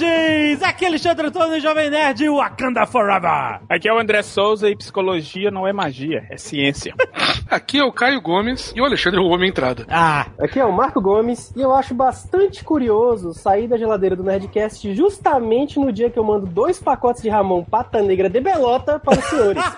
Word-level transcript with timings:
Nerds! 0.00 0.62
Aqui 0.62 0.84
é 0.84 0.88
Alexandre 0.88 1.26
Antônio, 1.26 1.60
Jovem 1.60 1.90
Nerd, 1.90 2.28
Wakanda 2.28 2.86
Forever! 2.86 3.60
Aqui 3.68 3.88
é 3.88 3.92
o 3.92 3.98
André 3.98 4.22
Souza 4.22 4.68
e 4.68 4.76
psicologia 4.76 5.50
não 5.50 5.66
é 5.66 5.72
magia, 5.72 6.26
é 6.30 6.36
ciência. 6.36 6.94
Aqui 7.50 7.78
é 7.78 7.84
o 7.84 7.92
Caio 7.92 8.20
Gomes 8.20 8.72
e 8.74 8.80
o 8.80 8.84
Alexandre 8.84 9.20
roubou 9.20 9.36
minha 9.36 9.50
entrada. 9.50 9.84
Ah, 9.90 10.26
Aqui 10.38 10.58
é 10.58 10.64
o 10.64 10.72
Marco 10.72 11.00
Gomes 11.00 11.52
e 11.54 11.60
eu 11.60 11.74
acho 11.74 11.94
bastante 11.94 12.64
curioso 12.64 13.34
sair 13.34 13.68
da 13.68 13.76
geladeira 13.76 14.16
do 14.16 14.24
Nerdcast 14.24 14.94
justamente 14.94 15.78
no 15.78 15.92
dia 15.92 16.08
que 16.10 16.18
eu 16.18 16.24
mando 16.24 16.46
dois 16.46 16.78
pacotes 16.78 17.22
de 17.22 17.28
Ramon 17.28 17.62
Pata 17.62 18.00
Negra 18.00 18.30
de 18.30 18.40
Belota 18.40 18.98
para 18.98 19.18
os 19.18 19.24
senhores. 19.26 19.62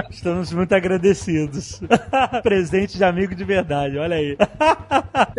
estamos 0.10 0.52
muito 0.52 0.74
agradecidos. 0.74 1.80
Presente 2.42 2.96
de 2.96 3.04
amigo 3.04 3.34
de 3.34 3.44
verdade, 3.44 3.98
olha 3.98 4.16
aí. 4.16 4.36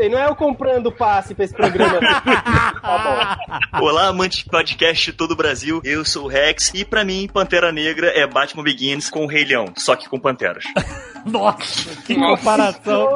Não 0.09 0.17
é 0.17 0.27
eu 0.27 0.36
comprando 0.36 0.91
passe 0.91 1.33
pra 1.33 1.45
esse 1.45 1.53
programa. 1.53 1.99
Tá 2.44 3.40
bom. 3.72 3.86
Olá, 3.86 4.08
amantes 4.08 4.40
de 4.40 4.45
podcast 4.50 5.12
de 5.12 5.18
todo 5.18 5.31
o 5.31 5.36
Brasil. 5.36 5.81
Eu 5.84 6.04
sou 6.04 6.26
o 6.26 6.27
Rex 6.27 6.72
e 6.73 6.84
pra 6.84 7.04
mim 7.05 7.30
Pantera 7.31 7.72
Negra 7.72 8.08
é 8.08 8.26
Batman 8.27 8.64
Begins 8.64 9.09
com 9.09 9.23
o 9.23 9.27
Rei 9.27 9.45
Leão, 9.45 9.66
só 9.77 9.95
que 9.95 10.09
com 10.09 10.20
panteras. 10.20 10.64
Nossa, 11.26 11.95
que 12.02 12.16
comparação. 12.16 13.09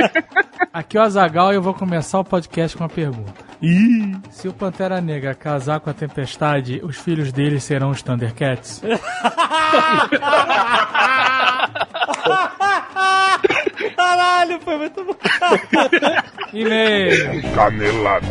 Aqui 0.72 0.96
é 0.96 1.00
o 1.00 1.04
Azagal 1.04 1.52
e 1.52 1.56
eu 1.56 1.62
vou 1.62 1.74
começar 1.74 2.20
o 2.20 2.24
podcast 2.24 2.76
com 2.76 2.84
uma 2.84 2.90
pergunta. 2.90 3.32
Ih, 3.62 4.16
Se 4.30 4.46
o 4.48 4.52
Pantera 4.52 5.00
Negra 5.00 5.34
casar 5.34 5.80
com 5.80 5.90
a 5.90 5.92
Tempestade, 5.92 6.80
os 6.82 6.96
filhos 6.96 7.32
dele 7.32 7.58
serão 7.60 7.90
os 7.90 8.02
Thundercats? 8.02 8.82
caralho, 14.40 14.60
foi 14.60 14.76
muito 14.78 15.04
bom. 15.04 15.16
E-mail. 16.52 17.42
Canelada. 17.54 18.26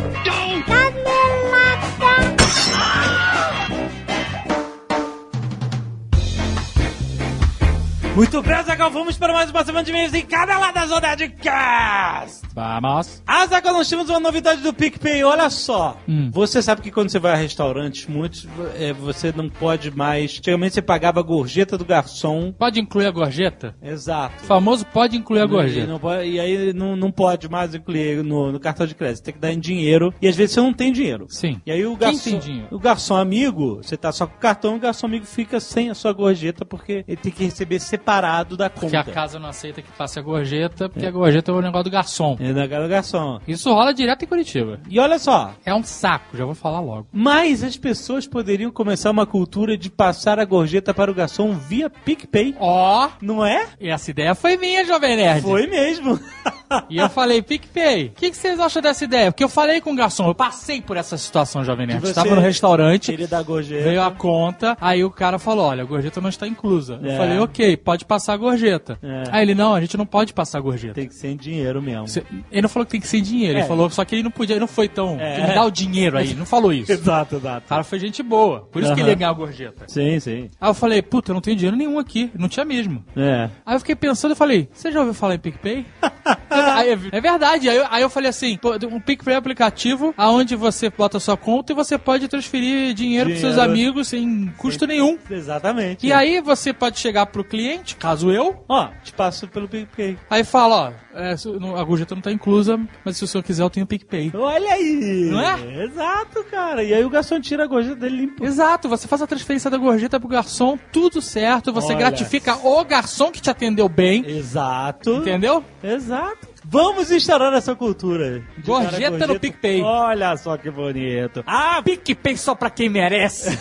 Muito 8.14 8.42
bem, 8.42 8.54
Azaghal, 8.54 8.90
vamos 8.90 9.16
para 9.16 9.32
mais 9.32 9.50
uma 9.50 9.64
semana 9.64 9.84
de 9.84 9.90
e-mails 9.90 10.12
em 10.12 10.26
Canelada 10.26 10.86
Zona 10.86 11.14
de 11.14 11.28
Cast. 11.28 12.49
Vamos. 12.60 13.22
Azaghal, 13.26 13.72
nós 13.72 13.88
temos 13.88 14.10
uma 14.10 14.20
novidade 14.20 14.60
do 14.60 14.72
PicPay, 14.74 15.24
olha 15.24 15.48
só. 15.48 15.96
Hum. 16.06 16.30
Você 16.30 16.60
sabe 16.60 16.82
que 16.82 16.90
quando 16.90 17.08
você 17.10 17.18
vai 17.18 17.32
a 17.32 17.36
restaurantes, 17.36 18.06
muitos, 18.06 18.46
é, 18.78 18.92
você 18.92 19.32
não 19.34 19.48
pode 19.48 19.90
mais... 19.90 20.36
Antigamente 20.38 20.74
você 20.74 20.82
pagava 20.82 21.20
a 21.20 21.22
gorjeta 21.22 21.78
do 21.78 21.84
garçom. 21.84 22.52
Pode 22.52 22.78
incluir 22.78 23.06
a 23.06 23.10
gorjeta? 23.10 23.74
Exato. 23.82 24.42
O 24.42 24.46
famoso 24.46 24.84
pode 24.86 25.16
incluir 25.16 25.40
a 25.40 25.44
E, 25.44 25.48
gorjeta. 25.48 25.86
não 25.86 25.98
pode- 25.98 26.28
e 26.28 26.38
aí 26.38 26.72
não, 26.74 26.94
não 26.96 27.10
pode 27.10 27.48
mais 27.48 27.74
incluir 27.74 28.22
no, 28.22 28.52
no 28.52 28.60
cartão 28.60 28.86
de 28.86 28.94
crédito. 28.94 29.24
Tem 29.24 29.32
que 29.34 29.40
dar 29.40 29.52
em 29.52 29.58
dinheiro. 29.58 30.12
E 30.20 30.28
às 30.28 30.36
vezes 30.36 30.54
você 30.54 30.60
não 30.60 30.72
tem 30.74 30.92
dinheiro. 30.92 31.26
Sim. 31.30 31.60
E 31.64 31.72
aí 31.72 31.86
o 31.86 31.96
garçom, 31.96 32.38
o 32.70 32.78
garçom 32.78 33.16
amigo, 33.16 33.76
você 33.82 33.96
tá 33.96 34.12
só 34.12 34.26
com 34.26 34.36
o 34.36 34.40
cartão, 34.40 34.76
o 34.76 34.78
garçom 34.78 35.06
amigo 35.06 35.24
fica 35.24 35.58
sem 35.60 35.88
a 35.88 35.94
sua 35.94 36.12
gorjeta 36.12 36.64
porque 36.64 37.04
ele 37.08 37.16
tem 37.16 37.32
que 37.32 37.44
receber 37.44 37.80
separado 37.80 38.56
da 38.56 38.68
Porque 38.68 38.86
conta. 38.96 39.10
a 39.10 39.14
casa 39.14 39.38
não 39.38 39.48
aceita 39.48 39.80
que 39.80 39.90
passe 39.92 40.18
a 40.18 40.22
gorjeta, 40.22 40.88
porque 40.88 41.06
a 41.06 41.10
gorjeta 41.10 41.50
é 41.50 41.54
o 41.54 41.60
negócio 41.62 41.84
do 41.84 41.90
garçom. 41.90 42.36
É 42.40 42.49
da 42.54 42.68
cara 42.68 42.84
do 42.84 42.88
garçom. 42.90 43.40
Isso 43.46 43.72
rola 43.72 43.92
direto 43.94 44.24
em 44.24 44.28
Curitiba. 44.28 44.80
E 44.88 44.98
olha 44.98 45.18
só, 45.18 45.54
É 45.64 45.74
um 45.74 45.82
saco, 45.82 46.36
já 46.36 46.44
vou 46.44 46.54
falar 46.54 46.80
logo. 46.80 47.06
mas 47.12 47.62
as 47.64 47.76
pessoas 47.76 48.26
poderiam 48.26 48.70
começar 48.70 49.10
uma 49.10 49.26
cultura 49.26 49.76
de 49.76 49.90
passar 49.90 50.38
a 50.38 50.44
gorjeta 50.44 50.92
para 50.94 51.10
o 51.10 51.14
garçom 51.14 51.52
via 51.54 51.88
PicPay. 51.90 52.54
Ó, 52.58 53.08
Não 53.20 53.44
é? 53.44 53.66
essa 53.80 54.10
ideia 54.10 54.34
foi 54.34 54.56
minha, 54.56 54.84
Jovem 54.84 55.16
Nerd. 55.16 55.42
Foi 55.42 55.66
mesmo. 55.66 56.18
E 56.88 56.96
eu 56.98 57.08
falei, 57.08 57.42
PicPay, 57.42 58.06
o 58.06 58.10
que, 58.12 58.30
que 58.30 58.36
vocês 58.36 58.58
acham 58.60 58.80
dessa 58.80 59.04
ideia? 59.04 59.30
Porque 59.32 59.42
eu 59.42 59.48
falei 59.48 59.80
com 59.80 59.92
o 59.92 59.96
garçom, 59.96 60.28
eu 60.28 60.34
passei 60.34 60.80
por 60.80 60.96
essa 60.96 61.16
situação, 61.18 61.64
Jovem 61.64 61.86
Nerd. 61.86 61.98
E 61.98 62.00
você- 62.02 62.10
Estava 62.10 62.34
no 62.34 62.40
restaurante, 62.40 63.12
Ele 63.12 63.26
dá 63.26 63.42
gorjeta. 63.42 63.82
veio 63.84 64.02
a 64.02 64.10
conta, 64.10 64.76
aí 64.80 65.02
o 65.04 65.10
cara 65.10 65.38
falou, 65.38 65.66
olha, 65.66 65.82
a 65.82 65.86
gorjeta 65.86 66.20
não 66.20 66.28
está 66.28 66.46
inclusa. 66.46 67.00
Eu 67.02 67.10
É. 67.12 67.16
falei, 67.16 67.38
ok, 67.38 67.76
pode 67.76 68.04
passar 68.04 68.34
a 68.34 68.36
gorjeta. 68.36 68.98
É. 69.02 69.24
Aí 69.32 69.42
ele, 69.42 69.54
não, 69.54 69.74
a 69.74 69.80
gente 69.80 69.96
não 69.96 70.06
pode 70.06 70.32
passar 70.32 70.58
a 70.58 70.60
gorjeta. 70.60 70.94
Tem 70.94 71.08
que 71.08 71.14
ser 71.14 71.28
em 71.28 71.36
dinheiro 71.36 71.80
mesmo. 71.82 72.04
Ele 72.50 72.62
não 72.62 72.68
falou 72.68 72.86
que 72.86 72.92
tem 72.92 73.00
que 73.00 73.08
ser 73.08 73.20
dinheiro, 73.20 73.56
É. 73.58 73.60
ele 73.60 73.68
falou 73.68 73.90
só 73.90 74.04
que 74.04 74.14
ele 74.14 74.22
não 74.22 74.30
podia, 74.30 74.54
ele 74.54 74.60
não 74.60 74.68
foi 74.68 74.88
tão. 74.88 75.18
É. 75.20 75.46
Me 75.48 75.54
dá 75.54 75.64
o 75.64 75.70
dinheiro 75.70 76.16
aí, 76.18 76.34
não 76.34 76.46
falou 76.46 76.72
isso. 76.72 76.90
Exato, 76.92 77.34
O 77.36 77.38
exato. 77.38 77.66
cara 77.68 77.82
foi 77.84 77.98
gente 77.98 78.22
boa, 78.22 78.60
por 78.70 78.82
isso 78.82 78.94
que 78.94 79.00
ele 79.00 79.08
ia 79.10 79.14
ganhar 79.14 79.30
a 79.30 79.34
gorjeta. 79.34 79.84
Sim, 79.88 80.20
sim. 80.20 80.50
Aí 80.60 80.70
eu 80.70 80.74
falei, 80.74 81.02
puta, 81.02 81.30
eu 81.30 81.34
não 81.34 81.40
tenho 81.40 81.56
dinheiro 81.56 81.76
nenhum 81.76 81.98
aqui, 81.98 82.30
não 82.38 82.48
tinha 82.48 82.64
mesmo. 82.64 83.04
É. 83.16 83.48
Aí 83.66 83.74
eu 83.74 83.80
fiquei 83.80 83.96
pensando 83.96 84.32
e 84.32 84.36
falei, 84.36 84.68
você 84.72 84.92
já 84.92 85.00
ouviu 85.00 85.14
falar 85.14 85.34
em 85.34 85.38
PicPay? 85.38 85.84
Aí, 86.66 86.90
é 87.12 87.20
verdade. 87.20 87.68
Aí 87.68 87.76
eu, 87.76 87.86
aí 87.90 88.02
eu 88.02 88.10
falei 88.10 88.30
assim, 88.30 88.56
pô, 88.56 88.74
um 88.90 89.00
PicPay 89.00 89.34
é 89.34 89.36
aplicativo 89.36 90.14
aonde 90.16 90.56
você 90.56 90.90
bota 90.90 91.16
a 91.16 91.20
sua 91.20 91.36
conta 91.36 91.72
e 91.72 91.74
você 91.74 91.98
pode 91.98 92.28
transferir 92.28 92.94
dinheiro, 92.94 93.30
pros 93.30 93.40
seus 93.40 93.54
Dinheiro. 93.54 93.72
amigos 93.72 94.08
sem 94.08 94.52
custo 94.56 94.86
nenhum. 94.86 95.18
Exatamente. 95.30 96.06
E 96.06 96.12
aí 96.12 96.40
você 96.40 96.72
pode 96.72 96.98
chegar 96.98 97.26
pro 97.26 97.44
cliente, 97.44 97.96
caso 97.96 98.30
eu, 98.30 98.64
Ó, 98.68 98.88
te 99.02 99.12
passo 99.12 99.46
pelo 99.48 99.68
PicPay. 99.68 100.16
aí 100.28 100.44
fala, 100.44 100.92
ó, 101.14 101.18
é, 101.18 101.34
a 101.78 101.84
gorjeta 101.84 102.14
não 102.14 102.22
tá 102.22 102.32
inclusa, 102.32 102.78
mas 103.04 103.16
se 103.16 103.24
o 103.24 103.26
senhor 103.26 103.42
quiser 103.42 103.62
eu 103.62 103.70
tenho 103.70 103.86
PicPay. 103.86 104.30
Olha 104.34 104.72
aí! 104.74 105.28
Não 105.30 105.40
é? 105.40 105.84
Exato, 105.84 106.44
cara. 106.44 106.82
E 106.82 106.92
aí 106.94 107.04
o 107.04 107.10
garçom 107.10 107.40
tira 107.40 107.64
a 107.64 107.66
gorjeta 107.66 107.96
dele 107.96 108.16
limpo. 108.16 108.44
Exato, 108.44 108.88
você 108.88 109.06
faz 109.08 109.22
a 109.22 109.26
transferência 109.26 109.70
da 109.70 109.76
gorjeta 109.76 110.18
pro 110.20 110.28
garçom, 110.28 110.78
tudo 110.92 111.20
certo, 111.20 111.72
você 111.72 111.88
Olha 111.88 111.98
gratifica 111.98 112.56
o 112.56 112.84
garçom 112.84 113.30
que 113.30 113.40
te 113.40 113.50
atendeu 113.50 113.88
bem, 113.88 114.24
Exato. 114.26 115.10
entendeu? 115.16 115.64
Exato. 115.82 116.48
Vamos 116.70 117.10
instaurar 117.10 117.52
essa 117.54 117.74
cultura. 117.74 118.44
Gorjeta 118.64 119.26
no 119.26 119.40
PicPay. 119.40 119.82
Olha 119.82 120.36
só 120.36 120.56
que 120.56 120.70
bonito. 120.70 121.42
Ah, 121.44 121.82
PicPay 121.82 122.36
só 122.36 122.54
pra 122.54 122.70
quem 122.70 122.88
merece. 122.88 123.58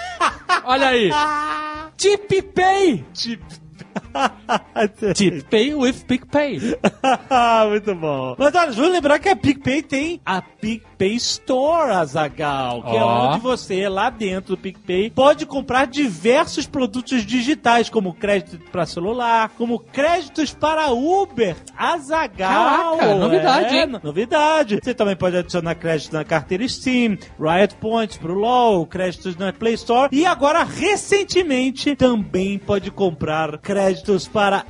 Olha 0.64 0.88
aí. 0.88 1.10
TipPay. 1.98 3.04
TipPay 3.12 3.85
with 5.76 6.04
PicPay. 6.06 6.58
Muito 7.70 7.94
bom. 7.94 8.34
Mas 8.38 8.54
olha, 8.54 8.72
vamos 8.72 8.92
lembrar 8.92 9.18
que 9.18 9.28
a 9.28 9.36
PicPay 9.36 9.82
tem 9.82 10.20
a 10.24 10.40
PicPay 10.42 11.14
Store, 11.16 11.90
Azagal, 11.92 12.82
que 12.82 12.96
é 12.96 13.02
Ó. 13.02 13.28
onde 13.30 13.40
você, 13.40 13.88
lá 13.88 14.10
dentro 14.10 14.56
do 14.56 14.60
PicPay, 14.60 15.10
pode 15.10 15.46
comprar 15.46 15.86
diversos 15.86 16.66
produtos 16.66 17.24
digitais, 17.24 17.88
como 17.88 18.14
crédito 18.14 18.58
para 18.70 18.86
celular, 18.86 19.50
como 19.56 19.78
créditos 19.78 20.52
para 20.52 20.90
Uber. 20.92 21.56
Azagal. 21.76 22.96
Caraca, 22.96 23.14
novidade, 23.14 23.74
é, 23.76 23.80
hein? 23.82 23.86
no- 23.86 24.00
Novidade. 24.02 24.78
Você 24.82 24.94
também 24.94 25.16
pode 25.16 25.36
adicionar 25.36 25.74
crédito 25.74 26.12
na 26.12 26.24
carteira 26.24 26.66
Steam, 26.68 27.18
Riot 27.38 27.74
Points 27.80 28.16
pro 28.16 28.34
LoL, 28.34 28.86
créditos 28.86 29.36
na 29.36 29.52
Play 29.52 29.74
Store 29.74 30.08
e 30.12 30.24
agora, 30.24 30.62
recentemente, 30.64 31.94
também 31.96 32.58
pode 32.58 32.90
comprar 32.90 33.58
créditos 33.86 34.26
para 34.26 34.64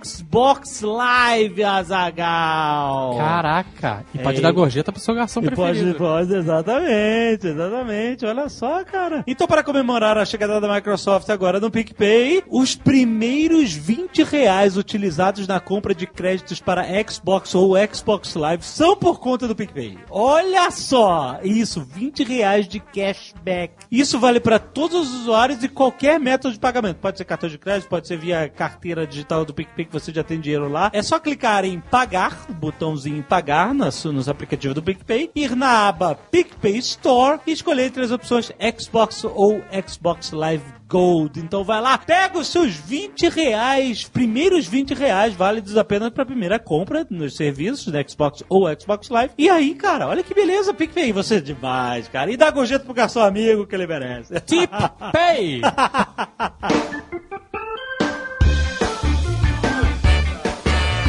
Xbox 0.00 0.80
Live, 0.82 1.64
Azagal. 1.64 3.16
Caraca. 3.16 4.04
E 4.14 4.18
pode 4.18 4.38
É. 4.38 4.40
dar 4.40 4.52
gorjeta 4.52 4.92
pro 4.92 5.00
seu 5.00 5.12
garçom 5.14 5.40
E 5.40 5.50
pode, 5.50 5.56
preferido. 5.80 5.98
pode, 5.98 6.34
exatamente, 6.34 7.46
exatamente. 7.48 8.24
Olha 8.24 8.48
só, 8.48 8.84
cara. 8.84 9.24
Então, 9.26 9.46
para 9.48 9.64
comemorar 9.64 10.16
a 10.18 10.24
chegada 10.24 10.60
da 10.60 10.72
Microsoft 10.72 11.28
agora 11.30 11.58
no 11.58 11.68
PicPay, 11.70 12.44
os 12.48 12.76
primeiros 12.76 13.72
20 13.72 14.22
reais 14.22 14.76
utilizados 14.76 15.48
na 15.48 15.58
compra 15.58 15.92
de 15.92 16.06
créditos 16.06 16.60
para 16.60 16.84
Xbox 17.08 17.54
ou 17.56 17.72
Xbox 17.92 18.34
Live 18.36 18.62
são 18.64 18.96
por 18.96 19.18
conta 19.18 19.48
do 19.48 19.56
PicPay. 19.56 19.98
Olha 20.10 20.70
só! 20.70 21.40
Isso, 21.42 21.80
20 21.82 22.22
reais 22.22 22.68
de 22.68 22.78
cashback. 22.78 23.74
Isso 23.90 24.18
vale 24.20 24.38
para 24.38 24.58
todos 24.60 25.08
os 25.08 25.20
usuários 25.22 25.62
e 25.64 25.68
qualquer 25.68 26.20
método 26.20 26.54
de 26.54 26.60
pagamento. 26.60 26.98
Pode 26.98 27.18
ser 27.18 27.24
cartão 27.24 27.48
de 27.48 27.58
crédito, 27.58 27.88
pode 27.88 28.06
ser 28.06 28.16
via 28.16 28.48
carteira 28.60 29.06
digital 29.06 29.42
do 29.42 29.54
PicPay 29.54 29.86
que 29.86 29.92
você 29.92 30.12
já 30.12 30.22
tem 30.22 30.38
dinheiro 30.38 30.68
lá. 30.68 30.90
É 30.92 31.00
só 31.00 31.18
clicar 31.18 31.64
em 31.64 31.80
pagar, 31.80 32.44
botãozinho 32.50 33.22
pagar 33.22 33.72
nas, 33.72 34.04
nos 34.04 34.28
aplicativos 34.28 34.74
do 34.74 34.82
PicPay, 34.82 35.30
ir 35.34 35.56
na 35.56 35.88
aba 35.88 36.14
PicPay 36.14 36.76
Store 36.76 37.40
e 37.46 37.52
escolher 37.52 37.86
entre 37.86 38.04
as 38.04 38.10
opções 38.10 38.52
Xbox 38.78 39.24
ou 39.24 39.62
Xbox 39.88 40.32
Live 40.32 40.62
Gold. 40.86 41.40
Então 41.40 41.64
vai 41.64 41.80
lá, 41.80 41.96
pega 41.96 42.36
os 42.36 42.48
seus 42.48 42.74
20 42.74 43.30
reais, 43.30 44.04
primeiros 44.04 44.66
20 44.66 44.92
reais 44.92 45.32
válidos 45.32 45.78
apenas 45.78 46.10
para 46.10 46.24
a 46.24 46.26
primeira 46.26 46.58
compra 46.58 47.06
nos 47.08 47.36
serviços 47.36 47.90
da 47.90 48.06
Xbox 48.06 48.44
ou 48.46 48.68
Xbox 48.78 49.08
Live. 49.08 49.32
E 49.38 49.48
aí, 49.48 49.74
cara, 49.74 50.06
olha 50.06 50.22
que 50.22 50.34
beleza, 50.34 50.74
PicPay, 50.74 51.12
você 51.12 51.36
é 51.36 51.40
demais, 51.40 52.08
cara. 52.08 52.30
E 52.30 52.36
dá 52.36 52.50
gorjeta 52.50 52.84
pro 52.84 52.92
garçom 52.92 53.20
amigo 53.20 53.66
que 53.66 53.74
ele 53.74 53.86
merece. 53.86 54.38
TipPay. 54.40 55.62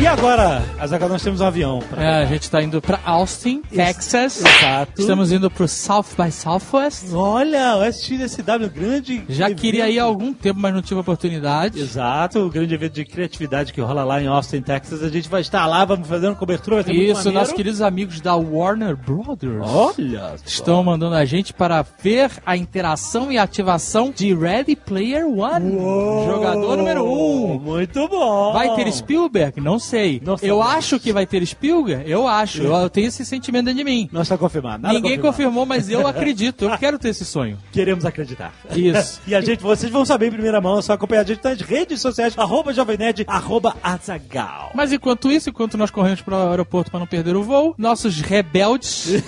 E 0.01 0.07
agora, 0.07 0.63
Azaghal, 0.79 1.07
nós 1.07 1.21
temos 1.21 1.41
um 1.41 1.45
avião. 1.45 1.79
É, 1.95 2.23
a 2.23 2.25
gente 2.25 2.49
tá 2.49 2.59
indo 2.59 2.81
pra 2.81 2.99
Austin, 3.05 3.61
Texas. 3.61 4.43
Exato. 4.43 4.99
Estamos 4.99 5.31
indo 5.31 5.47
pro 5.51 5.67
South 5.67 6.05
by 6.17 6.31
Southwest. 6.31 7.13
Olha, 7.13 7.77
o 7.77 7.83
SXSW, 7.85 8.67
grande. 8.73 9.23
Já 9.29 9.45
evento. 9.45 9.61
queria 9.61 9.87
ir 9.91 9.99
há 9.99 10.03
algum 10.03 10.33
tempo, 10.33 10.59
mas 10.59 10.73
não 10.73 10.81
tive 10.81 10.99
oportunidade. 10.99 11.79
Exato, 11.79 12.39
o 12.39 12.49
grande 12.49 12.73
evento 12.73 12.93
de 12.93 13.05
criatividade 13.05 13.71
que 13.71 13.79
rola 13.79 14.03
lá 14.03 14.19
em 14.19 14.25
Austin, 14.25 14.61
Texas. 14.61 15.03
A 15.03 15.09
gente 15.09 15.29
vai 15.29 15.41
estar 15.41 15.67
lá, 15.67 15.85
vamos 15.85 16.07
fazer 16.07 16.29
uma 16.29 16.35
cobertura. 16.35 16.83
Isso, 16.91 17.31
nossos 17.31 17.53
queridos 17.53 17.79
amigos 17.79 18.19
da 18.19 18.35
Warner 18.35 18.97
Brothers. 18.97 19.61
Olha, 19.63 20.29
só. 20.37 20.43
Estão 20.47 20.83
mandando 20.83 21.13
a 21.13 21.25
gente 21.25 21.53
para 21.53 21.85
ver 22.01 22.31
a 22.43 22.57
interação 22.57 23.31
e 23.31 23.37
ativação 23.37 24.11
de 24.11 24.33
Ready 24.33 24.75
Player 24.75 25.27
One. 25.27 25.77
Jogador 26.25 26.75
número 26.75 27.05
um. 27.05 27.59
Muito 27.59 28.07
bom. 28.07 28.51
Vai 28.51 28.73
ter 28.73 28.91
Spielberg? 28.91 29.61
Não 29.61 29.77
sei. 29.77 29.90
Não 30.23 30.33
eu 30.33 30.37
sabemos. 30.59 30.67
acho 30.67 30.99
que 30.99 31.11
vai 31.13 31.25
ter 31.25 31.45
Spielberg? 31.45 32.09
Eu 32.09 32.27
acho. 32.27 32.63
Eu, 32.63 32.73
eu 32.73 32.89
tenho 32.89 33.07
esse 33.07 33.25
sentimento 33.25 33.65
dentro 33.65 33.77
de 33.79 33.83
mim. 33.83 34.09
Não 34.11 34.21
está 34.21 34.37
confirmado. 34.37 34.81
Nada 34.83 34.93
Ninguém 34.93 35.11
confirmado. 35.17 35.31
confirmou, 35.37 35.65
mas 35.65 35.89
eu 35.89 36.05
acredito. 36.07 36.65
Eu 36.65 36.77
quero 36.77 36.97
ter 36.99 37.09
esse 37.09 37.25
sonho. 37.25 37.57
Queremos 37.71 38.05
acreditar. 38.05 38.53
Isso. 38.75 39.19
E 39.31 39.35
a 39.35 39.41
gente, 39.41 39.61
vocês 39.61 39.91
vão 39.91 40.03
saber 40.03 40.27
em 40.27 40.31
primeira 40.31 40.59
mão, 40.59 40.79
é 40.79 40.81
só 40.81 40.93
acompanhar 40.93 41.21
a 41.21 41.23
gente 41.25 41.43
nas 41.43 41.61
redes 41.61 42.01
sociais, 42.01 42.37
arroba 42.37 42.73
Jovem 42.73 42.97
Nerd, 42.97 43.23
arroba 43.27 43.75
Azagal. 43.81 44.71
Mas 44.73 44.91
enquanto 44.91 45.31
isso, 45.31 45.49
enquanto 45.49 45.77
nós 45.77 45.89
corremos 45.91 46.21
para 46.21 46.35
o 46.35 46.49
aeroporto 46.49 46.91
para 46.91 46.99
não 46.99 47.07
perder 47.07 47.35
o 47.35 47.43
voo, 47.43 47.73
nossos 47.77 48.19
rebeldes, 48.19 49.07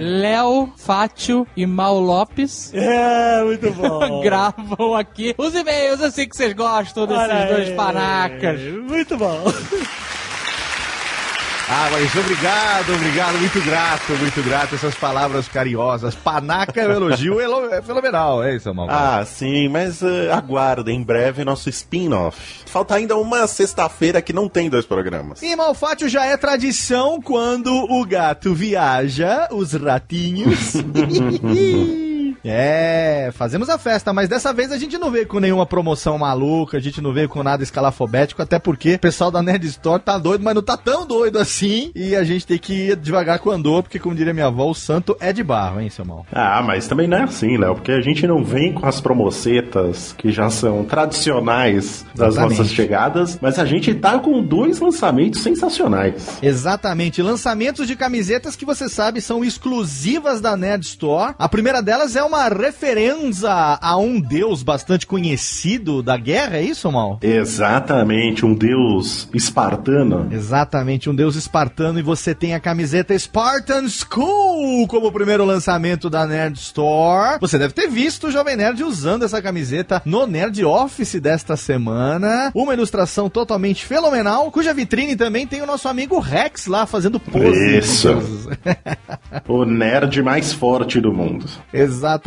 Léo, 0.00 0.72
Fátio 0.76 1.46
e 1.56 1.66
Mal 1.66 1.98
Lopes, 2.00 2.72
é, 2.74 3.42
muito 3.44 3.70
bom. 3.72 4.20
gravam 4.22 4.94
aqui 4.94 5.34
os 5.38 5.54
e-mails 5.54 6.00
assim 6.00 6.28
que 6.28 6.36
vocês 6.36 6.52
gostam 6.52 7.06
desses 7.06 7.22
Olha 7.22 7.46
dois 7.46 7.68
aí. 7.68 7.74
panacas. 7.76 8.60
Muito 8.86 9.16
bom. 9.16 9.44
Ah, 11.66 11.88
mas 11.90 12.14
obrigado, 12.14 12.94
obrigado, 12.94 13.38
muito 13.38 13.60
grato, 13.62 14.12
muito 14.12 14.42
grato. 14.42 14.74
Essas 14.74 14.94
palavras 14.96 15.48
carinhosas. 15.48 16.14
Panaca 16.14 16.78
é 16.82 16.86
um 16.86 16.92
elogio 16.92 17.40
elo- 17.40 17.72
é 17.72 17.80
fenomenal, 17.80 18.44
é 18.44 18.54
isso, 18.54 18.72
mal. 18.74 18.86
Ah, 18.90 19.24
sim, 19.24 19.68
mas 19.70 20.02
eh, 20.02 20.30
aguardem, 20.30 20.96
em 20.98 21.02
breve 21.02 21.42
nosso 21.42 21.70
spin-off. 21.70 22.38
Falta 22.66 22.96
ainda 22.96 23.16
uma 23.16 23.46
sexta-feira 23.46 24.20
que 24.20 24.32
não 24.34 24.46
tem 24.46 24.68
dois 24.68 24.84
programas. 24.84 25.42
E 25.42 25.56
Malfátio 25.56 26.06
já 26.06 26.26
é 26.26 26.36
tradição 26.36 27.18
quando 27.22 27.72
o 27.72 28.04
gato 28.04 28.52
viaja, 28.54 29.48
os 29.50 29.72
ratinhos. 29.72 30.74
É, 32.44 33.30
fazemos 33.32 33.70
a 33.70 33.78
festa, 33.78 34.12
mas 34.12 34.28
dessa 34.28 34.52
vez 34.52 34.70
a 34.70 34.76
gente 34.76 34.98
não 34.98 35.10
veio 35.10 35.26
com 35.26 35.40
nenhuma 35.40 35.64
promoção 35.64 36.18
maluca, 36.18 36.76
a 36.76 36.80
gente 36.80 37.00
não 37.00 37.12
veio 37.12 37.28
com 37.28 37.42
nada 37.42 37.62
escalafobético, 37.62 38.42
até 38.42 38.58
porque 38.58 38.94
o 38.94 38.98
pessoal 38.98 39.30
da 39.30 39.42
Nerd 39.42 39.66
Store 39.66 40.02
tá 40.02 40.18
doido, 40.18 40.44
mas 40.44 40.54
não 40.54 40.62
tá 40.62 40.76
tão 40.76 41.06
doido 41.06 41.38
assim, 41.38 41.90
e 41.94 42.14
a 42.14 42.22
gente 42.22 42.46
tem 42.46 42.58
que 42.58 42.90
ir 42.90 42.96
devagar 42.96 43.38
com 43.38 43.48
o 43.48 43.52
andor, 43.52 43.82
porque 43.82 43.98
como 43.98 44.14
diria 44.14 44.34
minha 44.34 44.46
avó, 44.46 44.68
o 44.68 44.74
santo 44.74 45.16
é 45.20 45.32
de 45.32 45.42
barro, 45.42 45.80
hein, 45.80 45.88
seu 45.88 46.04
mal? 46.04 46.26
Ah, 46.32 46.62
mas 46.62 46.86
também 46.86 47.08
não 47.08 47.18
é 47.18 47.22
assim, 47.22 47.56
Léo, 47.56 47.76
porque 47.76 47.92
a 47.92 48.00
gente 48.00 48.26
não 48.26 48.44
vem 48.44 48.72
com 48.74 48.86
as 48.86 49.00
promocetas 49.00 50.14
que 50.16 50.30
já 50.30 50.50
são 50.50 50.84
tradicionais 50.84 52.04
das 52.14 52.34
Exatamente. 52.34 52.58
nossas 52.58 52.72
chegadas, 52.72 53.38
mas 53.40 53.58
a 53.58 53.64
gente 53.64 53.94
tá 53.94 54.18
com 54.18 54.42
dois 54.42 54.78
lançamentos 54.80 55.42
sensacionais. 55.42 56.38
Exatamente, 56.42 57.22
lançamentos 57.22 57.86
de 57.86 57.96
camisetas 57.96 58.54
que 58.54 58.64
você 58.64 58.88
sabe 58.88 59.20
são 59.20 59.44
exclusivas 59.44 60.40
da 60.40 60.56
Nerd 60.56 60.84
Store. 60.84 61.34
A 61.38 61.48
primeira 61.48 61.80
delas 61.80 62.16
é 62.16 62.22
uma 62.22 62.33
referência 62.34 63.48
a 63.80 63.96
um 63.96 64.20
deus 64.20 64.62
bastante 64.62 65.06
conhecido 65.06 66.02
da 66.02 66.16
guerra, 66.16 66.56
é 66.56 66.62
isso, 66.62 66.90
Mal? 66.90 67.18
Exatamente, 67.22 68.44
um 68.44 68.54
deus 68.54 69.28
espartano. 69.32 70.28
Exatamente, 70.30 71.08
um 71.08 71.14
deus 71.14 71.36
espartano 71.36 71.98
e 71.98 72.02
você 72.02 72.34
tem 72.34 72.54
a 72.54 72.60
camiseta 72.60 73.18
Spartan 73.18 73.88
School 73.88 74.86
como 74.88 75.12
primeiro 75.12 75.44
lançamento 75.44 76.10
da 76.10 76.26
Nerd 76.26 76.58
Store. 76.58 77.38
Você 77.40 77.58
deve 77.58 77.72
ter 77.72 77.88
visto 77.88 78.26
o 78.26 78.30
Jovem 78.30 78.56
Nerd 78.56 78.82
usando 78.82 79.24
essa 79.24 79.40
camiseta 79.40 80.02
no 80.04 80.26
Nerd 80.26 80.64
Office 80.64 81.20
desta 81.20 81.56
semana. 81.56 82.50
Uma 82.54 82.74
ilustração 82.74 83.30
totalmente 83.30 83.84
fenomenal, 83.84 84.50
cuja 84.50 84.74
vitrine 84.74 85.16
também 85.16 85.46
tem 85.46 85.62
o 85.62 85.66
nosso 85.66 85.88
amigo 85.88 86.18
Rex 86.18 86.66
lá 86.66 86.86
fazendo 86.86 87.18
pose. 87.18 87.78
Isso. 87.78 88.08
O 89.48 89.64
nerd 89.64 90.22
mais 90.22 90.52
forte 90.52 91.00
do 91.00 91.12
mundo. 91.12 91.46
Exatamente. 91.72 92.23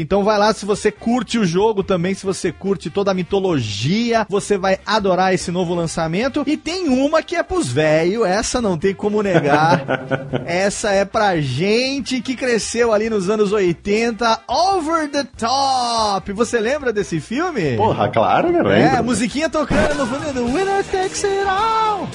Então 0.00 0.24
vai 0.24 0.38
lá 0.38 0.52
se 0.52 0.64
você 0.64 0.90
curte 0.90 1.38
o 1.38 1.44
jogo 1.44 1.82
também, 1.82 2.14
se 2.14 2.24
você 2.24 2.52
curte 2.52 2.90
toda 2.90 3.10
a 3.10 3.14
mitologia, 3.14 4.26
você 4.28 4.56
vai 4.56 4.78
adorar 4.86 5.34
esse 5.34 5.50
novo 5.50 5.74
lançamento. 5.74 6.44
E 6.46 6.56
tem 6.56 6.88
uma 6.88 7.22
que 7.22 7.36
é 7.36 7.42
pros 7.42 7.68
velhos, 7.68 8.26
essa 8.26 8.60
não 8.60 8.78
tem 8.78 8.94
como 8.94 9.22
negar. 9.22 9.84
essa 10.46 10.90
é 10.90 11.04
pra 11.04 11.40
gente 11.40 12.20
que 12.20 12.36
cresceu 12.36 12.92
ali 12.92 13.10
nos 13.10 13.28
anos 13.28 13.52
80, 13.52 14.40
Over 14.46 15.10
the 15.10 15.24
Top. 15.36 16.32
Você 16.32 16.60
lembra 16.60 16.92
desse 16.92 17.20
filme? 17.20 17.76
Porra, 17.76 18.08
claro, 18.08 18.52
né? 18.52 18.60
É, 18.60 18.90
lembro. 18.90 19.04
musiquinha 19.04 19.48
tocando 19.48 19.94
no 19.94 20.06
fundo 20.06 20.32
do 20.32 20.46
Winner 20.46 20.84
Takes 20.84 21.24
It 21.24 21.48
All. 21.48 22.08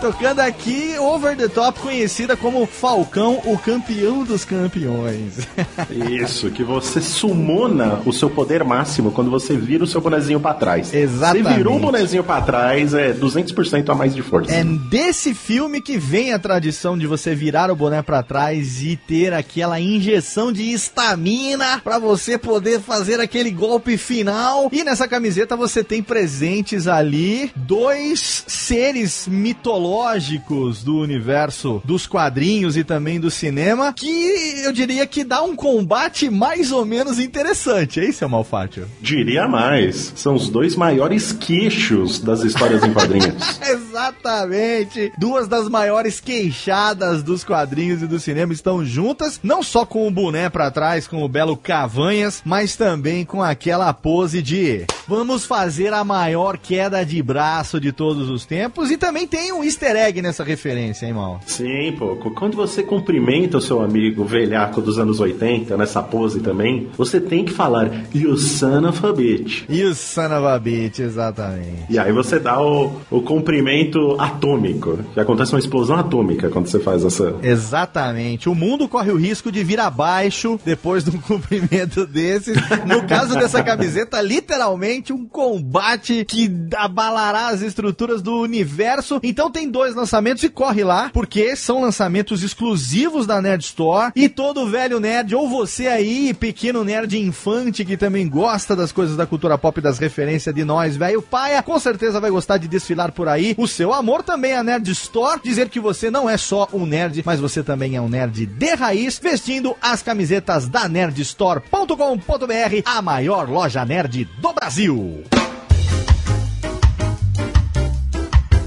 Tocando 0.00 0.40
aqui 0.40 0.96
Over 0.98 1.36
the 1.36 1.48
Top, 1.48 1.78
conhecida 1.80 2.36
como 2.36 2.66
Falcão, 2.66 3.40
o 3.44 3.58
campeão 3.58 4.24
dos 4.24 4.44
campeões. 4.44 5.46
Isso, 5.90 6.50
que 6.50 6.62
você 6.62 7.00
sumona 7.00 8.00
o 8.04 8.12
seu 8.12 8.30
poder 8.30 8.64
máximo 8.64 9.10
quando 9.10 9.30
você 9.30 9.56
vira 9.56 9.84
o 9.84 9.86
seu 9.86 10.00
bonezinho 10.00 10.40
pra 10.40 10.54
trás. 10.54 10.92
Exatamente. 10.92 11.48
Você 11.48 11.56
virou 11.56 11.76
o 11.76 11.80
bonezinho 11.80 12.24
pra 12.24 12.40
trás, 12.40 12.94
é 12.94 13.12
200% 13.12 13.88
a 13.88 13.94
mais 13.94 14.14
de 14.14 14.22
força. 14.22 14.52
É 14.52 14.64
desse 14.64 15.34
filme 15.34 15.80
que 15.80 15.98
vem 15.98 16.32
a 16.32 16.38
tradição 16.38 16.96
de 16.96 17.06
você 17.06 17.34
virar 17.34 17.70
o 17.70 17.76
boné 17.76 18.02
pra 18.02 18.22
trás 18.22 18.82
e 18.82 18.96
ter 18.96 19.32
aquela 19.32 19.80
injeção 19.80 20.52
de 20.52 20.72
estamina 20.72 21.80
pra 21.82 21.98
você 21.98 22.38
poder 22.38 22.80
fazer 22.80 23.20
aquele 23.20 23.50
golpe 23.50 23.96
final. 23.96 24.68
E 24.72 24.84
nessa 24.84 25.08
camiseta 25.08 25.56
você 25.56 25.82
tem 25.82 26.02
presentes 26.02 26.86
ali 26.86 27.50
dois 27.56 28.44
seres 28.46 29.26
mitológicos 29.28 30.82
do 30.82 30.98
universo 30.98 31.82
dos 31.84 32.06
quadrinhos 32.06 32.76
e 32.76 32.84
também 32.84 33.18
do 33.18 33.30
cinema 33.30 33.92
que 33.92 34.62
eu 34.64 34.72
diria 34.72 35.06
que 35.06 35.24
dá 35.24 35.42
um 35.42 35.56
combate 35.64 36.28
mais 36.28 36.70
ou 36.70 36.84
menos 36.84 37.18
interessante, 37.18 37.98
é 37.98 38.04
isso, 38.04 38.28
Malfátio? 38.28 38.86
Diria 39.00 39.48
mais, 39.48 40.12
são 40.14 40.34
os 40.34 40.50
dois 40.50 40.76
maiores 40.76 41.32
queixos 41.32 42.20
das 42.20 42.42
histórias 42.42 42.84
em 42.84 42.92
quadrinhos. 42.92 43.34
Exatamente. 43.66 45.10
Duas 45.16 45.48
das 45.48 45.66
maiores 45.70 46.20
queixadas 46.20 47.22
dos 47.22 47.42
quadrinhos 47.42 48.02
e 48.02 48.06
do 48.06 48.20
cinema 48.20 48.52
estão 48.52 48.84
juntas, 48.84 49.40
não 49.42 49.62
só 49.62 49.86
com 49.86 50.06
o 50.06 50.10
boné 50.10 50.50
pra 50.50 50.70
trás, 50.70 51.08
com 51.08 51.22
o 51.22 51.28
belo 51.30 51.56
Cavanhas, 51.56 52.42
mas 52.44 52.76
também 52.76 53.24
com 53.24 53.42
aquela 53.42 53.90
pose 53.94 54.42
de 54.42 54.84
vamos 55.08 55.46
fazer 55.46 55.94
a 55.94 56.04
maior 56.04 56.58
queda 56.58 57.06
de 57.06 57.22
braço 57.22 57.80
de 57.80 57.90
todos 57.90 58.28
os 58.28 58.44
tempos 58.44 58.90
e 58.90 58.98
também 58.98 59.26
tem 59.26 59.50
um 59.50 59.64
easter 59.64 59.96
egg 59.96 60.20
nessa 60.20 60.44
referência, 60.44 61.06
hein, 61.06 61.14
mal? 61.14 61.40
Sim, 61.46 61.94
pô. 61.98 62.16
Quando 62.34 62.54
você 62.54 62.82
cumprimenta 62.82 63.56
o 63.56 63.62
seu 63.62 63.80
amigo 63.80 64.24
velhaco 64.26 64.82
dos 64.82 64.98
anos 64.98 65.20
80, 65.20 65.43
nessa 65.76 66.02
pose 66.02 66.40
também, 66.40 66.88
você 66.96 67.20
tem 67.20 67.44
que 67.44 67.52
falar, 67.52 67.90
you 68.14 68.36
son 68.36 68.88
of 68.88 69.04
a 69.06 69.12
bitch. 69.12 69.64
E 69.68 69.82
o 69.82 69.94
son 69.94 70.26
of 70.26 70.46
a 70.46 70.58
bitch, 70.58 71.00
exatamente. 71.00 71.86
E 71.90 71.98
aí 71.98 72.12
você 72.12 72.38
dá 72.38 72.60
o, 72.60 72.92
o 73.10 73.22
cumprimento 73.22 74.16
atômico. 74.18 74.98
Que 75.12 75.20
acontece 75.20 75.52
uma 75.52 75.58
explosão 75.58 75.96
atômica 75.96 76.48
quando 76.48 76.66
você 76.66 76.80
faz 76.80 77.04
essa. 77.04 77.34
Exatamente. 77.42 78.48
O 78.48 78.54
mundo 78.54 78.88
corre 78.88 79.10
o 79.10 79.16
risco 79.16 79.50
de 79.50 79.62
vir 79.62 79.80
abaixo 79.80 80.58
depois 80.64 81.04
de 81.04 81.10
um 81.10 81.20
cumprimento 81.20 82.06
desses. 82.06 82.56
No 82.86 83.06
caso 83.06 83.34
dessa 83.34 83.62
camiseta, 83.62 84.20
literalmente 84.20 85.12
um 85.12 85.26
combate 85.26 86.24
que 86.24 86.50
abalará 86.76 87.48
as 87.48 87.62
estruturas 87.62 88.22
do 88.22 88.40
universo. 88.40 89.20
Então 89.22 89.50
tem 89.50 89.70
dois 89.70 89.94
lançamentos 89.94 90.42
e 90.42 90.48
corre 90.48 90.84
lá, 90.84 91.10
porque 91.12 91.56
são 91.56 91.80
lançamentos 91.80 92.42
exclusivos 92.42 93.26
da 93.26 93.40
Nerd 93.40 93.64
Store. 93.64 94.12
E 94.14 94.28
todo 94.28 94.68
velho 94.68 95.00
nerd, 95.00 95.33
ou 95.34 95.48
você 95.48 95.86
aí, 95.86 96.32
pequeno 96.32 96.84
nerd 96.84 97.18
infante 97.18 97.84
que 97.84 97.96
também 97.96 98.28
gosta 98.28 98.74
das 98.76 98.92
coisas 98.92 99.16
da 99.16 99.26
cultura 99.26 99.58
pop 99.58 99.78
e 99.78 99.82
das 99.82 99.98
referências 99.98 100.54
de 100.54 100.64
nós, 100.64 100.96
velho 100.96 101.20
paia, 101.22 101.62
com 101.62 101.78
certeza 101.78 102.20
vai 102.20 102.30
gostar 102.30 102.58
de 102.58 102.68
desfilar 102.68 103.12
por 103.12 103.28
aí. 103.28 103.54
O 103.58 103.66
seu 103.66 103.92
amor 103.92 104.22
também 104.22 104.52
é 104.52 104.58
a 104.58 104.62
Nerd 104.62 104.90
Store. 104.90 105.40
Dizer 105.42 105.68
que 105.68 105.80
você 105.80 106.10
não 106.10 106.28
é 106.28 106.36
só 106.36 106.68
um 106.72 106.86
nerd, 106.86 107.22
mas 107.24 107.40
você 107.40 107.62
também 107.62 107.96
é 107.96 108.00
um 108.00 108.08
nerd 108.08 108.46
de 108.46 108.74
raiz, 108.74 109.18
vestindo 109.18 109.74
as 109.80 110.02
camisetas 110.02 110.68
da 110.68 110.88
nerdstore.com.br, 110.88 112.82
a 112.84 113.02
maior 113.02 113.48
loja 113.48 113.84
nerd 113.84 114.24
do 114.40 114.52
Brasil. 114.52 115.24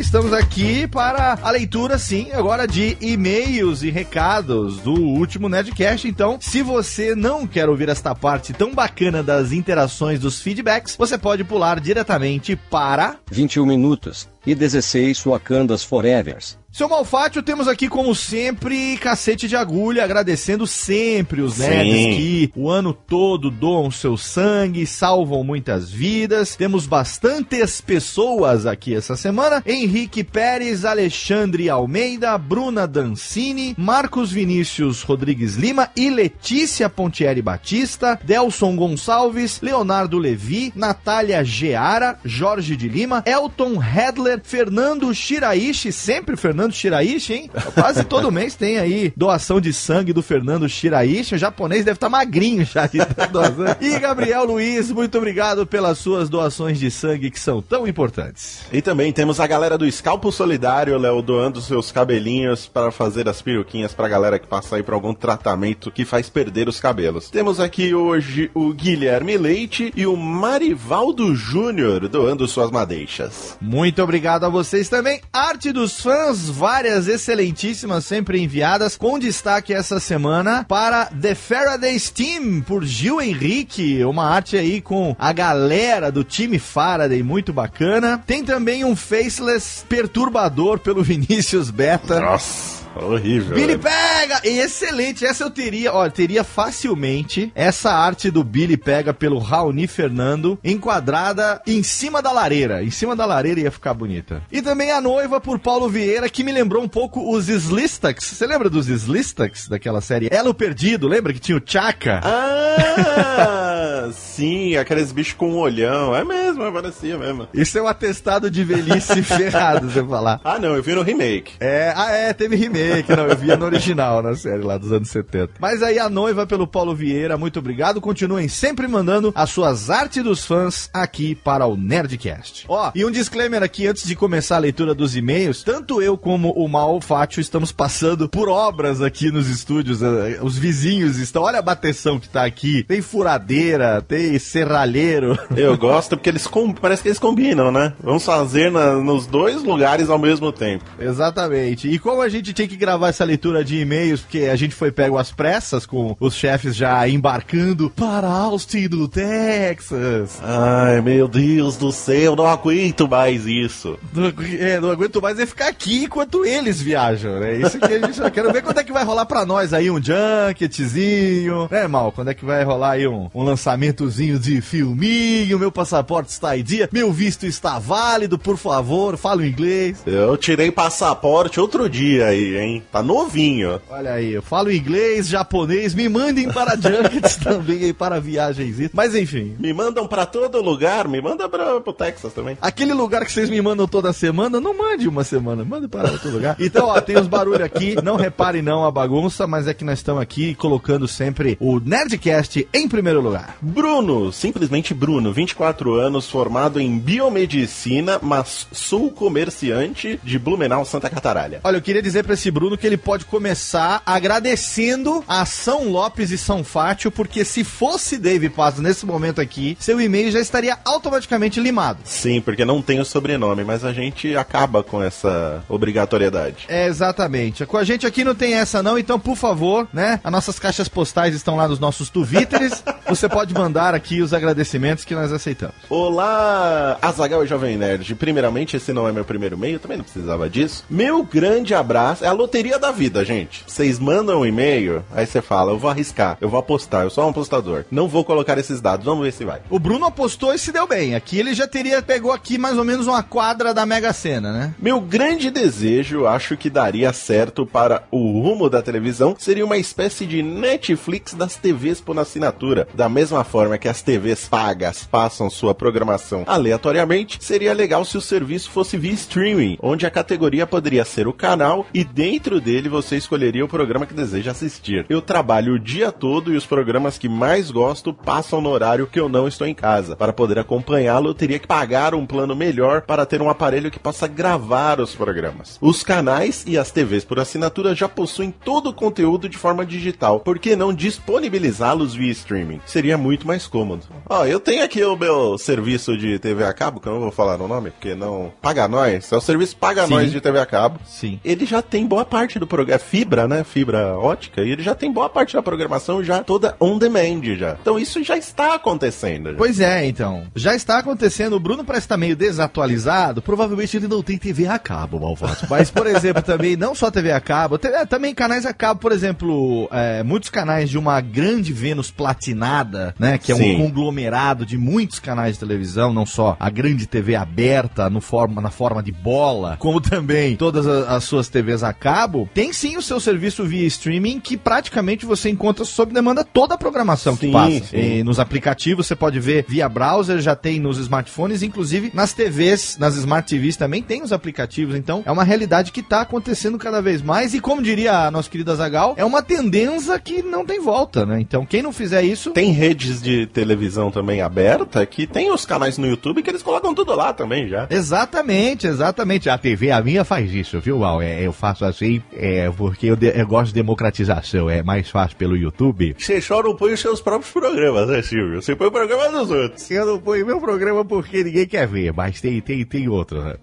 Estamos 0.07 0.31
aqui 0.31 0.87
para 0.87 1.37
a 1.41 1.51
leitura, 1.51 1.99
sim, 1.99 2.31
agora 2.31 2.65
de 2.65 2.97
e-mails 3.01 3.83
e 3.83 3.89
recados 3.89 4.77
do 4.77 4.93
último 4.93 5.49
Nerdcast. 5.49 6.07
Então, 6.07 6.37
se 6.39 6.61
você 6.61 7.13
não 7.13 7.45
quer 7.45 7.67
ouvir 7.67 7.89
esta 7.89 8.15
parte 8.15 8.53
tão 8.53 8.73
bacana 8.73 9.21
das 9.21 9.51
interações 9.51 10.17
dos 10.17 10.41
feedbacks, 10.41 10.95
você 10.95 11.17
pode 11.17 11.43
pular 11.43 11.81
diretamente 11.81 12.55
para 12.55 13.17
21 13.29 13.65
minutos 13.65 14.29
e 14.47 14.55
16 14.55 15.25
Wakandas 15.25 15.83
Forevers. 15.83 16.57
Seu 16.77 16.87
Malfátio, 16.87 17.41
temos 17.41 17.67
aqui, 17.67 17.89
como 17.89 18.13
sempre, 18.13 18.97
cacete 18.97 19.47
de 19.47 19.55
agulha, 19.55 20.03
agradecendo 20.03 20.67
sempre 20.67 21.41
os 21.41 21.57
nerds 21.57 21.91
Sim. 21.91 22.15
que 22.15 22.51
o 22.55 22.69
ano 22.69 22.93
todo 22.93 23.49
doam 23.49 23.89
seu 23.89 24.15
sangue, 24.15 24.85
salvam 24.85 25.43
muitas 25.43 25.89
vidas. 25.89 26.55
Temos 26.55 26.85
bastantes 26.85 27.81
pessoas 27.81 28.67
aqui 28.67 28.93
essa 28.93 29.15
semana: 29.15 29.63
Henrique 29.65 30.23
Pérez, 30.23 30.85
Alexandre 30.85 31.67
Almeida, 31.67 32.37
Bruna 32.37 32.85
Dancini, 32.85 33.73
Marcos 33.75 34.31
Vinícius 34.31 35.01
Rodrigues 35.01 35.55
Lima 35.55 35.89
e 35.95 36.11
Letícia 36.11 36.87
Pontieri 36.87 37.41
Batista, 37.41 38.19
Delson 38.23 38.75
Gonçalves, 38.75 39.61
Leonardo 39.61 40.19
Levi, 40.19 40.71
Natália 40.75 41.43
Geara, 41.43 42.19
Jorge 42.23 42.75
de 42.75 42.87
Lima, 42.87 43.23
Elton 43.25 43.81
Hedler, 43.81 44.36
Fernando 44.43 45.13
Shiraishi, 45.13 45.91
sempre 45.91 46.35
Fernando 46.37 46.73
Shiraishi, 46.73 47.33
hein? 47.33 47.51
Quase 47.73 48.03
todo 48.03 48.31
mês 48.31 48.55
tem 48.55 48.77
aí 48.77 49.13
doação 49.15 49.59
de 49.59 49.73
sangue 49.73 50.13
do 50.13 50.21
Fernando 50.21 50.67
Shiraishi. 50.69 51.35
O 51.35 51.37
japonês 51.37 51.83
deve 51.83 51.97
estar 51.97 52.09
magrinho 52.09 52.65
já 52.65 52.87
de 52.87 52.99
doação. 53.31 53.75
E 53.81 53.99
Gabriel 53.99 54.45
Luiz, 54.45 54.91
muito 54.91 55.17
obrigado 55.17 55.65
pelas 55.65 55.97
suas 55.97 56.29
doações 56.29 56.79
de 56.79 56.91
sangue 56.91 57.31
que 57.31 57.39
são 57.39 57.61
tão 57.61 57.87
importantes. 57.87 58.61
E 58.71 58.81
também 58.81 59.11
temos 59.11 59.39
a 59.39 59.47
galera 59.47 59.77
do 59.77 59.85
Escalpo 59.85 60.31
Solidário, 60.31 60.97
Léo, 60.97 61.21
doando 61.21 61.61
seus 61.61 61.91
cabelinhos 61.91 62.67
para 62.67 62.91
fazer 62.91 63.27
as 63.27 63.41
peruquinhas 63.41 63.93
pra 63.93 64.07
galera 64.07 64.37
que 64.39 64.47
passa 64.47 64.75
aí 64.75 64.83
por 64.83 64.93
algum 64.93 65.13
tratamento 65.13 65.91
que 65.91 66.05
faz 66.05 66.29
perder 66.29 66.67
os 66.67 66.79
cabelos. 66.79 67.29
Temos 67.29 67.59
aqui 67.59 67.93
hoje 67.93 68.51
o 68.53 68.73
Guilherme 68.73 69.37
Leite 69.37 69.91
e 69.95 70.05
o 70.05 70.15
Marivaldo 70.15 71.35
Júnior 71.35 72.07
doando 72.07 72.47
suas 72.47 72.71
madeixas. 72.71 73.57
Muito 73.59 74.01
obrigado 74.01 74.26
a 74.27 74.49
vocês 74.49 74.89
também. 74.89 75.21
Arte 75.31 75.71
dos 75.71 76.01
fãs, 76.01 76.49
várias 76.49 77.07
excelentíssimas 77.07 78.05
sempre 78.05 78.41
enviadas, 78.41 78.97
com 78.97 79.17
destaque 79.17 79.73
essa 79.73 79.99
semana 79.99 80.65
para 80.67 81.05
The 81.05 81.33
Faraday's 81.33 82.09
Team, 82.09 82.61
por 82.61 82.83
Gil 82.83 83.21
Henrique, 83.21 84.03
uma 84.03 84.25
arte 84.29 84.57
aí 84.57 84.81
com 84.81 85.15
a 85.17 85.31
galera 85.31 86.11
do 86.11 86.23
time 86.23 86.59
Faraday, 86.59 87.23
muito 87.23 87.53
bacana. 87.53 88.21
Tem 88.25 88.43
também 88.43 88.83
um 88.83 88.95
faceless 88.95 89.85
perturbador 89.87 90.79
pelo 90.79 91.01
Vinícius 91.03 91.69
Beta. 91.69 92.19
Nossa, 92.19 92.83
horrível. 93.05 93.55
Billy 93.55 93.75
velho. 93.75 93.79
Pega! 93.79 94.41
Excelente, 94.43 95.25
essa 95.25 95.43
eu 95.43 95.49
teria, 95.49 95.93
olha, 95.93 96.11
teria 96.11 96.43
facilmente 96.43 97.51
essa 97.55 97.91
arte 97.91 98.29
do 98.31 98.43
Billy 98.43 98.77
Pega 98.77 99.13
pelo 99.13 99.39
Raoni 99.39 99.87
Fernando 99.87 100.59
enquadrada 100.63 101.61
em 101.65 101.83
cima 101.83 102.21
da 102.21 102.31
lareira. 102.31 102.83
Em 102.83 102.91
cima 102.91 103.15
da 103.15 103.25
lareira 103.25 103.59
ia 103.59 103.71
ficar 103.71 103.93
bonita. 103.93 104.41
E 104.51 104.61
também 104.61 104.91
a 104.91 105.01
noiva 105.01 105.39
por 105.39 105.59
Paulo 105.59 105.89
Vieira, 105.89 106.29
que 106.29 106.43
me 106.43 106.51
lembrou 106.51 106.83
um 106.83 106.87
pouco 106.87 107.35
os 107.35 107.47
Slistax. 107.49 108.23
Você 108.23 108.47
lembra 108.47 108.69
dos 108.69 108.87
Slistax 108.87 109.67
daquela 109.67 110.01
série 110.01 110.29
Elo 110.31 110.53
Perdido? 110.53 111.07
Lembra 111.07 111.33
que 111.33 111.39
tinha 111.39 111.57
o 111.57 111.61
Chaka? 111.63 112.21
Ah, 112.23 113.66
sim, 114.13 114.75
aqueles 114.75 115.11
bichos 115.11 115.33
com 115.33 115.51
um 115.51 115.57
olhão. 115.57 116.15
É 116.15 116.23
mesmo, 116.23 116.71
parecia 116.71 117.17
mesmo. 117.17 117.47
Isso 117.53 117.77
é 117.77 117.81
um 117.81 117.87
atestado 117.87 118.49
de 118.49 118.63
velhice 118.63 119.21
ferrado, 119.23 119.89
você 119.89 120.03
falar. 120.03 120.39
Ah, 120.43 120.59
não, 120.59 120.75
eu 120.75 120.83
vi 120.83 120.93
no 120.95 121.01
remake. 121.01 121.53
É, 121.59 121.93
ah, 121.95 122.11
é, 122.11 122.33
teve 122.33 122.55
remake, 122.55 123.15
não, 123.15 123.25
eu 123.27 123.35
via 123.35 123.55
no 123.57 123.65
original, 123.65 124.21
na 124.21 124.35
série 124.35 124.63
lá 124.63 124.77
dos 124.77 124.91
anos 124.91 125.09
70. 125.09 125.53
Mas 125.59 125.81
aí 125.83 125.99
a 125.99 126.09
noiva 126.09 126.45
pelo 126.45 126.67
Paulo 126.67 126.95
Vieira, 126.95 127.37
muito 127.37 127.59
obrigado. 127.59 128.01
Continuem 128.01 128.47
sempre 128.47 128.87
mandando 128.87 129.31
as 129.35 129.49
suas 129.49 129.89
artes 129.89 130.23
dos 130.23 130.45
fãs 130.45 130.89
aqui 130.93 131.35
para 131.35 131.65
o 131.65 131.75
Nerdcast. 131.75 132.65
Ó, 132.67 132.91
e 132.95 133.05
um 133.05 133.11
disclaimer 133.11 133.63
aqui 133.63 133.87
antes 133.87 134.05
de 134.07 134.15
começar 134.15 134.55
a 134.55 134.59
leitura 134.59 134.93
dos 134.93 135.15
e-mails, 135.15 135.63
tanto 135.63 136.01
eu 136.01 136.17
como 136.17 136.51
o 136.51 136.67
Mal 136.67 136.99
Fátio 137.01 137.39
estamos 137.41 137.71
passando 137.71 138.27
por 138.29 138.49
obras 138.49 139.01
aqui 139.01 139.31
nos 139.31 139.49
estúdios. 139.49 140.01
eh, 140.01 140.39
Os 140.41 140.57
vizinhos 140.57 141.17
estão, 141.17 141.43
olha 141.43 141.59
a 141.59 141.61
bateção 141.61 142.19
que 142.19 142.29
tá 142.29 142.45
aqui. 142.45 142.83
Tem 142.83 143.01
furadeira, 143.01 143.66
tem 144.07 144.37
serralheiro. 144.39 145.37
Eu 145.55 145.77
gosto 145.77 146.15
porque 146.17 146.29
eles 146.29 146.47
parece 146.81 147.01
que 147.01 147.07
eles 147.09 147.19
combinam, 147.19 147.71
né? 147.71 147.93
Vamos 148.03 148.23
fazer 148.25 148.71
na- 148.71 148.95
nos 148.95 149.25
dois 149.27 149.63
lugares 149.63 150.09
ao 150.09 150.17
mesmo 150.19 150.51
tempo. 150.51 150.83
Exatamente. 150.99 151.87
E 151.89 151.99
como 151.99 152.21
a 152.21 152.29
gente 152.29 152.53
tinha 152.53 152.67
que 152.67 152.75
gravar 152.75 153.09
essa 153.09 153.23
leitura 153.25 153.63
de 153.63 153.79
e-mails, 153.79 154.21
porque 154.21 154.41
a 154.51 154.55
gente 154.55 154.73
foi 154.75 154.91
pego 154.91 155.17
às 155.17 155.31
pressas 155.31 155.85
com 155.85 156.15
os 156.19 156.33
chefes 156.35 156.75
já 156.75 157.07
embarcando 157.07 157.89
para 157.89 158.27
Austin 158.27 158.87
do 158.87 159.07
Texas. 159.07 160.39
Ai, 160.43 161.01
meu 161.01 161.27
Deus 161.27 161.77
do 161.77 161.91
céu, 161.91 162.35
não 162.35 162.47
aguento 162.47 163.07
mais 163.07 163.45
isso. 163.45 163.97
Não, 164.13 164.33
é, 164.59 164.79
não 164.79 164.91
aguento 164.91 165.21
mais 165.21 165.39
é 165.39 165.45
ficar 165.45 165.67
aqui 165.67 166.03
enquanto 166.05 166.45
eles 166.45 166.81
viajam, 166.81 167.39
né? 167.39 167.55
Isso 167.57 167.79
que 167.79 167.85
a 167.93 167.99
gente 167.99 168.17
já 168.17 168.29
quero 168.29 168.51
ver 168.51 168.61
quando 168.63 168.79
é 168.79 168.83
que 168.83 168.91
vai 168.91 169.03
rolar 169.03 169.25
pra 169.25 169.45
nós 169.45 169.73
aí 169.73 169.89
um 169.91 169.99
junketzinho, 170.01 171.67
né, 171.71 171.87
Mal? 171.87 172.11
Quando 172.11 172.29
é 172.29 172.33
que 172.33 172.45
vai 172.45 172.63
rolar 172.63 172.91
aí 172.91 173.07
um, 173.07 173.29
um 173.33 173.43
lançamentozinho 173.57 174.37
de 174.39 174.61
filminho, 174.61 175.57
meu 175.57 175.71
passaporte 175.71 176.29
está 176.29 176.55
em 176.55 176.63
dia, 176.63 176.87
meu 176.93 177.11
visto 177.11 177.45
está 177.47 177.79
válido, 177.79 178.37
por 178.37 178.55
favor, 178.55 179.17
fala 179.17 179.41
o 179.41 179.45
inglês. 179.45 179.97
Eu 180.05 180.37
tirei 180.37 180.71
passaporte 180.71 181.59
outro 181.59 181.89
dia 181.89 182.27
aí, 182.27 182.55
hein? 182.55 182.83
Tá 182.91 183.01
novinho. 183.01 183.81
Olha 183.89 184.13
aí, 184.13 184.31
eu 184.33 184.43
falo 184.43 184.71
inglês, 184.71 185.27
japonês, 185.27 185.95
me 185.95 186.07
mandem 186.07 186.49
para 186.51 186.75
junkets 186.79 187.37
também 187.37 187.83
aí 187.85 187.93
para 187.93 188.19
viagens. 188.21 188.91
Mas 188.93 189.15
enfim, 189.15 189.55
Me 189.59 189.73
mandam 189.73 190.07
pra 190.07 190.25
todo 190.25 190.61
lugar, 190.61 191.07
me 191.07 191.19
manda 191.19 191.49
pra, 191.49 191.81
pro 191.81 191.93
Texas 191.93 192.31
também. 192.33 192.57
aquele 192.61 192.93
lugar 192.93 193.25
que 193.25 193.31
vocês 193.31 193.49
me 193.49 193.59
mandam 193.61 193.87
toda 193.87 194.13
semana, 194.13 194.61
não 194.61 194.77
mande 194.77 195.07
uma 195.07 195.23
semana, 195.23 195.65
mande 195.65 195.87
para 195.87 196.11
outro 196.11 196.29
lugar. 196.29 196.55
Então, 196.59 196.87
ó, 196.87 197.01
tem 197.01 197.17
os 197.17 197.27
barulhos 197.27 197.61
aqui, 197.61 197.95
não 198.03 198.15
repare 198.17 198.61
não 198.61 198.85
a 198.85 198.91
bagunça, 198.91 199.47
mas 199.47 199.67
é 199.67 199.73
que 199.73 199.83
nós 199.83 199.97
estamos 199.97 200.21
aqui 200.21 200.53
colocando 200.53 201.07
sempre 201.07 201.57
o 201.59 201.79
Nerdcast 201.79 202.67
em 202.73 202.87
primeiro 202.87 203.19
lugar. 203.21 203.46
Bruno, 203.61 204.31
simplesmente 204.31 204.93
Bruno, 204.93 205.33
24 205.33 205.93
anos, 205.95 206.29
formado 206.29 206.79
em 206.79 206.97
biomedicina, 206.97 208.19
mas 208.21 208.67
sou 208.71 209.11
comerciante 209.11 210.19
de 210.23 210.37
Blumenau, 210.37 210.85
Santa 210.85 211.09
Cataralha. 211.09 211.61
Olha, 211.63 211.77
eu 211.77 211.81
queria 211.81 212.01
dizer 212.01 212.23
para 212.23 212.33
esse 212.33 212.51
Bruno 212.51 212.77
que 212.77 212.85
ele 212.85 212.97
pode 212.97 213.25
começar 213.25 214.01
agradecendo 214.05 215.23
a 215.27 215.45
São 215.45 215.89
Lopes 215.89 216.31
e 216.31 216.37
São 216.37 216.63
Fátio, 216.63 217.11
porque 217.11 217.45
se 217.45 217.63
fosse 217.63 218.17
Dave 218.17 218.49
Paz 218.49 218.77
nesse 218.79 219.05
momento 219.05 219.39
aqui, 219.39 219.77
seu 219.79 219.99
e-mail 220.01 220.31
já 220.31 220.39
estaria 220.39 220.77
automaticamente 220.85 221.59
limado. 221.59 221.99
Sim, 222.03 222.41
porque 222.41 222.65
não 222.65 222.81
tem 222.81 222.99
o 222.99 223.05
sobrenome, 223.05 223.63
mas 223.63 223.83
a 223.83 223.93
gente 223.93 224.35
acaba 224.35 224.83
com 224.83 225.01
essa 225.01 225.63
obrigatoriedade. 225.69 226.65
É, 226.67 226.87
exatamente. 226.87 227.65
Com 227.65 227.77
a 227.77 227.83
gente 227.83 228.05
aqui 228.05 228.23
não 228.23 228.35
tem 228.35 228.55
essa 228.55 228.83
não, 228.83 228.97
então 228.97 229.19
por 229.19 229.35
favor, 229.35 229.87
né? 229.93 230.19
As 230.23 230.31
nossas 230.31 230.59
caixas 230.59 230.87
postais 230.87 231.33
estão 231.33 231.55
lá 231.55 231.67
nos 231.67 231.79
nossos 231.79 232.09
Twitters. 232.11 232.83
Você 233.07 233.29
pode 233.29 233.36
mandar 233.53 233.93
aqui 233.93 234.21
os 234.21 234.33
agradecimentos 234.33 235.05
que 235.05 235.15
nós 235.15 235.31
aceitamos. 235.31 235.75
Olá, 235.89 236.97
Azagal 237.01 237.43
e 237.43 237.47
Jovem 237.47 237.77
Nerd. 237.77 238.15
Primeiramente, 238.15 238.77
esse 238.77 238.91
não 238.91 239.07
é 239.07 239.11
meu 239.11 239.23
primeiro 239.23 239.55
e-mail, 239.55 239.79
também 239.79 239.97
não 239.97 240.03
precisava 240.03 240.49
disso. 240.49 240.83
Meu 240.89 241.23
grande 241.23 241.73
abraço. 241.73 242.25
É 242.25 242.27
a 242.27 242.33
loteria 242.33 242.79
da 242.79 242.91
vida, 242.91 243.23
gente. 243.23 243.63
Vocês 243.67 243.99
mandam 243.99 244.41
um 244.41 244.45
e-mail, 244.45 245.03
aí 245.13 245.25
você 245.25 245.41
fala, 245.41 245.71
eu 245.71 245.77
vou 245.77 245.89
arriscar, 245.89 246.37
eu 246.41 246.49
vou 246.49 246.59
apostar, 246.59 247.03
eu 247.03 247.09
sou 247.09 247.25
um 247.25 247.29
apostador. 247.29 247.85
Não 247.91 248.07
vou 248.07 248.23
colocar 248.23 248.57
esses 248.57 248.81
dados, 248.81 249.05
vamos 249.05 249.23
ver 249.23 249.31
se 249.31 249.45
vai. 249.45 249.61
O 249.69 249.79
Bruno 249.79 250.05
apostou 250.05 250.53
e 250.53 250.57
se 250.57 250.71
deu 250.71 250.87
bem. 250.87 251.13
Aqui 251.13 251.39
ele 251.39 251.53
já 251.53 251.67
teria 251.67 252.01
pegou 252.01 252.31
aqui 252.31 252.57
mais 252.57 252.77
ou 252.77 252.85
menos 252.85 253.05
uma 253.05 253.21
quadra 253.21 253.73
da 253.73 253.85
Mega 253.85 254.13
Sena, 254.13 254.51
né? 254.51 254.73
Meu 254.79 255.01
grande 255.01 255.51
desejo, 255.51 256.25
acho 256.25 256.55
que 256.55 256.69
daria 256.69 257.11
certo 257.11 257.65
para 257.65 258.03
o 258.09 258.41
rumo 258.41 258.69
da 258.69 258.81
televisão, 258.81 259.35
seria 259.37 259.65
uma 259.65 259.77
espécie 259.77 260.25
de 260.25 260.41
Netflix 260.41 261.33
das 261.33 261.55
TVs 261.55 261.99
por 261.99 262.17
assinatura. 262.17 262.87
Da 262.93 263.09
mesma 263.09 263.26
forma 263.43 263.77
que 263.77 263.87
as 263.87 264.01
TVs 264.01 264.47
pagas 264.47 265.05
passam 265.05 265.49
sua 265.49 265.73
programação 265.73 266.43
aleatoriamente, 266.47 267.37
seria 267.41 267.73
legal 267.73 268.03
se 268.05 268.17
o 268.17 268.21
serviço 268.21 268.69
fosse 268.69 268.97
via 268.97 269.11
streaming, 269.11 269.77
onde 269.81 270.05
a 270.05 270.11
categoria 270.11 270.65
poderia 270.65 271.05
ser 271.05 271.27
o 271.27 271.33
canal 271.33 271.85
e 271.93 272.03
dentro 272.03 272.59
dele 272.59 272.89
você 272.89 273.17
escolheria 273.17 273.65
o 273.65 273.67
programa 273.67 274.05
que 274.05 274.13
deseja 274.13 274.51
assistir. 274.51 275.05
Eu 275.09 275.21
trabalho 275.21 275.73
o 275.73 275.79
dia 275.79 276.11
todo 276.11 276.53
e 276.53 276.57
os 276.57 276.65
programas 276.65 277.17
que 277.17 277.29
mais 277.29 277.71
gosto 277.71 278.13
passam 278.13 278.61
no 278.61 278.69
horário 278.69 279.07
que 279.07 279.19
eu 279.19 279.29
não 279.29 279.47
estou 279.47 279.67
em 279.67 279.73
casa. 279.73 280.15
Para 280.15 280.33
poder 280.33 280.59
acompanhá-lo, 280.59 281.29
eu 281.29 281.33
teria 281.33 281.59
que 281.59 281.67
pagar 281.67 282.15
um 282.15 282.25
plano 282.25 282.55
melhor 282.55 283.01
para 283.01 283.25
ter 283.25 283.41
um 283.41 283.49
aparelho 283.49 283.91
que 283.91 283.99
possa 283.99 284.27
gravar 284.27 284.99
os 284.99 285.15
programas. 285.15 285.77
Os 285.81 286.03
canais 286.03 286.63
e 286.67 286.77
as 286.77 286.91
TVs 286.91 287.25
por 287.25 287.39
assinatura 287.39 287.95
já 287.95 288.07
possuem 288.07 288.51
todo 288.51 288.89
o 288.89 288.93
conteúdo 288.93 289.49
de 289.49 289.57
forma 289.57 289.85
digital, 289.85 290.39
por 290.39 290.59
que 290.59 290.75
não 290.75 290.93
disponibilizá-los 290.93 292.13
via 292.13 292.31
streaming? 292.31 292.81
Seria 292.85 293.16
muito 293.17 293.37
muito 293.37 293.45
mais 293.45 293.67
cômodo. 293.67 294.03
Ó, 294.27 294.45
eu 294.45 294.59
tenho 294.59 294.83
aqui 294.83 295.03
o 295.03 295.15
meu 295.15 295.57
serviço 295.57 296.17
de 296.17 296.39
TV 296.39 296.63
a 296.63 296.73
cabo, 296.73 296.99
que 296.99 297.07
eu 297.07 297.13
não 297.13 297.19
vou 297.19 297.31
falar 297.31 297.61
o 297.61 297.67
nome, 297.67 297.91
porque 297.91 298.15
não. 298.15 298.51
Paga 298.61 298.87
Nós. 298.87 299.31
É 299.31 299.35
o 299.35 299.41
serviço 299.41 299.77
Paga 299.77 300.05
Sim. 300.05 300.13
Nós 300.13 300.31
de 300.31 300.41
TV 300.41 300.59
a 300.59 300.65
cabo. 300.65 300.99
Sim. 301.05 301.39
Ele 301.45 301.65
já 301.65 301.81
tem 301.81 302.05
boa 302.07 302.25
parte 302.25 302.57
do 302.57 302.65
programa. 302.65 302.95
É 302.95 302.99
fibra, 302.99 303.47
né? 303.47 303.63
Fibra 303.63 304.17
ótica. 304.17 304.61
E 304.61 304.71
ele 304.71 304.81
já 304.81 304.95
tem 304.95 305.11
boa 305.11 305.29
parte 305.29 305.53
da 305.53 305.61
programação 305.61 306.23
já 306.23 306.43
toda 306.43 306.75
on 306.79 306.97
demand 306.97 307.43
já. 307.57 307.77
Então 307.79 307.99
isso 307.99 308.23
já 308.23 308.37
está 308.37 308.73
acontecendo. 308.73 309.51
já. 309.51 309.57
Pois 309.57 309.79
é, 309.79 310.07
então. 310.07 310.47
Já 310.55 310.73
está 310.73 310.97
acontecendo. 310.97 311.55
O 311.55 311.59
Bruno 311.59 311.83
parece 311.83 312.05
estar 312.05 312.17
meio 312.17 312.35
desatualizado. 312.35 313.41
Provavelmente 313.41 313.97
ele 313.97 314.07
não 314.07 314.23
tem 314.23 314.37
TV 314.37 314.67
a 314.67 314.79
cabo, 314.79 315.19
malvado. 315.19 315.67
Mas, 315.69 315.91
por 315.91 316.07
exemplo, 316.07 316.41
também, 316.43 316.75
não 316.75 316.95
só 316.95 317.11
TV 317.11 317.31
a 317.31 317.39
cabo, 317.39 317.79
é, 317.83 318.05
também 318.05 318.33
canais 318.33 318.65
a 318.65 318.73
cabo, 318.73 318.99
por 318.99 319.11
exemplo, 319.11 319.87
é, 319.91 320.23
muitos 320.23 320.49
canais 320.49 320.89
de 320.89 320.97
uma 320.97 321.19
grande 321.21 321.73
Vênus 321.73 322.09
platinada, 322.09 323.06
né? 323.19 323.37
Que 323.37 323.51
é 323.51 323.55
Sim. 323.55 323.75
um 323.75 323.87
conglomerado 323.87 324.65
de 324.65 324.77
muitos 324.77 325.19
canais 325.19 325.53
de 325.53 325.59
televisão, 325.59 326.13
não 326.13 326.25
só 326.25 326.55
a 326.59 326.69
grande 326.69 327.05
TV 327.07 327.35
aberta 327.35 328.09
no 328.09 328.21
forma, 328.21 328.61
na 328.61 328.69
forma 328.69 329.01
de 329.03 329.11
bola, 329.11 329.75
como 329.79 329.99
também 330.01 330.55
todas 330.55 330.87
a- 330.87 331.15
as 331.15 331.23
suas 331.23 331.47
TVs 331.49 331.83
a 331.83 331.93
cabo, 331.93 332.49
tem 332.53 332.71
sim 332.73 332.97
o 332.97 333.01
seu 333.01 333.19
serviço 333.19 333.63
via 333.65 333.85
streaming 333.87 334.39
que 334.39 334.57
praticamente 334.57 335.25
você 335.25 335.49
encontra 335.49 335.83
sob 335.85 336.13
demanda 336.13 336.43
toda 336.43 336.75
a 336.75 336.77
programação 336.77 337.35
que 337.35 337.47
Sim, 337.47 337.51
passa. 337.51 337.83
sim. 337.85 337.97
E 338.19 338.23
nos 338.23 338.39
aplicativos 338.39 339.07
você 339.07 339.15
pode 339.15 339.39
ver 339.39 339.65
via 339.67 339.87
browser, 339.89 340.39
já 340.39 340.55
tem 340.55 340.79
nos 340.79 340.97
smartphones, 340.97 341.61
inclusive 341.63 342.11
nas 342.13 342.33
TVs, 342.33 342.97
nas 342.99 343.15
Smart 343.15 343.47
TVs 343.47 343.75
também 343.77 344.01
tem 344.01 344.21
os 344.23 344.31
aplicativos. 344.33 344.95
Então 344.95 345.23
é 345.25 345.31
uma 345.31 345.43
realidade 345.43 345.91
que 345.91 345.99
está 346.01 346.21
acontecendo 346.21 346.77
cada 346.77 347.01
vez 347.01 347.21
mais 347.21 347.53
e 347.53 347.59
como 347.59 347.81
diria 347.81 348.27
a 348.27 348.31
nossa 348.31 348.49
querida 348.49 348.75
Zagal, 348.75 349.13
é 349.17 349.25
uma 349.25 349.41
tendência 349.41 350.17
que 350.19 350.41
não 350.41 350.65
tem 350.65 350.79
volta, 350.79 351.25
né? 351.25 351.39
Então 351.39 351.65
quem 351.65 351.81
não 351.81 351.91
fizer 351.91 352.23
isso, 352.23 352.51
Tem 352.51 352.71
redes 352.97 353.21
de 353.21 353.45
televisão 353.45 354.09
também 354.09 354.41
aberta 354.41 355.05
que 355.05 355.27
tem 355.27 355.51
os 355.51 355.65
canais 355.65 355.97
no 355.99 356.07
YouTube 356.07 356.41
que 356.41 356.49
eles 356.49 356.63
colocam 356.63 356.93
tudo 356.95 357.13
lá 357.15 357.31
também 357.31 357.67
já. 357.69 357.85
Exatamente, 357.89 358.87
exatamente. 358.87 359.49
A 359.49 359.57
TV, 359.57 359.91
a 359.91 360.01
minha 360.01 360.25
faz 360.25 360.51
isso, 360.51 360.79
viu, 360.79 360.97
Mal? 360.99 361.21
É, 361.21 361.41
eu 361.45 361.53
faço 361.53 361.85
assim 361.85 362.21
é, 362.33 362.69
porque 362.75 363.05
eu, 363.07 363.15
de- 363.15 363.37
eu 363.39 363.45
gosto 363.45 363.67
de 363.67 363.73
democratização. 363.75 364.67
É 364.69 364.81
mais 364.81 365.09
fácil 365.09 365.37
pelo 365.37 365.55
YouTube. 365.55 366.15
Você 366.17 366.41
só 366.41 366.61
não 366.63 366.75
põe 366.75 366.93
os 366.93 366.99
seus 366.99 367.21
próprios 367.21 367.51
programas, 367.53 368.07
né, 368.09 368.21
Silvio? 368.23 368.61
Você 368.61 368.75
põe 368.75 368.87
o 368.87 368.91
programa 368.91 369.29
dos 369.29 369.51
outros. 369.51 369.89
Eu 369.91 370.05
não 370.05 370.19
ponho 370.19 370.45
meu 370.45 370.59
programa 370.59 371.05
porque 371.05 371.43
ninguém 371.43 371.67
quer 371.67 371.87
ver, 371.87 372.11
mas 372.13 372.41
tem, 372.41 372.59
tem, 372.61 372.83
tem 372.83 373.07
outro. 373.07 373.41
né? 373.43 373.55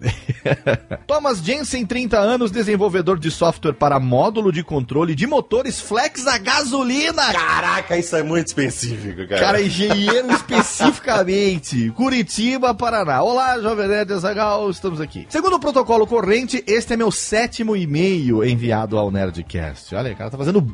Thomas 1.05 1.39
Jensen, 1.39 1.85
30 1.85 2.17
anos, 2.17 2.51
desenvolvedor 2.51 3.19
de 3.19 3.29
software 3.29 3.73
para 3.73 3.99
módulo 3.99 4.51
de 4.51 4.63
controle 4.63 5.13
de 5.13 5.27
motores 5.27 5.79
flex 5.81 6.25
a 6.27 6.37
gasolina. 6.37 7.33
Caraca, 7.33 7.97
isso 7.97 8.15
é 8.15 8.23
muito 8.23 8.47
específico, 8.47 9.14
cara. 9.27 9.39
Cara, 9.39 9.61
engenheiro 9.61 10.31
especificamente. 10.31 11.91
Curitiba, 11.95 12.73
Paraná. 12.73 13.21
Olá, 13.23 13.59
Jovem 13.59 13.87
Nerd 13.87 14.11
Azagal, 14.13 14.69
estamos 14.69 14.99
aqui. 14.99 15.25
Segundo 15.29 15.55
o 15.55 15.59
protocolo 15.59 16.05
corrente, 16.05 16.63
este 16.67 16.93
é 16.93 16.97
meu 16.97 17.11
sétimo 17.11 17.75
e-mail 17.75 18.43
enviado 18.43 18.97
ao 18.97 19.09
Nerdcast. 19.09 19.95
Olha, 19.95 20.11
o 20.11 20.15
cara 20.15 20.29
tá 20.29 20.37
fazendo 20.37 20.65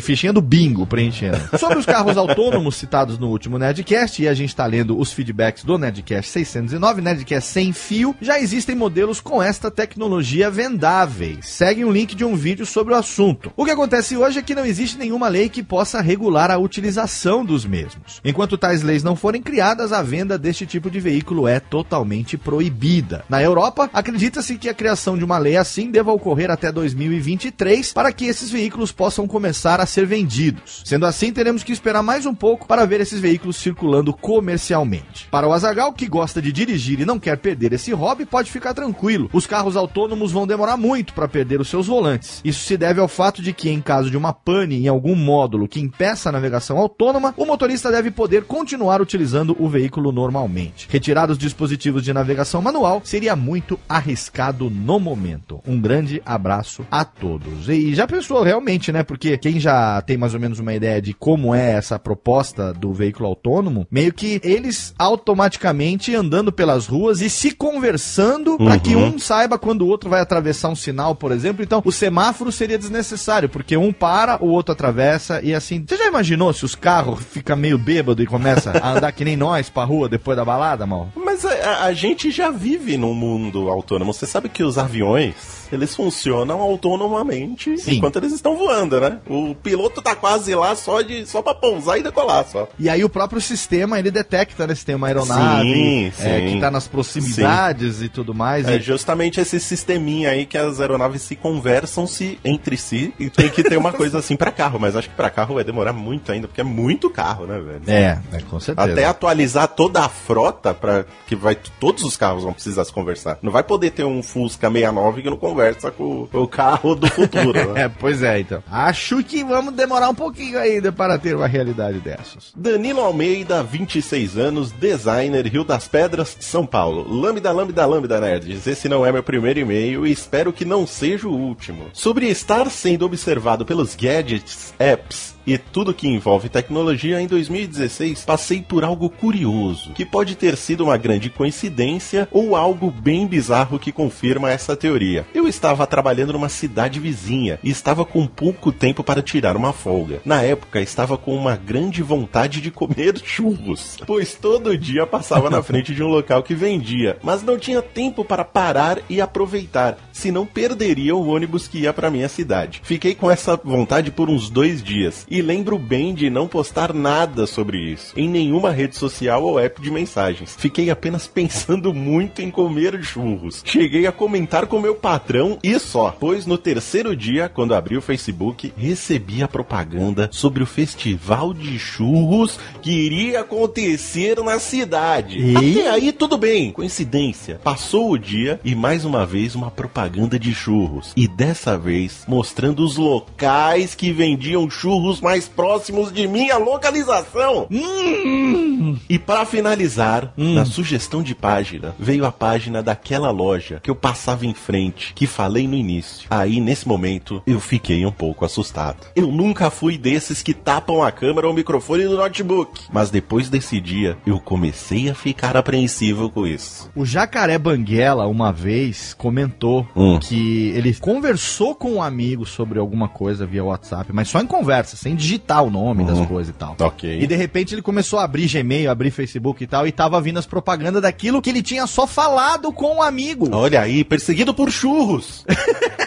fichinha 0.00 0.32
do 0.32 0.42
bingo 0.42 0.86
preenchendo. 0.86 1.38
Sobre 1.58 1.78
os 1.78 1.86
carros 1.86 2.16
autônomos 2.16 2.76
citados 2.76 3.18
no 3.18 3.28
último 3.28 3.58
Nerdcast, 3.58 4.22
e 4.22 4.28
a 4.28 4.34
gente 4.34 4.54
tá 4.54 4.66
lendo 4.66 4.98
os 4.98 5.12
feedbacks 5.12 5.64
do 5.64 5.78
Nerdcast 5.78 6.30
609, 6.30 7.00
Nerdcast 7.00 7.50
sem 7.50 7.72
fio, 7.72 8.14
já 8.20 8.38
existem 8.38 8.74
modelos 8.74 9.20
com 9.20 9.42
esta 9.42 9.70
tecnologia 9.70 10.50
vendáveis. 10.50 11.46
Segue 11.46 11.84
um 11.84 11.92
link 11.92 12.14
de 12.14 12.24
um 12.24 12.34
vídeo 12.34 12.66
sobre 12.66 12.94
o 12.94 12.96
assunto. 12.96 13.52
O 13.56 13.64
que 13.64 13.70
acontece 13.70 14.16
hoje 14.16 14.38
é 14.38 14.42
que 14.42 14.54
não 14.54 14.64
existe 14.64 14.98
nenhuma 14.98 15.28
lei 15.28 15.48
que 15.48 15.62
possa 15.62 16.00
regular 16.00 16.50
a 16.50 16.58
utilização 16.58 17.44
dos 17.44 17.61
mesmos. 17.64 18.20
Enquanto 18.24 18.58
tais 18.58 18.82
leis 18.82 19.02
não 19.02 19.16
forem 19.16 19.42
criadas, 19.42 19.92
a 19.92 20.02
venda 20.02 20.38
deste 20.38 20.66
tipo 20.66 20.90
de 20.90 21.00
veículo 21.00 21.46
é 21.48 21.60
totalmente 21.60 22.36
proibida. 22.36 23.24
Na 23.28 23.42
Europa, 23.42 23.88
acredita-se 23.92 24.56
que 24.56 24.68
a 24.68 24.74
criação 24.74 25.16
de 25.16 25.24
uma 25.24 25.38
lei 25.38 25.56
assim 25.56 25.90
deva 25.90 26.12
ocorrer 26.12 26.50
até 26.50 26.70
2023 26.70 27.92
para 27.92 28.12
que 28.12 28.26
esses 28.26 28.50
veículos 28.50 28.92
possam 28.92 29.26
começar 29.26 29.80
a 29.80 29.86
ser 29.86 30.06
vendidos. 30.06 30.82
Sendo 30.84 31.06
assim, 31.06 31.32
teremos 31.32 31.62
que 31.62 31.72
esperar 31.72 32.02
mais 32.02 32.26
um 32.26 32.34
pouco 32.34 32.66
para 32.66 32.84
ver 32.84 33.00
esses 33.00 33.20
veículos 33.20 33.56
circulando 33.56 34.12
comercialmente. 34.12 35.28
Para 35.30 35.46
o 35.46 35.52
Azagal, 35.52 35.92
que 35.92 36.08
gosta 36.08 36.40
de 36.40 36.52
dirigir 36.52 37.00
e 37.00 37.06
não 37.06 37.18
quer 37.18 37.38
perder 37.38 37.72
esse 37.72 37.92
hobby, 37.92 38.24
pode 38.24 38.50
ficar 38.50 38.74
tranquilo. 38.74 39.30
Os 39.32 39.46
carros 39.46 39.76
autônomos 39.76 40.32
vão 40.32 40.46
demorar 40.46 40.76
muito 40.76 41.12
para 41.14 41.28
perder 41.28 41.60
os 41.60 41.68
seus 41.68 41.86
volantes. 41.86 42.40
Isso 42.44 42.64
se 42.64 42.76
deve 42.76 43.00
ao 43.00 43.08
fato 43.08 43.42
de 43.42 43.52
que, 43.52 43.70
em 43.70 43.80
caso 43.80 44.10
de 44.10 44.16
uma 44.16 44.32
pane 44.32 44.76
em 44.76 44.88
algum 44.88 45.14
módulo 45.14 45.68
que 45.68 45.80
impeça 45.80 46.28
a 46.28 46.32
navegação 46.32 46.78
autônoma, 46.78 47.34
o 47.36 47.44
motorista 47.52 47.90
deve 47.90 48.10
poder 48.10 48.44
continuar 48.44 49.02
utilizando 49.02 49.54
o 49.58 49.68
veículo 49.68 50.10
normalmente. 50.10 50.88
Retirar 50.90 51.30
os 51.30 51.36
dispositivos 51.36 52.02
de 52.02 52.10
navegação 52.10 52.62
manual 52.62 53.02
seria 53.04 53.36
muito 53.36 53.78
arriscado 53.86 54.70
no 54.70 54.98
momento. 54.98 55.60
Um 55.66 55.78
grande 55.78 56.22
abraço 56.24 56.86
a 56.90 57.04
todos. 57.04 57.68
E 57.68 57.94
já 57.94 58.06
pensou 58.06 58.42
realmente, 58.42 58.90
né? 58.90 59.02
Porque 59.02 59.36
quem 59.36 59.60
já 59.60 60.00
tem 60.00 60.16
mais 60.16 60.32
ou 60.32 60.40
menos 60.40 60.60
uma 60.60 60.72
ideia 60.72 61.02
de 61.02 61.12
como 61.12 61.54
é 61.54 61.72
essa 61.72 61.98
proposta 61.98 62.72
do 62.72 62.90
veículo 62.94 63.28
autônomo, 63.28 63.86
meio 63.90 64.14
que 64.14 64.40
eles 64.42 64.94
automaticamente 64.98 66.14
andando 66.14 66.50
pelas 66.50 66.86
ruas 66.86 67.20
e 67.20 67.28
se 67.28 67.50
conversando 67.50 68.56
para 68.56 68.78
que 68.78 68.96
um 68.96 69.18
saiba 69.18 69.58
quando 69.58 69.82
o 69.82 69.88
outro 69.88 70.08
vai 70.08 70.22
atravessar 70.22 70.70
um 70.70 70.76
sinal, 70.76 71.14
por 71.14 71.32
exemplo. 71.32 71.62
Então, 71.62 71.82
o 71.84 71.92
semáforo 71.92 72.50
seria 72.50 72.78
desnecessário, 72.78 73.50
porque 73.50 73.76
um 73.76 73.92
para, 73.92 74.42
o 74.42 74.48
outro 74.48 74.72
atravessa 74.72 75.42
e 75.42 75.54
assim. 75.54 75.84
Você 75.86 75.98
já 75.98 76.06
imaginou 76.08 76.50
se 76.54 76.64
os 76.64 76.74
carros 76.74 77.20
ficam 77.42 77.56
meio 77.56 77.76
bêbado 77.76 78.22
e 78.22 78.26
começa 78.26 78.70
a 78.80 78.92
andar 78.92 79.10
que 79.10 79.24
nem 79.24 79.36
nós 79.36 79.68
pra 79.68 79.82
rua 79.84 80.08
depois 80.08 80.36
da 80.36 80.44
balada, 80.44 80.86
mal? 80.86 81.08
Mas 81.16 81.44
a- 81.44 81.84
a 81.84 81.92
gente 81.92 82.30
já 82.30 82.50
vive 82.50 82.96
num 82.96 83.12
mundo 83.12 83.68
autônomo. 83.68 84.12
Você 84.14 84.26
sabe 84.26 84.48
que 84.48 84.62
os 84.62 84.78
aviões, 84.78 85.61
eles 85.74 85.94
funcionam 85.94 86.60
autonomamente 86.60 87.76
Sim. 87.78 87.96
enquanto 87.96 88.16
eles 88.16 88.32
estão 88.32 88.56
voando, 88.56 89.00
né? 89.00 89.18
O 89.28 89.54
piloto 89.54 90.00
tá 90.02 90.14
quase 90.14 90.54
lá 90.54 90.74
só 90.76 91.00
de 91.02 91.26
só 91.26 91.42
para 91.42 91.54
pousar 91.54 91.98
e 91.98 92.02
decolar 92.02 92.44
só. 92.46 92.68
E 92.78 92.88
aí 92.88 93.02
o 93.04 93.08
próprio 93.08 93.40
sistema, 93.40 93.98
ele 93.98 94.10
detecta, 94.10 94.66
né, 94.66 94.74
se 94.74 94.84
tem 94.84 94.94
uma 94.94 95.06
aeronave 95.06 95.62
Sim, 95.72 96.06
é, 96.20 96.40
sim. 96.40 96.54
que 96.54 96.60
tá 96.60 96.70
nas 96.70 96.86
proximidades 96.88 98.02
e 98.02 98.08
tudo 98.08 98.34
mais. 98.34 98.66
É 98.68 98.76
e- 98.76 98.80
justamente 98.80 99.40
esse 99.40 99.58
sisteminha 99.60 100.30
aí 100.30 100.44
que 100.46 100.58
as 100.58 100.80
aeronaves 100.80 101.22
se 101.22 101.36
conversam 101.36 102.06
se 102.06 102.38
entre 102.44 102.76
si 102.76 103.12
e 103.18 103.30
tem 103.30 103.48
que 103.48 103.62
ter 103.62 103.76
uma 103.76 103.92
coisa 103.92 104.18
assim 104.18 104.36
pra 104.36 104.50
carro, 104.50 104.78
mas 104.78 104.96
acho 104.96 105.08
que 105.08 105.14
pra 105.16 105.30
carro 105.30 105.54
vai 105.54 105.64
demorar 105.64 105.92
muito 105.92 106.30
ainda, 106.32 106.46
porque 106.48 106.60
é 106.60 106.64
muito 106.64 107.08
carro, 107.10 107.46
né, 107.46 107.58
velho? 107.58 107.82
É, 107.86 108.18
é, 108.32 108.40
com 108.42 108.60
certeza. 108.60 108.92
Até 108.92 109.04
atualizar 109.04 109.68
toda 109.68 110.00
a 110.04 110.08
frota 110.08 110.74
para 110.74 111.04
que 111.26 111.34
vai 111.34 111.56
todos 111.80 112.02
os 112.02 112.16
carros 112.16 112.42
vão 112.44 112.52
precisar 112.52 112.84
se 112.84 112.92
conversar. 112.92 113.38
Não 113.42 113.50
vai 113.52 113.62
poder 113.62 113.90
ter 113.90 114.04
um 114.04 114.22
Fusca 114.22 114.68
69 114.70 115.22
que 115.22 115.30
não 115.30 115.36
conversa 115.36 115.61
com 115.96 116.28
o 116.32 116.46
carro 116.46 116.94
do 116.94 117.06
futuro, 117.08 117.52
né? 117.72 117.82
É, 117.82 117.88
pois 117.88 118.22
é, 118.22 118.40
então. 118.40 118.62
Acho 118.70 119.22
que 119.22 119.44
vamos 119.44 119.74
demorar 119.74 120.08
um 120.08 120.14
pouquinho 120.14 120.58
ainda 120.58 120.92
para 120.92 121.18
ter 121.18 121.34
uma 121.34 121.46
realidade 121.46 121.98
dessas. 122.00 122.52
Danilo 122.56 123.00
Almeida, 123.00 123.62
26 123.62 124.38
anos, 124.38 124.72
designer, 124.72 125.46
Rio 125.46 125.64
das 125.64 125.88
Pedras, 125.88 126.36
São 126.40 126.66
Paulo. 126.66 127.06
Lambda, 127.08 127.52
lambda, 127.52 127.86
lambda, 127.86 128.20
nerds. 128.20 128.66
Esse 128.66 128.88
não 128.88 129.04
é 129.04 129.12
meu 129.12 129.22
primeiro 129.22 129.60
e-mail 129.60 130.06
e 130.06 130.12
espero 130.12 130.52
que 130.52 130.64
não 130.64 130.86
seja 130.86 131.28
o 131.28 131.36
último. 131.36 131.86
Sobre 131.92 132.26
estar 132.28 132.70
sendo 132.70 133.04
observado 133.04 133.64
pelos 133.64 133.94
gadgets, 133.94 134.74
apps 134.78 135.31
e 135.46 135.58
tudo 135.58 135.94
que 135.94 136.08
envolve 136.08 136.48
tecnologia, 136.48 137.20
em 137.20 137.26
2016 137.26 138.24
passei 138.24 138.62
por 138.62 138.84
algo 138.84 139.08
curioso, 139.08 139.92
que 139.92 140.04
pode 140.04 140.36
ter 140.36 140.56
sido 140.56 140.84
uma 140.84 140.96
grande 140.96 141.30
coincidência 141.30 142.28
ou 142.30 142.54
algo 142.56 142.90
bem 142.90 143.26
bizarro 143.26 143.78
que 143.78 143.92
confirma 143.92 144.50
essa 144.50 144.76
teoria. 144.76 145.26
Eu 145.34 145.48
estava 145.48 145.86
trabalhando 145.86 146.32
numa 146.32 146.48
cidade 146.48 147.00
vizinha 147.00 147.58
e 147.62 147.70
estava 147.70 148.04
com 148.04 148.26
pouco 148.26 148.70
tempo 148.70 149.02
para 149.02 149.22
tirar 149.22 149.56
uma 149.56 149.72
folga. 149.72 150.20
Na 150.24 150.42
época, 150.42 150.80
estava 150.80 151.16
com 151.16 151.34
uma 151.34 151.56
grande 151.56 152.02
vontade 152.02 152.60
de 152.60 152.70
comer 152.70 153.20
churros, 153.24 153.98
pois 154.06 154.34
todo 154.34 154.76
dia 154.78 155.06
passava 155.06 155.50
na 155.50 155.62
frente 155.64 155.94
de 155.94 156.02
um 156.02 156.08
local 156.08 156.42
que 156.42 156.54
vendia, 156.54 157.18
mas 157.22 157.42
não 157.42 157.58
tinha 157.58 157.82
tempo 157.82 158.24
para 158.24 158.44
parar 158.44 158.98
e 159.08 159.20
aproveitar, 159.20 159.98
senão 160.12 160.46
perderia 160.46 161.14
o 161.14 161.26
ônibus 161.26 161.66
que 161.66 161.80
ia 161.80 161.92
para 161.92 162.10
minha 162.10 162.28
cidade. 162.28 162.80
Fiquei 162.84 163.14
com 163.14 163.30
essa 163.30 163.56
vontade 163.56 164.10
por 164.10 164.30
uns 164.30 164.48
dois 164.48 164.82
dias 164.82 165.26
e 165.32 165.40
lembro 165.40 165.78
bem 165.78 166.12
de 166.12 166.28
não 166.28 166.46
postar 166.46 166.92
nada 166.92 167.46
sobre 167.46 167.78
isso 167.78 168.12
em 168.14 168.28
nenhuma 168.28 168.70
rede 168.70 168.98
social 168.98 169.42
ou 169.42 169.58
app 169.58 169.80
de 169.80 169.90
mensagens. 169.90 170.54
Fiquei 170.58 170.90
apenas 170.90 171.26
pensando 171.26 171.94
muito 171.94 172.42
em 172.42 172.50
comer 172.50 173.02
churros. 173.02 173.62
Cheguei 173.64 174.06
a 174.06 174.12
comentar 174.12 174.66
com 174.66 174.78
meu 174.78 174.94
patrão 174.94 175.58
e 175.62 175.78
só, 175.78 176.14
pois 176.20 176.44
no 176.44 176.58
terceiro 176.58 177.16
dia, 177.16 177.48
quando 177.48 177.74
abri 177.74 177.96
o 177.96 178.02
Facebook, 178.02 178.74
recebi 178.76 179.42
a 179.42 179.48
propaganda 179.48 180.28
sobre 180.30 180.62
o 180.62 180.66
festival 180.66 181.54
de 181.54 181.78
churros 181.78 182.60
que 182.82 182.90
iria 182.90 183.40
acontecer 183.40 184.38
na 184.42 184.58
cidade. 184.58 185.38
E? 185.38 185.80
Até 185.80 185.90
aí 185.90 186.12
tudo 186.12 186.36
bem, 186.36 186.70
coincidência. 186.72 187.58
Passou 187.64 188.10
o 188.10 188.18
dia 188.18 188.60
e 188.62 188.74
mais 188.74 189.06
uma 189.06 189.24
vez 189.24 189.54
uma 189.54 189.70
propaganda 189.70 190.38
de 190.38 190.52
churros. 190.52 191.14
E 191.16 191.26
dessa 191.26 191.78
vez 191.78 192.24
mostrando 192.28 192.84
os 192.84 192.98
locais 192.98 193.94
que 193.94 194.12
vendiam 194.12 194.68
churros 194.68 195.21
mais 195.22 195.48
próximos 195.48 196.12
de 196.12 196.26
minha 196.26 196.56
localização. 196.58 197.66
Hum. 197.70 198.96
E 199.08 199.18
para 199.18 199.44
finalizar, 199.44 200.32
na 200.36 200.64
sugestão 200.64 201.22
de 201.22 201.34
página, 201.34 201.94
veio 201.98 202.24
a 202.26 202.32
página 202.32 202.82
daquela 202.82 203.30
loja 203.30 203.80
que 203.82 203.90
eu 203.90 203.94
passava 203.94 204.44
em 204.44 204.54
frente, 204.54 205.12
que 205.14 205.26
falei 205.26 205.66
no 205.66 205.74
início. 205.74 206.26
Aí, 206.30 206.60
nesse 206.60 206.86
momento, 206.86 207.42
eu 207.46 207.60
fiquei 207.60 208.04
um 208.04 208.12
pouco 208.12 208.44
assustado. 208.44 209.06
Eu 209.14 209.26
nunca 209.28 209.70
fui 209.70 209.96
desses 209.96 210.42
que 210.42 210.52
tapam 210.52 211.02
a 211.02 211.10
câmera 211.12 211.46
ou 211.46 211.52
o 211.52 211.56
microfone 211.56 212.04
do 212.04 212.16
notebook. 212.16 212.82
Mas 212.92 213.10
depois 213.10 213.48
desse 213.48 213.80
dia, 213.80 214.16
eu 214.26 214.38
comecei 214.40 215.08
a 215.08 215.14
ficar 215.14 215.56
apreensivo 215.56 216.28
com 216.28 216.46
isso. 216.46 216.90
O 216.94 217.04
Jacaré 217.04 217.58
Banguela, 217.58 218.26
uma 218.26 218.52
vez, 218.52 219.14
comentou 219.14 219.86
Hum. 219.96 220.18
que 220.18 220.68
ele 220.74 220.94
conversou 220.94 221.74
com 221.74 221.92
um 221.92 222.02
amigo 222.02 222.44
sobre 222.44 222.78
alguma 222.78 223.08
coisa 223.08 223.46
via 223.46 223.64
WhatsApp, 223.64 224.10
mas 224.12 224.28
só 224.28 224.40
em 224.40 224.46
conversa, 224.46 224.96
sem 224.96 225.11
digitar 225.14 225.62
o 225.62 225.70
nome 225.70 226.04
das 226.04 226.26
coisas 226.26 226.54
e 226.54 226.58
tal. 226.58 226.76
Ok. 226.78 227.20
E 227.20 227.26
de 227.26 227.34
repente 227.36 227.74
ele 227.74 227.82
começou 227.82 228.18
a 228.18 228.24
abrir 228.24 228.48
Gmail, 228.48 228.90
abrir 228.90 229.10
Facebook 229.10 229.62
e 229.62 229.66
tal, 229.66 229.86
e 229.86 229.92
tava 229.92 230.20
vindo 230.20 230.38
as 230.38 230.46
propagandas 230.46 231.02
daquilo 231.02 231.40
que 231.40 231.50
ele 231.50 231.62
tinha 231.62 231.86
só 231.86 232.06
falado 232.06 232.72
com 232.72 232.96
o 232.96 233.02
amigo. 233.02 233.48
Olha 233.52 233.80
aí, 233.80 234.04
perseguido 234.04 234.52
por 234.52 234.70
churros. 234.70 235.44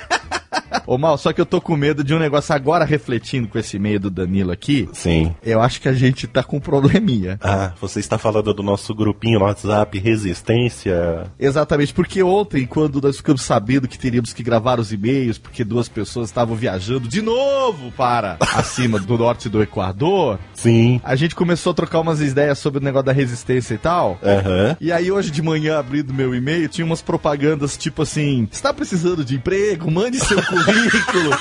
Ô 0.87 0.97
Mal, 0.97 1.17
só 1.17 1.33
que 1.33 1.41
eu 1.41 1.45
tô 1.45 1.59
com 1.59 1.75
medo 1.75 2.03
de 2.03 2.13
um 2.13 2.19
negócio 2.19 2.53
agora 2.53 2.85
refletindo 2.85 3.47
com 3.47 3.57
esse 3.57 3.77
e-mail 3.77 3.99
do 3.99 4.09
Danilo 4.09 4.51
aqui. 4.51 4.87
Sim. 4.93 5.35
Eu 5.43 5.61
acho 5.61 5.81
que 5.81 5.89
a 5.89 5.93
gente 5.93 6.27
tá 6.27 6.43
com 6.43 6.57
um 6.57 6.59
probleminha. 6.59 7.39
Ah, 7.41 7.73
você 7.81 7.99
está 7.99 8.17
falando 8.17 8.53
do 8.53 8.63
nosso 8.63 8.93
grupinho 8.93 9.39
no 9.39 9.45
WhatsApp 9.45 9.97
Resistência? 9.97 11.31
Exatamente, 11.39 11.93
porque 11.93 12.21
ontem, 12.21 12.65
quando 12.65 13.01
nós 13.01 13.17
ficamos 13.17 13.41
sabendo 13.41 13.87
que 13.87 13.97
teríamos 13.97 14.33
que 14.33 14.43
gravar 14.43 14.79
os 14.79 14.91
e-mails, 14.91 15.37
porque 15.37 15.63
duas 15.63 15.89
pessoas 15.89 16.29
estavam 16.29 16.55
viajando 16.55 17.07
de 17.07 17.21
novo 17.21 17.91
para 17.91 18.37
acima 18.55 18.99
do 18.99 19.17
norte 19.17 19.49
do 19.49 19.61
Equador, 19.61 20.39
Sim. 20.53 21.01
a 21.03 21.15
gente 21.15 21.35
começou 21.35 21.71
a 21.71 21.73
trocar 21.73 21.99
umas 21.99 22.21
ideias 22.21 22.59
sobre 22.59 22.79
o 22.79 22.83
negócio 22.83 23.05
da 23.05 23.11
resistência 23.11 23.73
e 23.73 23.77
tal. 23.77 24.19
Aham. 24.23 24.77
E 24.79 24.91
aí 24.91 25.11
hoje 25.11 25.31
de 25.31 25.41
manhã, 25.41 25.79
abrindo 25.79 26.13
meu 26.13 26.35
e-mail, 26.35 26.69
tinha 26.69 26.85
umas 26.85 27.01
propagandas 27.01 27.77
tipo 27.77 28.03
assim: 28.03 28.47
está 28.51 28.73
precisando 28.73 29.23
de 29.23 29.35
emprego? 29.35 29.89
Mande 29.89 30.19
seu 30.19 30.41
currículo. 30.43 30.74
ridículo. 30.75 31.37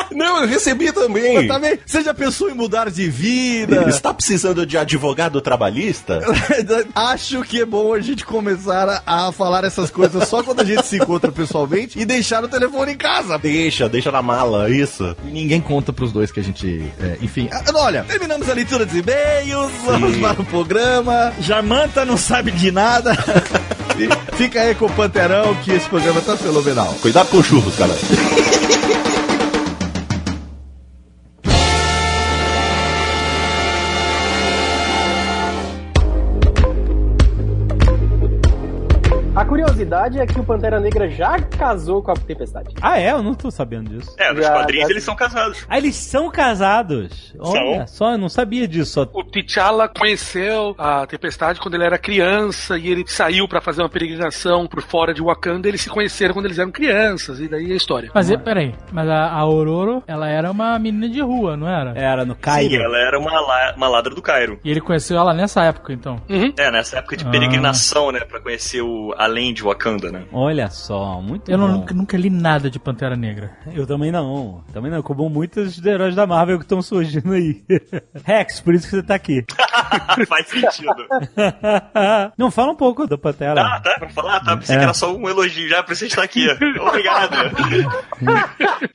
Não, 0.12 0.42
eu 0.42 0.48
recebi 0.48 0.92
também. 0.92 1.34
Eu 1.36 1.48
também. 1.48 1.78
Você 1.84 2.02
já 2.02 2.14
pensou 2.14 2.50
em 2.50 2.54
mudar 2.54 2.90
de 2.90 3.08
vida? 3.08 3.88
Está 3.88 4.12
precisando 4.12 4.64
de 4.66 4.76
advogado 4.76 5.40
trabalhista? 5.40 6.20
Acho 6.94 7.42
que 7.42 7.60
é 7.60 7.66
bom 7.66 7.92
a 7.92 8.00
gente 8.00 8.24
começar 8.24 9.02
a, 9.06 9.28
a 9.28 9.32
falar 9.32 9.64
essas 9.64 9.90
coisas 9.90 10.28
só 10.28 10.42
quando 10.42 10.60
a 10.60 10.64
gente 10.64 10.86
se 10.86 10.96
encontra 10.96 11.30
pessoalmente 11.30 11.98
e 11.98 12.04
deixar 12.04 12.44
o 12.44 12.48
telefone 12.48 12.92
em 12.92 12.96
casa. 12.96 13.38
Deixa, 13.38 13.88
deixa 13.88 14.10
na 14.10 14.22
mala, 14.22 14.70
isso. 14.70 15.16
E 15.24 15.30
ninguém 15.30 15.60
conta 15.60 15.92
pros 15.92 16.12
dois 16.12 16.30
que 16.30 16.40
a 16.40 16.42
gente. 16.42 16.84
é, 17.00 17.18
enfim. 17.20 17.48
Ah, 17.52 17.62
olha, 17.74 18.04
terminamos 18.04 18.48
a 18.48 18.54
leitura 18.54 18.84
dos 18.86 18.94
e-mails, 18.94 19.72
vamos 19.84 20.16
para 20.16 20.40
o 20.40 20.44
programa. 20.44 21.32
Jamanta 21.40 22.04
não 22.04 22.16
sabe 22.16 22.50
de 22.50 22.70
nada. 22.70 23.14
Fica 24.36 24.60
aí 24.60 24.74
com 24.74 24.86
o 24.86 24.90
Panterão 24.90 25.54
que 25.62 25.72
esse 25.72 25.88
programa 25.88 26.20
tá 26.20 26.36
fenomenal. 26.36 26.94
Cuidado 27.00 27.28
com 27.28 27.42
churros, 27.42 27.76
cara. 27.76 27.94
Curiosidade 39.58 40.18
é 40.18 40.26
que 40.26 40.40
o 40.40 40.42
Pantera 40.42 40.80
Negra 40.80 41.08
já 41.08 41.38
casou 41.38 42.02
com 42.02 42.10
a 42.10 42.14
Tempestade. 42.14 42.74
Ah, 42.82 42.98
é? 42.98 43.12
Eu 43.12 43.22
não 43.22 43.34
tô 43.34 43.52
sabendo 43.52 43.88
disso. 43.88 44.12
É, 44.18 44.32
nos 44.32 44.44
Já, 44.44 44.52
quadrinhos 44.52 44.88
já- 44.88 44.90
eles 44.92 45.04
são 45.04 45.14
casados. 45.14 45.64
Ah, 45.68 45.78
eles 45.78 45.94
são 45.94 46.28
casados. 46.28 47.32
Olha 47.38 47.86
São. 47.86 48.08
só, 48.08 48.12
eu 48.12 48.18
não 48.18 48.28
sabia 48.28 48.66
disso. 48.66 48.90
Só... 48.94 49.02
O 49.12 49.22
T'Challa 49.22 49.86
conheceu 49.88 50.74
a 50.76 51.06
Tempestade 51.06 51.60
quando 51.60 51.74
ele 51.76 51.84
era 51.84 51.96
criança 51.98 52.76
e 52.76 52.88
ele 52.88 53.04
saiu 53.06 53.46
pra 53.46 53.60
fazer 53.60 53.82
uma 53.82 53.88
peregrinação 53.88 54.66
por 54.66 54.82
fora 54.82 55.14
de 55.14 55.22
Wakanda. 55.22 55.68
Eles 55.68 55.82
se 55.82 55.88
conheceram 55.88 56.34
quando 56.34 56.46
eles 56.46 56.58
eram 56.58 56.72
crianças 56.72 57.38
e 57.38 57.46
daí 57.46 57.70
é 57.70 57.74
a 57.74 57.76
história. 57.76 58.10
Mas 58.12 58.30
e- 58.30 58.36
peraí, 58.36 58.74
mas 58.90 59.08
a, 59.08 59.26
a 59.26 59.38
Aurora, 59.38 60.02
ela 60.08 60.28
era 60.28 60.50
uma 60.50 60.76
menina 60.80 61.08
de 61.08 61.20
rua, 61.20 61.56
não 61.56 61.68
era? 61.68 61.92
Era 61.96 62.24
no 62.24 62.34
Sim, 62.34 62.40
Cairo. 62.40 62.82
ela 62.82 62.98
era 62.98 63.20
uma, 63.20 63.40
la- 63.40 63.74
uma 63.76 63.86
ladra 63.88 64.12
do 64.12 64.20
Cairo. 64.20 64.58
E 64.64 64.70
ele 64.70 64.80
conheceu 64.80 65.16
ela 65.16 65.32
nessa 65.32 65.62
época, 65.62 65.92
então. 65.92 66.20
É, 66.58 66.70
nessa 66.72 66.98
época 66.98 67.16
de 67.16 67.24
Ah. 67.24 67.30
peregrinação, 67.30 68.10
né? 68.10 68.20
Pra 68.24 68.40
conhecer 68.40 68.82
o 68.82 69.14
além 69.16 69.43
de 69.52 69.62
Wakanda, 69.62 70.10
né? 70.10 70.24
Olha 70.32 70.70
só, 70.70 71.20
muito 71.20 71.50
Eu 71.50 71.58
não- 71.58 71.66
bom. 71.68 71.78
nunca, 71.80 71.94
nunca 71.94 72.16
li 72.16 72.30
nada 72.30 72.70
de 72.70 72.78
Pantera 72.78 73.16
Negra. 73.16 73.56
Eu 73.74 73.86
também 73.86 74.10
não. 74.10 74.64
Também 74.72 74.90
não. 74.90 75.02
Como 75.02 75.28
muitos 75.28 75.76
dos 75.76 75.84
heróis 75.86 76.14
da 76.14 76.26
Marvel 76.26 76.58
que 76.58 76.64
estão 76.64 76.80
surgindo 76.82 77.32
aí. 77.32 77.62
Rex, 78.24 78.60
por 78.60 78.74
isso 78.74 78.84
que 78.88 78.96
você 78.96 79.02
tá 79.02 79.14
aqui. 79.14 79.44
Faz 80.28 80.46
sentido. 80.48 80.94
não, 82.38 82.50
fala 82.50 82.72
um 82.72 82.76
pouco 82.76 83.06
do 83.06 83.18
Pantera. 83.18 83.60
Ah, 83.60 83.80
tá, 83.80 83.96
pra 83.98 84.08
falar, 84.10 84.40
tá. 84.40 84.56
Pensei 84.56 84.76
É. 84.76 84.78
que 84.78 84.84
era 84.84 84.94
só 84.94 85.14
um 85.14 85.28
elogio 85.28 85.68
já 85.68 85.82
pra 85.82 85.94
você 85.94 86.06
estar 86.06 86.22
aqui. 86.22 86.46
Obrigado. 86.80 87.34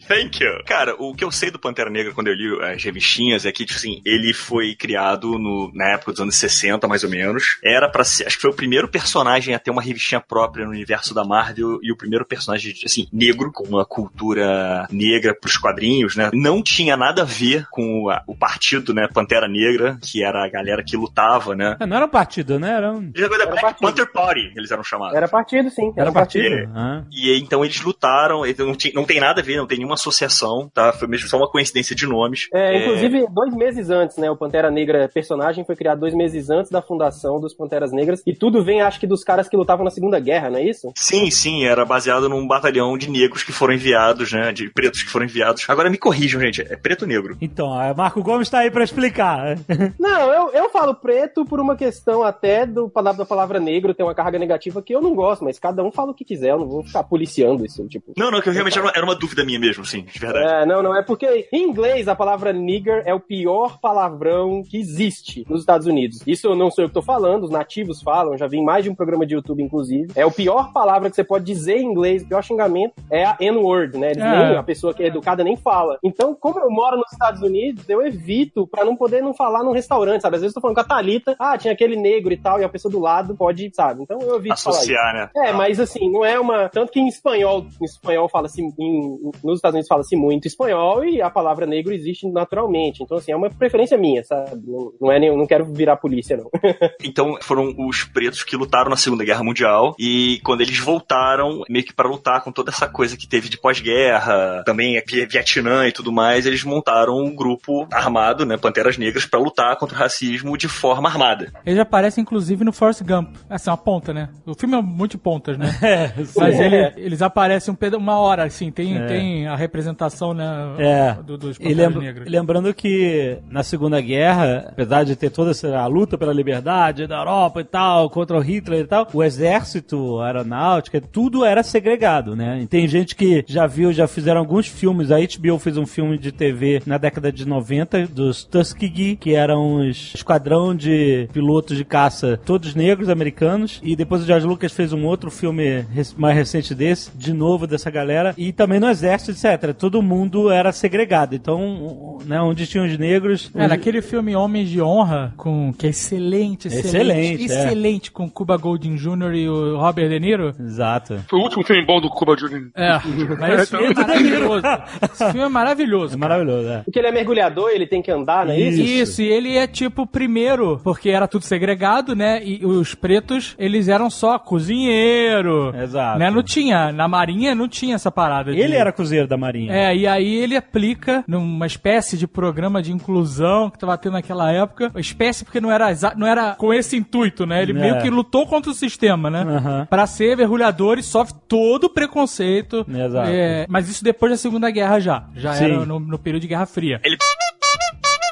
Thank 0.07 0.43
you. 0.43 0.63
Cara, 0.65 0.95
o 0.97 1.13
que 1.13 1.23
eu 1.23 1.31
sei 1.31 1.51
do 1.51 1.59
Pantera 1.59 1.89
Negra 1.89 2.13
quando 2.13 2.27
eu 2.27 2.33
li 2.33 2.63
as 2.73 2.83
revistinhas 2.83 3.45
é 3.45 3.51
que, 3.51 3.65
tipo 3.65 3.77
assim, 3.77 4.01
ele 4.05 4.33
foi 4.33 4.75
criado 4.75 5.37
no, 5.37 5.71
na 5.73 5.91
época 5.93 6.11
dos 6.11 6.21
anos 6.21 6.35
60, 6.35 6.87
mais 6.87 7.03
ou 7.03 7.09
menos. 7.09 7.57
Era 7.63 7.89
pra 7.89 8.03
ser, 8.03 8.25
acho 8.27 8.35
que 8.37 8.41
foi 8.41 8.51
o 8.51 8.55
primeiro 8.55 8.87
personagem 8.87 9.53
a 9.53 9.59
ter 9.59 9.71
uma 9.71 9.81
revistinha 9.81 10.21
própria 10.21 10.38
no 10.47 10.69
universo 10.71 11.13
da 11.13 11.23
Marvel 11.23 11.79
e 11.81 11.91
o 11.91 11.97
primeiro 11.97 12.25
personagem, 12.25 12.73
assim, 12.85 13.07
negro, 13.11 13.51
com 13.51 13.63
uma 13.67 13.85
cultura 13.85 14.87
negra 14.91 15.33
pros 15.33 15.57
quadrinhos, 15.57 16.15
né? 16.15 16.29
Não 16.33 16.61
tinha 16.61 16.95
nada 16.95 17.21
a 17.21 17.25
ver 17.25 17.65
com 17.71 18.09
a- 18.09 18.21
o 18.27 18.35
partido, 18.35 18.93
né, 18.93 19.07
Pantera 19.13 19.47
Negra, 19.47 19.97
que 20.01 20.23
era 20.23 20.45
a 20.45 20.49
galera 20.49 20.83
que 20.83 20.95
lutava, 20.97 21.55
né? 21.55 21.75
Ah, 21.79 21.87
Não 21.87 21.97
era 21.97 22.05
um 22.05 22.09
partido, 22.09 22.59
né? 22.59 22.71
Era 22.71 22.91
um. 22.91 23.11
Era 23.15 23.27
Black 23.29 23.61
partido. 23.61 23.79
Panther 23.87 24.11
Party, 24.11 24.51
eles 24.55 24.71
eram 24.71 24.83
chamados. 24.83 25.15
Era 25.15 25.27
partido, 25.27 25.69
sim. 25.69 25.89
Era, 25.95 26.01
Era 26.03 26.11
partido? 26.11 26.45
É. 26.55 26.69
Ah. 26.75 27.03
E 27.11 27.37
então 27.39 27.63
eles 27.63 27.81
lutaram, 27.81 28.45
então 28.45 28.65
não, 28.65 28.75
tinha- 28.75 28.93
não 28.93 29.05
tem 29.05 29.19
nada 29.19 29.41
a 29.41 29.43
ver, 29.43 29.57
não 29.57 29.67
tem 29.67 29.77
nenhuma 29.77 29.95
associação, 29.95 30.69
tá? 30.73 30.91
Foi 30.93 31.07
mesmo 31.07 31.27
só 31.27 31.37
uma 31.37 31.49
coincidência 31.49 31.95
de 31.95 32.05
nomes. 32.05 32.47
É, 32.53 32.81
inclusive, 32.81 33.27
dois 33.31 33.53
meses 33.55 33.89
antes, 33.89 34.17
né? 34.17 34.29
O 34.29 34.35
Pantera 34.37 34.69
Negra 34.71 35.09
personagem 35.13 35.63
foi 35.65 35.75
criado 35.75 35.99
dois 35.99 36.13
meses 36.13 36.49
antes 36.49 36.71
da 36.71 36.81
fundação 36.81 37.39
dos 37.39 37.53
Panteras 37.53 37.91
Negras. 37.91 38.21
E 38.25 38.33
tudo 38.33 38.63
vem, 38.63 38.81
acho 38.81 38.99
que, 38.99 39.07
dos 39.07 39.23
caras 39.23 39.47
que 39.47 39.57
lutavam 39.57 39.83
na 39.83 39.91
Segunda 39.91 40.19
Guerra, 40.19 40.28
não 40.49 40.59
é 40.59 40.63
isso? 40.63 40.91
Sim, 40.95 41.31
sim, 41.31 41.65
era 41.65 41.85
baseado 41.85 42.29
num 42.29 42.47
batalhão 42.47 42.97
de 42.97 43.09
negros 43.09 43.43
que 43.43 43.51
foram 43.51 43.73
enviados, 43.73 44.31
né? 44.31 44.51
De 44.51 44.69
pretos 44.69 45.03
que 45.03 45.09
foram 45.09 45.25
enviados. 45.25 45.65
Agora 45.67 45.89
me 45.89 45.97
corrijam, 45.97 46.41
gente, 46.41 46.61
é 46.61 46.75
preto 46.75 47.03
ou 47.03 47.07
negro? 47.07 47.37
Então, 47.41 47.73
a 47.73 47.93
Marco 47.93 48.21
Gomes 48.21 48.49
tá 48.49 48.59
aí 48.59 48.71
pra 48.71 48.83
explicar. 48.83 49.57
Não, 49.99 50.33
eu, 50.33 50.49
eu 50.51 50.69
falo 50.69 50.93
preto 50.93 51.45
por 51.45 51.59
uma 51.59 51.75
questão 51.75 52.23
até 52.23 52.65
do 52.65 52.89
da 52.99 53.13
da 53.13 53.25
palavra 53.25 53.59
negro 53.59 53.93
tem 53.93 54.05
uma 54.05 54.15
carga 54.15 54.37
negativa 54.37 54.81
que 54.81 54.93
eu 54.93 55.01
não 55.01 55.15
gosto, 55.15 55.43
mas 55.43 55.59
cada 55.59 55.83
um 55.83 55.91
fala 55.91 56.11
o 56.11 56.13
que 56.13 56.25
quiser, 56.25 56.51
eu 56.51 56.59
não 56.59 56.67
vou 56.67 56.83
ficar 56.83 57.03
policiando 57.03 57.65
isso, 57.65 57.87
tipo. 57.87 58.13
Não, 58.17 58.29
não, 58.31 58.41
que 58.41 58.49
eu 58.49 58.53
realmente 58.53 58.77
era 58.77 58.85
uma, 58.85 58.93
era 58.95 59.05
uma 59.05 59.15
dúvida 59.15 59.45
minha 59.45 59.59
mesmo, 59.59 59.85
sim, 59.85 60.01
de 60.01 60.19
verdade. 60.19 60.45
É, 60.45 60.65
não, 60.65 60.83
não, 60.83 60.95
é 60.95 61.03
porque 61.03 61.47
em 61.51 61.63
inglês 61.63 62.07
a 62.07 62.15
palavra 62.15 62.51
nigger 62.51 63.03
é 63.05 63.13
o 63.13 63.19
pior 63.19 63.79
palavrão 63.79 64.63
que 64.63 64.77
existe 64.77 65.45
nos 65.49 65.61
Estados 65.61 65.87
Unidos. 65.87 66.21
Isso 66.27 66.53
não 66.55 66.69
sou 66.69 66.83
eu 66.83 66.89
que 66.89 66.93
tô 66.93 67.01
falando, 67.01 67.43
os 67.43 67.49
nativos 67.49 68.01
falam, 68.01 68.37
já 68.37 68.47
vi 68.47 68.57
em 68.57 68.65
mais 68.65 68.83
de 68.83 68.89
um 68.89 68.95
programa 68.95 69.25
de 69.25 69.35
YouTube, 69.35 69.63
inclusive. 69.63 70.11
É 70.19 70.25
o 70.25 70.31
pior 70.31 70.71
palavra 70.73 71.09
que 71.09 71.15
você 71.15 71.23
pode 71.23 71.45
dizer 71.45 71.77
em 71.77 71.85
inglês, 71.85 72.23
o 72.23 72.27
pior 72.27 72.43
xingamento 72.43 72.93
é 73.11 73.25
a 73.25 73.37
N-word, 73.39 73.97
né? 73.97 74.11
Eles 74.11 74.23
É. 74.23 74.47
nem, 74.49 74.57
a 74.57 74.63
pessoa 74.63 74.93
que 74.93 75.03
é 75.03 75.07
educada 75.07 75.43
nem 75.43 75.55
fala. 75.55 75.97
Então, 76.03 76.35
como 76.39 76.59
eu 76.59 76.69
moro 76.69 76.97
nos 76.97 77.11
Estados 77.11 77.41
Unidos, 77.41 77.87
eu 77.89 78.05
evito 78.05 78.67
pra 78.67 78.83
não 78.85 78.95
poder 78.95 79.21
não 79.21 79.33
falar 79.33 79.63
num 79.63 79.71
restaurante, 79.71 80.21
sabe? 80.21 80.35
Às 80.35 80.41
vezes 80.41 80.55
eu 80.55 80.61
tô 80.61 80.61
falando 80.61 80.75
com 80.75 80.81
a 80.81 80.95
Thalita, 80.95 81.35
ah, 81.39 81.57
tinha 81.57 81.73
aquele 81.73 81.95
negro 81.95 82.33
e 82.33 82.37
tal, 82.37 82.59
e 82.59 82.63
a 82.63 82.69
pessoa 82.69 82.91
do 82.91 82.99
lado 82.99 83.35
pode, 83.35 83.69
sabe? 83.73 84.03
Então 84.03 84.19
eu 84.21 84.35
evito 84.35 84.55
falar 84.57 84.57
isso. 84.57 84.69
Associar, 84.69 85.13
né? 85.13 85.29
É, 85.47 85.51
mas 85.53 85.79
assim, 85.79 86.11
não 86.11 86.23
é 86.25 86.39
uma. 86.39 86.69
Tanto 86.69 86.91
que 86.91 86.99
em 86.99 87.07
espanhol, 87.07 87.65
em 87.81 87.85
espanhol 87.85 88.27
fala-se. 88.29 88.61
em- 88.61 89.31
Nos 89.43 89.55
Estados 89.57 89.73
Unidos 89.75 89.87
fala-se 89.87 90.15
muito 90.15 90.47
espanhol 90.47 91.03
e 91.05 91.21
a 91.21 91.29
palavra 91.29 91.65
negro 91.65 91.93
existe 91.93 92.27
naturalmente. 92.29 93.01
Então, 93.03 93.17
assim, 93.17 93.31
é 93.31 93.35
uma 93.35 93.49
preferência 93.49 93.97
minha, 93.97 94.23
sabe? 94.23 94.61
Não, 94.67 94.91
não 94.99 95.11
é 95.11 95.19
nem. 95.19 95.35
Não 95.35 95.47
quero 95.47 95.65
virar 95.65 95.97
polícia, 95.97 96.35
não. 96.37 96.49
Então 97.03 97.37
foram 97.41 97.73
os 97.87 98.03
pretos 98.03 98.43
que 98.43 98.55
lutaram 98.55 98.89
na 98.89 98.95
Segunda 98.97 99.23
Guerra 99.23 99.43
Mundial 99.43 99.95
e 99.97 100.08
quando 100.43 100.61
eles 100.61 100.77
voltaram, 100.79 101.63
meio 101.69 101.85
que 101.85 101.93
para 101.93 102.07
lutar 102.07 102.41
com 102.43 102.51
toda 102.51 102.71
essa 102.71 102.87
coisa 102.87 103.17
que 103.17 103.27
teve 103.27 103.49
de 103.49 103.57
pós-guerra, 103.57 104.63
também 104.65 104.97
aqui 104.97 105.25
Vietnã 105.25 105.87
e 105.87 105.91
tudo 105.91 106.11
mais, 106.11 106.45
eles 106.45 106.63
montaram 106.63 107.17
um 107.17 107.35
grupo 107.35 107.87
armado, 107.91 108.45
né, 108.45 108.57
Panteras 108.57 108.97
Negras, 108.97 109.25
para 109.25 109.39
lutar 109.39 109.75
contra 109.77 109.95
o 109.95 109.99
racismo 109.99 110.57
de 110.57 110.67
forma 110.67 111.09
armada. 111.09 111.51
Ele 111.65 111.79
aparece, 111.79 112.21
inclusive, 112.21 112.63
no 112.63 112.71
Forrest 112.71 113.03
Gump. 113.03 113.35
Assim, 113.49 113.69
uma 113.69 113.77
ponta, 113.77 114.13
né? 114.13 114.29
O 114.45 114.53
filme 114.53 114.75
é 114.77 114.81
muito 114.81 115.17
pontas, 115.17 115.57
né? 115.57 115.69
É, 115.81 116.11
Mas 116.35 116.59
ele- 116.59 116.93
eles 116.97 117.21
aparecem 117.21 117.73
um 117.73 117.75
peda- 117.75 117.97
uma 117.97 118.17
hora, 118.19 118.43
assim. 118.43 118.69
Tem, 118.71 118.97
É. 118.97 119.05
tem 119.07 119.47
a 119.47 119.55
representação, 119.55 120.33
né? 120.33 120.45
É. 120.77 121.13
Do, 121.23 121.37
dos 121.37 121.55
E 121.55 121.59
Panteras 121.59 121.77
lembra- 121.77 122.01
Negras. 122.01 122.27
lembrando 122.29 122.73
que 122.73 123.37
na 123.49 123.63
Segunda 123.63 123.99
Guerra, 123.99 124.67
apesar 124.71 125.03
de 125.03 125.15
ter 125.15 125.29
toda 125.29 125.51
essa 125.51 125.77
a 125.79 125.87
luta 125.87 126.17
pela 126.17 126.33
liberdade 126.33 127.07
da 127.07 127.17
Europa 127.17 127.61
e 127.61 127.63
tal, 127.63 128.09
contra 128.09 128.37
o 128.37 128.39
Hitler 128.39 128.81
e 128.81 128.87
tal, 128.87 129.07
o 129.13 129.23
exército, 129.23 129.88
a 130.19 130.27
aeronáutica, 130.27 131.01
tudo 131.01 131.43
era 131.45 131.63
segregado, 131.63 132.35
né? 132.35 132.59
E 132.61 132.67
tem 132.67 132.87
gente 132.87 133.15
que 133.15 133.43
já 133.47 133.65
viu, 133.67 133.91
já 133.93 134.07
fizeram 134.07 134.39
alguns 134.39 134.67
filmes, 134.67 135.11
a 135.11 135.17
HBO 135.19 135.59
fez 135.59 135.77
um 135.77 135.85
filme 135.85 136.17
de 136.17 136.31
TV 136.31 136.81
na 136.85 136.97
década 136.97 137.31
de 137.31 137.45
90 137.47 138.07
dos 138.07 138.43
Tuskegee, 138.43 139.15
que 139.15 139.33
eram 139.33 139.75
os 139.87 140.13
esquadrão 140.15 140.75
de 140.75 141.27
pilotos 141.33 141.77
de 141.77 141.85
caça, 141.85 142.39
todos 142.45 142.75
negros 142.75 143.09
americanos, 143.09 143.79
e 143.83 143.95
depois 143.95 144.23
o 144.23 144.25
George 144.25 144.45
Lucas 144.45 144.71
fez 144.73 144.93
um 144.93 145.05
outro 145.05 145.29
filme 145.31 145.85
mais 146.17 146.35
recente 146.35 146.73
desse, 146.75 147.11
de 147.15 147.33
novo 147.33 147.65
dessa 147.67 147.89
galera, 147.89 148.33
e 148.37 148.51
também 148.51 148.79
no 148.79 148.89
exército, 148.89 149.31
etc. 149.31 149.73
Todo 149.73 150.01
mundo 150.01 150.49
era 150.51 150.71
segregado. 150.71 151.35
Então, 151.35 152.17
né, 152.25 152.39
onde 152.41 152.65
tinham 152.67 152.85
os 152.85 152.97
negros. 152.97 153.51
É, 153.55 153.63
os- 153.63 153.69
naquele 153.69 154.01
filme 154.01 154.35
Homens 154.35 154.69
de 154.69 154.81
Honra, 154.81 155.33
com, 155.37 155.73
que 155.73 155.87
é 155.87 155.89
excelente, 155.89 156.67
excelente, 156.67 156.87
Excelente, 156.89 157.41
é. 157.41 157.45
excelente, 157.45 158.11
com 158.11 158.29
Cuba 158.29 158.57
Gooding 158.57 158.95
Jr. 158.95 159.33
e 159.35 159.49
o 159.49 159.77
Robert 159.79 160.09
De 160.09 160.19
Niro. 160.19 160.49
Exato. 160.59 161.19
Foi 161.29 161.39
o 161.39 161.43
último 161.43 161.63
filme 161.63 161.85
bom 161.85 161.99
do 162.01 162.09
Cuba 162.09 162.35
Jr. 162.35 162.69
É, 162.75 162.99
mas 163.39 163.61
esse 163.61 163.77
filme 163.77 163.93
é 163.93 163.93
maravilhoso. 163.95 164.63
Esse 165.11 165.25
filme 165.31 165.45
é 165.45 165.49
maravilhoso. 165.49 166.13
É 166.13 166.17
maravilhoso, 166.17 166.67
é. 166.69 166.77
Porque 166.83 166.99
ele 166.99 167.07
é 167.07 167.11
mergulhador, 167.11 167.69
ele 167.71 167.87
tem 167.87 168.01
que 168.01 168.11
andar, 168.11 168.45
não 168.45 168.53
é 168.53 168.59
isso? 168.59 168.81
Isso. 168.81 169.21
e 169.21 169.27
ele 169.27 169.57
é 169.57 169.67
tipo 169.67 170.03
o 170.03 170.07
primeiro, 170.07 170.79
porque 170.83 171.09
era 171.09 171.27
tudo 171.27 171.43
segregado, 171.43 172.15
né? 172.15 172.41
E 172.43 172.65
os 172.65 172.93
pretos, 172.95 173.55
eles 173.57 173.87
eram 173.87 174.09
só 174.09 174.37
cozinheiro. 174.39 175.73
Exato. 175.75 176.19
Né? 176.19 176.29
Não 176.29 176.43
tinha, 176.43 176.91
na 176.91 177.07
marinha 177.07 177.53
não 177.55 177.67
tinha 177.67 177.95
essa 177.95 178.11
parada. 178.11 178.51
de- 178.51 178.59
Ele 178.59 178.75
era 178.75 178.91
cozinheiro 178.91 179.27
da 179.27 179.37
Marinha. 179.37 179.73
É, 179.73 179.95
e 179.95 180.07
aí 180.07 180.35
ele 180.35 180.55
aplica 180.55 181.23
numa 181.27 181.65
espécie 181.65 182.17
de 182.17 182.27
programa 182.27 182.81
de 182.81 182.91
inclusão 182.91 183.69
que 183.69 183.77
tava 183.79 183.97
tendo 183.97 184.13
naquela 184.13 184.51
época. 184.51 184.91
Espécie 184.95 185.43
porque 185.45 185.61
não 185.61 185.71
era, 185.71 185.91
exa- 185.91 186.13
não 186.15 186.27
era 186.27 186.55
com 186.55 186.73
esse 186.73 186.97
intuito, 186.97 187.45
né? 187.45 187.61
Ele 187.61 187.71
É. 187.71 187.75
meio 187.75 188.01
que 188.01 188.09
lutou 188.09 188.45
contra 188.47 188.71
o 188.71 188.73
sistema, 188.73 189.29
né? 189.29 189.43
Aham. 189.69 189.85
Pra 189.85 190.07
ser 190.07 190.35
mergulhador 190.35 190.97
e 190.97 191.03
sofre 191.03 191.35
todo 191.47 191.85
o 191.85 191.89
preconceito. 191.89 192.85
Exato. 192.89 193.29
É, 193.29 193.65
mas 193.69 193.89
isso 193.89 194.03
depois 194.03 194.31
da 194.31 194.37
Segunda 194.37 194.69
Guerra 194.71 194.99
já. 194.99 195.27
Já 195.35 195.53
Sim. 195.53 195.65
era 195.65 195.85
no, 195.85 195.99
no 195.99 196.19
período 196.19 196.41
de 196.41 196.47
Guerra 196.47 196.65
Fria. 196.65 196.99
Ele. 197.03 197.17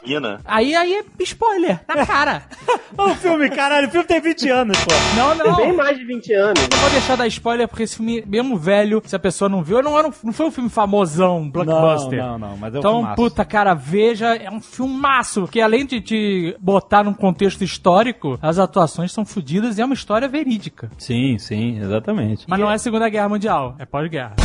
Mina. 0.07 0.39
Aí, 0.45 0.73
aí 0.75 0.93
é 0.95 1.03
spoiler, 1.23 1.79
na 1.87 2.05
cara. 2.05 2.43
O 2.97 3.09
filme, 3.15 3.49
caralho, 3.49 3.87
o 3.87 3.91
filme 3.91 4.07
tem 4.07 4.19
20 4.21 4.49
anos, 4.49 4.77
pô. 4.83 4.91
Não, 5.15 5.35
Tem 5.37 5.51
não. 5.51 5.55
bem 5.57 5.73
mais 5.73 5.97
de 5.97 6.05
20 6.05 6.33
anos. 6.33 6.67
Não 6.71 6.79
vou 6.79 6.89
deixar 6.89 7.15
dar 7.15 7.27
spoiler, 7.27 7.67
porque 7.67 7.83
esse 7.83 7.97
filme, 7.97 8.23
mesmo 8.25 8.57
velho, 8.57 9.01
se 9.05 9.15
a 9.15 9.19
pessoa 9.19 9.47
não 9.49 9.61
viu, 9.63 9.81
não, 9.83 9.97
era 9.97 10.07
um- 10.07 10.13
não 10.23 10.33
foi 10.33 10.45
um 10.47 10.51
filme 10.51 10.69
famosão, 10.69 11.49
blockbuster. 11.49 12.19
Não, 12.19 12.37
não, 12.39 12.49
não, 12.49 12.57
mas 12.57 12.73
é 12.73 12.77
um 12.77 12.79
Então, 12.79 12.93
filmaço. 12.93 13.15
puta, 13.15 13.45
cara, 13.45 13.73
veja, 13.73 14.35
é 14.35 14.49
um 14.49 14.61
filmaço, 14.61 15.41
porque 15.41 15.59
além 15.61 15.85
de 15.85 16.01
te 16.01 16.55
botar 16.59 17.03
num 17.03 17.13
contexto 17.13 17.63
histórico, 17.63 18.37
as 18.41 18.57
atuações 18.59 19.11
são 19.11 19.25
fodidas 19.25 19.77
e 19.77 19.81
é 19.81 19.85
uma 19.85 19.93
história 19.93 20.27
verídica. 20.27 20.89
Sim, 20.97 21.37
sim, 21.37 21.79
exatamente. 21.79 22.45
Mas 22.47 22.59
não 22.59 22.71
é 22.71 22.77
Segunda 22.77 23.09
Guerra 23.09 23.29
Mundial, 23.29 23.75
é 23.79 23.85
pós-guerra. 23.85 24.35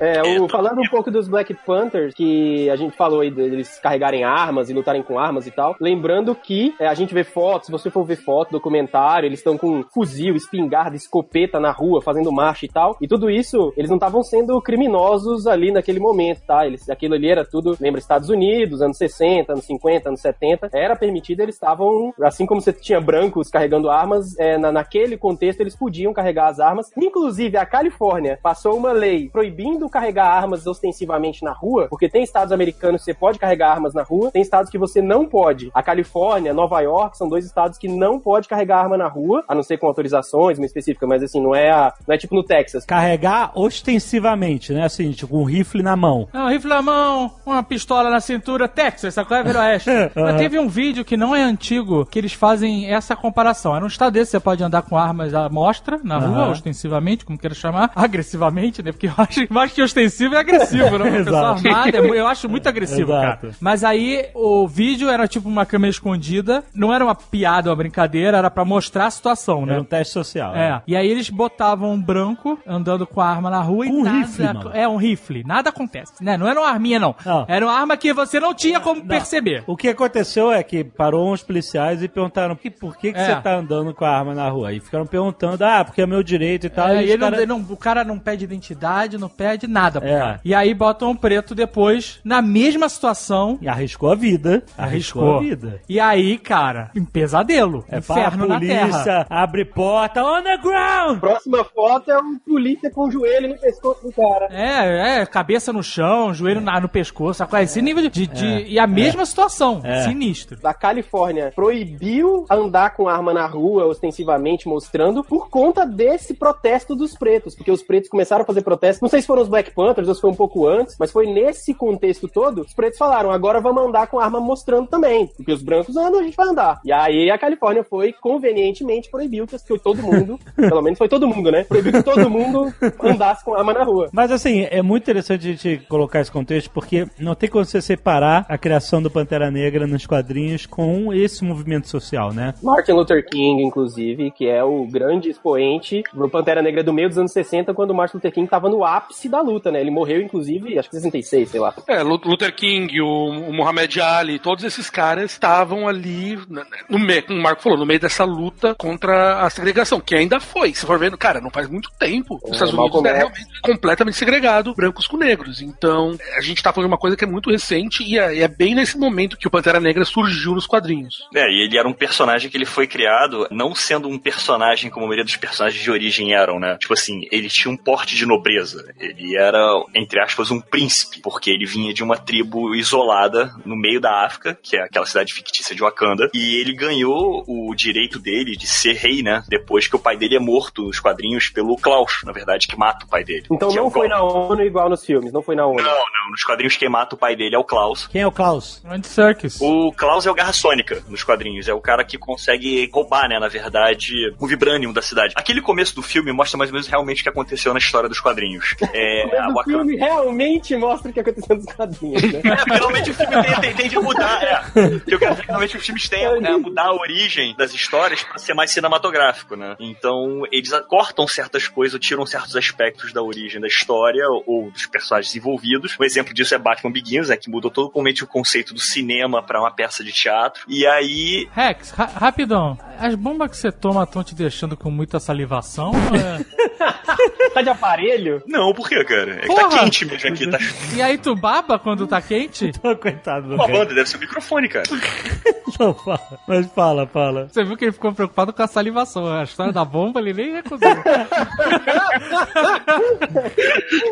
É, 0.00 0.22
o- 0.22 0.48
falando 0.48 0.80
um 0.80 0.88
pouco 0.88 1.10
dos 1.10 1.28
Black 1.28 1.52
Panthers, 1.66 2.14
que 2.14 2.70
a 2.70 2.76
gente 2.76 2.96
falou 2.96 3.20
aí 3.20 3.30
deles 3.30 3.78
carregarem 3.80 4.24
armas 4.24 4.70
e 4.70 4.72
lutarem 4.72 5.02
com 5.02 5.18
armas 5.18 5.46
e 5.46 5.50
tal. 5.50 5.74
Lembrando 5.80 6.34
que 6.34 6.74
é, 6.78 6.86
a 6.86 6.94
gente 6.94 7.12
vê 7.12 7.24
fotos, 7.24 7.66
se 7.66 7.72
você 7.72 7.90
for 7.90 8.04
ver 8.04 8.16
foto, 8.16 8.52
documentário, 8.52 9.26
eles 9.26 9.40
estão 9.40 9.58
com 9.58 9.82
fuzil, 9.92 10.36
espingarda, 10.36 10.94
escopeta 10.96 11.58
na 11.58 11.70
rua, 11.72 12.00
fazendo 12.00 12.30
marcha 12.32 12.64
e 12.64 12.68
tal. 12.68 12.96
E 13.00 13.08
tudo 13.08 13.28
isso, 13.30 13.72
eles 13.76 13.90
não 13.90 13.96
estavam 13.96 14.22
sendo 14.22 14.60
criminosos 14.62 15.46
ali 15.46 15.72
naquele 15.72 15.98
momento, 15.98 16.42
tá? 16.46 16.66
Eles, 16.66 16.88
aquilo 16.88 17.14
ali 17.14 17.28
era 17.30 17.44
tudo, 17.44 17.76
lembra, 17.80 17.98
Estados 17.98 18.28
Unidos, 18.28 18.80
anos 18.80 18.96
60, 18.98 19.52
anos 19.52 19.64
50, 19.64 20.08
anos 20.10 20.20
70. 20.20 20.70
Era 20.72 20.94
permitido, 20.96 21.40
eles 21.40 21.54
estavam, 21.56 22.12
assim 22.22 22.46
como 22.46 22.60
você 22.60 22.72
tinha 22.72 23.00
brancos 23.00 23.48
carregando 23.48 23.90
armas, 23.90 24.38
é, 24.38 24.56
na, 24.58 24.70
naquele 24.70 25.16
contexto 25.16 25.60
eles 25.60 25.74
podiam 25.76 26.12
carregar 26.12 26.48
as 26.48 26.60
armas. 26.60 26.86
Inclusive, 26.96 27.56
a 27.56 27.66
Califórnia 27.66 28.38
passou 28.42 28.76
uma 28.76 28.92
lei 28.92 29.28
proibindo 29.28 29.87
carregar 29.88 30.26
armas 30.26 30.66
ostensivamente 30.66 31.44
na 31.44 31.52
rua, 31.52 31.86
porque 31.88 32.08
tem 32.08 32.22
estados 32.22 32.52
americanos 32.52 33.00
que 33.00 33.06
você 33.06 33.14
pode 33.14 33.38
carregar 33.38 33.72
armas 33.72 33.94
na 33.94 34.02
rua, 34.02 34.30
tem 34.30 34.42
estados 34.42 34.70
que 34.70 34.78
você 34.78 35.00
não 35.00 35.26
pode. 35.26 35.70
A 35.74 35.82
Califórnia, 35.82 36.54
Nova 36.54 36.80
York 36.80 37.16
são 37.16 37.28
dois 37.28 37.44
estados 37.44 37.78
que 37.78 37.88
não 37.88 38.18
pode 38.18 38.48
carregar 38.48 38.78
arma 38.78 38.96
na 38.96 39.08
rua, 39.08 39.44
a 39.48 39.54
não 39.54 39.62
ser 39.62 39.78
com 39.78 39.86
autorizações 39.86 40.58
muito 40.58 40.68
específicas, 40.68 41.08
mas 41.08 41.22
assim, 41.22 41.40
não 41.40 41.54
é, 41.54 41.70
a, 41.70 41.92
não 42.06 42.14
é 42.14 42.18
tipo 42.18 42.34
no 42.34 42.42
Texas. 42.42 42.84
Carregar 42.84 43.52
ostensivamente, 43.54 44.72
né? 44.72 44.84
Assim, 44.84 45.10
tipo, 45.12 45.36
um 45.36 45.44
rifle 45.44 45.82
na 45.82 45.96
mão. 45.96 46.28
Não, 46.32 46.48
rifle 46.48 46.68
na 46.68 46.82
mão, 46.82 47.30
uma 47.44 47.62
pistola 47.62 48.10
na 48.10 48.20
cintura, 48.20 48.68
Texas, 48.68 49.14
coisa 49.14 49.50
é 49.50 49.58
Oeste. 49.58 49.90
Mas 50.14 50.36
teve 50.36 50.58
um 50.58 50.68
vídeo 50.68 51.04
que 51.04 51.16
não 51.16 51.34
é 51.34 51.42
antigo, 51.42 52.04
que 52.06 52.18
eles 52.18 52.32
fazem 52.32 52.90
essa 52.90 53.16
comparação. 53.16 53.74
Era 53.74 53.84
um 53.84 53.88
estado 53.88 54.12
desse, 54.12 54.32
você 54.32 54.40
pode 54.40 54.62
andar 54.62 54.82
com 54.82 54.96
armas 54.96 55.34
à 55.34 55.48
mostra, 55.48 56.00
na 56.02 56.18
rua, 56.18 56.42
Aham. 56.44 56.50
ostensivamente, 56.50 57.24
como 57.24 57.38
queira 57.38 57.54
chamar, 57.54 57.90
agressivamente, 57.96 58.82
né? 58.82 58.92
Porque 58.92 59.08
eu 59.08 59.12
acho 59.16 59.52
mais 59.52 59.72
que 59.78 59.82
ostensivo 59.82 60.34
é 60.34 60.38
agressivo, 60.38 60.98
né? 60.98 61.04
Uma 61.08 61.24
pessoa 61.24 61.48
armada, 61.50 61.98
é 61.98 62.00
eu 62.00 62.26
acho 62.26 62.48
muito 62.48 62.66
agressivo, 62.68 63.12
Exato. 63.12 63.40
cara. 63.46 63.54
Mas 63.60 63.84
aí, 63.84 64.26
o 64.34 64.66
vídeo 64.66 65.08
era 65.08 65.28
tipo 65.28 65.48
uma 65.48 65.64
câmera 65.64 65.90
escondida, 65.90 66.64
não 66.74 66.92
era 66.92 67.04
uma 67.04 67.14
piada, 67.14 67.70
uma 67.70 67.76
brincadeira, 67.76 68.36
era 68.38 68.50
pra 68.50 68.64
mostrar 68.64 69.06
a 69.06 69.10
situação, 69.10 69.64
né? 69.64 69.74
Era 69.74 69.82
um 69.82 69.84
teste 69.84 70.12
social. 70.12 70.54
É. 70.56 70.82
E 70.86 70.96
aí 70.96 71.08
eles 71.08 71.30
botavam 71.30 71.92
um 71.92 72.00
branco 72.02 72.58
andando 72.66 73.06
com 73.06 73.20
a 73.20 73.28
arma 73.28 73.50
na 73.50 73.60
rua 73.60 73.86
e 73.86 73.90
um 73.90 74.02
nada. 74.02 74.18
rifle, 74.18 74.44
mano. 74.46 74.70
é 74.74 74.88
um 74.88 74.96
rifle. 74.96 75.44
Nada 75.44 75.70
acontece. 75.70 76.12
Né? 76.22 76.36
Não 76.36 76.48
era 76.48 76.58
uma 76.60 76.68
arminha, 76.68 76.98
não. 76.98 77.14
Não. 77.24 77.44
Era 77.48 77.64
uma 77.66 77.72
arma 77.74 77.96
que 77.96 78.12
você 78.12 78.40
não 78.40 78.52
tinha 78.54 78.80
como 78.80 79.04
perceber. 79.06 79.62
O 79.66 79.76
que 79.76 79.88
aconteceu 79.88 80.50
é 80.50 80.62
que 80.62 80.82
parou 80.82 81.32
uns 81.32 81.42
policiais 81.42 82.02
e 82.02 82.08
perguntaram 82.08 82.56
"Que- 82.56 82.70
por 82.70 82.96
que, 82.96 83.12
que 83.12 83.18
É. 83.18 83.24
você 83.36 83.40
tá 83.40 83.54
andando 83.56 83.94
com 83.94 84.04
a 84.04 84.10
arma 84.10 84.34
na 84.34 84.48
rua? 84.48 84.72
E 84.72 84.80
ficaram 84.80 85.06
perguntando, 85.06 85.62
ah, 85.64 85.84
porque 85.84 86.02
é 86.02 86.06
meu 86.06 86.22
direito 86.22 86.66
e 86.66 86.70
tal. 86.70 86.88
É, 86.88 87.04
e 87.04 87.12
e 87.12 87.16
não- 87.16 87.30
cara- 87.30 87.46
não- 87.46 87.66
o 87.68 87.76
cara 87.76 88.04
não 88.04 88.18
pede 88.18 88.44
identidade, 88.44 89.18
não 89.18 89.28
pede 89.28 89.66
nada 89.68 90.00
É. 90.02 90.40
E 90.44 90.54
aí 90.54 90.72
botam 90.74 91.10
um 91.10 91.16
preto 91.16 91.54
depois, 91.54 92.20
na 92.24 92.40
mesma 92.42 92.88
situação. 92.88 93.58
E 93.60 93.68
arriscou 93.68 94.10
a 94.10 94.14
vida. 94.14 94.62
Arriscou, 94.76 95.36
a 95.36 95.40
vida. 95.40 95.80
E 95.88 96.00
aí, 96.00 96.38
cara, 96.38 96.90
um 96.96 97.04
pesadelo. 97.04 97.84
É 97.88 97.98
inferno 97.98 98.46
para 98.46 98.56
a 98.56 98.60
na 98.60 98.66
terra. 98.66 98.88
polícia, 98.88 99.26
abre 99.28 99.64
porta, 99.64 100.22
on 100.24 100.42
the 100.42 100.56
ground! 100.58 101.20
Próxima 101.20 101.64
foto 101.64 102.10
é 102.10 102.18
um 102.18 102.38
polícia 102.38 102.90
com 102.90 103.08
o 103.08 103.10
joelho 103.10 103.48
no 103.48 103.58
pescoço 103.58 104.02
do 104.06 104.12
cara. 104.12 104.46
É, 104.50 105.20
é, 105.20 105.26
cabeça 105.26 105.72
no 105.72 105.82
chão, 105.82 106.32
joelho 106.32 106.60
na- 106.60 106.80
no 106.80 106.88
pescoço, 106.88 107.38
sabe? 107.38 107.62
esse 107.62 107.82
nível 107.82 108.02
de. 108.02 108.08
de- 108.08 108.26
de- 108.26 108.62
e 108.68 108.78
a 108.78 108.86
mesma 108.86 109.24
situação. 109.26 109.80
É. 109.84 110.02
Sinistro. 110.02 110.58
da 110.60 110.72
Califórnia 110.74 111.52
proibiu 111.54 112.44
andar 112.50 112.94
com 112.94 113.08
arma 113.08 113.32
na 113.32 113.46
rua, 113.46 113.86
ostensivamente 113.86 114.68
mostrando, 114.68 115.22
por 115.24 115.48
conta 115.48 115.84
desse 115.86 116.34
protesto 116.34 116.94
dos 116.94 117.14
pretos. 117.16 117.54
Porque 117.54 117.70
os 117.70 117.82
pretos 117.82 118.08
começaram 118.08 118.42
a 118.42 118.46
fazer 118.46 118.62
protesto. 118.62 119.02
Não 119.02 119.08
sei 119.08 119.20
se 119.20 119.26
foram 119.26 119.42
os 119.42 119.48
Black 119.58 119.72
Panthers 119.72 120.08
ou 120.08 120.14
se 120.14 120.20
foi 120.20 120.30
um 120.30 120.34
pouco 120.34 120.68
antes, 120.68 120.96
mas 120.98 121.10
foi 121.10 121.26
nesse 121.26 121.74
contexto 121.74 122.28
todo. 122.28 122.60
Os 122.60 122.72
pretos 122.72 122.98
falaram: 122.98 123.30
agora 123.30 123.60
vamos 123.60 123.84
andar 123.84 124.06
com 124.06 124.20
arma 124.20 124.40
mostrando 124.40 124.86
também. 124.86 125.26
Porque 125.36 125.52
os 125.52 125.62
brancos 125.62 125.96
andam, 125.96 126.20
a 126.20 126.22
gente 126.22 126.36
vai 126.36 126.48
andar. 126.48 126.80
E 126.84 126.92
aí 126.92 127.30
a 127.30 127.38
Califórnia 127.38 127.82
foi 127.82 128.12
convenientemente 128.12 129.10
proibiu 129.10 129.46
que 129.46 129.78
todo 129.80 130.02
mundo, 130.02 130.38
pelo 130.54 130.82
menos 130.82 130.98
foi 130.98 131.08
todo 131.08 131.26
mundo, 131.26 131.50
né? 131.50 131.64
Proibiu 131.64 131.92
que 131.92 132.02
todo 132.02 132.30
mundo 132.30 132.72
andasse 133.02 133.44
com 133.44 133.54
arma 133.54 133.72
na 133.72 133.82
rua. 133.82 134.08
Mas 134.12 134.30
assim, 134.30 134.66
é 134.70 134.80
muito 134.80 135.02
interessante 135.02 135.48
a 135.48 135.50
gente 135.50 135.86
colocar 135.88 136.20
esse 136.20 136.30
contexto, 136.30 136.70
porque 136.70 137.06
não 137.18 137.34
tem 137.34 137.48
como 137.48 137.64
você 137.64 137.80
separar 137.80 138.46
a 138.48 138.56
criação 138.56 139.02
do 139.02 139.10
Pantera 139.10 139.50
Negra 139.50 139.86
nos 139.86 140.06
quadrinhos 140.06 140.66
com 140.66 141.12
esse 141.12 141.44
movimento 141.44 141.88
social, 141.88 142.32
né? 142.32 142.54
Martin 142.62 142.92
Luther 142.92 143.24
King, 143.26 143.62
inclusive, 143.62 144.30
que 144.30 144.46
é 144.46 144.62
o 144.62 144.86
grande 144.86 145.30
expoente 145.30 146.02
do 146.12 146.28
Pantera 146.28 146.62
Negra 146.62 146.84
do 146.84 146.92
meio 146.92 147.08
dos 147.08 147.18
anos 147.18 147.32
60, 147.32 147.74
quando 147.74 147.94
Martin 147.94 148.18
Luther 148.18 148.32
King 148.32 148.48
tava 148.48 148.68
no 148.68 148.84
ápice 148.84 149.28
da 149.28 149.42
luta, 149.50 149.70
né? 149.70 149.80
Ele 149.80 149.90
morreu, 149.90 150.20
inclusive, 150.20 150.78
acho 150.78 150.90
que 150.90 150.96
em 150.96 151.00
66, 151.00 151.48
sei 151.50 151.60
lá. 151.60 151.74
É, 151.86 152.02
Lu- 152.02 152.20
Luther 152.24 152.54
King, 152.54 153.00
o, 153.00 153.06
o 153.30 153.52
Muhammad 153.52 153.96
Ali, 153.98 154.38
todos 154.38 154.64
esses 154.64 154.88
caras 154.90 155.30
estavam 155.32 155.86
ali, 155.88 156.36
né, 156.48 156.62
no 156.88 156.98
meio, 156.98 157.22
como 157.24 157.38
o 157.38 157.42
Marco 157.42 157.62
falou, 157.62 157.78
no 157.78 157.86
meio 157.86 158.00
dessa 158.00 158.24
luta 158.24 158.74
contra 158.74 159.40
a 159.42 159.50
segregação, 159.50 160.00
que 160.00 160.14
ainda 160.14 160.40
foi. 160.40 160.72
Se 160.74 160.86
for 160.86 160.98
vendo, 160.98 161.16
cara, 161.18 161.40
não 161.40 161.50
faz 161.50 161.68
muito 161.68 161.90
tempo. 161.98 162.36
Os 162.42 162.50
É, 162.50 162.52
Estados 162.54 162.74
Unidos 162.74 163.02
X. 163.02 163.16
realmente 163.16 163.60
completamente 163.62 164.16
segregado, 164.16 164.74
brancos 164.74 165.06
com 165.06 165.16
negros. 165.16 165.60
Então, 165.62 166.16
a 166.36 166.40
gente 166.40 166.62
tá 166.62 166.72
falando 166.72 166.88
de 166.88 166.92
uma 166.94 166.98
coisa 166.98 167.16
que 167.16 167.24
é 167.24 167.26
muito 167.26 167.50
recente 167.50 168.02
e 168.02 168.18
é, 168.18 168.36
e 168.36 168.42
é 168.42 168.48
bem 168.48 168.74
nesse 168.74 168.98
momento 168.98 169.36
que 169.36 169.46
o 169.46 169.50
Pantera 169.50 169.80
Negra 169.80 170.04
surgiu 170.04 170.54
nos 170.54 170.66
quadrinhos. 170.66 171.26
É, 171.34 171.46
e 171.50 171.64
ele 171.64 171.78
era 171.78 171.88
um 171.88 171.92
personagem 171.92 172.50
que 172.50 172.56
ele 172.56 172.64
foi 172.66 172.86
criado 172.86 173.46
não 173.50 173.74
sendo 173.74 174.08
um 174.08 174.18
personagem 174.18 174.90
como 174.90 175.04
a 175.04 175.08
maioria 175.08 175.24
dos 175.24 175.36
personagens 175.36 175.82
de 175.82 175.90
origem 175.90 176.34
eram, 176.34 176.58
né? 176.58 176.76
Tipo 176.80 176.94
assim, 176.94 177.26
ele 177.30 177.48
tinha 177.48 177.72
um 177.72 177.76
porte 177.76 178.14
de 178.16 178.26
nobreza. 178.26 178.92
Ele 178.98 179.36
era, 179.38 179.84
entre 179.94 180.20
aspas, 180.20 180.50
um 180.50 180.60
príncipe, 180.60 181.20
porque 181.22 181.50
ele 181.50 181.64
vinha 181.64 181.94
de 181.94 182.02
uma 182.02 182.16
tribo 182.16 182.74
isolada 182.74 183.54
no 183.64 183.76
meio 183.76 184.00
da 184.00 184.24
África, 184.24 184.58
que 184.60 184.76
é 184.76 184.82
aquela 184.82 185.06
cidade 185.06 185.32
fictícia 185.32 185.74
de 185.74 185.80
Wakanda, 185.80 186.28
e 186.34 186.60
ele 186.60 186.74
ganhou 186.74 187.44
o 187.46 187.72
direito 187.74 188.18
dele 188.18 188.56
de 188.56 188.66
ser 188.66 188.94
rei, 188.94 189.22
né? 189.22 189.44
Depois 189.48 189.86
que 189.86 189.94
o 189.94 189.98
pai 189.98 190.16
dele 190.16 190.36
é 190.36 190.40
morto 190.40 190.82
nos 190.82 190.98
quadrinhos 190.98 191.48
pelo 191.48 191.76
Klaus, 191.76 192.20
na 192.24 192.32
verdade, 192.32 192.66
que 192.66 192.76
mata 192.76 193.06
o 193.06 193.08
pai 193.08 193.22
dele. 193.22 193.46
Então 193.50 193.70
é 193.70 193.76
não 193.76 193.86
o 193.86 193.90
foi 193.90 194.08
na 194.08 194.22
ONU 194.22 194.62
igual 194.62 194.88
nos 194.88 195.04
filmes, 195.04 195.32
não 195.32 195.42
foi 195.42 195.54
na 195.54 195.66
ONU. 195.66 195.82
Não, 195.82 195.84
não. 195.84 196.30
Nos 196.30 196.42
quadrinhos 196.42 196.76
quem 196.76 196.88
mata 196.88 197.14
o 197.14 197.18
pai 197.18 197.36
dele 197.36 197.54
é 197.54 197.58
o 197.58 197.64
Klaus. 197.64 198.08
Quem 198.08 198.22
é 198.22 198.26
o 198.26 198.32
Klaus? 198.32 198.82
Andy 198.84 199.06
Serkis. 199.06 199.60
O 199.60 199.92
Klaus 199.92 200.26
é 200.26 200.30
o 200.30 200.34
Garra 200.34 200.52
Sônica 200.52 201.02
nos 201.08 201.22
quadrinhos. 201.22 201.68
É 201.68 201.74
o 201.74 201.80
cara 201.80 202.04
que 202.04 202.18
consegue 202.18 202.90
roubar, 202.92 203.28
né, 203.28 203.38
na 203.38 203.48
verdade, 203.48 204.12
o 204.38 204.46
Vibranium 204.46 204.92
da 204.92 205.02
cidade. 205.02 205.34
Aquele 205.36 205.60
começo 205.60 205.94
do 205.94 206.02
filme 206.02 206.32
mostra 206.32 206.58
mais 206.58 206.70
ou 206.70 206.74
menos 206.74 206.88
realmente 206.88 207.20
o 207.20 207.22
que 207.22 207.28
aconteceu 207.28 207.72
na 207.72 207.78
história 207.78 208.08
dos 208.08 208.20
quadrinhos. 208.20 208.74
É, 208.92 209.27
Mas 209.30 209.54
o 209.54 209.62
filme 209.64 209.96
realmente 209.96 210.76
mostra 210.76 211.10
o 211.10 211.14
que 211.14 211.20
aconteceu 211.20 211.56
nos 211.56 211.64
quadrinhos, 211.66 212.22
né? 212.22 212.40
É, 212.44 212.56
porque 212.56 212.70
normalmente 212.70 213.10
o 213.10 213.14
filme 213.14 213.42
tem, 213.42 213.60
tem, 213.60 213.74
tem 213.74 213.88
de 213.88 213.98
mudar, 213.98 214.42
é. 214.42 214.56
Porque 214.98 215.14
eu 215.14 215.18
quero 215.18 215.30
dizer 215.32 215.42
que 215.42 215.48
normalmente 215.48 215.76
os 215.76 215.84
filmes 215.86 216.08
têm 216.08 216.24
é, 216.24 216.56
mudar 216.56 216.84
a 216.86 216.94
origem 216.94 217.54
das 217.56 217.72
histórias 217.74 218.22
pra 218.22 218.38
ser 218.38 218.54
mais 218.54 218.70
cinematográfico, 218.70 219.56
né? 219.56 219.76
Então, 219.80 220.42
eles 220.52 220.70
cortam 220.88 221.26
certas 221.26 221.68
coisas, 221.68 221.94
ou 221.94 222.00
tiram 222.00 222.24
certos 222.26 222.56
aspectos 222.56 223.12
da 223.12 223.22
origem 223.22 223.60
da 223.60 223.66
história 223.66 224.24
ou 224.46 224.70
dos 224.70 224.86
personagens 224.86 225.34
envolvidos. 225.34 225.96
Um 226.00 226.04
exemplo 226.04 226.32
disso 226.34 226.54
é 226.54 226.58
Batman 226.58 226.90
Begins, 226.92 227.28
né, 227.28 227.36
que 227.36 227.50
mudou 227.50 227.70
totalmente 227.70 228.24
o 228.24 228.26
conceito 228.26 228.72
do 228.74 228.80
cinema 228.80 229.42
pra 229.42 229.60
uma 229.60 229.70
peça 229.70 230.02
de 230.04 230.12
teatro. 230.12 230.62
E 230.68 230.86
aí, 230.86 231.48
Rex, 231.52 231.90
ra- 231.90 232.06
rapidão. 232.06 232.78
As 232.98 233.14
bombas 233.14 233.50
que 233.50 233.56
você 233.56 233.70
toma 233.72 234.02
estão 234.04 234.22
te 234.24 234.34
deixando 234.34 234.76
com 234.76 234.90
muita 234.90 235.18
salivação? 235.20 235.92
é- 236.14 236.58
Tá 237.54 237.62
de 237.62 237.70
aparelho? 237.70 238.42
não, 238.46 238.72
por 238.72 238.88
quê, 238.88 239.02
cara? 239.08 239.36
É 239.36 239.40
que 239.40 239.54
tá 239.54 239.68
Porra! 239.68 239.78
quente 239.80 240.04
mesmo 240.04 240.28
aqui, 240.28 240.50
tá 240.50 240.58
E 240.94 241.02
aí 241.02 241.16
tu 241.16 241.34
baba 241.34 241.78
quando 241.78 242.06
tá 242.06 242.20
quente? 242.20 242.70
Ô, 242.84 242.94
Coitado 242.94 243.48
do 243.48 243.54
uma 243.54 243.66
banda, 243.66 243.94
deve 243.94 244.08
ser 244.08 244.18
o 244.18 244.20
microfone, 244.20 244.68
cara. 244.68 244.84
Não, 245.78 245.94
fala. 245.94 246.40
Mas 246.46 246.66
fala, 246.72 247.06
fala. 247.06 247.48
Você 247.48 247.62
viu 247.62 247.76
que 247.76 247.84
ele 247.84 247.92
ficou 247.92 248.12
preocupado 248.12 248.52
com 248.52 248.62
a 248.62 248.66
salivação. 248.66 249.30
A 249.32 249.44
história 249.44 249.72
da 249.72 249.84
bomba 249.84 250.18
ele 250.18 250.32
nem 250.32 250.52
recusou. 250.54 250.88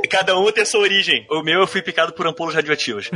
Cada 0.09 0.39
um 0.39 0.53
tem 0.53 0.65
sua 0.65 0.81
origem. 0.81 1.27
O 1.31 1.43
meu 1.43 1.61
eu 1.61 1.67
fui 1.67 1.83
picado 1.83 2.13
por 2.13 2.27
ampolas 2.27 2.55
radioativas. 2.55 3.11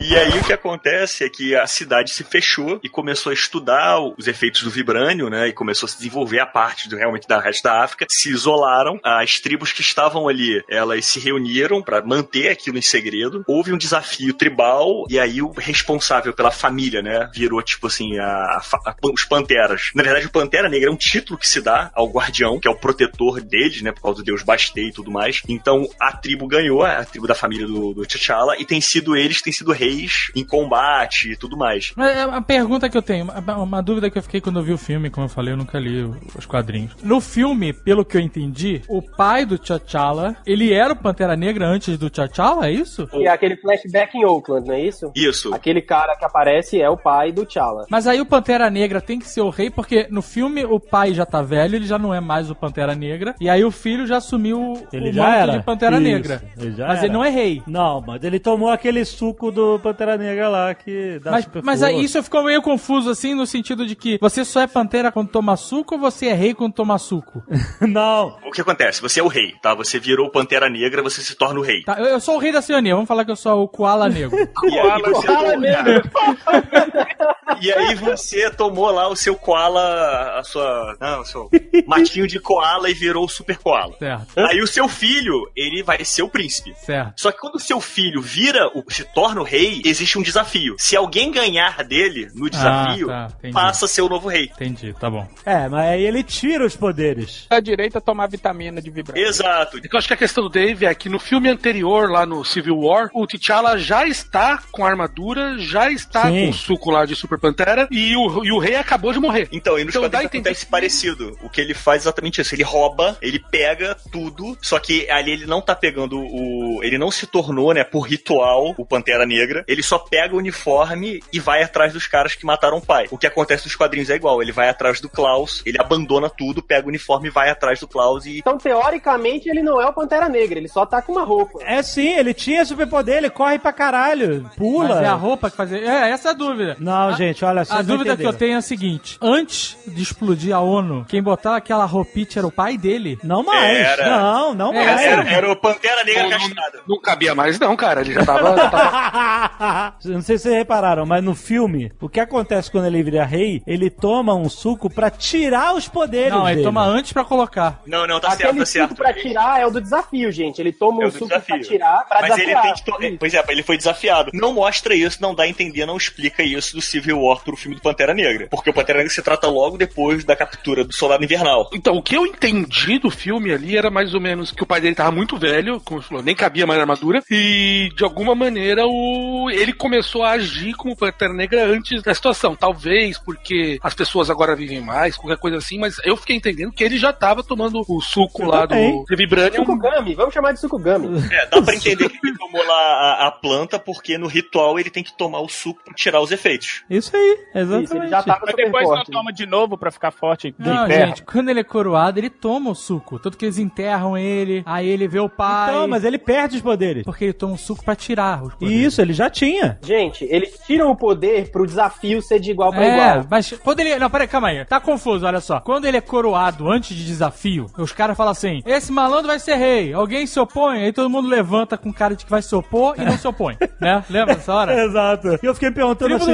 e 0.00 0.16
aí 0.16 0.38
o 0.38 0.44
que 0.44 0.52
acontece 0.52 1.24
é 1.24 1.28
que 1.28 1.54
a 1.56 1.66
cidade 1.66 2.10
se 2.10 2.24
fechou 2.24 2.80
e 2.82 2.88
começou 2.88 3.30
a 3.30 3.34
estudar 3.34 4.00
os 4.00 4.26
efeitos 4.26 4.62
do 4.62 4.70
vibrânio, 4.70 5.30
né? 5.30 5.48
E 5.48 5.52
começou 5.52 5.86
a 5.86 5.90
se 5.90 5.96
desenvolver 5.96 6.40
a 6.40 6.46
parte 6.46 6.88
do, 6.88 6.96
realmente 6.96 7.26
da 7.26 7.40
resto 7.40 7.62
da 7.62 7.82
África. 7.84 7.87
Se 8.08 8.30
isolaram. 8.30 8.98
As 9.04 9.40
tribos 9.40 9.72
que 9.72 9.80
estavam 9.80 10.28
ali, 10.28 10.62
elas 10.68 11.06
se 11.06 11.20
reuniram 11.20 11.82
para 11.82 12.04
manter 12.04 12.48
aquilo 12.48 12.78
em 12.78 12.82
segredo. 12.82 13.44
Houve 13.46 13.72
um 13.72 13.78
desafio 13.78 14.34
tribal 14.34 15.04
e 15.08 15.18
aí 15.18 15.42
o 15.42 15.52
responsável 15.52 16.32
pela 16.32 16.50
família, 16.50 17.02
né? 17.02 17.30
Virou 17.34 17.62
tipo 17.62 17.86
assim 17.86 18.18
a, 18.18 18.60
a 18.84 18.94
os 19.12 19.24
panteras. 19.24 19.90
Na 19.94 20.02
verdade, 20.02 20.26
o 20.26 20.30
Pantera 20.30 20.68
Negra 20.68 20.88
é 20.88 20.92
um 20.92 20.96
título 20.96 21.38
que 21.38 21.48
se 21.48 21.60
dá 21.60 21.90
ao 21.94 22.08
guardião, 22.08 22.58
que 22.58 22.68
é 22.68 22.70
o 22.70 22.76
protetor 22.76 23.40
deles, 23.40 23.82
né? 23.82 23.92
Por 23.92 24.02
causa 24.02 24.18
do 24.18 24.24
deus 24.24 24.42
Bastei 24.42 24.88
e 24.88 24.92
tudo 24.92 25.10
mais. 25.10 25.42
Então 25.48 25.88
a 26.00 26.12
tribo 26.12 26.46
ganhou, 26.46 26.84
a 26.84 27.04
tribo 27.04 27.26
da 27.26 27.34
família 27.34 27.66
do, 27.66 27.94
do 27.94 28.06
T'Challa, 28.06 28.56
e 28.58 28.64
tem 28.64 28.80
sido 28.80 29.16
eles, 29.16 29.42
têm 29.42 29.52
sido 29.52 29.72
reis 29.72 30.30
em 30.34 30.44
combate 30.44 31.32
e 31.32 31.36
tudo 31.36 31.56
mais. 31.56 31.92
É 31.96 32.26
uma 32.26 32.42
pergunta 32.42 32.88
que 32.88 32.96
eu 32.96 33.02
tenho, 33.02 33.24
uma, 33.24 33.56
uma 33.56 33.82
dúvida 33.82 34.10
que 34.10 34.18
eu 34.18 34.22
fiquei 34.22 34.40
quando 34.40 34.58
eu 34.58 34.62
vi 34.62 34.72
o 34.72 34.78
filme, 34.78 35.10
como 35.10 35.26
eu 35.26 35.30
falei, 35.30 35.52
eu 35.52 35.56
nunca 35.56 35.78
li 35.78 36.02
os 36.36 36.46
quadrinhos. 36.46 36.92
No 37.02 37.20
filme, 37.20 37.72
pelo 37.84 38.04
que 38.04 38.16
eu 38.16 38.20
entendi, 38.20 38.82
o 38.88 39.00
pai 39.02 39.44
do 39.46 39.58
T'Challa, 39.58 40.36
ele 40.46 40.72
era 40.72 40.92
o 40.92 40.96
Pantera 40.96 41.36
Negra 41.36 41.66
antes 41.66 41.96
do 41.98 42.10
T'Challa, 42.10 42.68
é 42.68 42.72
isso? 42.72 43.08
E 43.14 43.24
é 43.26 43.30
aquele 43.30 43.56
flashback 43.56 44.16
em 44.16 44.24
Oakland, 44.24 44.66
não 44.66 44.74
é 44.74 44.80
isso? 44.82 45.10
Isso. 45.14 45.54
Aquele 45.54 45.80
cara 45.82 46.16
que 46.16 46.24
aparece 46.24 46.80
é 46.80 46.88
o 46.88 46.96
pai 46.96 47.32
do 47.32 47.44
T'Challa. 47.46 47.86
Mas 47.90 48.06
aí 48.06 48.20
o 48.20 48.26
Pantera 48.26 48.68
Negra 48.70 49.00
tem 49.00 49.18
que 49.18 49.28
ser 49.28 49.40
o 49.40 49.50
rei, 49.50 49.70
porque 49.70 50.06
no 50.10 50.22
filme 50.22 50.64
o 50.64 50.78
pai 50.80 51.14
já 51.14 51.24
tá 51.24 51.42
velho, 51.42 51.76
ele 51.76 51.86
já 51.86 51.98
não 51.98 52.12
é 52.12 52.20
mais 52.20 52.50
o 52.50 52.54
Pantera 52.54 52.94
Negra, 52.94 53.34
e 53.40 53.48
aí 53.48 53.64
o 53.64 53.70
filho 53.70 54.06
já 54.06 54.16
assumiu 54.18 54.86
Ele 54.92 55.10
o 55.10 55.12
já 55.12 55.22
manto 55.22 55.36
era. 55.38 55.52
de 55.58 55.64
Pantera 55.64 55.96
Isso, 55.96 56.02
Negra. 56.04 56.42
ele 56.58 56.72
já 56.72 56.86
mas 56.88 56.98
ele 56.98 57.06
era. 57.06 57.12
não 57.12 57.24
é 57.24 57.30
rei. 57.30 57.62
Não, 57.66 58.00
mas 58.06 58.22
ele 58.24 58.38
tomou 58.38 58.70
aquele 58.70 59.04
suco 59.04 59.50
do 59.50 59.78
Pantera 59.78 60.16
Negra 60.16 60.48
lá 60.48 60.74
que 60.74 61.18
dá 61.22 61.30
Mas, 61.32 61.44
super 61.44 61.62
mas 61.62 61.80
força. 61.80 61.94
aí 61.96 62.04
isso 62.04 62.22
ficou 62.22 62.42
meio 62.44 62.62
confuso, 62.62 63.10
assim, 63.10 63.34
no 63.34 63.46
sentido 63.46 63.86
de 63.86 63.94
que 63.94 64.18
você 64.20 64.44
só 64.44 64.60
é 64.60 64.66
pantera 64.66 65.10
quando 65.12 65.28
toma 65.28 65.56
suco 65.56 65.94
ou 65.94 66.00
você 66.00 66.26
é 66.26 66.34
rei 66.34 66.54
quando 66.54 66.72
toma 66.74 66.98
suco? 66.98 67.42
Não. 67.80 68.36
O 68.44 68.50
que 68.50 68.60
acontece? 68.60 69.00
Você 69.00 69.20
é 69.20 69.22
o 69.22 69.28
rei, 69.28 69.54
tá? 69.62 69.74
Você 69.74 69.98
virou 69.98 70.26
o 70.26 70.30
Pantera 70.30 70.68
Negra, 70.68 71.02
você 71.02 71.20
se 71.22 71.34
torna 71.34 71.60
o 71.60 71.62
rei. 71.62 71.82
Tá, 71.82 71.98
eu, 71.98 72.06
eu 72.06 72.20
sou 72.20 72.36
o 72.36 72.38
rei 72.38 72.52
da 72.52 72.58
Oceania, 72.58 72.94
vamos 72.94 73.08
falar 73.08 73.24
que 73.24 73.30
eu 73.30 73.36
sou 73.36 73.62
o 73.62 73.68
Koala 73.68 74.08
Negro. 74.08 74.36
Koala 74.54 75.56
Negra. 75.56 76.02
E 77.60 77.72
aí 77.72 77.94
você 77.94 78.50
tomou 78.50 78.90
lá 78.90 79.08
o 79.08 79.16
seu 79.16 79.34
koala, 79.36 80.38
a 80.38 80.44
sua. 80.44 80.96
Não, 81.00 81.20
o 81.20 81.24
seu 81.24 81.50
matinho 81.86 82.26
de 82.26 82.38
koala 82.40 82.90
e 82.90 82.94
virou 82.94 83.24
o 83.24 83.28
super 83.28 83.56
koala. 83.58 83.94
certo, 83.98 84.26
Aí 84.38 84.60
o 84.60 84.66
seu 84.66 84.88
filho, 84.88 85.50
ele 85.56 85.82
vai 85.82 86.04
ser 86.04 86.22
o 86.22 86.28
príncipe. 86.28 86.74
certo. 86.84 87.14
Só 87.20 87.32
que 87.32 87.38
quando 87.38 87.56
o 87.56 87.60
seu 87.60 87.80
filho 87.80 88.20
vira, 88.20 88.68
o, 88.68 88.84
se 88.88 89.04
torna 89.04 89.40
o 89.40 89.44
rei, 89.44 89.80
existe 89.84 90.18
um 90.18 90.22
desafio. 90.22 90.76
Se 90.78 90.96
alguém 90.96 91.30
ganhar 91.30 91.82
dele 91.84 92.28
no 92.34 92.48
desafio, 92.50 93.10
Ah, 93.10 93.28
tá, 93.42 93.48
passa 93.52 93.84
a 93.84 93.88
ser 93.88 94.02
o 94.02 94.08
novo 94.08 94.28
rei. 94.28 94.44
Entendi, 94.44 94.94
tá 94.98 95.10
bom. 95.10 95.26
É, 95.44 95.68
mas 95.68 95.86
aí 95.88 96.02
ele 96.04 96.22
tira 96.22 96.64
os 96.64 96.76
poderes. 96.76 97.46
Da 97.48 97.60
direita 97.60 98.00
tomar 98.00 98.26
vitamina 98.28 98.80
de 98.80 98.90
vibrante. 98.90 99.20
Exato. 99.20 99.78
Eu 99.78 99.98
acho 99.98 100.08
que 100.08 100.14
a 100.14 100.16
questão 100.16 100.44
do 100.44 100.50
Dave 100.50 100.86
é 100.86 100.94
que 100.94 101.08
no 101.08 101.18
filme 101.18 101.48
anterior, 101.48 102.10
lá 102.10 102.24
no 102.26 102.44
Civil 102.44 102.78
War, 102.78 103.10
o 103.14 103.26
T'Challa 103.26 103.78
já 103.78 104.06
está 104.06 104.60
com 104.70 104.84
a 104.84 104.88
armadura, 104.90 105.58
já 105.58 105.90
está 105.90 106.26
Sim. 106.26 106.44
com 106.44 106.50
o 106.50 106.52
suco 106.54 106.90
lá 106.90 107.04
de 107.04 107.14
Super 107.16 107.37
Pantera 107.38 107.86
e 107.90 108.14
o, 108.16 108.44
e 108.44 108.52
o 108.52 108.58
rei 108.58 108.76
acabou 108.76 109.12
de 109.12 109.18
morrer. 109.20 109.48
Então, 109.52 109.78
e 109.78 109.84
nos 109.84 109.94
Então 109.94 110.08
dá 110.08 110.20
acontece 110.20 110.66
parecido. 110.66 111.36
O 111.42 111.48
que 111.48 111.60
ele 111.60 111.74
faz 111.74 112.02
é 112.02 112.04
exatamente 112.04 112.40
isso. 112.40 112.54
Ele 112.54 112.62
rouba, 112.62 113.16
ele 113.20 113.38
pega 113.50 113.96
tudo, 114.12 114.56
só 114.62 114.78
que 114.78 115.08
ali 115.10 115.32
ele 115.32 115.46
não 115.46 115.60
tá 115.60 115.74
pegando 115.74 116.18
o. 116.20 116.80
Ele 116.82 116.98
não 116.98 117.10
se 117.10 117.26
tornou, 117.26 117.72
né, 117.72 117.84
por 117.84 118.02
ritual, 118.02 118.74
o 118.76 118.84
Pantera 118.84 119.26
Negra. 119.26 119.64
Ele 119.66 119.82
só 119.82 119.98
pega 119.98 120.34
o 120.34 120.38
uniforme 120.38 121.20
e 121.32 121.38
vai 121.40 121.62
atrás 121.62 121.92
dos 121.92 122.06
caras 122.06 122.34
que 122.34 122.46
mataram 122.46 122.78
o 122.78 122.84
pai. 122.84 123.06
O 123.10 123.18
que 123.18 123.26
acontece 123.26 123.64
nos 123.66 123.76
quadrinhos 123.76 124.10
é 124.10 124.14
igual. 124.16 124.40
Ele 124.42 124.52
vai 124.52 124.68
atrás 124.68 125.00
do 125.00 125.08
Klaus, 125.08 125.62
ele 125.66 125.78
abandona 125.80 126.28
tudo, 126.30 126.62
pega 126.62 126.86
o 126.86 126.88
uniforme 126.88 127.28
e 127.28 127.30
vai 127.30 127.50
atrás 127.50 127.80
do 127.80 127.88
Klaus 127.88 128.24
e. 128.26 128.38
Então, 128.38 128.56
teoricamente, 128.58 129.48
ele 129.48 129.62
não 129.62 129.80
é 129.80 129.86
o 129.86 129.92
Pantera 129.92 130.28
Negra, 130.28 130.58
ele 130.58 130.68
só 130.68 130.86
tá 130.86 131.02
com 131.02 131.12
uma 131.12 131.24
roupa. 131.24 131.58
É 131.62 131.82
sim, 131.82 132.14
ele 132.16 132.32
tinha 132.32 132.64
superpoder, 132.64 133.16
ele 133.18 133.30
corre 133.30 133.58
pra 133.58 133.72
caralho, 133.72 134.48
pula. 134.56 134.88
Mas 134.88 135.02
é 135.02 135.06
a 135.06 135.14
roupa 135.14 135.50
que 135.50 135.56
fazia. 135.56 135.78
É, 135.78 136.10
essa 136.10 136.28
é 136.28 136.30
a 136.30 136.34
dúvida. 136.34 136.76
Não, 136.78 137.08
A- 137.08 137.12
gente, 137.12 137.27
olha 137.44 137.64
só. 137.64 137.74
A 137.78 137.82
dúvida 137.82 138.16
que 138.16 138.24
eu 138.26 138.32
tenho 138.32 138.54
é 138.54 138.56
a 138.56 138.62
seguinte: 138.62 139.16
antes 139.20 139.76
de 139.86 140.02
explodir 140.02 140.54
a 140.54 140.60
ONU, 140.60 141.04
quem 141.08 141.22
botava 141.22 141.56
aquela 141.56 141.84
roupite 141.84 142.38
era 142.38 142.46
o 142.46 142.52
pai 142.52 142.76
dele? 142.76 143.18
Não 143.22 143.42
mais. 143.42 143.76
Era. 143.78 144.08
Não, 144.18 144.54
não 144.54 144.72
É, 144.74 144.84
mais. 144.84 145.00
Era, 145.02 145.30
era 145.30 145.52
o 145.52 145.56
Pantera 145.56 146.04
Negra 146.04 146.22
Não, 146.24 146.30
não, 146.30 146.38
castrado. 146.38 146.78
não 146.88 147.00
cabia 147.00 147.34
mais, 147.34 147.58
não, 147.58 147.76
cara. 147.76 148.00
Ele 148.00 148.12
já 148.14 148.24
tava. 148.24 148.56
já 148.56 148.68
tava- 148.70 149.94
não 150.04 150.20
sei 150.22 150.36
se 150.38 150.42
vocês 150.44 150.54
repararam, 150.54 151.04
mas 151.06 151.22
no 151.22 151.34
filme, 151.34 151.92
o 152.00 152.08
que 152.08 152.20
acontece 152.20 152.70
quando 152.70 152.86
ele 152.86 153.02
vira 153.02 153.24
rei? 153.24 153.62
Ele 153.66 153.90
toma 153.90 154.34
um 154.34 154.48
suco 154.48 154.88
pra 154.90 155.10
tirar 155.10 155.74
os 155.74 155.88
poderes 155.88 156.32
Não, 156.32 156.46
ele 156.46 156.56
dele. 156.56 156.66
toma 156.66 156.84
antes 156.84 157.12
pra 157.12 157.24
colocar. 157.24 157.80
Não, 157.86 158.06
não, 158.06 158.20
tá 158.20 158.30
certo, 158.30 158.42
Aquele 158.44 158.58
tá 158.60 158.66
suco 158.66 158.78
certo. 158.78 158.94
pra 158.94 159.12
tirar 159.12 159.60
é 159.60 159.66
o 159.66 159.70
do 159.70 159.80
desafio, 159.80 160.30
gente. 160.32 160.60
Ele 160.60 160.72
toma 160.72 161.02
É 161.02 161.06
um 161.06 161.08
o 161.08 161.12
suco 161.12 161.28
pra 161.28 161.38
desafio. 161.38 161.60
tirar 161.68 162.04
pra 162.08 162.20
Mas 162.22 162.32
ele 162.38 162.46
desafiar. 162.46 162.62
tem 162.62 162.74
que. 162.74 162.84
to- 163.12 163.16
Pois 163.18 163.34
é, 163.34 163.44
ele 163.48 163.62
foi 163.62 163.76
desafiado. 163.76 164.30
Não 164.34 164.52
mostra 164.52 164.94
isso, 164.94 165.18
não 165.20 165.34
dá 165.34 165.44
a 165.44 165.48
entender, 165.48 165.86
não 165.86 165.96
explica 165.96 166.42
isso 166.42 166.74
do 166.74 166.82
Civil 166.82 167.17
War 167.20 167.42
pro 167.42 167.56
filme 167.56 167.76
do 167.76 167.82
Pantera 167.82 168.14
Negra. 168.14 168.48
Porque 168.50 168.70
o 168.70 168.74
Pantera 168.74 168.98
Negra 168.98 169.12
se 169.12 169.22
trata 169.22 169.48
logo 169.48 169.76
depois 169.76 170.24
da 170.24 170.36
captura 170.36 170.84
do 170.84 170.92
Soldado 170.92 171.24
Invernal. 171.24 171.70
Então, 171.72 171.96
o 171.96 172.02
que 172.02 172.16
eu 172.16 172.26
entendi 172.26 172.98
do 172.98 173.10
filme 173.10 173.52
ali 173.52 173.76
era 173.76 173.90
mais 173.90 174.14
ou 174.14 174.20
menos 174.20 174.50
que 174.50 174.62
o 174.62 174.66
pai 174.66 174.80
dele 174.80 174.94
tava 174.94 175.10
muito 175.10 175.36
velho, 175.36 175.80
como 175.80 176.02
você 176.02 176.08
falou, 176.08 176.22
nem 176.22 176.34
cabia 176.34 176.66
mais 176.66 176.78
na 176.78 176.82
armadura, 176.82 177.22
e 177.30 177.90
de 177.96 178.04
alguma 178.04 178.34
maneira 178.34 178.86
o 178.86 179.48
ele 179.50 179.72
começou 179.72 180.22
a 180.22 180.32
agir 180.32 180.74
como 180.74 180.96
Pantera 180.96 181.32
Negra 181.32 181.64
antes 181.66 182.02
da 182.02 182.14
situação. 182.14 182.56
Talvez 182.56 183.18
porque 183.18 183.78
as 183.82 183.94
pessoas 183.94 184.30
agora 184.30 184.56
vivem 184.56 184.80
mais, 184.80 185.16
qualquer 185.16 185.38
coisa 185.38 185.58
assim, 185.58 185.78
mas 185.78 185.96
eu 186.04 186.16
fiquei 186.16 186.36
entendendo 186.36 186.72
que 186.72 186.84
ele 186.84 186.98
já 186.98 187.12
tava 187.12 187.42
tomando 187.42 187.82
o 187.88 188.00
suco 188.00 188.42
Eu 188.42 188.48
lá 188.48 188.66
do 188.66 189.04
Vibranium. 189.08 189.64
Suco 189.64 189.78
Gummy, 189.78 190.14
vamos 190.14 190.34
chamar 190.34 190.52
de 190.52 190.60
suco 190.60 190.78
Gummy. 190.78 191.18
É, 191.30 191.46
dá 191.46 191.62
pra 191.62 191.74
entender 191.74 192.08
que 192.08 192.18
ele 192.26 192.36
tomou 192.36 192.64
lá 192.64 192.74
a, 192.74 193.28
a 193.28 193.30
planta, 193.30 193.78
porque 193.78 194.16
no 194.18 194.26
ritual 194.26 194.78
ele 194.78 194.90
tem 194.90 195.02
que 195.02 195.16
tomar 195.16 195.40
o 195.40 195.48
suco 195.48 195.80
pra 195.84 195.94
tirar 195.94 196.20
os 196.20 196.30
efeitos. 196.30 196.82
Isso 196.88 197.07
Isso 197.08 197.16
aí, 197.16 197.38
exatamente. 197.54 197.84
Isso, 197.84 197.96
ele 197.96 198.08
já 198.08 198.22
tava 198.22 198.40
Mas 198.46 198.54
depois 198.54 198.84
forte. 198.84 199.10
não 199.10 199.18
toma 199.20 199.32
de 199.32 199.46
novo 199.46 199.78
pra 199.78 199.90
ficar 199.90 200.10
forte 200.10 200.54
Não, 200.58 200.86
gente, 200.86 201.22
quando 201.22 201.48
ele 201.48 201.60
é 201.60 201.64
coroado, 201.64 202.18
ele 202.18 202.30
toma 202.30 202.70
o 202.70 202.74
suco. 202.74 203.18
Tanto 203.18 203.36
que 203.38 203.44
eles 203.44 203.58
enterram 203.58 204.16
ele, 204.16 204.62
aí 204.66 204.88
ele 204.88 205.08
vê 205.08 205.20
o 205.20 205.28
pai. 205.28 205.70
Então, 205.70 205.88
mas 205.88 206.04
ele 206.04 206.18
perde 206.18 206.56
os 206.56 206.62
poderes. 206.62 207.04
Porque 207.04 207.24
ele 207.24 207.32
toma 207.32 207.54
o 207.54 207.58
suco 207.58 207.84
pra 207.84 207.96
tirar 207.96 208.42
os 208.42 208.54
poderes. 208.54 208.86
Isso, 208.86 209.00
ele 209.00 209.12
já 209.12 209.30
tinha. 209.30 209.78
Gente, 209.82 210.24
eles 210.24 210.58
tiram 210.66 210.90
o 210.90 210.96
poder 210.96 211.50
pro 211.50 211.66
desafio 211.66 212.20
ser 212.20 212.38
de 212.40 212.50
igual 212.50 212.70
pra 212.70 212.84
É, 212.84 212.92
igual. 212.92 213.26
mas 213.30 213.52
quando 213.52 213.80
ele. 213.80 213.98
Não, 213.98 214.10
peraí, 214.10 214.28
calma 214.28 214.48
aí. 214.48 214.64
Tá 214.64 214.80
confuso, 214.80 215.26
olha 215.26 215.40
só. 215.40 215.60
Quando 215.60 215.86
ele 215.86 215.96
é 215.96 216.00
coroado 216.00 216.70
antes 216.70 216.96
de 216.96 217.04
desafio, 217.04 217.66
os 217.78 217.92
caras 217.92 218.16
falam 218.16 218.32
assim: 218.32 218.62
esse 218.66 218.92
malandro 218.92 219.28
vai 219.28 219.38
ser 219.38 219.56
rei. 219.56 219.92
Alguém 219.92 220.26
se 220.26 220.38
opõe? 220.38 220.82
Aí 220.84 220.92
todo 220.92 221.08
mundo 221.10 221.28
levanta 221.28 221.76
com 221.76 221.92
cara 221.92 222.14
de 222.14 222.24
que 222.24 222.30
vai 222.30 222.42
se 222.42 222.54
opor 222.54 222.94
e 222.98 223.04
não 223.04 223.16
se 223.16 223.26
opõe. 223.26 223.56
né? 223.80 224.04
Lembra 224.10 224.34
dessa 224.34 224.52
hora? 224.54 224.84
Exato. 224.84 225.38
E 225.42 225.46
eu 225.46 225.54
fiquei 225.54 225.70
perguntando 225.70 226.08
Tribo 226.08 226.24
do 226.24 226.30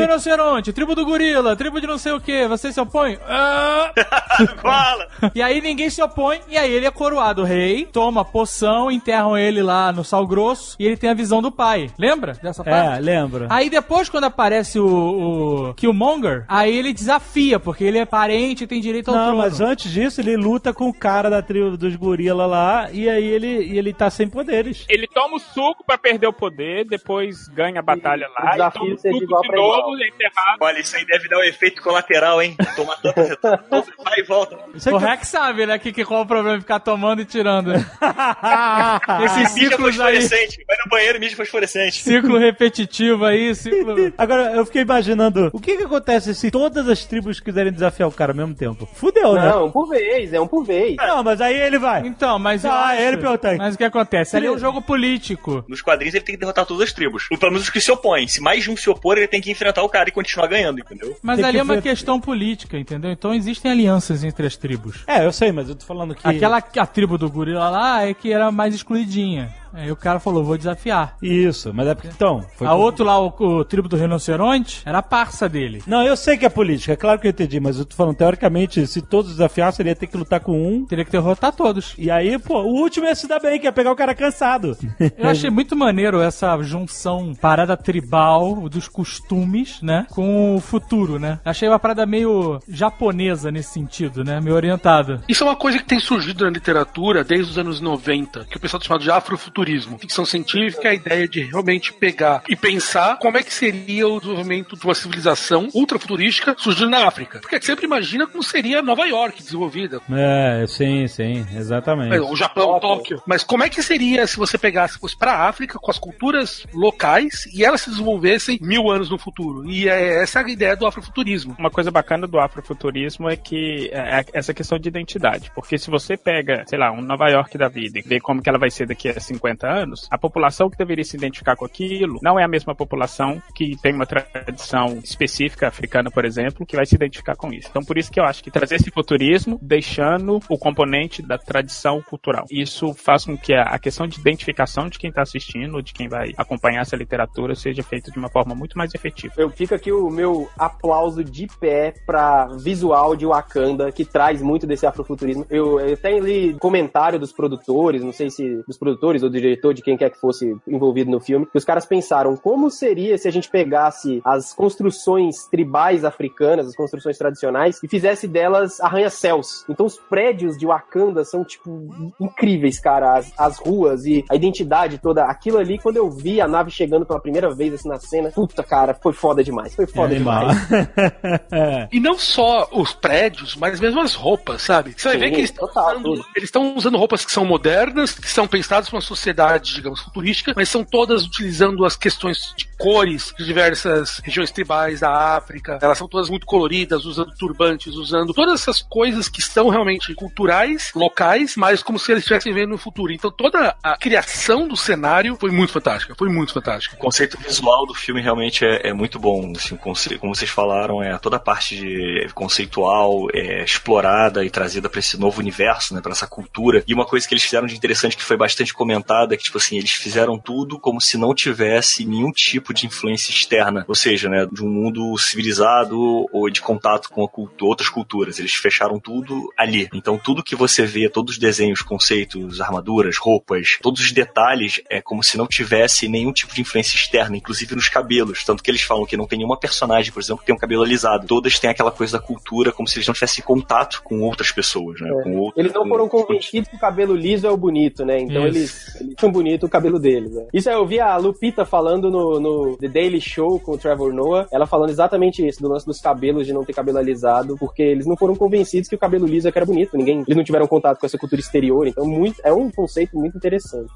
rinoceronte, 0.54 0.72
tribo 0.72 0.94
do 0.94 1.04
gorila, 1.04 1.56
tribo 1.56 1.80
de 1.80 1.86
não 1.86 1.98
sei 1.98 2.12
o 2.12 2.20
que, 2.20 2.46
você 2.46 2.72
se 2.72 2.80
opõe? 2.80 3.18
Ah! 3.26 3.92
Fala! 4.60 5.08
E 5.34 5.42
aí 5.42 5.60
ninguém 5.60 5.90
se 5.90 6.02
opõe, 6.02 6.40
e 6.48 6.56
aí 6.56 6.70
ele 6.72 6.86
é 6.86 6.90
coroado 6.90 7.42
rei, 7.44 7.86
toma 7.86 8.24
poção, 8.24 8.90
enterram 8.90 9.36
ele 9.36 9.62
lá 9.62 9.92
no 9.92 10.04
sal 10.04 10.26
grosso, 10.26 10.76
e 10.78 10.86
ele 10.86 10.96
tem 10.96 11.10
a 11.10 11.14
visão 11.14 11.40
do 11.42 11.50
pai. 11.50 11.90
Lembra 11.98 12.32
dessa 12.42 12.62
É, 12.62 12.70
parte? 12.70 13.02
lembro. 13.02 13.46
Aí 13.50 13.68
depois, 13.68 14.08
quando 14.08 14.24
aparece 14.24 14.78
o, 14.78 15.68
o 15.70 15.74
Killmonger, 15.74 16.44
aí 16.48 16.76
ele 16.76 16.92
desafia, 16.92 17.58
porque 17.58 17.84
ele 17.84 17.98
é 17.98 18.04
parente 18.06 18.64
e 18.64 18.66
tem 18.66 18.80
direito 18.80 19.08
ao 19.10 19.16
Não, 19.16 19.24
trono. 19.26 19.38
mas 19.38 19.60
antes 19.60 19.90
disso, 19.92 20.20
ele 20.20 20.36
luta 20.36 20.72
com 20.72 20.88
o 20.88 20.94
cara 20.94 21.28
da 21.28 21.42
tribo 21.42 21.76
dos 21.76 21.96
gorila 21.96 22.46
lá, 22.46 22.88
e 22.92 23.08
aí 23.08 23.24
ele, 23.24 23.64
e 23.64 23.78
ele 23.78 23.92
tá 23.92 24.10
sem 24.10 24.28
poderes. 24.28 24.84
Ele 24.88 25.06
toma 25.06 25.36
o 25.36 25.40
suco 25.40 25.84
pra 25.86 25.98
perder 25.98 26.26
o 26.26 26.32
poder, 26.32 26.84
depois 26.86 27.48
ganha 27.48 27.80
a 27.80 27.82
batalha 27.82 28.28
lá, 28.28 28.48
e 28.48 28.52
desafio 28.52 28.80
toma 28.80 28.94
o 28.94 28.98
ser 28.98 29.08
de 29.08 29.14
suco 29.14 29.24
igual 29.24 29.42
de 29.42 29.48
pra 29.48 29.56
novo, 29.56 29.96
é 30.02 30.08
enterrado. 30.08 30.43
Olha, 30.60 30.78
isso 30.78 30.96
aí 30.96 31.04
deve 31.06 31.28
dar 31.28 31.38
um 31.38 31.42
efeito 31.44 31.82
colateral, 31.82 32.40
hein? 32.42 32.56
Tomar 32.76 32.96
tanta 32.96 33.36
todo 33.70 33.86
vai 34.04 34.18
e 34.18 34.22
volta. 34.22 34.56
O 34.56 34.98
que- 34.98 35.04
Rex 35.04 35.28
sabe, 35.28 35.66
né, 35.66 35.78
que, 35.78 35.92
que 35.92 36.04
qual 36.04 36.22
o 36.22 36.26
problema 36.26 36.56
de 36.56 36.62
ficar 36.62 36.80
tomando 36.80 37.20
e 37.22 37.24
tirando. 37.24 37.72
Esses 39.24 39.54
Mídia 39.54 39.70
ciclos 39.70 40.00
aí, 40.00 40.16
fosforescente. 40.20 40.64
Vai 40.66 40.76
no 40.84 40.90
banheiro, 40.90 41.20
mídia 41.20 41.36
fosforescente. 41.36 42.02
ciclo 42.02 42.38
repetitivo 42.38 43.24
aí, 43.24 43.54
ciclo... 43.54 43.94
Agora, 44.18 44.52
eu 44.52 44.64
fiquei 44.66 44.82
imaginando, 44.82 45.50
o 45.52 45.60
que 45.60 45.76
que 45.76 45.84
acontece 45.84 46.34
se 46.34 46.50
todas 46.50 46.88
as 46.88 47.04
tribos 47.04 47.40
quiserem 47.40 47.72
desafiar 47.72 48.08
o 48.08 48.12
cara 48.12 48.32
ao 48.32 48.36
mesmo 48.36 48.54
tempo? 48.54 48.86
Fudeu, 48.94 49.34
né? 49.34 49.48
Não, 49.48 49.66
um 49.66 49.70
por 49.70 49.88
vez, 49.88 50.32
é 50.32 50.40
um 50.40 50.46
por 50.46 50.64
vez. 50.64 50.96
Não, 50.96 51.22
mas 51.22 51.40
aí 51.40 51.54
ele 51.58 51.78
vai. 51.78 52.06
Então, 52.06 52.38
mas 52.38 52.64
Ah, 52.64 52.88
acho- 52.88 53.02
ele 53.02 53.16
perguntou. 53.18 53.56
Mas 53.56 53.74
o 53.74 53.78
que 53.78 53.84
acontece? 53.84 54.36
Ali 54.36 54.46
é 54.46 54.50
um 54.50 54.58
jogo 54.58 54.80
político. 54.82 55.64
Nos 55.68 55.80
quadrinhos 55.82 56.14
ele 56.14 56.24
tem 56.24 56.34
que 56.34 56.40
derrotar 56.40 56.64
todas 56.66 56.82
as 56.84 56.92
tribos. 56.92 57.26
Ou 57.30 57.38
pelo 57.38 57.52
menos 57.52 57.64
os 57.66 57.70
que 57.70 57.80
se 57.80 57.90
opõem. 57.90 58.26
Se 58.28 58.40
mais 58.40 58.62
de 58.64 58.70
um 58.70 58.76
se 58.76 58.88
opor, 58.90 59.16
ele 59.16 59.26
tem 59.28 59.40
que 59.40 59.50
enfrentar 59.50 59.82
o 59.82 59.88
cara 59.88 60.08
e 60.08 60.12
continuar 60.12 60.33
ganhando, 60.46 60.80
entendeu? 60.80 61.16
Mas 61.22 61.36
Tem 61.36 61.44
ali 61.44 61.54
que 61.54 61.60
é 61.60 61.62
uma 61.62 61.74
ver- 61.74 61.82
questão 61.82 62.20
política, 62.20 62.78
entendeu? 62.78 63.10
Então 63.10 63.32
existem 63.34 63.70
alianças 63.70 64.22
entre 64.24 64.46
as 64.46 64.56
tribos. 64.56 65.02
É, 65.06 65.24
eu 65.24 65.32
sei, 65.32 65.52
mas 65.52 65.68
eu 65.68 65.74
tô 65.74 65.84
falando 65.84 66.14
que... 66.14 66.26
Aquela 66.26 66.58
a 66.58 66.86
tribo 66.86 67.16
do 67.16 67.30
gorila 67.30 67.68
lá 67.70 68.02
é 68.06 68.12
que 68.14 68.32
era 68.32 68.50
mais 68.50 68.74
excluidinha. 68.74 69.52
Aí 69.74 69.90
o 69.90 69.96
cara 69.96 70.20
falou, 70.20 70.44
vou 70.44 70.56
desafiar. 70.56 71.16
Isso, 71.22 71.72
mas 71.74 71.88
é 71.88 71.94
porque, 71.94 72.08
então... 72.08 72.44
Foi 72.56 72.66
A 72.66 72.74
outro 72.74 73.04
lá, 73.04 73.18
o, 73.18 73.34
o 73.38 73.64
tribo 73.64 73.88
do 73.88 73.96
rinoceronte, 73.96 74.82
era 74.84 74.98
a 74.98 75.02
parça 75.02 75.48
dele. 75.48 75.82
Não, 75.86 76.02
eu 76.02 76.16
sei 76.16 76.36
que 76.36 76.46
é 76.46 76.48
política, 76.48 76.92
é 76.92 76.96
claro 76.96 77.18
que 77.18 77.26
eu 77.26 77.30
entendi, 77.30 77.58
mas 77.60 77.78
eu 77.78 77.84
tô 77.84 77.96
falando, 77.96 78.16
teoricamente, 78.16 78.86
se 78.86 79.02
todos 79.02 79.32
desafiassem, 79.32 79.82
ele 79.82 79.90
ia 79.90 79.96
ter 79.96 80.06
que 80.06 80.16
lutar 80.16 80.40
com 80.40 80.52
um. 80.52 80.84
Teria 80.86 81.04
que 81.04 81.10
derrotar 81.10 81.52
todos. 81.52 81.94
E 81.98 82.10
aí, 82.10 82.38
pô, 82.38 82.60
o 82.62 82.80
último 82.80 83.06
ia 83.06 83.14
se 83.14 83.26
dar 83.26 83.40
bem, 83.40 83.58
que 83.58 83.66
ia 83.66 83.72
pegar 83.72 83.92
o 83.92 83.96
cara 83.96 84.14
cansado. 84.14 84.76
Eu 85.18 85.28
achei 85.28 85.50
muito 85.50 85.76
maneiro 85.76 86.20
essa 86.20 86.56
junção 86.62 87.34
parada 87.34 87.76
tribal 87.76 88.68
dos 88.68 88.88
costumes, 88.88 89.80
né? 89.82 90.06
Com 90.10 90.56
o 90.56 90.60
futuro, 90.60 91.18
né? 91.18 91.40
Achei 91.44 91.68
uma 91.68 91.78
parada 91.78 92.06
meio 92.06 92.60
japonesa 92.68 93.50
nesse 93.50 93.72
sentido, 93.72 94.24
né? 94.24 94.40
Meio 94.40 94.56
orientada. 94.56 95.22
Isso 95.28 95.44
é 95.44 95.46
uma 95.46 95.56
coisa 95.56 95.78
que 95.78 95.84
tem 95.84 95.98
surgido 95.98 96.44
na 96.44 96.50
literatura 96.50 97.24
desde 97.24 97.50
os 97.50 97.58
anos 97.58 97.80
90, 97.80 98.44
que 98.44 98.56
o 98.56 98.60
pessoal 98.60 98.80
tá 98.80 98.86
chamado 98.86 99.02
de 99.02 99.10
afrofuturismo. 99.10 99.63
Ficção 99.98 100.24
científica 100.24 100.88
é 100.88 100.92
a 100.92 100.94
ideia 100.94 101.28
de 101.28 101.42
realmente 101.42 101.92
pegar 101.92 102.42
e 102.48 102.56
pensar 102.56 103.18
como 103.18 103.36
é 103.36 103.42
que 103.42 103.52
seria 103.52 104.08
o 104.08 104.20
desenvolvimento 104.20 104.76
de 104.76 104.84
uma 104.84 104.94
civilização 104.94 105.68
ultrafuturística 105.74 106.54
surgindo 106.58 106.90
na 106.90 107.06
África. 107.06 107.40
Porque 107.40 107.56
a 107.56 107.58
gente 107.58 107.66
sempre 107.66 107.84
imagina 107.84 108.26
como 108.26 108.42
seria 108.42 108.82
Nova 108.82 109.04
York 109.06 109.42
desenvolvida, 109.42 110.00
É, 110.10 110.64
sim, 110.66 111.06
sim, 111.08 111.46
exatamente. 111.54 112.14
É, 112.14 112.20
o 112.20 112.36
Japão, 112.36 112.78
Tóquio. 112.80 113.22
Mas 113.26 113.42
como 113.42 113.62
é 113.62 113.68
que 113.68 113.82
seria 113.82 114.26
se 114.26 114.36
você 114.36 114.56
pegasse, 114.56 114.98
fosse 114.98 115.18
pra 115.18 115.48
África 115.48 115.78
com 115.78 115.90
as 115.90 115.98
culturas 115.98 116.66
locais 116.72 117.46
e 117.54 117.64
elas 117.64 117.80
se 117.80 117.90
desenvolvessem 117.90 118.58
mil 118.60 118.90
anos 118.90 119.10
no 119.10 119.18
futuro? 119.18 119.68
E 119.68 119.88
é, 119.88 120.22
essa 120.22 120.40
é 120.40 120.44
a 120.44 120.48
ideia 120.48 120.76
do 120.76 120.86
afrofuturismo. 120.86 121.56
Uma 121.58 121.70
coisa 121.70 121.90
bacana 121.90 122.26
do 122.26 122.38
afrofuturismo 122.38 123.28
é 123.28 123.36
que 123.36 123.90
é 123.92 124.04
é 124.04 124.24
essa 124.32 124.54
questão 124.54 124.78
de 124.78 124.88
identidade. 124.88 125.50
Porque 125.54 125.78
se 125.78 125.90
você 125.90 126.16
pega, 126.16 126.64
sei 126.66 126.78
lá, 126.78 126.92
um 126.92 127.00
Nova 127.00 127.28
York 127.28 127.56
da 127.58 127.68
vida 127.68 127.98
e 127.98 128.02
vê 128.02 128.20
como 128.20 128.42
que 128.42 128.48
ela 128.48 128.58
vai 128.58 128.70
ser 128.70 128.86
daqui 128.86 129.08
a 129.08 129.18
50 129.18 129.53
anos, 129.62 130.08
a 130.10 130.18
população 130.18 130.70
que 130.70 130.76
deveria 130.76 131.04
se 131.04 131.16
identificar 131.16 131.54
com 131.54 131.64
aquilo 131.64 132.18
não 132.22 132.38
é 132.38 132.44
a 132.44 132.48
mesma 132.48 132.74
população 132.74 133.40
que 133.54 133.76
tem 133.80 133.92
uma 133.92 134.06
tradição 134.06 134.98
específica 135.02 135.68
africana, 135.68 136.10
por 136.10 136.24
exemplo, 136.24 136.66
que 136.66 136.76
vai 136.76 136.86
se 136.86 136.94
identificar 136.94 137.36
com 137.36 137.52
isso. 137.52 137.68
Então, 137.70 137.82
por 137.82 137.98
isso 137.98 138.10
que 138.10 138.18
eu 138.18 138.24
acho 138.24 138.42
que 138.42 138.50
trazer 138.50 138.76
esse 138.76 138.90
futurismo 138.90 139.58
deixando 139.62 140.40
o 140.48 140.58
componente 140.58 141.22
da 141.22 141.38
tradição 141.38 142.02
cultural. 142.02 142.46
Isso 142.50 142.94
faz 142.94 143.24
com 143.24 143.36
que 143.36 143.52
a 143.54 143.78
questão 143.78 144.06
de 144.06 144.18
identificação 144.18 144.88
de 144.88 144.98
quem 144.98 145.10
está 145.10 145.22
assistindo, 145.22 145.82
de 145.82 145.92
quem 145.92 146.08
vai 146.08 146.32
acompanhar 146.36 146.80
essa 146.80 146.96
literatura, 146.96 147.54
seja 147.54 147.82
feita 147.82 148.10
de 148.10 148.18
uma 148.18 148.28
forma 148.28 148.54
muito 148.54 148.78
mais 148.78 148.94
efetiva. 148.94 149.34
Eu 149.36 149.50
fico 149.50 149.74
aqui 149.74 149.92
o 149.92 150.08
meu 150.08 150.48
aplauso 150.58 151.22
de 151.22 151.46
pé 151.60 151.94
pra 152.06 152.46
visual 152.56 153.16
de 153.16 153.26
Wakanda, 153.26 153.92
que 153.92 154.04
traz 154.04 154.40
muito 154.40 154.66
desse 154.66 154.86
afrofuturismo. 154.86 155.46
Eu, 155.50 155.80
eu 155.80 155.94
até 155.94 156.18
li 156.18 156.54
comentário 156.54 157.18
dos 157.18 157.32
produtores, 157.32 158.02
não 158.02 158.12
sei 158.12 158.30
se 158.30 158.62
dos 158.66 158.78
produtores 158.78 159.22
ou 159.22 159.30
do 159.30 159.36
diretor, 159.44 159.74
de 159.74 159.82
quem 159.82 159.96
quer 159.96 160.10
que 160.10 160.20
fosse 160.20 160.56
envolvido 160.66 161.10
no 161.10 161.20
filme, 161.20 161.46
que 161.46 161.58
os 161.58 161.64
caras 161.64 161.86
pensaram 161.86 162.36
como 162.36 162.70
seria 162.70 163.16
se 163.18 163.28
a 163.28 163.30
gente 163.30 163.50
pegasse 163.50 164.20
as 164.24 164.52
construções 164.52 165.46
tribais 165.50 166.04
africanas, 166.04 166.68
as 166.68 166.76
construções 166.76 167.18
tradicionais, 167.18 167.78
e 167.82 167.88
fizesse 167.88 168.26
delas 168.26 168.80
arranha-céus. 168.80 169.64
Então 169.68 169.86
os 169.86 169.96
prédios 169.96 170.56
de 170.56 170.66
Wakanda 170.66 171.24
são, 171.24 171.44
tipo, 171.44 171.88
incríveis, 172.20 172.80
cara. 172.80 173.14
As, 173.16 173.32
as 173.38 173.58
ruas 173.58 174.06
e 174.06 174.24
a 174.30 174.34
identidade 174.34 174.98
toda. 174.98 175.24
Aquilo 175.24 175.58
ali, 175.58 175.78
quando 175.78 175.96
eu 175.96 176.10
vi 176.10 176.40
a 176.40 176.48
nave 176.48 176.70
chegando 176.70 177.04
pela 177.06 177.20
primeira 177.20 177.54
vez 177.54 177.74
assim 177.74 177.88
na 177.88 177.98
cena, 177.98 178.30
puta, 178.30 178.62
cara, 178.62 178.94
foi 178.94 179.12
foda 179.12 179.42
demais. 179.42 179.74
Foi 179.74 179.86
foda 179.86 180.14
Animal. 180.14 180.48
demais. 180.48 180.64
É. 181.50 181.88
E 181.92 182.00
não 182.00 182.18
só 182.18 182.68
os 182.72 182.92
prédios, 182.92 183.56
mas 183.56 183.78
mesmo 183.78 184.00
as 184.00 184.14
roupas, 184.14 184.62
sabe? 184.62 184.94
Você 184.96 185.08
vai 185.08 185.14
Sim, 185.14 185.20
ver 185.20 185.30
que 185.30 185.36
eles 185.36 185.50
estão 185.50 185.68
total, 185.68 185.90
usando, 185.90 186.02
tudo. 186.02 186.24
eles 186.34 186.48
estão 186.48 186.76
usando 186.76 186.98
roupas 186.98 187.24
que 187.24 187.32
são 187.32 187.44
modernas, 187.44 188.12
que 188.12 188.28
são 188.30 188.46
pensadas 188.46 188.88
para 188.88 188.96
uma 188.96 189.02
sociedade, 189.02 189.23
digamos, 189.32 190.00
futurística, 190.00 190.52
mas 190.56 190.68
são 190.68 190.84
todas 190.84 191.24
utilizando 191.24 191.84
as 191.84 191.96
questões 191.96 192.52
de 192.56 192.66
cores 192.76 193.32
de 193.38 193.44
diversas 193.44 194.20
regiões 194.22 194.50
tribais 194.50 195.00
da 195.00 195.36
África. 195.36 195.78
Elas 195.80 195.98
são 195.98 196.08
todas 196.08 196.28
muito 196.28 196.46
coloridas, 196.46 197.04
usando 197.04 197.32
turbantes, 197.34 197.94
usando 197.94 198.34
todas 198.34 198.60
essas 198.60 198.82
coisas 198.82 199.28
que 199.28 199.40
são 199.40 199.68
realmente 199.68 200.14
culturais, 200.14 200.90
locais, 200.94 201.54
mas 201.56 201.82
como 201.82 201.98
se 201.98 202.12
eles 202.12 202.22
estivessem 202.22 202.52
vendo 202.52 202.70
no 202.70 202.78
futuro. 202.78 203.12
Então 203.12 203.30
toda 203.30 203.76
a 203.82 203.96
criação 203.96 204.68
do 204.68 204.76
cenário 204.76 205.36
foi 205.40 205.50
muito 205.50 205.72
fantástica, 205.72 206.14
foi 206.16 206.28
muito 206.28 206.52
fantástica. 206.52 206.96
O 206.96 206.98
conceito 206.98 207.38
visual 207.38 207.86
do 207.86 207.94
filme 207.94 208.20
realmente 208.20 208.64
é, 208.64 208.88
é 208.88 208.92
muito 208.92 209.18
bom. 209.18 209.52
Assim, 209.56 209.76
como 209.76 210.34
vocês 210.34 210.50
falaram, 210.50 211.02
é 211.02 211.16
toda 211.18 211.36
a 211.36 211.40
parte 211.40 211.76
de 211.76 212.28
conceitual 212.34 213.28
é, 213.32 213.64
explorada 213.64 214.44
e 214.44 214.50
trazida 214.50 214.88
para 214.88 215.00
esse 215.00 215.18
novo 215.18 215.40
universo, 215.40 215.94
né, 215.94 216.00
para 216.00 216.12
essa 216.12 216.26
cultura. 216.26 216.82
E 216.86 216.94
uma 216.94 217.06
coisa 217.06 217.26
que 217.26 217.34
eles 217.34 217.44
fizeram 217.44 217.66
de 217.66 217.76
interessante 217.76 218.16
que 218.16 218.22
foi 218.22 218.36
bastante 218.36 218.74
comentada 218.74 219.13
é 219.22 219.36
que 219.36 219.44
tipo 219.44 219.58
assim, 219.58 219.78
eles 219.78 219.92
fizeram 219.92 220.38
tudo 220.38 220.78
como 220.78 221.00
se 221.00 221.16
não 221.16 221.34
tivesse 221.34 222.04
nenhum 222.04 222.32
tipo 222.32 222.74
de 222.74 222.86
influência 222.86 223.30
externa, 223.30 223.84
ou 223.86 223.94
seja, 223.94 224.28
né, 224.28 224.46
de 224.50 224.62
um 224.64 224.68
mundo 224.68 225.16
civilizado 225.18 226.26
ou 226.32 226.50
de 226.50 226.60
contato 226.60 227.08
com 227.10 227.24
a 227.24 227.28
cultu- 227.28 227.66
outras 227.66 227.88
culturas. 227.88 228.38
Eles 228.38 228.52
fecharam 228.54 228.98
tudo 228.98 229.52
ali. 229.56 229.88
Então 229.94 230.18
tudo 230.18 230.42
que 230.42 230.56
você 230.56 230.84
vê, 230.86 231.08
todos 231.08 231.34
os 231.34 231.38
desenhos, 231.38 231.82
conceitos, 231.82 232.60
armaduras, 232.60 233.16
roupas, 233.18 233.78
todos 233.80 234.00
os 234.00 234.12
detalhes 234.12 234.80
é 234.90 235.00
como 235.00 235.22
se 235.22 235.36
não 235.36 235.46
tivesse 235.46 236.08
nenhum 236.08 236.32
tipo 236.32 236.54
de 236.54 236.60
influência 236.60 236.96
externa, 236.96 237.36
inclusive 237.36 237.74
nos 237.74 237.88
cabelos. 237.88 238.44
Tanto 238.44 238.62
que 238.62 238.70
eles 238.70 238.82
falam 238.82 239.06
que 239.06 239.16
não 239.16 239.26
tem 239.26 239.38
nenhuma 239.38 239.58
personagem, 239.58 240.12
por 240.12 240.20
exemplo, 240.20 240.40
que 240.40 240.46
tem 240.46 240.54
um 240.54 240.58
cabelo 240.58 240.82
alisado. 240.82 241.26
Todas 241.26 241.58
têm 241.58 241.70
aquela 241.70 241.90
coisa 241.92 242.18
da 242.18 242.24
cultura, 242.24 242.72
como 242.72 242.88
se 242.88 242.96
eles 242.98 243.06
não 243.06 243.14
tivessem 243.14 243.44
contato 243.44 244.02
com 244.02 244.20
outras 244.20 244.50
pessoas, 244.50 245.00
né? 245.00 245.10
Com 245.22 245.36
outro- 245.36 245.60
Eles 245.60 245.72
não 245.72 245.82
com- 245.82 245.88
foram 245.88 246.08
convencidos 246.08 246.68
que 246.68 246.76
o 246.76 246.78
cabelo 246.78 247.14
liso 247.14 247.46
é 247.46 247.50
o 247.50 247.56
bonito, 247.56 248.04
né? 248.04 248.18
Então 248.20 248.46
Isso. 248.46 248.56
eles, 248.58 248.96
eles 249.04 249.14
acham 249.18 249.30
bonito 249.30 249.66
o 249.66 249.68
cabelo 249.68 249.98
deles. 249.98 250.32
Né? 250.32 250.46
Isso 250.52 250.70
eu 250.70 250.86
vi 250.86 251.00
a 251.00 251.16
Lupita 251.16 251.64
falando 251.64 252.10
no, 252.10 252.40
no 252.40 252.76
The 252.76 252.88
Daily 252.88 253.20
Show 253.20 253.60
com 253.60 253.72
o 253.72 253.78
Trevor 253.78 254.12
Noah, 254.12 254.46
ela 254.52 254.66
falando 254.66 254.90
exatamente 254.90 255.46
isso, 255.46 255.60
do 255.60 255.68
lance 255.68 255.86
dos 255.86 256.00
cabelos, 256.00 256.46
de 256.46 256.52
não 256.52 256.64
ter 256.64 256.72
cabelo 256.72 256.98
alisado, 256.98 257.56
porque 257.58 257.82
eles 257.82 258.06
não 258.06 258.16
foram 258.16 258.34
convencidos 258.34 258.88
que 258.88 258.96
o 258.96 258.98
cabelo 258.98 259.26
liso 259.26 259.48
é 259.48 259.52
era 259.54 259.64
bonito. 259.64 259.96
Ninguém, 259.96 260.20
eles 260.26 260.36
não 260.36 260.44
tiveram 260.44 260.66
contato 260.66 260.98
com 260.98 261.06
essa 261.06 261.18
cultura 261.18 261.40
exterior, 261.40 261.86
então 261.86 262.04
muito, 262.04 262.40
é 262.44 262.52
um 262.52 262.70
conceito 262.70 263.16
muito 263.16 263.36
interessante. 263.36 263.92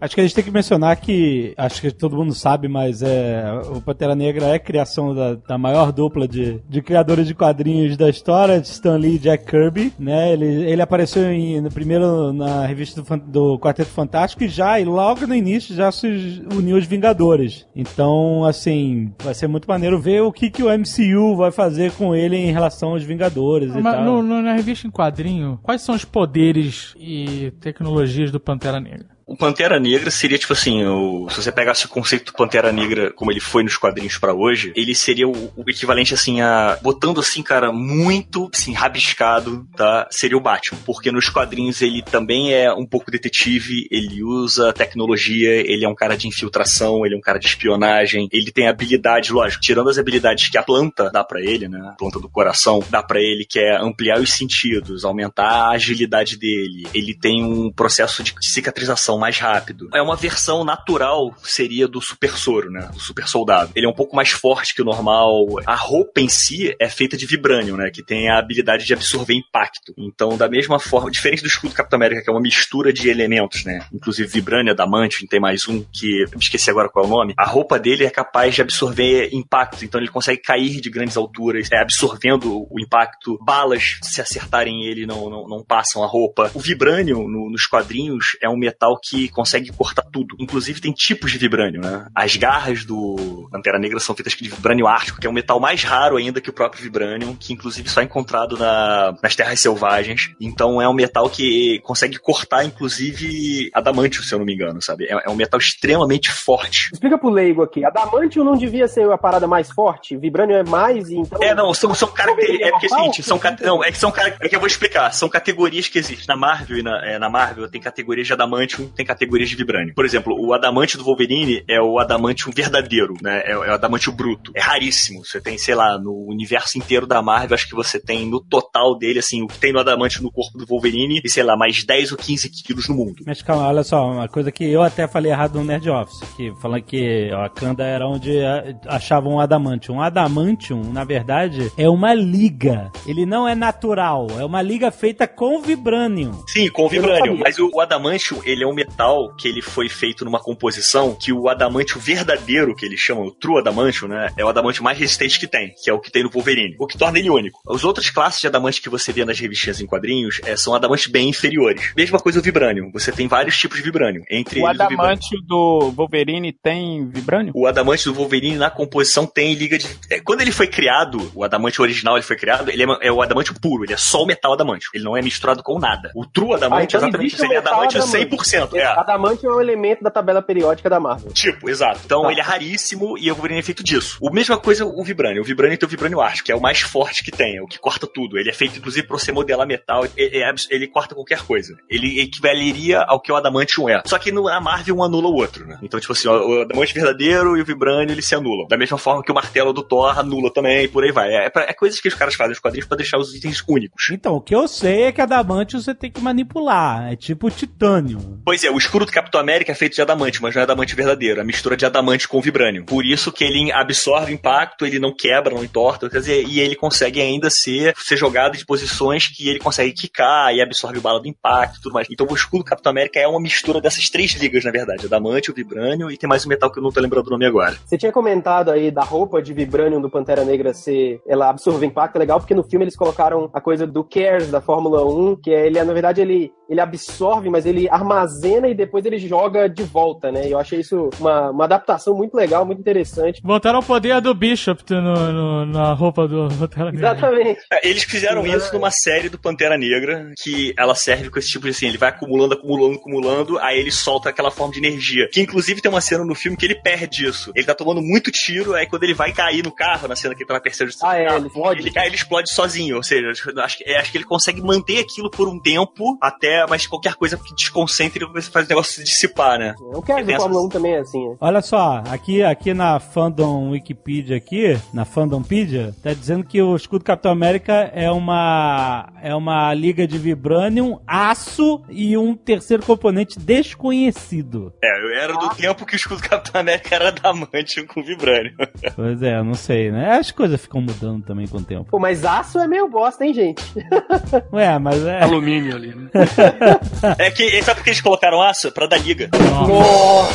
Acho 0.00 0.14
que 0.14 0.20
a 0.20 0.24
gente 0.24 0.34
tem 0.34 0.44
que 0.44 0.50
mencionar 0.50 0.96
que, 0.96 1.54
acho 1.56 1.80
que 1.80 1.90
todo 1.90 2.16
mundo 2.16 2.32
sabe, 2.32 2.68
mas 2.68 3.02
é, 3.02 3.44
o 3.74 3.80
Pantera 3.80 4.14
Negra 4.14 4.46
é 4.46 4.58
criação 4.58 5.14
da, 5.14 5.34
da 5.34 5.58
maior 5.58 5.90
dupla 5.90 6.28
de, 6.28 6.60
de 6.68 6.80
criadores 6.80 7.26
de 7.26 7.34
quadrinhos 7.34 7.96
da 7.96 8.08
história, 8.08 8.56
Stan 8.58 8.96
Lee 8.96 9.16
e 9.16 9.18
Jack 9.18 9.44
Kirby, 9.46 9.92
né? 9.98 10.32
Ele, 10.32 10.44
ele 10.70 10.80
apareceu 10.82 11.30
em, 11.32 11.60
no 11.60 11.70
primeiro 11.70 12.32
na 12.32 12.64
revista 12.64 13.02
do, 13.02 13.16
do 13.26 13.58
Quarteto 13.58 13.90
Fantástico 13.90 14.44
e 14.44 14.48
já, 14.48 14.78
e 14.78 14.84
logo 14.84 15.26
no 15.26 15.34
início, 15.34 15.74
já 15.74 15.90
se 15.90 16.42
uniu 16.54 16.76
os 16.76 16.86
Vingadores. 16.86 17.66
Então, 17.74 18.44
assim, 18.44 19.12
vai 19.22 19.34
ser 19.34 19.48
muito 19.48 19.66
maneiro 19.68 19.98
ver 19.98 20.20
o 20.22 20.30
que, 20.32 20.48
que 20.50 20.62
o 20.62 20.68
MCU 20.68 21.36
vai 21.36 21.50
fazer 21.50 21.90
com 21.92 22.14
ele 22.14 22.36
em 22.36 22.52
relação 22.52 22.90
aos 22.90 23.02
Vingadores 23.02 23.74
e 23.74 23.80
Mas 23.80 23.94
tal. 23.96 24.04
no- 24.04 24.22
no- 24.22 24.42
na 24.42 24.52
revista 24.54 24.86
em 24.86 24.90
quadrinho, 24.90 25.58
quais 25.62 25.82
são 25.82 25.94
os 25.94 26.04
poderes 26.04 26.94
e 26.98 27.52
tecnologias 27.60 28.30
do 28.30 28.38
Pantera 28.38 28.78
Negra? 28.80 29.17
O 29.28 29.36
Pantera 29.36 29.78
Negra 29.78 30.10
seria 30.10 30.38
tipo 30.38 30.54
assim, 30.54 30.82
o- 30.86 31.28
se 31.28 31.42
você 31.42 31.52
pegasse 31.52 31.84
o 31.84 31.88
conceito 31.90 32.32
do 32.32 32.32
Pantera 32.32 32.72
Negra 32.72 33.12
como 33.12 33.30
ele 33.30 33.40
foi 33.40 33.62
nos 33.62 33.76
quadrinhos 33.76 34.16
pra 34.16 34.32
hoje, 34.32 34.72
ele 34.74 34.94
seria 34.94 35.28
o, 35.28 35.52
o 35.54 35.64
equivalente 35.68 36.14
assim 36.14 36.40
a 36.40 36.78
botando 36.80 37.20
assim, 37.20 37.42
cara, 37.42 37.70
muito 37.70 38.48
assim 38.54 38.72
rabiscado, 38.72 39.68
tá? 39.76 40.08
Seria 40.10 40.36
o 40.36 40.40
Batman, 40.40 40.78
porque 40.86 41.12
nos 41.12 41.28
quadrinhos 41.28 41.82
ele 41.82 42.00
também 42.02 42.54
é 42.54 42.72
um 42.72 42.86
pouco 42.86 43.10
detetive, 43.10 43.86
ele 43.90 44.22
usa 44.22 44.72
tecnologia, 44.72 45.50
ele 45.70 45.84
é 45.84 45.88
um 45.88 45.94
cara 45.94 46.16
de 46.16 46.26
infiltração, 46.26 47.04
ele 47.04 47.14
é 47.14 47.18
um 47.18 47.20
cara 47.20 47.38
de 47.38 47.48
espionagem, 47.48 48.30
ele 48.32 48.50
tem 48.50 48.66
habilidades, 48.66 49.28
lógico, 49.28 49.60
tirando 49.62 49.90
as 49.90 49.98
habilidades 49.98 50.48
que 50.48 50.56
a 50.56 50.62
planta 50.62 51.10
dá 51.10 51.22
pra 51.22 51.42
ele, 51.42 51.68
né? 51.68 51.78
A 51.90 51.96
planta 51.96 52.18
do 52.18 52.30
coração 52.30 52.82
dá 52.88 53.02
pra 53.02 53.20
ele 53.20 53.44
que 53.44 53.58
é 53.58 53.76
ampliar 53.76 54.18
os 54.20 54.32
sentidos, 54.32 55.04
aumentar 55.04 55.44
a 55.50 55.70
agilidade 55.72 56.38
dele. 56.38 56.86
Ele 56.94 57.14
tem 57.14 57.44
um 57.44 57.70
processo 57.70 58.22
de 58.22 58.32
cicatrização 58.40 59.17
mais 59.18 59.38
rápido. 59.38 59.88
É 59.94 60.00
uma 60.02 60.16
versão 60.16 60.64
natural, 60.64 61.34
seria 61.42 61.86
do 61.88 62.00
super 62.00 62.30
soro, 62.36 62.70
né? 62.70 62.88
Do 62.92 63.00
super 63.00 63.26
soldado. 63.28 63.72
Ele 63.74 63.86
é 63.86 63.88
um 63.88 63.94
pouco 63.94 64.14
mais 64.16 64.30
forte 64.30 64.74
que 64.74 64.82
o 64.82 64.84
normal. 64.84 65.46
A 65.66 65.74
roupa 65.74 66.20
em 66.20 66.28
si 66.28 66.74
é 66.80 66.88
feita 66.88 67.16
de 67.16 67.26
vibrânio, 67.26 67.76
né? 67.76 67.90
Que 67.90 68.02
tem 68.02 68.28
a 68.30 68.38
habilidade 68.38 68.84
de 68.84 68.92
absorver 68.94 69.34
impacto. 69.34 69.92
Então, 69.96 70.36
da 70.36 70.48
mesma 70.48 70.78
forma, 70.78 71.10
diferente 71.10 71.42
do 71.42 71.48
escudo 71.48 71.72
do 71.72 71.76
Capitão 71.76 71.96
América, 71.98 72.22
que 72.22 72.30
é 72.30 72.32
uma 72.32 72.40
mistura 72.40 72.92
de 72.92 73.08
elementos, 73.08 73.64
né? 73.64 73.86
Inclusive 73.92 74.28
vibrânio, 74.28 74.72
adamante, 74.72 75.26
tem 75.26 75.40
mais 75.40 75.66
um 75.68 75.82
que 75.92 76.24
esqueci 76.40 76.70
agora 76.70 76.88
qual 76.88 77.04
é 77.04 77.08
o 77.08 77.10
nome. 77.10 77.34
A 77.36 77.44
roupa 77.46 77.78
dele 77.78 78.04
é 78.04 78.10
capaz 78.10 78.54
de 78.54 78.62
absorver 78.62 79.30
impacto, 79.32 79.84
então 79.84 80.00
ele 80.00 80.08
consegue 80.10 80.40
cair 80.40 80.80
de 80.80 80.90
grandes 80.90 81.16
alturas, 81.16 81.68
é, 81.72 81.78
absorvendo 81.80 82.66
o 82.70 82.80
impacto. 82.80 83.38
Balas, 83.44 83.98
se 84.02 84.20
acertarem 84.20 84.84
ele, 84.84 85.06
não, 85.06 85.28
não, 85.28 85.46
não 85.48 85.64
passam 85.64 86.02
a 86.02 86.06
roupa. 86.06 86.50
O 86.54 86.60
vibrânio 86.60 87.28
no- 87.28 87.50
nos 87.50 87.66
quadrinhos 87.66 88.36
é 88.42 88.48
um 88.48 88.56
metal 88.56 88.98
que 89.08 89.28
consegue 89.28 89.72
cortar 89.72 90.02
tudo. 90.12 90.36
Inclusive 90.38 90.80
tem 90.80 90.92
tipos 90.92 91.32
de 91.32 91.38
vibrânio, 91.38 91.80
né? 91.80 92.06
As 92.14 92.36
garras 92.36 92.84
do 92.84 93.48
Pantera 93.50 93.78
Negra 93.78 94.00
são 94.00 94.14
feitas 94.14 94.32
de 94.34 94.48
vibrânio 94.48 94.86
ártico, 94.86 95.20
que 95.20 95.26
é 95.26 95.30
um 95.30 95.32
metal 95.32 95.60
mais 95.60 95.82
raro 95.82 96.16
ainda 96.16 96.40
que 96.40 96.50
o 96.50 96.52
próprio 96.52 96.82
vibrânio, 96.82 97.36
que 97.38 97.52
inclusive 97.52 97.88
só 97.88 98.00
é 98.00 98.04
encontrado 98.04 98.56
na- 98.56 99.14
nas 99.22 99.34
terras 99.36 99.60
selvagens. 99.60 100.30
Então 100.40 100.80
é 100.80 100.88
um 100.88 100.94
metal 100.94 101.28
que 101.30 101.80
consegue 101.84 102.18
cortar, 102.18 102.64
inclusive, 102.64 103.70
adamantio, 103.74 104.22
se 104.22 104.34
eu 104.34 104.38
não 104.38 104.46
me 104.46 104.54
engano, 104.54 104.80
sabe? 104.82 105.04
É, 105.06 105.26
é 105.26 105.30
um 105.30 105.36
metal 105.36 105.58
extremamente 105.58 106.30
forte. 106.30 106.90
Explica 106.92 107.18
pro 107.18 107.30
leigo 107.30 107.62
aqui. 107.62 107.84
Adamantium 107.84 108.44
não 108.44 108.56
devia 108.56 108.88
ser 108.88 109.10
a 109.10 109.18
parada 109.18 109.46
mais 109.46 109.70
forte? 109.70 110.16
Vibrânio 110.16 110.56
é 110.56 110.64
mais, 110.64 111.10
então... 111.10 111.42
É, 111.42 111.54
não, 111.54 111.72
são, 111.74 111.94
são 111.94 112.08
características. 112.08 112.68
É 112.68 112.70
porque 112.70 112.86
é 112.86 112.88
seguinte, 112.88 113.22
são 113.22 113.40
não, 113.62 113.84
é 113.84 113.92
que 113.92 113.98
são 113.98 114.12
é 114.40 114.48
que 114.48 114.54
eu 114.56 114.60
vou 114.60 114.66
explicar. 114.66 115.12
São 115.12 115.28
categorias 115.28 115.88
que 115.88 115.98
existem. 115.98 116.26
Na 116.28 116.36
Marvel 116.36 116.78
e 116.78 116.82
na, 116.82 117.04
é, 117.06 117.18
na 117.18 117.30
Marvel 117.30 117.68
tem 117.70 117.80
categorias 117.80 118.26
de 118.26 118.32
adamantium, 118.32 118.88
tem 118.98 119.06
categorias 119.06 119.48
de 119.48 119.54
vibrânio. 119.54 119.94
Por 119.94 120.04
exemplo, 120.04 120.36
o 120.36 120.52
adamantium 120.52 120.98
do 120.98 121.04
Wolverine 121.04 121.62
é 121.68 121.80
o 121.80 122.00
adamantium 122.00 122.50
verdadeiro, 122.52 123.14
né? 123.22 123.42
É, 123.44 123.52
é 123.52 123.56
o 123.56 123.72
adamantium 123.74 124.14
bruto. 124.14 124.50
É 124.56 124.60
raríssimo. 124.60 125.24
Você 125.24 125.40
tem, 125.40 125.56
sei 125.56 125.76
lá, 125.76 125.96
no 125.96 126.26
universo 126.28 126.76
inteiro 126.76 127.06
da 127.06 127.22
Marvel, 127.22 127.54
acho 127.54 127.68
que 127.68 127.76
você 127.76 128.00
tem 128.00 128.26
no 128.26 128.40
total 128.40 128.98
dele, 128.98 129.20
assim, 129.20 129.42
o 129.42 129.46
que 129.46 129.56
tem 129.56 129.72
no 129.72 129.78
adamantium 129.78 130.24
no 130.24 130.32
corpo 130.32 130.58
do 130.58 130.66
Wolverine 130.66 131.20
e, 131.24 131.30
sei 131.30 131.44
lá, 131.44 131.56
mais 131.56 131.84
10 131.84 132.12
ou 132.12 132.18
15 132.18 132.50
quilos 132.50 132.88
no 132.88 132.96
mundo. 132.96 133.22
Mas 133.24 133.40
calma, 133.40 133.68
olha 133.68 133.84
só, 133.84 134.04
uma 134.10 134.28
coisa 134.28 134.50
que 134.50 134.64
eu 134.64 134.82
até 134.82 135.06
falei 135.06 135.30
errado 135.30 135.54
no 135.54 135.64
Nerd 135.64 135.88
Office, 135.88 136.20
que 136.36 136.52
falando 136.60 136.82
que 136.82 137.30
a 137.32 137.48
Kanda 137.48 137.84
era 137.84 138.08
onde 138.08 138.36
eh, 138.36 138.74
achavam 138.86 139.34
o 139.34 139.40
Adamantium. 139.40 139.98
O 139.98 140.02
Adamantium, 140.02 140.92
na 140.92 141.04
verdade, 141.04 141.70
é 141.76 141.88
uma 141.88 142.14
liga. 142.14 142.90
Ele 143.06 143.24
não 143.24 143.46
é 143.46 143.54
natural, 143.54 144.26
é 144.38 144.44
uma 144.44 144.60
liga 144.60 144.90
feita 144.90 145.28
com 145.28 145.60
Vibranium. 145.60 146.32
Sim, 146.48 146.68
com 146.70 146.86
o 146.86 146.88
vibrânio. 146.88 147.38
Mas 147.38 147.58
o, 147.58 147.70
o 147.72 147.80
adamantium, 147.80 148.40
ele 148.44 148.64
é 148.64 148.66
um 148.66 148.74
metal 148.88 149.34
que 149.36 149.46
ele 149.46 149.62
foi 149.62 149.88
feito 149.88 150.24
numa 150.24 150.40
composição 150.40 151.14
que 151.14 151.32
o 151.32 151.48
adamante 151.48 151.98
verdadeiro, 151.98 152.74
que 152.74 152.84
eles 152.84 152.98
chamam, 152.98 153.26
o 153.26 153.30
true 153.30 153.58
adamante, 153.58 154.06
né? 154.06 154.28
É 154.36 154.44
o 154.44 154.48
adamante 154.48 154.82
mais 154.82 154.98
resistente 154.98 155.38
que 155.38 155.46
tem, 155.46 155.72
que 155.82 155.90
é 155.90 155.92
o 155.92 156.00
que 156.00 156.10
tem 156.10 156.22
no 156.22 156.30
Wolverine. 156.30 156.76
O 156.78 156.86
que 156.86 156.98
torna 156.98 157.18
ele 157.18 157.30
único. 157.30 157.60
As 157.72 157.84
outras 157.84 158.10
classes 158.10 158.40
de 158.40 158.46
adamante 158.46 158.80
que 158.80 158.88
você 158.88 159.12
vê 159.12 159.24
nas 159.24 159.38
revistinhas 159.38 159.80
em 159.80 159.86
quadrinhos 159.86 160.40
é, 160.44 160.56
são 160.56 160.74
adamantes 160.74 161.06
bem 161.06 161.28
inferiores. 161.28 161.92
Mesma 161.96 162.18
coisa 162.18 162.38
o 162.38 162.42
vibranium. 162.42 162.90
Você 162.92 163.12
tem 163.12 163.28
vários 163.28 163.56
tipos 163.58 163.78
de 163.78 163.84
vibranium. 163.84 164.22
Entre 164.30 164.60
o 164.60 164.66
adamante 164.66 165.36
do, 165.46 165.90
do 165.90 165.92
Wolverine 165.92 166.52
tem 166.52 167.06
vibranium? 167.08 167.52
O 167.54 167.66
adamante 167.66 168.04
do 168.04 168.14
Wolverine 168.14 168.56
na 168.56 168.70
composição 168.70 169.26
tem 169.26 169.54
liga 169.54 169.78
de... 169.78 169.86
É, 170.10 170.20
quando 170.20 170.40
ele 170.40 170.52
foi 170.52 170.66
criado, 170.66 171.30
o 171.34 171.44
adamante 171.44 171.80
original 171.82 172.16
ele 172.16 172.24
foi 172.24 172.36
criado, 172.36 172.70
ele 172.70 172.82
é, 172.82 173.08
é, 173.08 173.12
o 173.12 173.20
adamante 173.20 173.52
puro. 173.54 173.84
Ele 173.84 173.92
é 173.92 173.96
só 173.96 174.22
o 174.22 174.26
metal 174.26 174.52
adamante. 174.52 174.86
Ele 174.94 175.04
não 175.04 175.16
é 175.16 175.22
misturado 175.22 175.62
com 175.62 175.78
nada. 175.78 176.10
O 176.14 176.24
true 176.24 176.54
adamante 176.54 176.96
ah, 176.96 176.98
então 176.98 177.08
exatamente 177.08 177.34
isso. 177.34 177.44
Ele 177.44 177.54
é 177.54 177.58
adamante, 177.58 177.98
100%. 177.98 178.67
Exato. 178.76 178.98
É. 178.98 179.00
Adamante 179.00 179.46
é 179.46 179.50
um 179.50 179.60
elemento 179.60 180.02
da 180.02 180.10
tabela 180.10 180.42
periódica 180.42 180.88
da 180.88 181.00
Marvel. 181.00 181.32
Tipo, 181.32 181.68
exato. 181.68 182.00
Então 182.04 182.22
tá. 182.22 182.32
ele 182.32 182.40
é 182.40 182.42
raríssimo 182.42 183.16
e 183.18 183.28
eu 183.28 183.34
vou 183.34 183.48
em 183.48 183.58
efeito 183.58 183.82
disso. 183.82 184.18
O 184.20 184.30
mesma 184.30 184.56
coisa 184.58 184.84
o 184.84 185.04
Vibranium. 185.04 185.42
O 185.42 185.44
Vibranium 185.44 185.76
tem 185.76 185.86
o 185.86 185.90
Vibranium 185.90 186.20
Arte, 186.20 186.42
que 186.42 186.52
é 186.52 186.56
o 186.56 186.60
mais 186.60 186.80
forte 186.80 187.22
que 187.22 187.30
tem, 187.30 187.56
é 187.56 187.62
o 187.62 187.66
que 187.66 187.78
corta 187.78 188.06
tudo. 188.06 188.38
Ele 188.38 188.50
é 188.50 188.52
feito, 188.52 188.78
inclusive, 188.78 189.06
pra 189.06 189.18
você 189.18 189.32
modelar 189.32 189.66
metal, 189.66 190.04
ele, 190.16 190.42
ele 190.70 190.84
é, 190.84 190.88
corta 190.88 191.14
qualquer 191.14 191.42
coisa. 191.42 191.76
Ele 191.88 192.20
equivaleria 192.20 193.00
ao 193.00 193.20
que 193.20 193.32
o 193.32 193.36
Adamantium 193.36 193.88
é. 193.88 194.02
Só 194.06 194.18
que 194.18 194.32
na 194.32 194.60
Marvel 194.60 194.96
um 194.96 195.02
anula 195.02 195.28
o 195.28 195.34
outro, 195.34 195.66
né? 195.66 195.78
Então, 195.82 195.98
tipo 196.00 196.12
assim, 196.12 196.28
o 196.28 196.62
Adamante 196.62 196.92
é 196.92 197.00
verdadeiro 197.00 197.56
e 197.56 197.62
o 197.62 197.64
Vibranium, 197.64 198.12
eles 198.12 198.26
se 198.26 198.34
anulam. 198.34 198.66
Da 198.68 198.76
mesma 198.76 198.98
forma 198.98 199.22
que 199.22 199.30
o 199.30 199.34
martelo 199.34 199.72
do 199.72 199.82
Thor 199.82 200.18
anula 200.18 200.52
também, 200.52 200.84
e 200.84 200.88
por 200.88 201.04
aí 201.04 201.12
vai. 201.12 201.28
É, 201.30 201.46
é, 201.46 201.50
pra, 201.50 201.62
é 201.62 201.72
coisas 201.72 202.00
que 202.00 202.08
os 202.08 202.14
caras 202.14 202.34
fazem 202.34 202.52
os 202.52 202.58
quadrinhos 202.58 202.86
pra 202.86 202.96
deixar 202.96 203.18
os 203.18 203.34
itens 203.34 203.62
únicos. 203.66 204.10
Então, 204.10 204.34
o 204.34 204.40
que 204.40 204.54
eu 204.54 204.66
sei 204.68 205.04
é 205.04 205.12
que 205.12 205.20
Adamantium 205.20 205.80
você 205.80 205.94
tem 205.94 206.10
que 206.10 206.20
manipular. 206.20 207.12
É 207.12 207.16
tipo 207.16 207.50
titânio. 207.50 208.40
Pois 208.44 208.57
é, 208.64 208.70
o 208.70 208.78
escudo 208.78 209.06
do 209.06 209.12
Capitão 209.12 209.40
América 209.40 209.72
é 209.72 209.74
feito 209.74 209.94
de 209.94 210.02
adamante, 210.02 210.40
mas 210.42 210.54
não 210.54 210.60
é 210.60 210.64
adamante 210.64 210.94
verdadeiro. 210.94 211.38
É 211.38 211.42
a 211.42 211.46
mistura 211.46 211.76
de 211.76 211.86
adamante 211.86 212.28
com 212.28 212.40
vibrânio. 212.40 212.84
Por 212.84 213.04
isso 213.04 213.32
que 213.32 213.44
ele 213.44 213.70
absorve 213.72 214.32
impacto, 214.32 214.86
ele 214.86 214.98
não 214.98 215.14
quebra, 215.14 215.54
não 215.54 215.64
entorta, 215.64 216.08
quer 216.08 216.18
dizer, 216.18 216.44
e 216.46 216.60
ele 216.60 216.74
consegue 216.74 217.20
ainda 217.20 217.50
ser, 217.50 217.94
ser 217.96 218.16
jogado 218.16 218.56
de 218.56 218.64
posições 218.64 219.28
que 219.28 219.48
ele 219.48 219.58
consegue 219.58 219.92
quicar 219.92 220.54
e 220.54 220.60
absorve 220.60 221.00
bala 221.00 221.20
do 221.20 221.28
impacto 221.28 221.78
e 221.78 221.82
tudo 221.82 221.92
mais. 221.92 222.08
Então 222.10 222.26
o 222.28 222.34
escudo 222.34 222.62
do 222.62 222.68
Capitão 222.68 222.90
América 222.90 223.20
é 223.20 223.26
uma 223.26 223.40
mistura 223.40 223.80
dessas 223.80 224.08
três 224.10 224.32
ligas, 224.32 224.64
na 224.64 224.70
verdade. 224.70 225.06
Adamante, 225.06 225.50
o 225.50 225.54
vibrânio 225.54 226.10
e 226.10 226.16
tem 226.16 226.28
mais 226.28 226.44
um 226.44 226.48
metal 226.48 226.70
que 226.70 226.78
eu 226.78 226.82
não 226.82 226.90
tô 226.90 227.00
lembrando 227.00 227.26
o 227.26 227.30
nome 227.30 227.46
agora. 227.46 227.76
Você 227.84 227.96
tinha 227.96 228.12
comentado 228.12 228.70
aí 228.70 228.90
da 228.90 229.02
roupa 229.02 229.40
de 229.40 229.52
Vibranium 229.52 230.00
do 230.00 230.10
Pantera 230.10 230.44
Negra 230.44 230.72
ser. 230.72 231.20
Ela 231.26 231.50
absorve 231.50 231.86
impacto, 231.86 232.16
é 232.16 232.18
legal, 232.18 232.38
porque 232.38 232.54
no 232.54 232.62
filme 232.62 232.84
eles 232.84 232.96
colocaram 232.96 233.50
a 233.52 233.60
coisa 233.60 233.86
do 233.86 234.04
Cares 234.04 234.50
da 234.50 234.60
Fórmula 234.60 235.04
1, 235.04 235.36
que 235.36 235.50
é 235.50 235.66
ele, 235.66 235.82
na 235.82 235.92
verdade, 235.92 236.20
ele, 236.20 236.52
ele 236.68 236.80
absorve, 236.80 237.48
mas 237.48 237.64
ele 237.66 237.88
armazena 237.88 238.68
e 238.68 238.74
depois 238.74 239.04
ele 239.04 239.18
joga 239.18 239.68
de 239.68 239.82
volta, 239.82 240.30
né? 240.30 240.46
E 240.48 240.52
eu 240.52 240.58
achei 240.58 240.80
isso 240.80 241.08
uma, 241.18 241.50
uma 241.50 241.64
adaptação 241.64 242.14
muito 242.14 242.34
legal, 242.34 242.64
muito 242.64 242.80
interessante. 242.80 243.40
Botaram 243.42 243.78
o 243.78 243.82
poder 243.84 244.20
do 244.20 244.34
Bishop 244.34 244.82
no, 244.90 245.32
no- 245.32 245.66
na 245.66 245.92
roupa 245.92 246.26
do 246.28 246.48
Pantera 246.58 246.90
Negra. 246.92 247.08
Exatamente. 247.10 247.60
É, 247.72 247.88
Eles 247.88 248.04
fizeram 248.04 248.46
isso 248.46 248.72
numa 248.74 248.90
série 248.90 249.28
do 249.28 249.38
Pantera 249.38 249.76
Negra, 249.78 250.32
que 250.42 250.74
ela 250.78 250.94
serve 250.94 251.30
com 251.30 251.38
esse 251.38 251.48
tipo 251.48 251.64
de 251.64 251.70
assim, 251.70 251.86
ele 251.88 251.98
vai 251.98 252.10
acumulando, 252.10 252.54
acumulando, 252.54 252.96
acumulando, 252.96 253.58
aí 253.58 253.78
ele 253.78 253.90
solta 253.90 254.28
aquela 254.28 254.50
forma 254.50 254.72
de 254.72 254.78
energia. 254.78 255.28
Que 255.32 255.40
inclusive 255.40 255.80
tem 255.80 255.90
uma 255.90 256.00
cena 256.00 256.24
no 256.24 256.34
filme 256.34 256.56
que 256.56 256.66
ele 256.66 256.74
perde 256.74 257.26
isso. 257.26 257.50
Ele 257.54 257.64
tá 257.66 257.74
tomando 257.74 258.02
muito 258.02 258.30
tiro, 258.30 258.74
aí 258.74 258.86
quando 258.86 259.04
ele 259.04 259.14
vai 259.14 259.32
cair 259.32 259.62
no 259.64 259.72
carro, 259.72 260.08
na 260.08 260.16
cena 260.16 260.34
que 260.34 260.42
ele 260.42 260.48
tá 260.48 260.54
na 260.54 260.60
perseguição 260.60 261.08
Ah, 261.08 261.18
é, 261.18 261.26
ele 261.34 261.46
explode. 261.46 261.80
ele 261.80 261.90
cai, 261.90 262.06
ele 262.06 262.16
explode 262.16 262.52
sozinho. 262.52 262.96
Ou 262.96 263.02
seja, 263.02 263.30
acho, 263.62 263.78
que- 263.78 263.90
acho 263.90 264.10
que 264.12 264.18
ele 264.18 264.24
consegue 264.24 264.60
manter 264.60 264.98
aquilo 265.00 265.30
por 265.30 265.48
um 265.48 265.60
tempo, 265.60 266.16
até, 266.20 266.57
mas 266.66 266.86
qualquer 266.86 267.14
coisa 267.14 267.36
que 267.36 267.54
desconcentre, 267.54 268.24
você 268.32 268.50
faz 268.50 268.66
o 268.66 268.68
negócio 268.68 268.94
se 268.94 269.04
dissipar, 269.04 269.58
né? 269.58 269.74
O 269.80 270.02
Cares 270.02 270.26
Tem 270.26 270.34
da 270.34 270.40
Fórmula 270.40 270.60
essas- 270.62 270.66
1 270.66 270.68
também 270.70 270.94
é 270.94 270.98
assim, 271.00 271.28
né? 271.28 271.36
Olha 271.40 271.60
só, 271.62 272.02
aqui, 272.10 272.42
aqui 272.42 272.72
na 272.74 272.98
Fandom 273.00 273.70
Wikipedia 273.70 274.36
aqui, 274.36 274.78
na 274.92 275.04
Fandompedia, 275.04 275.94
tá 276.02 276.12
dizendo 276.12 276.44
que 276.44 276.60
o 276.62 276.74
escudo 276.76 277.04
Capitão 277.04 277.32
América 277.32 277.90
é 277.94 278.10
uma 278.10 279.08
é 279.22 279.34
uma 279.34 279.72
liga 279.74 280.06
de 280.06 280.16
vibranium, 280.18 280.98
aço 281.06 281.82
e 281.88 282.16
um 282.16 282.34
terceiro 282.34 282.82
componente 282.84 283.38
desconhecido. 283.38 284.72
É, 284.82 284.88
eu 285.04 285.14
era 285.22 285.32
do 285.34 285.48
tempo 285.50 285.84
que 285.86 285.94
o 285.94 285.96
escudo 285.96 286.20
do 286.20 286.28
Capitão 286.28 286.60
América 286.60 286.94
era 286.94 287.08
adamante 287.08 287.82
com 287.84 288.02
vibrânio. 288.02 288.52
Pois 288.94 289.22
é, 289.22 289.38
eu 289.38 289.44
não 289.44 289.54
sei, 289.54 289.90
né? 289.92 290.18
As 290.18 290.30
coisas 290.30 290.60
ficam 290.60 290.80
mudando 290.80 291.22
também 291.24 291.46
com 291.46 291.58
o 291.58 291.62
tempo. 291.64 291.84
Pô, 291.90 291.98
mas 291.98 292.24
aço 292.24 292.58
é 292.58 292.66
meio 292.66 292.88
bosta, 292.88 293.24
hein, 293.24 293.32
gente? 293.32 293.62
Ué, 294.52 294.78
mas 294.78 295.04
é. 295.06 295.22
Alumínio 295.22 295.76
ali, 295.76 295.94
né? 295.94 296.08
É 297.18 297.30
que, 297.30 297.62
sabe 297.62 297.76
por 297.76 297.84
que 297.84 297.90
eles 297.90 298.00
colocaram 298.00 298.42
aço? 298.42 298.72
Pra 298.72 298.86
dar 298.86 298.98
liga. 298.98 299.28
Vamos 299.32 300.28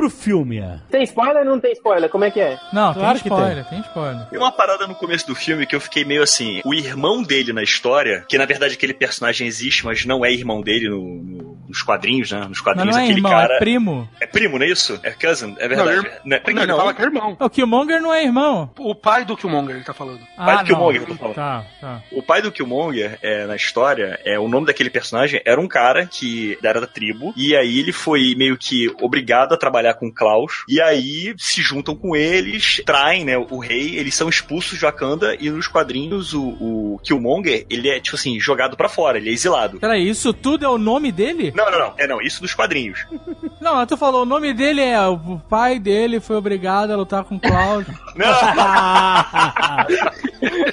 pro 0.00 0.10
filme. 0.10 0.58
é. 0.58 0.78
Tem 0.90 1.02
spoiler 1.04 1.38
ou 1.38 1.44
não 1.44 1.60
tem 1.60 1.72
spoiler? 1.72 2.08
Como 2.08 2.24
é 2.24 2.30
que 2.30 2.40
é? 2.40 2.58
Não, 2.72 2.94
Claro 2.94 3.18
tem 3.18 3.22
que 3.22 3.28
spoiler, 3.28 3.64
tem. 3.68 3.80
spoiler. 3.80 4.26
Tem 4.30 4.38
uma 4.38 4.50
parada 4.52 4.86
no 4.86 4.94
começo 4.94 5.26
do 5.26 5.34
filme 5.34 5.66
que 5.66 5.76
eu 5.76 5.80
fiquei 5.80 6.04
meio 6.04 6.22
assim. 6.22 6.60
O 6.64 6.72
irmão 6.74 7.22
dele 7.22 7.52
na 7.52 7.62
história, 7.62 8.24
que 8.28 8.38
na 8.38 8.46
verdade 8.46 8.74
aquele 8.74 8.94
personagem 8.94 9.46
existe, 9.46 9.84
mas 9.84 10.04
não 10.06 10.24
é 10.24 10.32
irmão 10.32 10.62
dele 10.62 10.88
no- 10.88 11.22
no- 11.22 11.49
nos 11.70 11.82
quadrinhos, 11.82 12.30
né? 12.30 12.44
Nos 12.48 12.60
quadrinhos, 12.60 12.94
não 12.94 13.00
é 13.00 13.04
aquele 13.04 13.18
irmão, 13.18 13.32
cara. 13.32 13.54
é 13.54 13.58
primo. 13.58 14.08
É 14.20 14.26
primo, 14.26 14.58
não 14.58 14.66
é 14.66 14.68
isso? 14.68 15.00
É 15.02 15.10
cousin, 15.12 15.56
é 15.58 15.68
Não, 15.68 15.76
verdade. 15.84 16.06
ir- 16.06 16.12
Não, 16.24 16.36
é 16.36 16.40
primo, 16.40 16.56
não, 16.56 16.62
ele 16.64 16.72
não. 16.72 16.78
fala 16.78 16.94
que 16.94 17.02
é 17.02 17.04
irmão. 17.04 17.36
O 17.40 17.50
Killmonger 17.50 18.02
não 18.02 18.12
é 18.12 18.24
irmão. 18.24 18.70
O 18.78 18.94
pai 18.94 19.24
do 19.24 19.36
Killmonger 19.36 19.76
ele 19.76 19.84
tá 19.84 19.94
falando. 19.94 20.20
Pai 20.36 20.56
do 20.56 20.60
Ah, 20.60 20.64
Killmonger, 20.64 21.00
não. 21.02 21.08
eu 21.08 21.14
tô 21.14 21.18
falando. 21.18 21.34
Tá, 21.36 21.64
tá. 21.80 22.02
O 22.12 22.22
pai 22.22 22.42
do 22.42 22.52
Killmonger, 22.52 23.18
é, 23.22 23.46
na 23.46 23.56
história, 23.56 24.18
é 24.24 24.38
o 24.38 24.48
nome 24.48 24.66
daquele 24.66 24.90
personagem 24.90 25.40
era 25.46 25.60
um 25.60 25.68
cara 25.68 26.06
que 26.06 26.58
era 26.62 26.80
da 26.80 26.86
tribo, 26.86 27.32
e 27.36 27.54
aí 27.56 27.78
ele 27.78 27.92
foi 27.92 28.34
meio 28.36 28.56
que 28.58 28.92
obrigado 29.00 29.52
a 29.52 29.56
trabalhar 29.56 29.94
com 29.94 30.12
Klaus, 30.12 30.64
e 30.68 30.80
aí 30.80 31.34
se 31.38 31.62
juntam 31.62 31.94
com 31.94 32.14
eles, 32.16 32.82
traem, 32.84 33.24
né, 33.24 33.36
o 33.38 33.58
rei, 33.58 33.96
eles 33.96 34.14
são 34.14 34.28
expulsos 34.28 34.78
de 34.78 34.84
Wakanda, 34.84 35.36
e 35.38 35.48
nos 35.50 35.68
quadrinhos 35.68 36.34
o, 36.34 36.42
o 36.60 37.00
Killmonger, 37.04 37.66
ele 37.70 37.88
é, 37.88 38.00
tipo 38.00 38.16
assim, 38.16 38.38
jogado 38.40 38.76
pra 38.76 38.88
fora, 38.88 39.18
ele 39.18 39.30
é 39.30 39.32
exilado. 39.32 39.78
Peraí, 39.80 40.08
isso 40.08 40.32
tudo 40.32 40.64
é 40.64 40.68
o 40.68 40.78
nome 40.78 41.12
dele? 41.12 41.52
Não, 41.60 41.70
não, 41.70 41.78
não, 41.78 41.94
é 41.98 42.06
não, 42.06 42.22
isso 42.22 42.40
dos 42.40 42.54
quadrinhos. 42.54 43.06
Não, 43.60 43.84
tu 43.86 43.94
falou, 43.98 44.22
o 44.22 44.26
nome 44.26 44.54
dele 44.54 44.80
é. 44.80 44.98
O 45.06 45.38
pai 45.50 45.78
dele 45.78 46.18
foi 46.18 46.34
obrigado 46.36 46.92
a 46.92 46.96
lutar 46.96 47.24
com 47.24 47.36
o 47.36 47.40
Cláudio. 47.40 47.94
Não! 48.16 48.26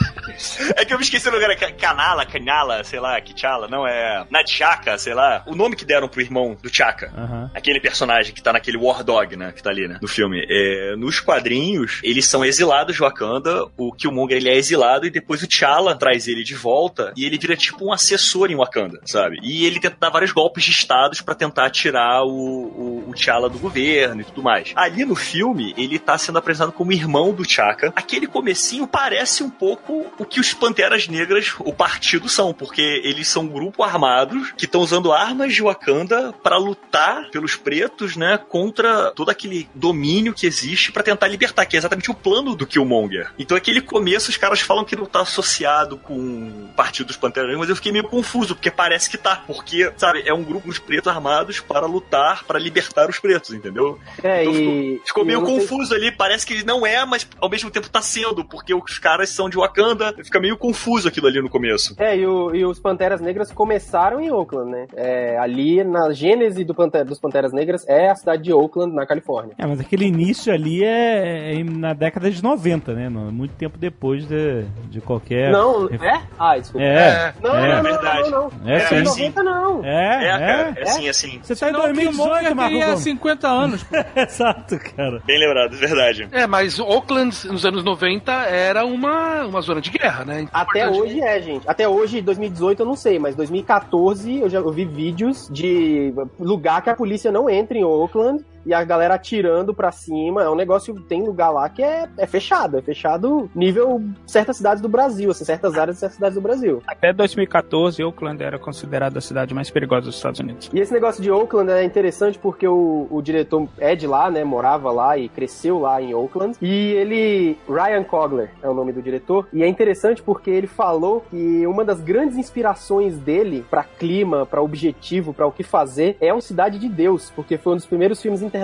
É 0.78 0.86
que 0.86 0.94
eu 0.94 0.98
me 0.98 1.04
esqueci 1.04 1.28
o 1.28 1.32
lugar, 1.32 1.56
Ca- 1.56 1.72
Canala, 1.72 2.26
Canhala, 2.26 2.84
sei 2.84 3.00
lá, 3.00 3.20
T'Challa, 3.22 3.68
não 3.68 3.88
é. 3.88 4.26
Nadchaka, 4.30 4.98
sei 4.98 5.14
lá. 5.14 5.44
O 5.48 5.56
nome 5.56 5.76
que 5.76 5.86
deram 5.86 6.08
pro 6.08 6.22
irmão 6.22 6.56
do 6.62 6.74
Chaka. 6.74 7.12
Aham. 7.18 7.52
Aquele 7.54 7.80
personagem 7.80 8.34
que 8.34 8.42
tá 8.42 8.54
naquele 8.54 8.78
War 8.78 9.04
Dog, 9.04 9.36
né? 9.36 9.52
Que 9.52 9.62
tá 9.64 9.70
ali, 9.70 9.88
né? 9.88 9.98
No 10.02 10.08
filme. 10.08 10.46
É, 10.50 10.96
nos 10.98 11.20
quadrinhos, 11.20 12.00
eles 12.04 12.26
são 12.26 12.44
exilados 12.46 12.96
de 12.96 13.02
Wakanda. 13.02 13.66
O 13.78 13.92
Killmonger, 13.94 14.38
ele 14.38 14.50
é 14.50 14.56
exilado 14.56 15.06
e 15.06 15.10
depois 15.10 15.42
o 15.42 15.48
T'Challa 15.48 15.96
traz 15.96 16.28
ele 16.28 16.44
de 16.44 16.56
volta 16.56 17.14
e 17.16 17.26
ele 17.26 17.38
vira 17.38 17.56
tipo 17.56 17.86
um 17.86 17.92
assessor 17.94 18.52
em 18.52 18.56
Wakanda, 18.56 19.00
sabe? 19.06 19.40
E 19.42 19.66
ele 19.66 19.80
tenta 19.80 19.98
dar 20.00 20.10
vários 20.10 20.32
golpes 20.32 20.64
de 20.64 20.72
estados 20.72 21.22
pra 21.22 21.34
tentar 21.36 21.70
tirar 21.70 22.24
o, 22.24 22.30
o, 22.30 23.10
o 23.10 23.14
T'Challa 23.14 23.50
do 23.50 23.58
governo 23.60 24.22
e 24.22 24.24
tudo 24.26 24.44
mais. 24.44 24.72
Ali 24.76 25.06
no 25.06 25.16
filme, 25.16 25.74
ele 25.78 25.98
tá 26.00 26.18
sendo 26.18 26.38
apresentado 26.38 26.72
como 26.72 26.92
irmão 26.92 27.34
do 27.34 27.44
T'Chaka. 27.44 27.92
Aquele 27.96 28.28
comecinho 28.28 28.88
parece 28.88 29.44
um 29.44 29.50
pouco 29.50 30.06
o 30.20 30.26
que 30.30 30.40
os 30.40 30.54
Panteras 30.54 31.08
Negras, 31.08 31.54
o 31.60 31.74
partido, 31.74 32.28
são, 32.30 32.54
porque 32.54 32.82
eles 33.04 33.28
são 33.28 33.44
um 33.44 33.48
grupo 33.48 33.84
armados 33.84 34.52
que 34.58 34.66
estão 34.66 34.82
usando 34.82 35.12
armas 35.12 35.54
de 35.54 35.62
Wakanda 35.62 36.34
pra 36.44 36.58
lutar 36.58 37.30
pelos 37.32 37.56
pretos, 37.56 38.16
né, 38.16 38.38
contra 38.38 39.12
todo 39.12 39.30
aquele 39.30 39.68
domínio 39.74 40.34
que 40.34 40.46
existe 40.46 40.92
pra 40.92 41.04
tentar 41.04 41.28
libertar, 41.28 41.66
que 41.66 41.76
é 41.76 41.80
exatamente 41.80 42.12
o 42.12 42.14
plano 42.14 42.56
do 42.56 42.66
Killmonger. 42.68 43.32
Então 43.38 43.56
aquele 43.58 43.82
começo 43.82 44.30
os 44.30 44.38
caras 44.38 44.60
falam 44.62 44.84
que 44.86 44.96
não 44.96 45.06
tá 45.06 45.22
associado 45.22 45.98
com 45.98 46.14
o 46.16 46.70
partido 46.76 47.08
dos 47.08 47.18
Panteras 47.18 47.48
Negras, 47.50 47.60
mas 47.62 47.70
eu 47.70 47.76
fiquei 47.76 47.92
meio 47.92 48.04
confuso, 48.08 48.56
porque 48.56 48.72
parece 48.72 49.10
que 49.10 49.18
tá, 49.18 49.44
porque, 49.48 49.92
sabe, 49.98 50.24
é 50.26 50.34
um 50.34 50.44
grupo 50.44 50.72
de 50.72 50.82
pretos 50.82 51.12
armados 51.12 51.60
para 51.60 51.86
lutar, 51.86 52.44
para 52.46 52.60
libertar 52.60 53.10
os 53.10 53.20
pretos, 53.20 53.54
entendeu? 53.54 54.00
É, 54.24 54.44
Então 54.44 54.54
e. 54.56 55.02
Ficou 55.06 55.24
e 55.24 55.28
meio 55.28 55.40
não 55.40 55.48
sei- 55.48 55.60
confuso 55.60 55.94
ali, 55.94 56.12
parece 56.12 56.46
que 56.46 56.64
não 56.66 56.86
é, 56.86 57.06
mas 57.06 57.28
ao 57.40 57.50
mesmo 57.50 57.70
tempo 57.72 57.90
tá 57.90 58.02
sendo, 58.02 58.44
porque 58.44 58.74
os 58.74 58.98
caras 59.00 59.30
são 59.30 59.50
de 59.50 59.58
Wakanda, 59.58 60.16
fica 60.24 60.40
meio 60.40 60.58
confuso 60.58 61.08
aquilo 61.08 61.28
ali 61.28 61.42
no 61.42 61.50
começo. 61.50 61.96
É, 61.98 62.16
e, 62.18 62.26
o- 62.26 62.54
e 62.56 62.66
os 62.66 62.80
Panteras 62.80 63.22
Negras 63.22 63.52
começaram 63.52 64.20
em 64.20 64.32
Oakland, 64.32 64.72
né? 64.72 64.88
É, 64.96 65.38
ali 65.38 65.84
na 65.84 66.12
gênese 66.12 66.64
do 66.64 66.74
Pante- 66.74 67.04
dos 67.04 67.20
Panteras 67.20 67.52
Negras 67.54 67.88
é 67.88 68.10
a 68.10 68.16
cidade 68.16 68.44
de 68.44 68.54
Oakland, 68.54 68.94
na 68.94 69.06
Califórnia. 69.06 69.54
É, 69.58 69.66
mas 69.66 69.80
aquele 69.80 70.06
início 70.06 70.54
ali 70.54 70.84
é, 70.84 71.54
é 71.60 71.64
na 71.64 71.94
década 71.94 72.30
de 72.30 72.42
90, 72.44 72.94
né? 72.94 73.10
Muito 73.10 73.54
tempo 73.56 73.78
depois 73.78 74.28
de, 74.28 74.64
de 74.90 75.02
qualquer. 75.02 75.52
Não, 75.52 75.88
é? 75.88 76.22
Ah, 76.38 76.58
desculpa. 76.58 76.86
É. 76.86 77.34
Não, 77.42 77.56
é. 77.56 77.68
não, 77.70 77.76
não, 77.76 77.84
verdade. 77.84 78.30
não, 78.32 78.52
não. 78.62 78.70
É, 78.70 78.76
É, 78.76 78.80
sim. 78.88 79.02
90 79.04 79.44
não. 79.44 79.86
É, 79.86 80.26
É, 80.28 80.30
cara, 80.30 80.74
é. 80.76 80.80
é 80.80 80.84
assim, 80.84 81.10
assim. 81.10 81.40
Você 81.44 81.56
tá 81.56 81.70
em 81.70 81.74
Não, 81.74 81.80
o 81.80 81.84
Killmonger 81.94 82.16
2018, 82.54 82.56
Marco. 82.56 82.70
teria 82.72 82.86
Gomes. 82.88 83.00
50 83.02 83.48
anos. 83.48 83.86
Exato, 84.16 84.80
cara. 84.96 85.22
Bem 85.26 85.40
lembrado, 85.40 85.74
é 85.74 85.78
verdade. 85.78 86.28
É, 86.32 86.48
mas 86.48 86.80
Oakland, 86.80 87.36
nos 87.48 87.66
anos 87.66 87.84
90, 87.84 88.32
era 88.32 88.86
uma, 88.86 89.44
uma 89.46 89.62
zona 89.62 89.82
de 89.82 89.90
guerra, 89.92 90.07
né? 90.26 90.48
Até 90.52 90.84
Importante. 90.84 91.02
hoje 91.02 91.22
é, 91.22 91.42
gente. 91.42 91.70
Até 91.70 91.88
hoje, 91.88 92.22
2018, 92.22 92.82
eu 92.82 92.86
não 92.86 92.96
sei, 92.96 93.20
mas 93.20 93.36
2014 93.36 94.40
eu 94.40 94.50
já 94.50 94.62
ouvi 94.62 94.86
vídeos 94.86 95.48
de 95.52 96.14
lugar 96.40 96.82
que 96.82 96.90
a 96.90 96.96
polícia 96.96 97.32
não 97.32 97.50
entra 97.50 97.78
em 97.78 97.84
Oakland 97.84 98.44
e 98.68 98.74
a 98.74 98.84
galera 98.84 99.14
atirando 99.14 99.74
pra 99.74 99.92
cima. 99.94 100.44
É 100.44 100.50
um 100.50 100.56
negócio, 100.56 100.94
tem 100.94 101.24
lugar 101.24 101.50
lá 101.50 101.70
que 101.70 101.82
é, 101.82 102.08
é 102.18 102.28
fechado. 102.28 102.78
É 102.78 102.82
fechado 102.82 103.50
nível 103.56 104.04
certas 104.26 104.58
cidades 104.58 104.82
do 104.82 104.90
Brasil, 104.90 105.32
assim, 105.32 105.46
certas 105.46 105.78
áreas 105.78 105.96
de 105.96 106.02
certas 106.02 106.16
cidades 106.16 106.36
do 106.36 106.42
Brasil. 106.42 106.84
Até 106.86 107.14
2014, 107.14 108.04
Oakland 108.04 108.44
era 108.44 108.60
considerada 108.60 109.20
a 109.20 109.22
cidade 109.22 109.54
mais 109.54 109.70
perigosa 109.70 110.08
dos 110.08 110.16
Estados 110.16 110.42
Unidos. 110.42 110.70
E 110.74 110.80
esse 110.80 110.92
negócio 110.92 111.24
de 111.24 111.32
Oakland 111.32 111.72
é 111.72 111.84
interessante 111.86 112.38
porque 112.38 112.68
o, 112.68 113.08
o 113.10 113.22
diretor 113.22 113.70
é 113.78 113.96
de 113.96 114.06
lá, 114.06 114.30
né? 114.30 114.44
Morava 114.44 114.92
lá 114.92 115.18
e 115.18 115.30
cresceu 115.30 115.80
lá 115.80 116.02
em 116.02 116.14
Oakland. 116.14 116.58
E 116.62 116.92
ele. 116.92 117.58
Ryan 117.70 118.04
Cogler 118.04 118.52
é 118.62 118.68
o 118.68 118.74
nome 118.74 118.92
do 118.92 119.02
diretor. 119.02 119.48
E 119.54 119.64
é 119.64 119.68
interessante 119.68 120.22
porque 120.22 120.50
ele 120.50 120.68
falou 120.68 121.24
que 121.30 121.66
uma 121.66 121.86
das 121.86 122.02
grandes 122.02 122.38
inspirações 122.38 123.18
dele 123.18 123.66
pra 123.70 123.84
clima, 123.84 124.46
pra 124.46 124.62
objetivo, 124.62 125.34
pra 125.34 125.48
o 125.48 125.52
que 125.54 125.64
fazer 125.64 126.18
é 126.20 126.34
o 126.34 126.42
Cidade 126.42 126.78
de 126.78 126.90
Deus. 126.90 127.32
Porque 127.34 127.58
foi 127.58 127.74
um 127.74 127.76
dos 127.78 127.86
primeiros 127.86 128.22
filmes 128.22 128.42
internacionais 128.42 128.57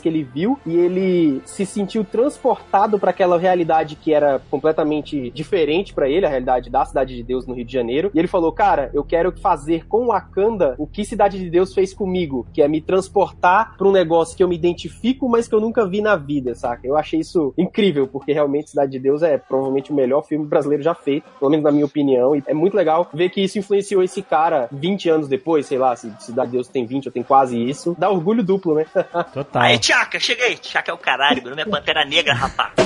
que 0.00 0.08
ele 0.08 0.22
viu 0.22 0.58
e 0.66 0.76
ele 0.76 1.40
se 1.44 1.64
sentiu 1.64 2.04
transportado 2.04 2.98
pra 2.98 3.10
aquela 3.10 3.38
realidade 3.38 3.96
que 3.96 4.12
era 4.12 4.40
completamente 4.50 5.30
diferente 5.30 5.94
pra 5.94 6.08
ele, 6.08 6.26
a 6.26 6.28
realidade 6.28 6.70
da 6.70 6.84
Cidade 6.84 7.14
de 7.14 7.22
Deus 7.22 7.46
no 7.46 7.54
Rio 7.54 7.64
de 7.64 7.72
Janeiro. 7.72 8.10
E 8.14 8.18
ele 8.18 8.28
falou: 8.28 8.52
Cara, 8.52 8.90
eu 8.92 9.04
quero 9.04 9.32
fazer 9.38 9.86
com 9.86 10.06
Wakanda 10.06 10.74
o 10.78 10.86
que 10.86 11.04
Cidade 11.04 11.38
de 11.38 11.50
Deus 11.50 11.74
fez 11.74 11.92
comigo, 11.92 12.46
que 12.52 12.62
é 12.62 12.68
me 12.68 12.80
transportar 12.80 13.76
pra 13.76 13.88
um 13.88 13.92
negócio 13.92 14.36
que 14.36 14.42
eu 14.42 14.48
me 14.48 14.56
identifico, 14.56 15.28
mas 15.28 15.48
que 15.48 15.54
eu 15.54 15.60
nunca 15.60 15.86
vi 15.86 16.00
na 16.00 16.16
vida, 16.16 16.54
saca? 16.54 16.86
Eu 16.86 16.96
achei 16.96 17.20
isso 17.20 17.52
incrível, 17.56 18.06
porque 18.06 18.32
realmente 18.32 18.70
Cidade 18.70 18.92
de 18.92 18.98
Deus 18.98 19.22
é 19.22 19.38
provavelmente 19.38 19.92
o 19.92 19.94
melhor 19.94 20.22
filme 20.22 20.46
brasileiro 20.46 20.82
já 20.82 20.94
feito, 20.94 21.26
pelo 21.38 21.50
menos 21.50 21.64
na 21.64 21.72
minha 21.72 21.84
opinião. 21.84 22.34
E 22.34 22.42
é 22.46 22.54
muito 22.54 22.76
legal 22.76 23.08
ver 23.12 23.30
que 23.30 23.40
isso 23.40 23.58
influenciou 23.58 24.02
esse 24.02 24.22
cara 24.22 24.68
20 24.72 25.08
anos 25.08 25.28
depois, 25.28 25.66
sei 25.66 25.78
lá, 25.78 25.94
se 25.94 26.10
Cidade 26.20 26.50
de 26.50 26.56
Deus 26.56 26.68
tem 26.68 26.86
20 26.86 27.06
ou 27.06 27.12
tem 27.12 27.22
quase 27.22 27.60
isso. 27.60 27.94
Dá 27.98 28.10
orgulho 28.10 28.42
duplo, 28.42 28.74
né? 28.74 28.86
Total. 29.36 29.64
Aí, 29.64 29.78
Tchaka, 29.78 30.18
cheguei. 30.18 30.56
Tchaka 30.56 30.90
é 30.90 30.94
o 30.94 30.96
caralho, 30.96 31.42
meu 31.42 31.50
nome 31.50 31.60
é 31.60 31.66
Pantera 31.66 32.06
Negra, 32.06 32.32
rapaz. 32.32 32.72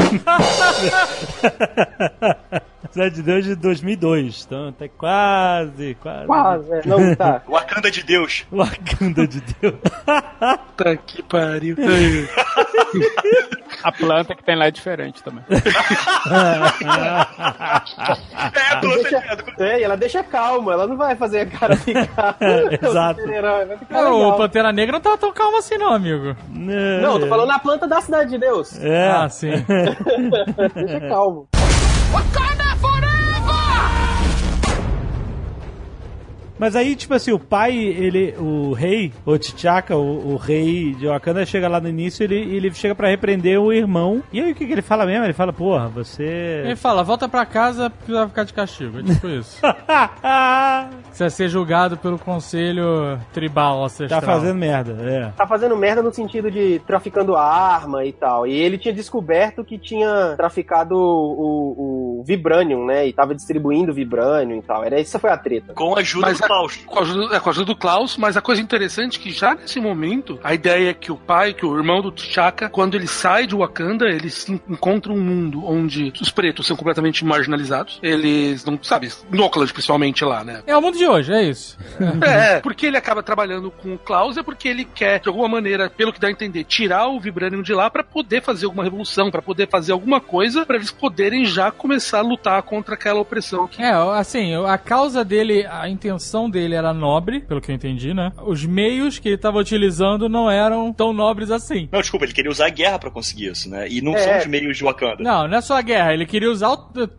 Cidade 2.91 3.15
de 3.15 3.23
Deus 3.23 3.45
de 3.45 3.55
2002. 3.55 4.47
Então 4.47 4.73
tá 4.73 4.89
quase, 4.89 5.97
quase. 6.01 6.27
Quase, 6.27 6.73
é. 6.73 6.83
Não, 6.85 7.15
tá. 7.15 7.41
Wakanda 7.49 7.89
de 7.89 8.03
Deus. 8.03 8.45
Wakanda 8.51 9.29
de 9.29 9.41
Deus. 9.41 9.75
Puta 10.77 10.97
que 10.97 11.23
pariu. 11.23 11.77
A 13.83 13.93
planta 13.93 14.35
que 14.35 14.43
tem 14.45 14.57
lá 14.57 14.67
é 14.67 14.71
diferente 14.71 15.23
também. 15.23 15.45
É, 15.51 15.57
a 18.73 18.77
planta 18.81 19.03
Deixa- 19.03 19.37
É, 19.59 19.81
e 19.81 19.83
ela 19.83 19.97
deixa 19.97 20.23
calma, 20.23 20.73
ela 20.73 20.87
não 20.87 20.97
vai 20.97 21.15
fazer 21.17 21.41
a 21.41 21.47
cara 21.47 21.77
ficar. 21.77 22.37
Exato. 22.83 23.21
vai 23.27 23.77
ficar 23.79 24.03
Não, 24.03 24.29
o. 24.31 24.37
Pantera 24.37 24.73
Negra 24.73 24.93
não 24.95 25.01
tava 25.01 25.19
tão 25.19 25.33
calmo 25.33 25.59
assim, 25.59 25.77
não, 25.79 25.93
amigo. 25.93 26.37
Não, 26.49 27.15
eu 27.15 27.21
tô 27.21 27.27
falando 27.29 27.49
na 27.49 27.59
planta 27.59 27.87
da 27.87 28.01
Cidade 28.01 28.31
de 28.31 28.39
Deus. 28.39 28.79
É. 28.81 29.11
Ah, 29.11 29.29
sim. 29.29 29.51
Deixa 30.75 31.01
calmo. 31.09 31.49
Mas 36.61 36.77
aí, 36.77 36.95
tipo 36.95 37.15
assim, 37.15 37.33
o 37.33 37.39
pai, 37.39 37.75
ele, 37.75 38.35
o 38.39 38.75
rei, 38.75 39.11
o 39.25 39.39
T'Chaka, 39.39 39.97
o, 39.97 40.35
o 40.35 40.37
rei 40.37 40.95
de 40.95 41.07
Wakanda, 41.07 41.47
chega 41.47 41.67
lá 41.67 41.81
no 41.81 41.89
início, 41.89 42.23
ele, 42.23 42.37
ele 42.37 42.71
chega 42.75 42.95
pra 42.95 43.09
repreender 43.09 43.59
o 43.59 43.73
irmão. 43.73 44.23
E 44.31 44.43
aí 44.43 44.53
o 44.53 44.55
que, 44.55 44.67
que 44.67 44.73
ele 44.73 44.83
fala 44.83 45.07
mesmo? 45.07 45.25
Ele 45.25 45.33
fala, 45.33 45.55
porra, 45.55 45.89
você. 45.89 46.63
Ele 46.67 46.77
fala, 46.77 47.03
volta 47.03 47.27
pra 47.27 47.47
casa 47.47 47.89
porque 47.89 48.13
vai 48.13 48.29
ficar 48.29 48.45
de 48.45 48.53
castigo. 48.53 48.99
É 48.99 49.03
tipo 49.03 49.27
isso. 49.29 49.59
Você 51.11 51.25
vai 51.25 51.31
ser 51.31 51.49
julgado 51.49 51.97
pelo 51.97 52.19
conselho 52.19 53.19
tribal 53.33 53.85
ancestral. 53.85 54.21
tá 54.21 54.27
fazendo 54.27 54.57
merda, 54.57 54.97
é. 55.03 55.33
Tá 55.37 55.47
fazendo 55.47 55.77
merda 55.77 56.03
no 56.03 56.13
sentido 56.13 56.51
de 56.51 56.81
traficando 56.87 57.37
arma 57.37 58.05
e 58.05 58.13
tal. 58.13 58.47
E 58.47 58.53
ele 58.53 58.79
tinha 58.79 58.95
descoberto 58.95 59.65
que 59.65 59.77
tinha 59.77 60.35
traficado 60.37 60.95
o, 60.97 62.21
o 62.21 62.25
Vibranium, 62.25 62.87
né? 62.87 63.07
E 63.07 63.13
tava 63.13 63.35
distribuindo 63.35 63.93
Vibranium 63.93 64.59
e 64.59 64.63
tal. 64.63 64.85
Era, 64.85 65.01
essa 65.01 65.19
foi 65.19 65.31
a 65.31 65.37
treta. 65.37 65.75
Com 65.75 65.97
a 65.97 66.01
ajuda 66.01 66.29
Mas 66.29 66.39
do 66.39 66.47
Klaus. 66.51 66.77
Com 66.85 66.99
a, 66.99 67.03
ajuda, 67.03 67.37
é, 67.37 67.39
com 67.39 67.49
a 67.49 67.53
ajuda 67.53 67.67
do 67.67 67.77
Klaus, 67.77 68.17
mas 68.17 68.37
a 68.37 68.41
coisa 68.41 68.61
interessante 68.61 69.21
é 69.21 69.23
que 69.23 69.31
já 69.31 69.55
nesse 69.55 69.79
momento, 69.79 70.41
a 70.43 70.53
ideia 70.53 70.91
é 70.91 70.95
que 70.95 71.13
o 71.13 71.17
pai, 71.17 71.55
que 71.55 71.65
o 71.65 71.77
irmão 71.77 72.03
do 72.03 72.11
T'Chaka, 72.11 72.69
quando 72.69 72.97
ele 72.97 73.07
sai 73.07 73.47
de 73.47 73.55
Wakanda, 73.55 74.07
ele 74.07 74.29
se 74.29 74.61
encontra 74.69 75.13
um 75.13 75.21
mundo 75.21 75.65
onde 75.65 76.13
os 76.21 76.31
pretos 76.31 76.67
são 76.67 76.77
completamente 76.77 77.25
marginalizados. 77.25 78.01
Eles 78.03 78.65
não, 78.65 78.77
sabe, 78.83 79.13
no 79.31 79.45
Auckland 79.45 79.73
principalmente 79.73 80.25
lá, 80.25 80.43
né? 80.43 80.63
É 80.67 80.77
o 80.77 80.83
mundo 80.83 80.99
de 80.99 81.07
hoje, 81.07 81.33
é 81.33 81.45
isso. 81.45 81.79
É, 82.23 82.61
porque 82.61 82.87
ele 82.87 82.97
acaba 82.97 83.23
trabalhando 83.23 83.71
com 83.71 83.95
o 83.95 83.99
Klaus 83.99 84.37
é 84.37 84.43
porque 84.43 84.69
ele 84.69 84.85
quer, 84.85 85.21
de 85.21 85.29
alguma 85.29 85.49
maneira, 85.49 85.89
pelo 85.89 86.13
que 86.13 86.21
dá 86.21 86.29
a 86.29 86.31
entender, 86.31 86.65
tirar 86.65 87.09
o 87.09 87.21
Vibranium 87.21 87.63
de 87.63 87.73
lá 87.73 87.89
pra 87.89 88.03
poder 88.03 88.43
fazer 88.43 88.67
alguma 88.67 88.85
revolução, 88.85 89.31
pra 89.31 89.41
poder 89.41 89.69
fazer 89.69 89.93
alguma 89.93 90.21
coisa, 90.21 90.67
pra 90.67 90.77
eles 90.77 90.91
poderem 90.91 91.45
já 91.45 91.71
começar 91.71 92.19
a 92.19 92.23
lutar 92.23 92.63
contra 92.63 92.95
aquela 92.95 93.21
opressão 93.21 93.67
que 93.67 93.83
É, 93.83 93.93
assim, 93.93 94.55
a 94.67 94.79
causa 94.79 95.25
dele, 95.25 95.67
a 95.67 95.89
intenção 95.89 96.40
dele 96.49 96.75
era 96.75 96.95
nobre, 96.95 97.41
pelo 97.41 97.61
que 97.61 97.71
eu 97.71 97.75
entendi, 97.75 98.15
né? 98.15 98.33
Os 98.47 98.65
meios 98.65 99.19
que 99.19 99.29
ele 99.29 99.39
tava 99.39 99.59
utilizando 99.59 100.29
não 100.29 100.51
eram 100.51 100.93
tão 100.93 101.13
nobres 101.13 101.51
assim. 101.51 101.89
Não, 101.93 102.01
desculpa, 102.01 102.25
ele 102.25 102.33
queria 102.33 102.51
usar 102.51 102.67
a 102.67 102.71
guerra 102.71 102.99
pra 102.99 103.11
conseguir 103.11 103.49
isso, 103.51 103.69
né? 103.69 103.89
E 103.89 104.01
não 104.01 104.15
É. 104.15 104.19
são 104.19 104.39
os 104.39 104.47
meios 104.47 104.77
de 104.77 104.85
Wakanda. 104.85 105.23
Não, 105.23 105.49
não 105.49 105.59
é 105.59 105.61
só 105.61 105.77
a 105.77 105.83
guerra, 105.83 106.15
ele 106.15 106.25
queria 106.27 106.51
usar 106.51 106.71
o 106.71 106.77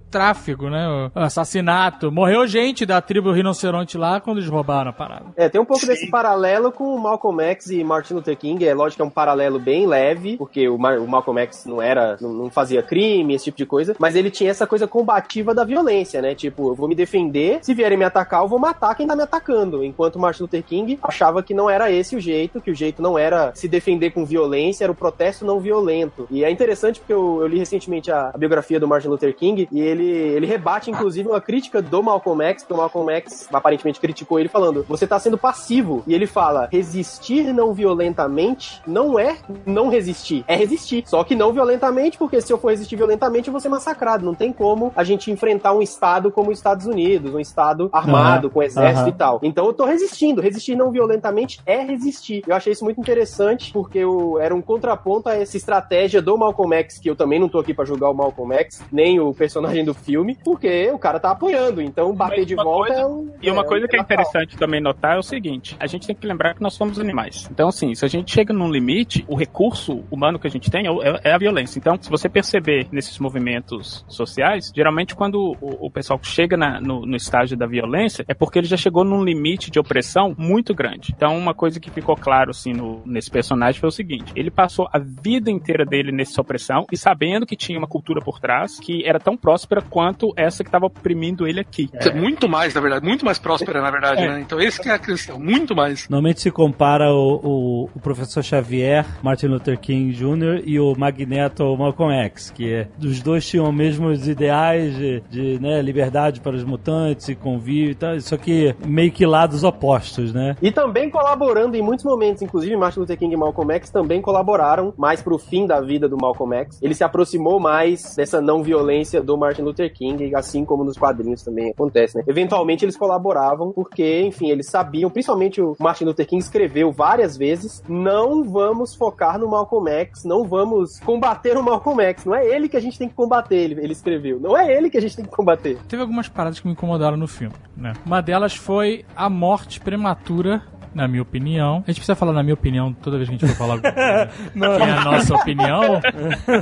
tráfico, 0.10 0.70
né? 0.70 1.10
O 1.16 1.20
assassinato. 1.20 2.12
Morreu 2.12 2.46
gente 2.48 2.86
da 2.86 3.02
tribo 3.02 3.32
rinoceronte 3.32 3.98
lá 3.98 4.20
quando 4.20 4.38
eles 4.38 4.50
roubaram 4.50 4.90
a 4.90 4.94
parada. 4.94 5.26
É, 5.36 5.50
tem 5.50 5.60
um 5.60 5.66
pouco 5.66 5.82
Sim. 5.82 5.88
desse 5.88 6.10
paralelo 6.10 6.72
com 6.72 6.96
o 6.96 7.00
Malcolm 7.02 7.42
X 7.44 7.70
e 7.72 7.84
Martin 7.84 8.16
Luther 8.16 8.38
King. 8.38 8.66
É 8.66 8.74
lógico 8.74 8.98
que 8.98 9.02
é 9.02 9.06
um 9.06 9.10
paralelo 9.10 9.60
bem 9.60 9.86
leve, 9.88 10.38
porque 10.38 10.68
o, 10.68 10.78
Mar- 10.78 11.00
o 11.00 11.08
Malcolm 11.08 11.40
X 11.42 11.66
não 11.66 11.82
era, 11.82 12.18
não, 12.22 12.32
não 12.34 12.50
fazia 12.50 12.82
crime, 12.84 13.34
esse 13.36 13.46
tipo 13.46 13.58
de 13.58 13.66
coisa, 13.66 13.96
mas 14.00 14.16
ele 14.16 14.30
tinha 14.30 14.50
essa 14.52 14.68
coisa 14.68 14.88
combativa 14.88 15.54
da 15.54 15.64
violência, 15.64 16.22
né? 16.22 16.36
Tipo, 16.36 16.70
eu 16.72 16.76
vou 16.76 16.88
me 16.88 16.96
defender, 16.96 17.60
se 17.62 17.74
vierem 17.74 17.98
me 17.98 18.04
atacar, 18.06 18.42
eu 18.42 18.48
vou 18.48 18.60
matar 18.60 18.96
quem 18.96 19.08
tá 19.12 19.16
me 19.16 19.24
atacando. 19.24 19.84
Enquanto 19.84 20.20
Martin 20.20 20.44
Luther 20.44 20.64
King 20.64 21.00
achava 21.02 21.44
que 21.44 21.54
não 21.54 21.70
era 21.70 21.92
esse 21.92 22.16
o 22.16 22.20
jeito, 22.20 22.62
que 22.62 22.72
o 22.72 22.76
jeito 22.76 23.02
não 23.02 23.18
era 23.18 23.52
se 23.54 23.68
defender 23.68 24.12
com 24.12 24.26
violência, 24.26 24.86
era 24.86 24.92
o 24.92 24.96
protesto 24.96 25.46
não 25.46 25.60
violento. 25.60 26.28
E 26.30 26.44
é 26.44 26.50
interessante 26.50 27.00
porque 27.00 27.14
eu, 27.14 27.42
eu 27.42 27.48
li 27.48 27.60
recentemente 27.60 28.12
a, 28.12 28.32
a 28.34 28.38
biografia 28.38 28.80
do 28.80 28.88
Martin 28.88 29.10
Luther 29.10 29.36
King 29.36 29.68
e 29.72 29.82
ele, 29.82 30.08
ele 30.08 30.46
rebate, 30.46 30.90
inclusive, 30.90 31.28
uma 31.28 31.42
crítica 31.42 31.82
do 31.82 32.02
Malcolm 32.02 32.44
X, 32.44 32.64
que 32.64 32.74
o 32.74 32.78
Malcolm 32.78 33.12
X 33.14 33.48
aparentemente 33.52 34.00
criticou 34.00 34.40
ele 34.40 34.50
falando: 34.50 34.86
você 34.88 35.06
tá 35.06 35.20
sendo 35.20 35.38
passivo. 35.38 36.04
E 36.08 36.14
ele 36.14 36.28
fala: 36.28 36.70
resistir 36.72 37.54
não 37.54 37.74
violentamente 37.74 38.82
não 38.88 39.20
é 39.20 39.38
não 39.66 39.90
resistir, 39.90 40.44
é 40.48 40.56
resistir. 40.56 41.04
Só 41.06 41.24
que 41.24 41.36
não 41.36 41.52
violentamente, 41.52 42.18
porque 42.18 42.42
se 42.42 42.52
eu 42.52 42.58
for 42.58 42.70
resistir 42.70 42.96
violentamente, 42.96 43.48
eu 43.48 43.52
vou 43.52 43.60
ser 43.60 43.70
massacrado. 43.70 44.26
Não 44.26 44.34
tem 44.34 44.52
como 44.54 44.92
a 44.96 45.04
gente 45.04 45.32
enfrentar 45.32 45.74
um 45.74 45.82
Estado 45.82 46.32
como 46.32 46.52
os 46.52 46.58
Estados 46.58 46.86
Unidos, 46.86 47.34
um 47.34 47.40
Estado 47.40 47.90
armado, 47.92 48.50
com 48.50 48.62
exército 48.64 48.91
aham. 49.00 49.10
e 49.10 49.12
tal. 49.14 49.40
Então 49.44 49.66
eu 49.66 49.74
tô 49.74 49.86
resistindo. 49.86 50.42
Resistir 50.42 50.76
não 50.76 50.92
violentamente 50.92 51.60
é 51.66 51.82
resistir. 51.84 52.44
Eu 52.48 52.56
achei 52.56 52.74
isso 52.74 52.84
muito 52.84 53.00
interessante, 53.00 53.72
porque 53.72 54.00
eu, 54.00 54.40
era 54.40 54.54
um 54.54 54.62
contraponto 54.62 55.30
a 55.30 55.36
essa 55.36 55.58
estratégia 55.58 56.22
do 56.22 56.38
Malcolm 56.38 56.74
X, 56.76 56.98
que 57.00 57.10
eu 57.10 57.16
também 57.16 57.40
não 57.40 57.50
tô 57.50 57.60
aqui 57.60 57.74
pra 57.74 57.86
julgar 57.86 58.10
o 58.10 58.14
Malcolm 58.14 58.54
X, 58.56 58.84
nem 58.92 59.20
o 59.20 59.34
personagem 59.34 59.84
do 59.86 59.94
filme, 59.94 60.38
porque 60.44 60.90
o 60.92 60.98
cara 61.00 61.20
tá 61.20 61.32
apoiando. 61.32 61.82
Então 61.82 62.14
bater 62.14 62.40
Mas 62.40 62.48
de 62.48 62.56
volta 62.56 62.88
coisa- 62.94 63.02
é 63.02 63.06
um. 63.06 63.32
E 63.42 63.50
uma 63.52 63.62
é 63.62 63.66
coisa 63.68 63.88
que 63.88 63.96
é 63.98 64.00
interessante 64.00 64.58
também 64.58 64.82
notar 64.82 65.16
é 65.16 65.20
o 65.20 65.24
seguinte: 65.24 65.76
a 65.80 65.88
gente 65.88 66.08
tem 66.08 66.16
que 66.16 66.26
lembrar 66.28 66.54
que 66.56 66.62
nós 66.62 66.74
somos 66.74 67.00
animais. 67.00 67.48
Então, 67.52 67.68
assim, 67.70 67.94
se 67.96 68.04
a 68.06 68.08
gente 68.08 68.32
chega 68.32 68.54
num 68.54 68.70
limite, 68.70 69.24
o 69.28 69.36
recurso 69.36 70.04
humano 70.12 70.40
que 70.40 70.48
a 70.48 70.50
gente 70.50 70.70
tem 70.70 70.88
é 70.88 70.92
é 70.92 71.32
é 71.32 71.34
a 71.34 71.38
violência. 71.38 71.78
Então, 71.80 71.98
se 72.02 72.10
você 72.10 72.28
perceber 72.30 72.88
nesses 72.92 73.18
movimentos 73.20 74.06
sociais, 74.08 74.72
geralmente 74.76 75.16
quando 75.16 75.56
o, 75.62 75.86
o 75.88 75.92
pessoal 75.92 76.20
chega 76.22 76.56
na- 76.58 76.80
no, 76.80 77.06
no 77.06 77.16
estágio 77.16 77.58
da 77.58 77.66
violência, 77.66 78.24
é 78.28 78.34
porque 78.34 78.60
ele 78.60 78.68
já 78.68 78.78
chegou 78.82 79.04
num 79.04 79.24
limite 79.24 79.70
de 79.72 79.80
opressão 79.80 80.36
muito 80.38 80.74
grande. 80.74 81.14
Então, 81.16 81.38
uma 81.38 81.54
coisa 81.54 81.80
que 81.80 81.90
ficou 81.90 82.16
claro, 82.16 82.52
assim, 82.52 82.74
no- 82.74 83.02
nesse 83.06 83.30
personagem 83.30 83.80
foi 83.80 83.90
o 83.90 83.92
seguinte: 83.92 84.32
ele 84.36 84.52
passou 84.52 84.88
a 84.92 85.00
vida 85.00 85.50
inteira 85.52 85.86
dele 85.86 86.12
nessa 86.12 86.42
opressão 86.42 86.86
e 86.92 86.98
sabendo 86.98 87.46
que 87.46 87.56
tinha 87.56 87.78
uma 87.78 87.88
cultura 87.88 88.22
por 88.22 88.40
trás 88.40 88.80
que 88.80 89.06
era 89.06 89.20
tão 89.20 89.38
próspera 89.38 89.82
quanto 89.82 90.34
essa 90.36 90.64
que 90.64 90.68
estava 90.70 90.86
oprimindo 90.88 91.48
ele 91.48 91.60
aqui. 91.60 91.90
Muito 92.16 92.48
mais, 92.50 92.74
na 92.74 92.82
verdade, 92.82 93.06
muito 93.06 93.26
mais 93.26 93.38
próspera, 93.40 93.82
na 93.82 93.92
verdade, 93.92 94.22
É. 94.24 94.28
né? 94.28 94.42
Então 94.42 94.60
esse 94.60 94.82
que 94.82 94.90
é 94.90 94.94
a 94.94 95.00
questão, 95.00 95.40
muito 95.40 95.76
mais. 95.76 96.08
Normalmente 96.10 96.42
se 96.42 96.52
compara 96.52 97.12
o, 97.14 97.36
o, 97.44 97.90
o 97.96 98.00
professor 98.00 98.44
Xavier, 98.44 99.06
Martin 99.24 99.48
Luther 99.48 99.80
King 99.80 100.12
Jr. 100.14 100.64
e 100.66 100.80
o 100.80 100.96
Magneto 100.98 101.64
ou 101.64 101.78
Malcolm 101.78 102.14
X, 102.26 102.50
que 102.52 102.72
é, 102.74 102.88
os 103.02 103.22
dois 103.22 103.48
tinham 103.48 103.68
os 103.70 103.76
mesmos 103.76 104.28
ideais 104.28 104.96
de, 104.96 105.22
de, 105.30 105.60
né, 105.60 105.82
liberdade 105.82 106.40
para 106.42 106.56
os 106.56 106.64
mutantes 106.64 107.30
e 107.30 107.36
convívio 107.36 107.92
e 107.92 107.96
tal, 107.96 108.20
só 108.22 108.38
que 108.38 108.71
meio 108.86 109.12
que 109.12 109.26
lados 109.26 109.64
opostos, 109.64 110.34
né? 110.34 110.56
E 110.62 110.72
também 110.72 111.10
colaborando 111.10 111.76
em 111.76 111.82
muitos 111.82 112.06
momentos, 112.06 112.42
inclusive 112.42 112.76
Martin 112.76 113.00
Luther 113.02 113.18
King 113.18 113.34
e 113.34 113.38
Malcolm 113.38 113.74
X 113.74 113.90
também 113.90 114.22
colaboraram 114.22 114.94
mais 114.98 115.22
pro 115.22 115.38
fim 115.38 115.66
da 115.66 115.80
vida 115.82 116.08
do 116.08 116.18
Malcolm 116.18 116.56
X. 116.56 116.80
Ele 116.82 116.94
se 116.94 117.04
aproximou 117.04 117.60
mais 117.60 118.16
dessa 118.16 118.42
não 118.42 118.64
violência 118.64 119.22
do 119.22 119.38
Martin 119.38 119.62
Luther 119.64 119.94
King, 119.94 120.34
assim 120.36 120.66
como 120.66 120.84
nos 120.84 120.98
quadrinhos 120.98 121.44
também 121.44 121.72
acontece, 121.72 122.18
né? 122.18 122.24
Eventualmente 122.28 122.86
eles 122.86 122.98
colaboravam 122.98 123.72
porque, 123.72 124.22
enfim, 124.22 124.50
eles 124.50 124.68
sabiam, 124.68 125.10
principalmente 125.10 125.62
o 125.62 125.76
Martin 125.80 126.06
Luther 126.06 126.28
King 126.28 126.42
escreveu 126.42 126.92
várias 126.92 127.38
vezes, 127.38 127.84
não 127.88 128.44
vamos 128.44 128.96
focar 128.96 129.40
no 129.40 129.50
Malcolm 129.50 129.90
X, 129.90 130.24
não 130.24 130.44
vamos 130.44 131.00
combater 131.00 131.58
o 131.58 131.64
Malcolm 131.64 132.02
X, 132.04 132.26
não 132.26 132.36
é 132.36 132.46
ele 132.46 132.70
que 132.70 132.78
a 132.78 132.80
gente 132.80 132.98
tem 132.98 133.08
que 133.08 133.16
combater, 133.16 133.56
ele, 133.56 133.82
ele 133.82 133.94
escreveu, 133.94 134.40
não 134.40 134.58
é 134.58 134.72
ele 134.72 134.90
que 134.90 134.98
a 134.98 135.02
gente 135.02 135.16
tem 135.16 135.26
que 135.26 135.32
combater. 135.32 135.78
Teve 135.88 136.02
algumas 136.02 136.28
paradas 136.28 136.60
que 136.60 136.68
me 136.68 136.74
incomodaram 136.74 137.18
no 137.18 137.28
filme, 137.28 137.56
né? 137.76 137.94
Uma 138.06 138.22
delas 138.22 138.54
foi 138.62 139.04
a 139.16 139.30
morte 139.30 139.80
prematura, 139.80 140.62
na 140.94 141.08
minha 141.08 141.22
opinião. 141.22 141.76
A 141.88 141.92
gente 141.92 141.98
precisa 142.02 142.16
falar 142.16 142.34
na 142.34 142.44
minha 142.44 142.54
opinião 142.54 142.92
toda 142.92 143.16
vez 143.18 143.30
que 143.30 143.36
a 143.36 143.38
gente 143.38 143.50
for 143.50 143.58
falar 143.58 143.74
alguma 143.76 143.94
coisa. 143.94 144.30
que 144.78 144.84
é 144.84 144.92
a 144.92 145.04
nossa 145.06 145.36
opinião. 145.36 146.02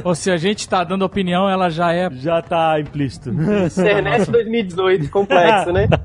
Ou 0.04 0.14
se 0.14 0.30
a 0.30 0.38
gente 0.38 0.70
tá 0.70 0.84
dando 0.84 1.04
opinião, 1.04 1.50
ela 1.50 1.68
já 1.70 1.92
é. 1.94 2.10
Já 2.12 2.40
tá 2.40 2.80
implícito. 2.80 3.32
Cernest 3.72 4.30
2018, 4.32 5.10
complexo, 5.10 5.72
né? 5.74 5.88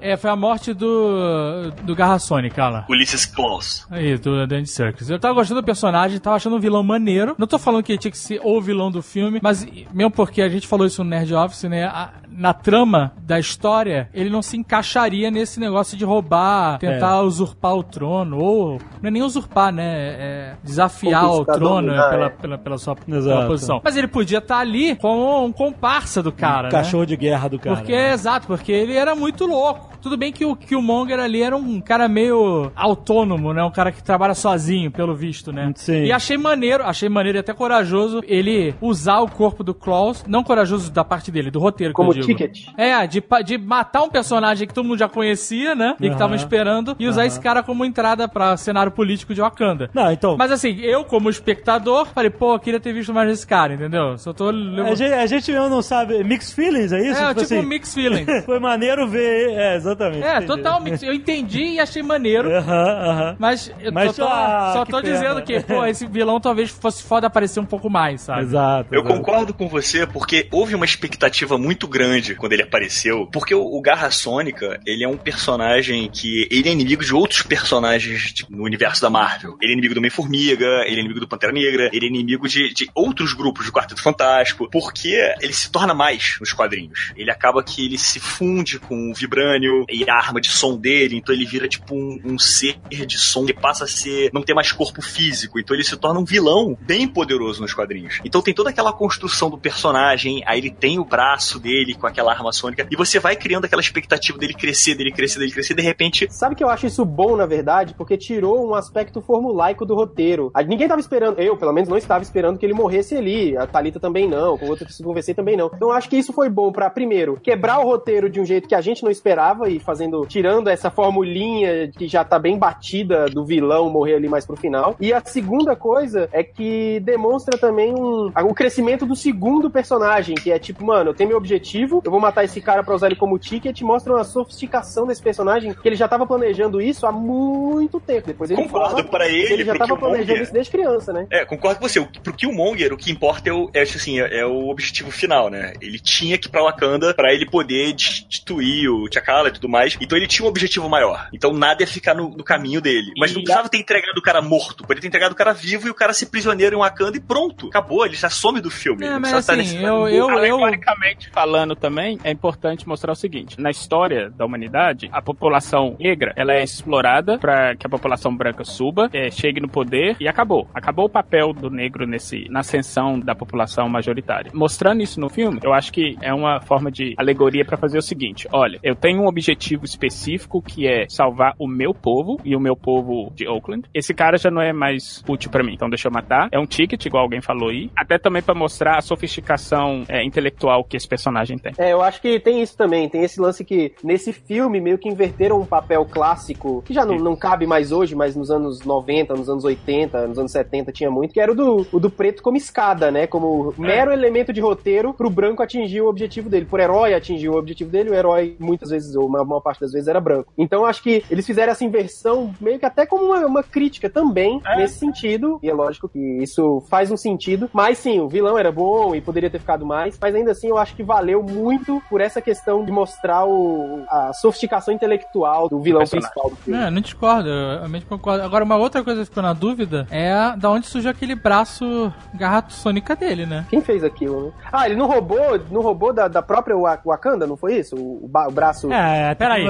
É, 0.00 0.16
foi 0.16 0.30
a 0.30 0.36
morte 0.36 0.72
do. 0.72 1.70
do 1.82 1.94
Garra 1.94 2.18
Sônica 2.18 2.66
lá. 2.68 2.86
Ulysses 2.88 3.26
Klaus. 3.26 3.86
Aí, 3.90 4.16
do 4.16 4.46
Dandy 4.46 4.68
Circus. 4.68 5.10
Eu 5.10 5.18
tava 5.18 5.34
gostando 5.34 5.60
do 5.60 5.64
personagem, 5.64 6.18
tava 6.18 6.36
achando 6.36 6.56
um 6.56 6.60
vilão 6.60 6.82
maneiro. 6.82 7.34
Não 7.38 7.46
tô 7.46 7.58
falando 7.58 7.82
que 7.82 7.92
ele 7.92 7.98
tinha 7.98 8.10
que 8.10 8.16
ser 8.18 8.40
o 8.42 8.60
vilão 8.60 8.90
do 8.90 9.02
filme, 9.02 9.38
mas 9.42 9.66
mesmo 9.92 10.10
porque 10.10 10.40
a 10.42 10.48
gente 10.48 10.66
falou 10.66 10.86
isso 10.86 11.04
no 11.04 11.10
Nerd 11.10 11.34
Office, 11.34 11.64
né? 11.64 11.84
a- 11.84 12.10
na 12.40 12.54
trama 12.54 13.12
da 13.22 13.38
história, 13.38 14.08
ele 14.14 14.30
não 14.30 14.40
se 14.40 14.56
encaixaria 14.56 15.30
nesse 15.30 15.60
negócio 15.60 15.96
de 15.96 16.06
roubar, 16.06 16.78
tentar 16.78 17.20
usurpar 17.20 17.74
o 17.74 17.82
trono, 17.82 18.38
ou. 18.38 18.80
Não 19.02 19.08
é 19.08 19.10
nem 19.10 19.22
usurpar, 19.22 19.70
né? 19.70 19.84
É 19.84 20.54
desafiar 20.64 21.30
o 21.30 21.44
trono 21.44 21.88
dominar, 21.88 22.10
pela, 22.10 22.26
é. 22.26 22.28
pela, 22.30 22.58
pela 22.58 22.78
sua 22.78 22.96
pela 22.96 23.46
posição. 23.46 23.82
Mas 23.84 23.94
ele 23.94 24.08
podia 24.08 24.38
estar 24.38 24.58
ali 24.58 24.96
como 24.96 25.44
um 25.44 25.52
comparsa 25.52 26.22
do 26.22 26.32
cara, 26.32 26.64
né? 26.64 26.70
Cachorro 26.70 27.04
de 27.04 27.16
guerra 27.16 27.48
do 27.48 27.58
cara. 27.58 27.76
Porque, 27.76 27.92
exato, 27.92 28.46
porque 28.46 28.72
ele 28.72 28.94
era 28.94 29.14
muito 29.14 29.44
louco. 29.44 29.90
Tudo 30.00 30.16
bem 30.16 30.32
que 30.32 30.46
o 30.46 30.56
Killmonger 30.56 31.20
ali 31.20 31.42
era 31.42 31.54
um 31.54 31.78
cara 31.78 32.08
meio 32.08 32.72
autônomo, 32.74 33.52
né? 33.52 33.62
Um 33.62 33.70
cara 33.70 33.92
que 33.92 34.02
trabalha 34.02 34.34
sozinho, 34.34 34.90
pelo 34.90 35.14
visto, 35.14 35.52
né? 35.52 35.72
Sim. 35.76 36.04
E 36.04 36.12
achei 36.12 36.38
maneiro, 36.38 36.84
achei 36.84 37.08
maneiro 37.08 37.36
e 37.36 37.40
até 37.40 37.52
corajoso 37.52 38.22
ele 38.26 38.74
usar 38.80 39.20
o 39.20 39.30
corpo 39.30 39.62
do 39.62 39.74
Klaus, 39.74 40.24
não 40.26 40.42
corajoso 40.42 40.90
da 40.90 41.04
parte 41.04 41.30
dele, 41.30 41.50
do 41.50 41.58
roteiro 41.58 41.92
que 41.92 41.96
Como 41.96 42.10
eu 42.10 42.14
digo. 42.14 42.29
Ticket. 42.34 42.66
É, 42.76 43.06
de, 43.06 43.22
de 43.44 43.58
matar 43.58 44.02
um 44.02 44.08
personagem 44.08 44.66
que 44.66 44.74
todo 44.74 44.86
mundo 44.86 44.98
já 44.98 45.08
conhecia, 45.08 45.74
né? 45.74 45.96
E 46.00 46.10
que 46.10 46.16
tava 46.16 46.36
esperando, 46.36 46.96
e 46.98 47.06
usar 47.06 47.26
esse 47.26 47.40
cara 47.40 47.62
como 47.62 47.84
entrada 47.84 48.28
pra 48.28 48.56
cenário 48.56 48.92
político 48.92 49.34
de 49.34 49.40
Wakanda. 49.40 49.90
Não, 49.94 50.10
então. 50.10 50.36
Mas 50.36 50.50
assim, 50.50 50.78
eu 50.80 51.04
como 51.04 51.30
espectador, 51.30 52.06
falei, 52.06 52.30
pô, 52.30 52.54
eu 52.54 52.58
queria 52.58 52.80
ter 52.80 52.92
visto 52.92 53.12
mais 53.12 53.28
desse 53.28 53.46
cara, 53.46 53.74
entendeu? 53.74 54.16
Só 54.18 54.32
tô... 54.32 54.48
a, 54.48 54.94
gente, 54.94 55.12
a 55.12 55.26
gente 55.26 55.52
mesmo 55.52 55.68
não 55.68 55.82
sabe. 55.82 56.22
Mixed 56.24 56.54
feelings, 56.54 56.92
é 56.92 57.00
isso? 57.00 57.20
É, 57.20 57.28
tipo, 57.28 57.40
assim, 57.40 57.58
um 57.58 57.62
mix 57.62 57.94
feeling. 57.94 58.24
Foi 58.44 58.58
maneiro 58.58 59.08
ver. 59.08 59.50
É, 59.50 59.76
exatamente. 59.76 60.22
É, 60.22 60.36
entendi. 60.36 60.46
totalmente. 60.46 61.06
Eu 61.06 61.12
entendi 61.12 61.62
e 61.62 61.80
achei 61.80 62.02
maneiro. 62.02 62.50
Aham, 62.50 63.10
aham. 63.10 63.36
Mas 63.38 63.72
eu 63.80 63.92
Mas 63.92 64.14
só 64.14 64.24
tô, 64.24 64.32
ah, 64.32 64.70
só 64.74 64.84
que 64.84 64.90
tô 64.90 65.00
pena. 65.00 65.12
dizendo 65.14 65.42
que, 65.42 65.60
pô, 65.60 65.84
esse 65.84 66.06
vilão 66.06 66.40
talvez 66.40 66.70
fosse 66.70 67.02
foda 67.02 67.26
aparecer 67.26 67.60
um 67.60 67.66
pouco 67.66 67.88
mais, 67.88 68.20
sabe? 68.22 68.42
Exato. 68.42 68.94
Eu 68.94 69.00
exato. 69.00 69.16
concordo 69.16 69.54
com 69.54 69.68
você, 69.68 70.06
porque 70.06 70.48
houve 70.50 70.74
uma 70.74 70.84
expectativa 70.84 71.58
muito 71.58 71.86
grande 71.88 72.09
quando 72.38 72.52
ele 72.52 72.62
apareceu, 72.62 73.26
porque 73.26 73.54
o, 73.54 73.80
Garra 73.80 74.10
Sônica, 74.10 74.80
ele 74.86 75.04
é 75.04 75.08
um 75.08 75.16
personagem 75.16 76.10
que, 76.10 76.46
ele 76.50 76.68
é 76.68 76.72
inimigo 76.72 77.04
de 77.04 77.14
outros 77.14 77.42
personagens 77.42 78.34
no 78.48 78.64
universo 78.64 79.00
da 79.00 79.10
Marvel. 79.10 79.56
Ele 79.60 79.72
é 79.72 79.72
inimigo 79.72 79.94
do 79.94 79.98
Homem-Formiga, 79.98 80.84
ele 80.86 80.96
é 80.96 81.00
inimigo 81.00 81.20
do 81.20 81.28
Pantera 81.28 81.52
Negra, 81.52 81.90
ele 81.92 82.06
é 82.06 82.08
inimigo 82.08 82.48
de, 82.48 82.72
de 82.72 82.90
outros 82.94 83.32
grupos 83.32 83.66
do 83.66 83.72
Quarteto 83.72 84.02
Fantástico, 84.02 84.68
porque 84.70 85.16
ele 85.40 85.52
se 85.52 85.70
torna 85.70 85.94
mais 85.94 86.36
nos 86.40 86.52
quadrinhos. 86.52 87.12
Ele 87.16 87.30
acaba 87.30 87.62
que 87.62 87.86
ele 87.86 87.98
se 87.98 88.20
funde 88.20 88.78
com 88.78 89.10
o 89.10 89.14
Vibrânio 89.14 89.84
e 89.88 90.08
a 90.08 90.14
arma 90.14 90.40
de 90.40 90.50
som 90.50 90.76
dele, 90.76 91.16
então 91.16 91.34
ele 91.34 91.46
vira 91.46 91.68
tipo 91.68 91.94
um, 91.94 92.20
um 92.24 92.38
ser 92.38 92.78
de 92.88 93.18
som 93.18 93.46
que 93.46 93.54
passa 93.54 93.84
a 93.84 93.88
ser, 93.88 94.30
não 94.32 94.42
ter 94.42 94.54
mais 94.54 94.72
corpo 94.72 95.02
físico, 95.02 95.58
então 95.58 95.74
ele 95.74 95.84
se 95.84 95.96
torna 95.96 96.20
um 96.20 96.24
vilão 96.24 96.76
bem 96.80 97.06
poderoso 97.08 97.60
nos 97.60 97.74
quadrinhos. 97.74 98.20
Então 98.24 98.42
tem 98.42 98.54
toda 98.54 98.70
aquela 98.70 98.92
construção 98.92 99.50
do 99.50 99.58
personagem, 99.58 100.42
aí 100.46 100.58
ele 100.58 100.70
tem 100.70 100.98
o 100.98 101.04
braço 101.04 101.58
dele 101.58 101.94
com 102.00 102.06
aquela 102.06 102.32
arma 102.32 102.52
sônica, 102.52 102.86
e 102.90 102.96
você 102.96 103.18
vai 103.18 103.36
criando 103.36 103.64
aquela 103.64 103.82
expectativa 103.82 104.38
dele 104.38 104.54
crescer, 104.54 104.94
dele 104.94 105.12
crescer, 105.12 105.38
dele 105.38 105.52
crescer, 105.52 105.74
de 105.74 105.82
repente 105.82 106.26
Sabe 106.30 106.54
que 106.54 106.64
eu 106.64 106.70
acho 106.70 106.86
isso 106.86 107.04
bom, 107.04 107.36
na 107.36 107.44
verdade? 107.44 107.94
Porque 107.94 108.16
tirou 108.16 108.66
um 108.66 108.74
aspecto 108.74 109.20
formulaico 109.20 109.84
do 109.84 109.94
roteiro. 109.94 110.50
Ninguém 110.66 110.88
tava 110.88 111.00
esperando, 111.00 111.38
eu 111.38 111.56
pelo 111.56 111.72
menos 111.72 111.88
não 111.88 111.96
estava 111.96 112.22
esperando 112.22 112.58
que 112.58 112.64
ele 112.64 112.72
morresse 112.72 113.16
ali. 113.16 113.56
A 113.56 113.66
Thalita 113.66 114.00
também 114.00 114.28
não, 114.28 114.56
com 114.56 114.66
outro 114.66 114.86
que 114.86 114.92
se 114.92 115.02
conversei 115.02 115.34
também 115.34 115.56
não. 115.56 115.70
Então 115.74 115.88
eu 115.88 115.92
acho 115.92 116.08
que 116.08 116.16
isso 116.16 116.32
foi 116.32 116.48
bom 116.48 116.72
pra, 116.72 116.88
primeiro, 116.88 117.38
quebrar 117.42 117.80
o 117.80 117.84
roteiro 117.84 118.30
de 118.30 118.40
um 118.40 118.44
jeito 118.44 118.68
que 118.68 118.74
a 118.74 118.80
gente 118.80 119.02
não 119.02 119.10
esperava 119.10 119.68
e 119.68 119.78
fazendo, 119.78 120.24
tirando 120.26 120.68
essa 120.68 120.90
formulinha 120.90 121.90
que 121.96 122.06
já 122.06 122.24
tá 122.24 122.38
bem 122.38 122.58
batida 122.58 123.26
do 123.26 123.44
vilão 123.44 123.90
morrer 123.90 124.14
ali 124.14 124.28
mais 124.28 124.46
pro 124.46 124.56
final. 124.56 124.96
E 125.00 125.12
a 125.12 125.20
segunda 125.24 125.74
coisa 125.74 126.28
é 126.32 126.42
que 126.42 127.00
demonstra 127.00 127.58
também 127.58 127.92
um, 127.92 128.30
o 128.34 128.54
crescimento 128.54 129.04
do 129.04 129.16
segundo 129.16 129.70
personagem, 129.70 130.34
que 130.36 130.50
é 130.50 130.58
tipo, 130.58 130.84
mano, 130.84 131.10
eu 131.10 131.14
tenho 131.14 131.28
meu 131.28 131.38
objetivo, 131.38 131.89
eu 132.04 132.10
vou 132.10 132.20
matar 132.20 132.44
esse 132.44 132.60
cara 132.60 132.82
pra 132.82 132.94
usar 132.94 133.06
ele 133.06 133.16
como 133.16 133.38
ticket, 133.38 133.80
mostra 133.82 134.12
uma 134.12 134.24
sofisticação 134.24 135.06
desse 135.06 135.22
personagem 135.22 135.72
que 135.74 135.88
ele 135.88 135.96
já 135.96 136.06
tava 136.08 136.26
planejando 136.26 136.80
isso 136.80 137.06
há 137.06 137.12
muito 137.12 137.98
tempo. 138.00 138.26
Depois 138.28 138.50
ele 138.50 138.62
Concordo, 138.62 138.90
fala 138.96 139.04
pra 139.04 139.28
ele, 139.28 139.52
ele 139.54 139.64
já 139.64 139.74
tava 139.74 139.96
planejando 139.96 140.26
Killmonger. 140.26 140.42
isso 140.42 140.52
desde 140.52 140.70
criança, 140.72 141.12
né? 141.12 141.26
É, 141.30 141.44
concordo 141.44 141.80
com 141.80 141.88
você. 141.88 141.98
O- 141.98 142.06
Pro 142.22 142.32
Killmonger, 142.34 142.92
o 142.92 142.96
que 142.96 143.10
importa 143.10 143.48
é 143.48 143.52
o, 143.52 143.70
é, 143.74 143.82
assim, 143.82 144.20
é, 144.20 144.40
é 144.40 144.46
o 144.46 144.68
objetivo 144.68 145.10
final, 145.10 145.48
né? 145.50 145.72
Ele 145.80 145.98
tinha 145.98 146.36
que 146.38 146.48
ir 146.48 146.50
pra 146.50 146.62
Wakanda 146.62 147.14
pra 147.14 147.32
ele 147.32 147.46
poder 147.46 147.92
destituir 147.92 148.88
o 148.90 149.08
T'Challa 149.08 149.48
e 149.48 149.52
tudo 149.52 149.68
mais. 149.68 149.96
Então 150.00 150.16
ele 150.16 150.26
tinha 150.26 150.44
um 150.44 150.48
objetivo 150.48 150.88
maior. 150.88 151.28
Então 151.32 151.52
nada 151.52 151.82
ia 151.82 151.86
ficar 151.86 152.14
no, 152.14 152.28
no 152.30 152.44
caminho 152.44 152.80
dele. 152.80 153.12
Mas 153.18 153.32
não 153.32 153.40
E- 153.40 153.44
precisava 153.44 153.68
ter 153.68 153.78
entregado 153.78 154.18
o 154.18 154.22
cara 154.22 154.40
morto. 154.42 154.82
Poderia 154.82 155.00
ter 155.02 155.08
entregado 155.08 155.32
o 155.32 155.36
cara 155.36 155.52
vivo 155.52 155.86
e 155.86 155.90
o 155.90 155.94
cara 155.94 156.12
ser 156.12 156.26
prisioneiro 156.26 156.76
em 156.76 156.78
Wakanda 156.78 157.16
e 157.16 157.20
pronto. 157.20 157.68
Acabou, 157.68 158.04
ele 158.04 158.14
já 158.14 158.28
some 158.30 158.60
do 158.60 158.70
filme. 158.70 159.04
É, 159.06 159.10
Não 159.10 159.20
mas 159.20 159.32
assim, 159.32 159.56
nesse- 159.56 159.76
eu, 159.76 160.08
eu, 160.08 160.28
eu, 160.30 160.30
Alegoricamente 160.30 161.30
falando 161.30 161.74
também, 161.80 162.18
é 162.22 162.30
importante 162.30 162.86
mostrar 162.86 163.12
o 163.12 163.16
seguinte: 163.16 163.60
na 163.60 163.70
história 163.70 164.30
da 164.30 164.44
humanidade, 164.44 165.08
a 165.12 165.22
população 165.22 165.96
negra 165.98 166.32
ela 166.36 166.52
é 166.52 166.62
explorada 166.62 167.38
para 167.38 167.74
que 167.74 167.86
a 167.86 167.90
população 167.90 168.34
branca 168.34 168.64
suba, 168.64 169.08
é, 169.12 169.30
chegue 169.30 169.60
no 169.60 169.68
poder 169.68 170.16
e 170.20 170.28
acabou. 170.28 170.68
Acabou 170.74 171.06
o 171.06 171.10
papel 171.10 171.52
do 171.52 171.70
negro 171.70 172.06
nesse, 172.06 172.48
na 172.48 172.60
ascensão 172.60 173.18
da 173.18 173.34
população 173.34 173.88
majoritária. 173.88 174.50
Mostrando 174.54 175.02
isso 175.02 175.20
no 175.20 175.28
filme, 175.28 175.60
eu 175.62 175.72
acho 175.72 175.92
que 175.92 176.16
é 176.20 176.32
uma 176.32 176.60
forma 176.60 176.90
de 176.90 177.14
alegoria 177.16 177.64
para 177.64 177.76
fazer 177.76 177.98
o 177.98 178.02
seguinte: 178.02 178.46
olha, 178.52 178.78
eu 178.82 178.94
tenho 178.94 179.22
um 179.22 179.26
objetivo 179.26 179.84
específico 179.84 180.62
que 180.62 180.86
é 180.86 181.06
salvar 181.08 181.54
o 181.58 181.66
meu 181.66 181.94
povo 181.94 182.38
e 182.44 182.54
o 182.54 182.60
meu 182.60 182.76
povo 182.76 183.32
de 183.34 183.48
Oakland. 183.48 183.88
Esse 183.94 184.12
cara 184.12 184.36
já 184.36 184.50
não 184.50 184.60
é 184.60 184.72
mais 184.72 185.22
útil 185.28 185.50
para 185.50 185.64
mim, 185.64 185.74
então 185.74 185.88
deixa 185.88 186.08
eu 186.08 186.12
matar. 186.12 186.48
É 186.52 186.58
um 186.58 186.66
ticket, 186.66 187.04
igual 187.06 187.22
alguém 187.22 187.40
falou 187.40 187.70
aí, 187.70 187.90
até 187.96 188.18
também 188.18 188.42
para 188.42 188.54
mostrar 188.54 188.98
a 188.98 189.00
sofisticação 189.00 190.04
é, 190.08 190.24
intelectual 190.24 190.84
que 190.84 190.96
esse 190.96 191.08
personagem 191.08 191.58
tem. 191.58 191.69
É, 191.78 191.92
eu 191.92 192.02
acho 192.02 192.20
que 192.20 192.38
tem 192.40 192.62
isso 192.62 192.76
também. 192.76 193.08
Tem 193.08 193.22
esse 193.22 193.40
lance 193.40 193.64
que 193.64 193.92
nesse 194.02 194.32
filme 194.32 194.80
meio 194.80 194.98
que 194.98 195.08
inverteram 195.08 195.60
um 195.60 195.66
papel 195.66 196.04
clássico, 196.04 196.82
que 196.82 196.94
já 196.94 197.04
não, 197.04 197.16
não 197.16 197.36
cabe 197.36 197.66
mais 197.66 197.92
hoje, 197.92 198.14
mas 198.14 198.36
nos 198.36 198.50
anos 198.50 198.80
90, 198.80 199.34
nos 199.34 199.48
anos 199.48 199.64
80, 199.64 200.28
nos 200.28 200.38
anos 200.38 200.52
70 200.52 200.92
tinha 200.92 201.10
muito, 201.10 201.32
que 201.32 201.40
era 201.40 201.52
o 201.52 201.54
do, 201.54 201.86
o 201.92 202.00
do 202.00 202.10
preto 202.10 202.42
como 202.42 202.56
escada, 202.56 203.10
né? 203.10 203.26
Como 203.26 203.72
mero 203.78 204.12
elemento 204.12 204.52
de 204.52 204.60
roteiro 204.60 205.14
pro 205.14 205.30
branco 205.30 205.62
atingir 205.62 206.00
o 206.00 206.08
objetivo 206.08 206.48
dele. 206.48 206.66
Por 206.66 206.80
herói 206.80 207.14
atingir 207.14 207.48
o 207.48 207.56
objetivo 207.56 207.90
dele, 207.90 208.10
o 208.10 208.14
herói 208.14 208.56
muitas 208.58 208.90
vezes, 208.90 209.14
ou 209.14 209.26
uma 209.26 209.44
maior 209.44 209.60
parte 209.60 209.80
das 209.80 209.92
vezes, 209.92 210.08
era 210.08 210.20
branco. 210.20 210.52
Então 210.56 210.84
acho 210.84 211.02
que 211.02 211.24
eles 211.30 211.46
fizeram 211.46 211.72
essa 211.72 211.84
inversão 211.84 212.52
meio 212.60 212.78
que 212.78 212.86
até 212.86 213.06
como 213.06 213.24
uma, 213.26 213.46
uma 213.46 213.62
crítica 213.62 214.10
também 214.10 214.60
nesse 214.76 214.98
sentido. 214.98 215.58
E 215.62 215.68
é 215.68 215.74
lógico 215.74 216.08
que 216.08 216.18
isso 216.42 216.82
faz 216.88 217.10
um 217.10 217.16
sentido. 217.16 217.70
Mas 217.72 217.98
sim, 217.98 218.20
o 218.20 218.28
vilão 218.28 218.58
era 218.58 218.72
bom 218.72 219.14
e 219.14 219.20
poderia 219.20 219.50
ter 219.50 219.58
ficado 219.58 219.86
mais. 219.86 220.18
Mas 220.20 220.34
ainda 220.34 220.52
assim, 220.52 220.68
eu 220.68 220.78
acho 220.78 220.94
que 220.94 221.02
valeu 221.02 221.42
muito 221.42 221.59
por 222.08 222.20
essa 222.20 222.40
questão 222.40 222.84
de 222.84 222.90
mostrar 222.92 223.44
o, 223.46 224.04
a 224.08 224.32
sofisticação 224.32 224.92
intelectual 224.94 225.68
do 225.68 225.80
vilão 225.80 226.04
principal 226.06 226.50
do 226.50 226.56
filme. 226.56 226.78
Não, 226.80 226.90
não 226.90 227.00
discordo, 227.00 227.48
eu 227.48 227.78
realmente 227.78 228.06
concordo. 228.06 228.42
Agora, 228.44 228.64
uma 228.64 228.76
outra 228.76 229.02
coisa 229.04 229.20
que 229.22 229.26
ficou 229.26 229.42
na 229.42 229.52
dúvida 229.52 230.06
é 230.10 230.32
a- 230.32 230.56
da 230.56 230.70
onde 230.70 230.86
surgiu 230.86 231.10
aquele 231.10 231.34
braço 231.34 232.12
garra 232.34 232.64
sônica 232.68 233.14
dele, 233.16 233.46
né? 233.46 233.66
Quem 233.70 233.80
fez 233.80 234.02
aquilo, 234.04 234.46
né? 234.46 234.52
Ah, 234.72 234.86
ele 234.86 234.96
não 234.96 235.06
roubou, 235.06 235.60
não 235.70 235.80
roubou 235.80 236.12
da, 236.12 236.28
da 236.28 236.42
própria 236.42 236.76
Wa- 236.76 236.98
Wakanda, 237.04 237.46
não 237.46 237.56
foi 237.56 237.74
isso? 237.78 237.96
O, 237.96 238.24
o 238.24 238.30
o 238.48 238.50
braço. 238.50 238.90
É, 238.92 239.30
a 239.30 239.34
Peraí, 239.36 239.64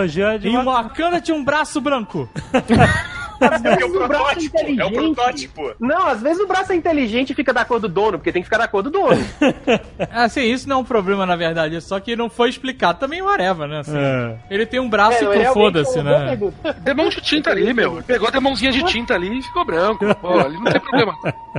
em. 0.49 0.64
Wakanda 0.64 1.20
tinha 1.20 1.36
um 1.36 1.45
braço 1.45 1.80
branco. 1.80 2.28
Às 3.41 3.64
É 3.64 3.68
o 3.70 3.76
vezes 3.76 3.95
o 3.95 4.09
braço 4.09 4.12
é 4.12 4.49
protótipo, 4.49 4.80
é 4.80 4.84
o 4.84 4.93
protótipo. 4.93 5.74
Não, 5.80 6.07
às 6.07 6.20
vezes 6.20 6.41
o 6.43 6.47
braço 6.47 6.72
é 6.72 6.76
inteligente 6.76 7.30
e 7.30 7.34
fica 7.34 7.53
da 7.53 7.64
cor 7.64 7.80
do 7.80 7.88
dono, 7.88 8.18
porque 8.18 8.32
tem 8.32 8.43
que 8.43 8.47
ficar 8.47 8.59
da 8.59 8.68
cor 8.68 8.82
do 8.82 8.91
dono. 8.91 9.24
Assim, 10.11 10.43
isso 10.43 10.68
não 10.68 10.76
é 10.76 10.78
um 10.80 10.84
problema, 10.84 11.24
na 11.24 11.36
verdade, 11.36 11.80
só 11.80 11.99
que 12.01 12.14
não 12.16 12.28
foi 12.28 12.51
explicado. 12.51 12.99
Também 12.99 13.22
whatever, 13.22 13.66
né? 13.68 13.80
Assim, 13.80 13.97
É. 13.97 14.36
Ele 14.51 14.66
tem 14.66 14.80
um 14.80 14.88
braço 14.88 15.18
É, 15.18 15.22
e 15.22 15.38
realmente 15.38 15.53
foda-se, 15.53 15.99
é 15.99 16.03
né? 16.03 16.38
Demão 16.80 17.09
de 17.09 17.20
tinta 17.20 17.51
ali, 17.51 17.72
meu. 17.72 18.03
Pegou 18.03 18.28
a 18.28 18.30
demãozinha 18.30 18.72
de 18.72 18.82
tinta 18.84 19.14
ali 19.14 19.38
e 19.38 19.43
ficou 19.43 19.64
branco. 19.64 20.05
Pô, 20.16 20.38
ali 20.38 20.57
não 20.57 20.64
tem 20.64 20.80
problema. 20.80 21.14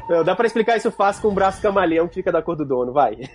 Não, 0.09 0.23
Dá 0.23 0.35
pra 0.35 0.45
explicar 0.45 0.77
isso 0.77 0.91
fácil 0.91 1.21
com 1.21 1.29
o 1.29 1.31
braço 1.31 1.61
camaleão 1.61 2.07
que 2.07 2.15
fica 2.15 2.31
da 2.31 2.41
cor 2.41 2.55
do 2.55 2.65
dono, 2.65 2.91
vai. 2.91 3.17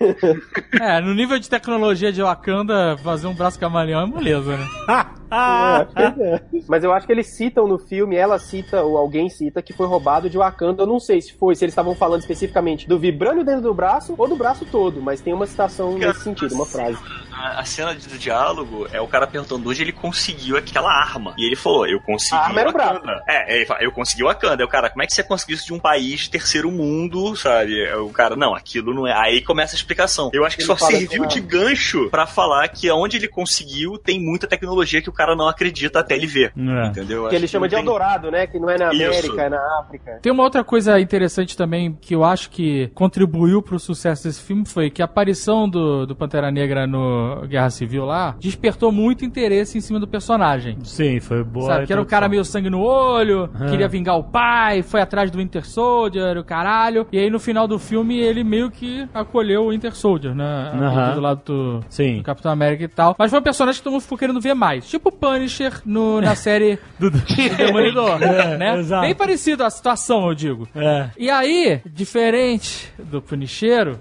É, 0.80 1.00
no 1.00 1.14
nível 1.14 1.38
de 1.38 1.48
tecnologia 1.48 2.12
de 2.12 2.22
Wakanda, 2.22 2.96
fazer 3.02 3.26
um 3.26 3.34
braço 3.34 3.58
camaleão 3.58 4.02
é 4.02 4.06
moleza, 4.06 4.56
né? 4.56 4.66
Ah, 5.30 5.86
É. 5.96 6.40
Mas 6.68 6.84
eu 6.84 6.92
acho 6.92 7.06
que 7.06 7.12
eles 7.12 7.26
citam 7.28 7.66
no 7.66 7.78
filme, 7.78 8.16
ela 8.16 8.38
cita, 8.38 8.82
ou 8.82 8.96
alguém 8.96 9.28
cita, 9.28 9.62
que 9.62 9.72
foi 9.72 9.86
roubado 9.86 10.28
de 10.30 10.36
Wakanda. 10.38 10.82
Eu 10.82 10.86
não 10.86 11.00
sei 11.00 11.20
se 11.20 11.32
foi, 11.32 11.54
se 11.54 11.64
eles 11.64 11.72
estavam 11.72 11.94
falando 11.94 12.20
especificamente 12.20 12.88
do 12.88 12.98
vibrânio 12.98 13.44
dentro 13.44 13.62
do 13.62 13.74
braço 13.74 14.14
ou 14.16 14.28
do 14.28 14.36
braço 14.36 14.64
todo, 14.66 15.00
mas 15.02 15.20
tem 15.20 15.32
uma 15.32 15.46
citação 15.46 15.96
nesse 15.98 16.20
sentido, 16.20 16.54
uma 16.54 16.66
frase. 16.66 16.98
A, 17.36 17.60
a 17.60 17.64
cena 17.64 17.94
de- 17.94 18.08
do 18.08 18.18
diálogo 18.18 18.86
é 18.92 19.00
o 19.00 19.06
cara 19.06 19.26
perguntando 19.26 19.68
onde 19.68 19.82
ele 19.82 19.92
conseguiu 19.92 20.56
aquela 20.56 20.90
arma. 20.90 21.34
E 21.36 21.46
ele 21.46 21.56
falou, 21.56 21.86
eu 21.86 22.00
consegui 22.00 22.36
A 22.36 22.44
arma 22.46 22.60
era 22.60 22.70
Wakanda. 22.72 23.22
É, 23.28 23.56
ele 23.56 23.66
fala, 23.66 23.82
eu 23.82 23.92
consegui 23.92 24.22
o 24.22 24.26
Wakanda. 24.26 24.62
Aí 24.62 24.64
o 24.66 24.68
cara, 24.68 24.88
como 24.90 25.02
é 25.02 25.06
que 25.06 25.12
você 25.14 25.22
conseguiu 25.22 25.56
isso 25.56 25.66
de 25.66 25.72
um 25.74 25.78
país 25.78 26.20
de 26.20 26.30
terceiro 26.30 26.70
mundo, 26.70 27.36
sabe? 27.36 27.74
Aí 27.86 27.94
O 27.96 28.08
cara, 28.10 28.36
não, 28.36 28.54
aquilo 28.54 28.94
não 28.94 29.06
é. 29.06 29.12
Aí 29.12 29.42
começa 29.42 29.74
a 29.74 29.76
explicação. 29.76 30.30
Eu 30.32 30.44
acho 30.44 30.56
que 30.56 30.62
Ele 30.62 30.66
só 30.66 30.76
serviu 30.76 31.26
de 31.26 31.40
gancho 31.40 32.08
pra 32.10 32.26
falar 32.26 32.66
que 32.68 32.90
onde 32.90 33.16
ele 33.16 33.28
conseguiu 33.28 33.98
tem 33.98 34.18
muita 34.20 34.46
tecnologia 34.46 35.02
que 35.02 35.08
o 35.10 35.12
cara 35.12 35.34
não 35.36 35.48
acredita 35.48 36.00
até 36.00 36.14
ele 36.16 36.26
ver. 36.26 36.52
É. 36.56 36.86
Entendeu? 36.88 37.24
Eu 37.24 37.28
Que 37.28 37.36
acho 37.36 37.44
ele 37.44 37.48
chama 37.48 37.64
não 37.66 37.68
de 37.68 37.74
tem- 37.76 37.84
Eldorado, 37.84 38.30
né? 38.30 38.46
Que 38.46 38.58
não 38.58 38.70
é 38.70 38.78
na 38.78 38.92
Isso. 38.92 39.02
América, 39.04 39.42
é 39.42 39.48
na 39.48 39.80
África. 39.80 40.18
Tem 40.22 40.32
uma 40.32 40.42
outra 40.42 40.64
coisa 40.64 40.98
interessante 41.00 41.56
também 41.56 41.96
que 42.00 42.14
eu 42.14 42.24
acho 42.24 42.50
que 42.50 42.88
contribuiu 42.94 43.60
pro 43.62 43.78
sucesso 43.78 44.24
desse 44.24 44.40
filme 44.42 44.64
foi 44.66 44.90
que 44.90 45.02
a 45.02 45.04
aparição 45.04 45.68
do, 45.68 46.06
do 46.06 46.14
Pantera 46.16 46.50
Negra 46.50 46.86
no 46.86 47.25
Guerra 47.46 47.70
Civil 47.70 48.04
lá 48.04 48.34
despertou 48.38 48.90
muito 48.92 49.24
interesse 49.24 49.78
em 49.78 49.80
cima 49.80 49.98
do 50.00 50.06
personagem. 50.06 50.78
Sim, 50.84 51.20
foi 51.20 51.42
boa. 51.44 51.66
Sabe, 51.66 51.86
que 51.86 51.92
era 51.92 52.00
o 52.02 52.06
cara 52.06 52.28
meio 52.28 52.44
sangue 52.44 52.70
no 52.70 52.80
olho, 52.80 53.48
queria 53.70 53.88
vingar 53.88 54.16
o 54.16 54.24
pai, 54.24 54.82
foi 54.82 55.00
atrás 55.00 55.30
do 55.30 55.38
Winter 55.38 55.66
Soldier, 55.66 56.36
o 56.38 56.44
caralho. 56.44 57.06
E 57.12 57.18
aí 57.18 57.30
no 57.30 57.38
final 57.40 57.66
do 57.68 57.78
filme 57.78 58.18
ele 58.18 58.42
meio 58.44 58.70
que 58.70 59.08
acolheu 59.14 59.64
o 59.66 59.70
Winter 59.70 59.94
Soldier, 59.94 60.34
né? 60.34 60.70
Aham. 60.74 61.14
Do 61.14 61.20
lado 61.20 61.42
do, 61.44 61.84
Sim. 61.88 62.18
do 62.18 62.22
Capitão 62.22 62.50
América 62.52 62.84
e 62.84 62.88
tal. 62.88 63.14
Mas 63.18 63.30
foi 63.30 63.40
um 63.40 63.42
personagem 63.42 63.78
que 63.80 63.84
todo 63.84 63.92
mundo 63.92 64.02
ficou 64.02 64.18
querendo 64.18 64.40
ver 64.40 64.54
mais. 64.54 64.88
Tipo 64.88 65.08
o 65.08 65.12
Punisher 65.12 65.72
no, 65.84 66.20
na 66.20 66.34
série 66.36 66.78
Do- 66.98 67.10
do 67.10 67.18
Demolidor, 67.56 68.22
É, 68.26 68.56
né? 68.56 68.78
exato. 68.78 69.02
Bem 69.02 69.14
parecido 69.14 69.64
a 69.64 69.70
situação, 69.70 70.26
eu 70.28 70.34
digo. 70.34 70.68
É. 70.74 71.10
E 71.18 71.30
aí, 71.30 71.80
diferente 71.86 72.92
do 72.98 73.20
Punicheiro, 73.22 73.98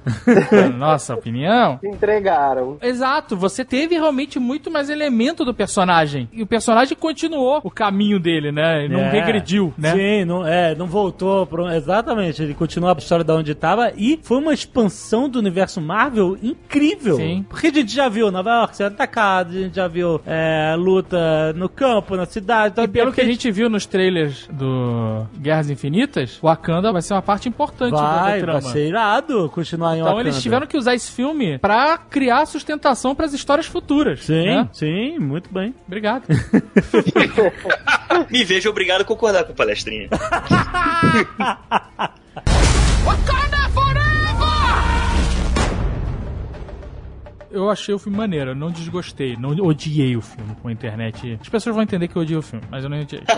na 0.52 0.70
nossa 0.70 1.14
opinião, 1.14 1.78
Se 1.80 1.88
entregaram. 1.88 2.78
Exato. 2.82 3.15
Exato, 3.16 3.38
você 3.38 3.64
teve 3.64 3.96
realmente 3.96 4.38
muito 4.40 4.70
mais 4.70 4.90
elemento 4.90 5.46
do 5.46 5.54
personagem. 5.54 6.28
E 6.34 6.42
o 6.44 6.46
personagem 6.48 6.98
continuou 6.98 7.62
o 7.64 7.72
caminho 7.72 8.20
dele, 8.20 8.52
né? 8.52 8.86
E 8.86 8.90
não 8.90 9.00
É. 9.00 9.10
regrediu, 9.10 9.74
né? 9.78 9.94
Sim, 9.94 10.26
não, 10.26 10.46
é, 10.46 10.76
não 10.76 10.86
voltou. 10.86 11.46
Pro, 11.48 11.70
exatamente, 11.70 12.44
ele 12.44 12.54
continua 12.54 12.94
a 12.94 12.98
história 12.98 13.24
da 13.24 13.34
onde 13.36 13.52
estava 13.54 13.92
e 13.96 14.20
foi 14.22 14.38
uma 14.40 14.54
expansão 14.54 15.30
do 15.30 15.40
universo 15.40 15.80
Marvel 15.80 16.38
incrível. 16.44 17.16
Sim. 17.16 17.46
Porque 17.48 17.68
a 17.68 17.72
gente 17.74 17.94
já 17.94 18.10
viu 18.10 18.30
Nova 18.32 18.50
York 18.50 18.76
sendo 18.76 18.88
atacado, 18.94 19.52
a 19.52 19.62
gente 19.62 19.76
já 19.76 19.88
viu 19.88 20.20
é, 20.26 20.76
luta 20.78 21.54
no 21.54 21.70
campo, 21.70 22.18
na 22.18 22.26
cidade. 22.26 22.74
Então, 22.74 22.84
E 22.84 22.88
pelo 22.88 23.14
que 23.14 23.22
a 23.22 23.26
gente 23.26 23.50
viu 23.50 23.70
nos 23.70 23.86
trailers 23.86 24.48
do 24.52 25.26
Guerras 25.40 25.70
Infinitas, 25.70 26.38
Wakanda 26.42 26.92
vai 26.92 27.02
ser 27.02 27.14
uma 27.14 27.22
parte 27.22 27.48
importante 27.48 27.94
vai, 27.94 28.40
da 28.40 28.46
trama. 28.46 28.60
vai 28.60 28.72
ser 28.72 28.88
irado 28.90 29.50
continuar 29.50 29.94
em 29.96 30.00
Então 30.00 30.12
Wakanda. 30.12 30.30
eles 30.30 30.42
tiveram 30.42 30.68
que 30.68 30.78
usar 30.78 30.96
esse 30.96 31.12
filme 31.12 31.58
pra 31.60 31.98
criar 31.98 32.46
sustentação 32.46 33.05
pras 33.14 33.34
histórias 33.34 33.68
futuras. 33.68 34.24
Sim, 34.24 34.46
né? 34.46 34.70
sim, 34.74 35.20
muito 35.20 35.54
bem. 35.54 35.76
Obrigado. 35.86 36.26
Me 38.32 38.44
vejo 38.44 38.70
obrigado 38.70 39.02
a 39.02 39.06
concordar 39.06 39.44
com 39.44 39.52
o 39.52 39.56
palestrinha. 39.56 40.10
Eu 47.56 47.70
achei 47.70 47.96
o 47.96 47.98
filme 47.98 48.18
maneiro, 48.18 48.52
eu 48.52 48.56
não 48.56 48.70
desgostei, 48.70 49.38
não 49.38 49.52
odiei 49.52 50.18
o 50.18 50.22
filme 50.22 50.54
com 50.62 50.68
a 50.68 50.72
internet. 50.74 51.38
As 51.40 51.48
pessoas 51.48 51.74
vão 51.74 51.84
entender 51.84 52.10
que 52.10 52.16
eu 52.18 52.22
odiei 52.22 52.38
o 52.38 52.42
filme, 52.42 52.66
mas 52.70 52.84
eu 52.84 52.90
não 52.90 53.00
odiei. 53.00 53.24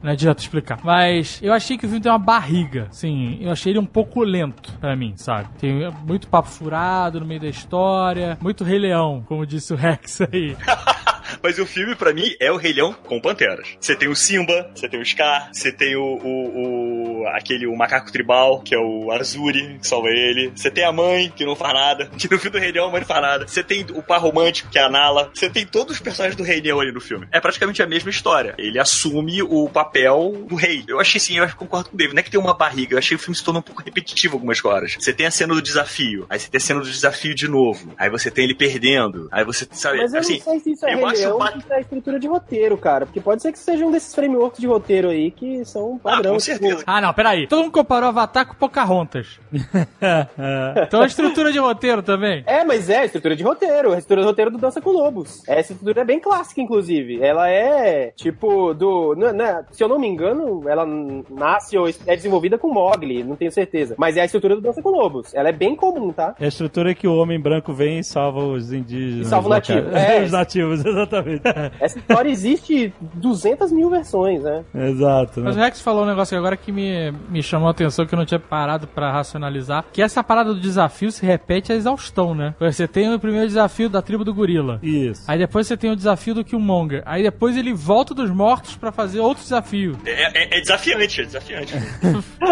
É, 0.00 0.06
não 0.06 0.12
adianta 0.12 0.40
explicar. 0.40 0.78
Mas 0.84 1.40
eu 1.42 1.52
achei 1.52 1.76
que 1.76 1.84
o 1.84 1.88
filme 1.88 2.00
tem 2.00 2.10
uma 2.10 2.18
barriga. 2.18 2.86
Sim, 2.92 3.36
eu 3.40 3.50
achei 3.50 3.72
ele 3.72 3.80
um 3.80 3.84
pouco 3.84 4.22
lento 4.22 4.72
pra 4.78 4.94
mim, 4.94 5.14
sabe? 5.16 5.48
Tem 5.58 5.90
muito 6.06 6.28
papo 6.28 6.48
furado 6.48 7.18
no 7.18 7.26
meio 7.26 7.40
da 7.40 7.48
história, 7.48 8.38
muito 8.40 8.62
Rei 8.62 8.78
Leão, 8.78 9.24
como 9.26 9.44
disse 9.44 9.72
o 9.72 9.76
Rex 9.76 10.20
aí. 10.20 10.56
Mas 11.42 11.58
o 11.58 11.66
filme, 11.66 11.94
pra 11.94 12.12
mim, 12.12 12.34
é 12.40 12.50
o 12.50 12.56
Rei 12.56 12.72
Leão 12.72 12.92
com 12.92 13.20
panteras. 13.20 13.68
Você 13.80 13.94
tem 13.94 14.08
o 14.08 14.16
Simba, 14.16 14.70
você 14.74 14.88
tem 14.88 15.00
o 15.00 15.04
Scar, 15.06 15.50
você 15.52 15.72
tem 15.72 15.96
o, 15.96 16.02
o, 16.02 17.22
o- 17.22 17.26
aquele 17.28 17.66
o 17.66 17.76
macaco 17.76 18.10
tribal, 18.12 18.60
que 18.60 18.74
é 18.74 18.78
o 18.78 19.10
Azuri, 19.12 19.78
que 19.78 19.86
salva 19.86 20.08
ele. 20.08 20.52
Você 20.54 20.70
tem 20.70 20.84
a 20.84 20.92
mãe, 20.92 21.32
que 21.34 21.44
não 21.44 21.56
faz 21.56 21.74
nada. 21.74 22.10
Que 22.20 22.30
no 22.30 22.38
filme 22.38 22.58
do 22.58 22.62
Rei 22.62 22.72
Leão 22.72 22.88
a 22.88 22.90
mãe 22.90 23.00
não 23.00 23.06
faz 23.06 23.22
nada. 23.22 23.46
Você 23.48 23.62
tem 23.62 23.86
o 23.94 24.02
par 24.02 24.20
romântico, 24.20 24.70
que 24.70 24.78
é 24.78 24.82
a 24.82 24.88
Nala. 24.88 25.30
Você 25.34 25.48
tem 25.48 25.64
todos 25.66 25.94
os 25.96 26.00
personagens 26.00 26.36
do 26.36 26.42
Rei 26.42 26.60
Leão 26.60 26.80
ali 26.80 26.92
no 26.92 27.00
filme. 27.00 27.26
É 27.32 27.40
praticamente 27.40 27.82
a 27.82 27.86
mesma 27.86 28.10
história. 28.10 28.54
Ele 28.58 28.78
assume 28.78 29.42
o 29.42 29.68
papel 29.68 30.44
do 30.48 30.54
rei. 30.54 30.84
Eu 30.86 31.00
achei 31.00 31.18
sim, 31.20 31.38
eu 31.38 31.48
concordo 31.56 31.88
com 31.90 31.94
o 31.94 31.98
David. 31.98 32.14
Não 32.14 32.20
é 32.20 32.22
que 32.22 32.30
tem 32.30 32.38
uma 32.40 32.54
barriga, 32.54 32.94
eu 32.94 32.98
achei 32.98 33.16
que 33.16 33.22
o 33.22 33.24
filme 33.24 33.36
se 33.36 33.44
tornou 33.44 33.60
um 33.60 33.62
pouco 33.62 33.82
repetitivo 33.82 34.34
algumas 34.36 34.62
horas. 34.64 34.96
Você 34.98 35.12
tem 35.12 35.26
a 35.26 35.30
cena 35.30 35.54
do 35.54 35.62
desafio, 35.62 36.26
aí 36.28 36.38
você 36.38 36.50
tem 36.50 36.58
a 36.58 36.60
cena 36.60 36.80
do 36.80 36.90
desafio 36.90 37.34
de 37.34 37.48
novo. 37.48 37.92
Aí 37.98 38.10
você 38.10 38.30
tem 38.30 38.44
ele 38.44 38.54
perdendo. 38.54 39.28
Aí 39.32 39.44
você, 39.44 39.66
sabe, 39.72 39.98
Mas 39.98 40.12
eu 40.12 40.20
assim, 40.20 40.36
não 40.38 40.44
sei 40.44 40.60
se 40.60 40.72
isso 40.72 40.86
é 40.86 40.92
eu 40.94 40.96
Rei 40.98 41.04
acho 41.06 41.19
Leão 41.20 41.38
ba- 41.38 41.44
ou 41.46 41.52
se 41.52 41.58
isso 41.58 41.72
é 41.72 41.80
estrutura 41.80 42.18
de 42.20 42.26
roteiro, 42.28 42.76
cara. 42.78 43.06
Porque 43.06 43.20
pode 43.20 43.42
ser 43.42 43.52
que 43.52 43.58
seja 43.58 43.84
um 43.86 43.90
desses 43.90 44.14
frameworks 44.14 44.60
de 44.60 44.66
roteiro 44.66 45.08
aí 45.08 45.30
que 45.30 45.64
são 45.64 45.98
padrão. 45.98 46.32
com 46.32 46.38
tipo, 46.38 46.58
certeza. 46.58 46.84
Ah, 46.86 47.00
não, 47.00 47.12
peraí. 47.14 47.46
Todo 47.46 47.62
mundo 47.62 47.72
comparou 47.72 48.08
Avatar 48.08 48.46
com 48.46 48.54
Pocahontas. 48.54 49.38
então 50.86 51.02
é 51.02 51.06
estrutura 51.06 51.52
de 51.52 51.58
roteiro 51.58 52.02
também. 52.02 52.42
É, 52.46 52.64
mas 52.64 52.88
é 52.88 53.04
estrutura 53.04 53.36
de 53.36 53.42
roteiro. 53.42 53.92
A 53.92 53.98
estrutura 53.98 54.20
de 54.22 54.26
roteiro 54.26 54.50
do 54.50 54.58
Dança 54.58 54.80
com 54.80 54.90
Lobos. 54.90 55.42
Essa 55.48 55.72
estrutura 55.72 56.00
é 56.02 56.04
bem 56.04 56.20
clássica, 56.20 56.60
inclusive. 56.60 57.22
Ela 57.22 57.48
é, 57.50 58.12
tipo, 58.16 58.74
do... 58.74 59.14
não- 59.16 59.32
não- 59.32 59.64
se 59.70 59.82
eu 59.82 59.88
não 59.88 59.98
me 59.98 60.06
engano, 60.08 60.62
ela 60.68 60.84
nasce 61.30 61.76
ou 61.76 61.88
é 61.88 62.16
desenvolvida 62.16 62.58
com 62.58 62.72
Mogli, 62.72 63.22
não 63.24 63.36
tenho 63.36 63.50
certeza. 63.52 63.94
Mas 63.98 64.16
é 64.16 64.22
a 64.22 64.24
estrutura 64.24 64.54
do 64.56 64.60
Dança 64.62 64.82
com 64.82 64.90
Lobos. 64.90 65.34
Ela 65.34 65.48
é 65.48 65.52
bem 65.52 65.74
comum, 65.76 66.12
tá? 66.12 66.34
É 66.40 66.44
a 66.44 66.48
estrutura 66.48 66.94
que 66.94 67.06
o 67.06 67.14
homem 67.16 67.40
branco 67.40 67.72
vem 67.72 67.98
e 67.98 68.04
salva 68.04 68.40
os 68.40 68.72
indígenas. 68.72 69.26
E 69.26 69.30
salva 69.30 69.46
o 69.48 69.50
nativo. 69.50 69.80
É. 70.00 70.22
os 70.22 70.30
nativos, 70.32 70.84
exatamente. 70.84 71.09
Essa 71.80 71.98
história 71.98 72.28
existe 72.30 72.92
200 73.14 73.72
mil 73.72 73.90
versões, 73.90 74.42
né? 74.42 74.64
Exato. 74.74 75.40
Mas 75.40 75.54
o 75.54 75.58
Né? 75.58 75.64
Rex 75.64 75.80
falou 75.80 76.04
um 76.04 76.06
negócio 76.06 76.36
agora 76.38 76.56
que 76.56 76.70
me, 76.72 77.12
me 77.28 77.42
chamou 77.42 77.68
a 77.68 77.70
atenção, 77.70 78.06
que 78.06 78.14
eu 78.14 78.18
não 78.18 78.24
tinha 78.26 78.40
parado 78.40 78.86
pra 78.86 79.10
racionalizar, 79.12 79.84
que 79.92 80.02
essa 80.02 80.22
parada 80.22 80.52
do 80.54 80.60
desafio 80.60 81.10
se 81.10 81.24
repete 81.24 81.72
a 81.72 81.76
exaustão, 81.76 82.34
né? 82.34 82.54
Você 82.60 82.86
tem 82.88 83.12
o 83.12 83.18
primeiro 83.18 83.46
desafio 83.46 83.88
da 83.88 84.00
tribo 84.02 84.24
do 84.24 84.34
gorila. 84.34 84.78
Isso. 84.82 85.22
Aí 85.28 85.38
depois 85.38 85.66
você 85.66 85.76
tem 85.76 85.90
o 85.90 85.96
desafio 85.96 86.34
do 86.34 86.44
Killmonger. 86.44 87.02
Aí 87.06 87.22
depois 87.22 87.56
ele 87.56 87.72
volta 87.72 88.14
dos 88.14 88.30
mortos 88.30 88.76
pra 88.76 88.92
fazer 88.92 89.20
outro 89.20 89.42
desafio. 89.42 89.96
É, 90.04 90.56
é- 90.56 90.58
é 90.58 90.60
desafiante, 90.60 91.20
é 91.20 91.24
desafiante. 91.24 91.74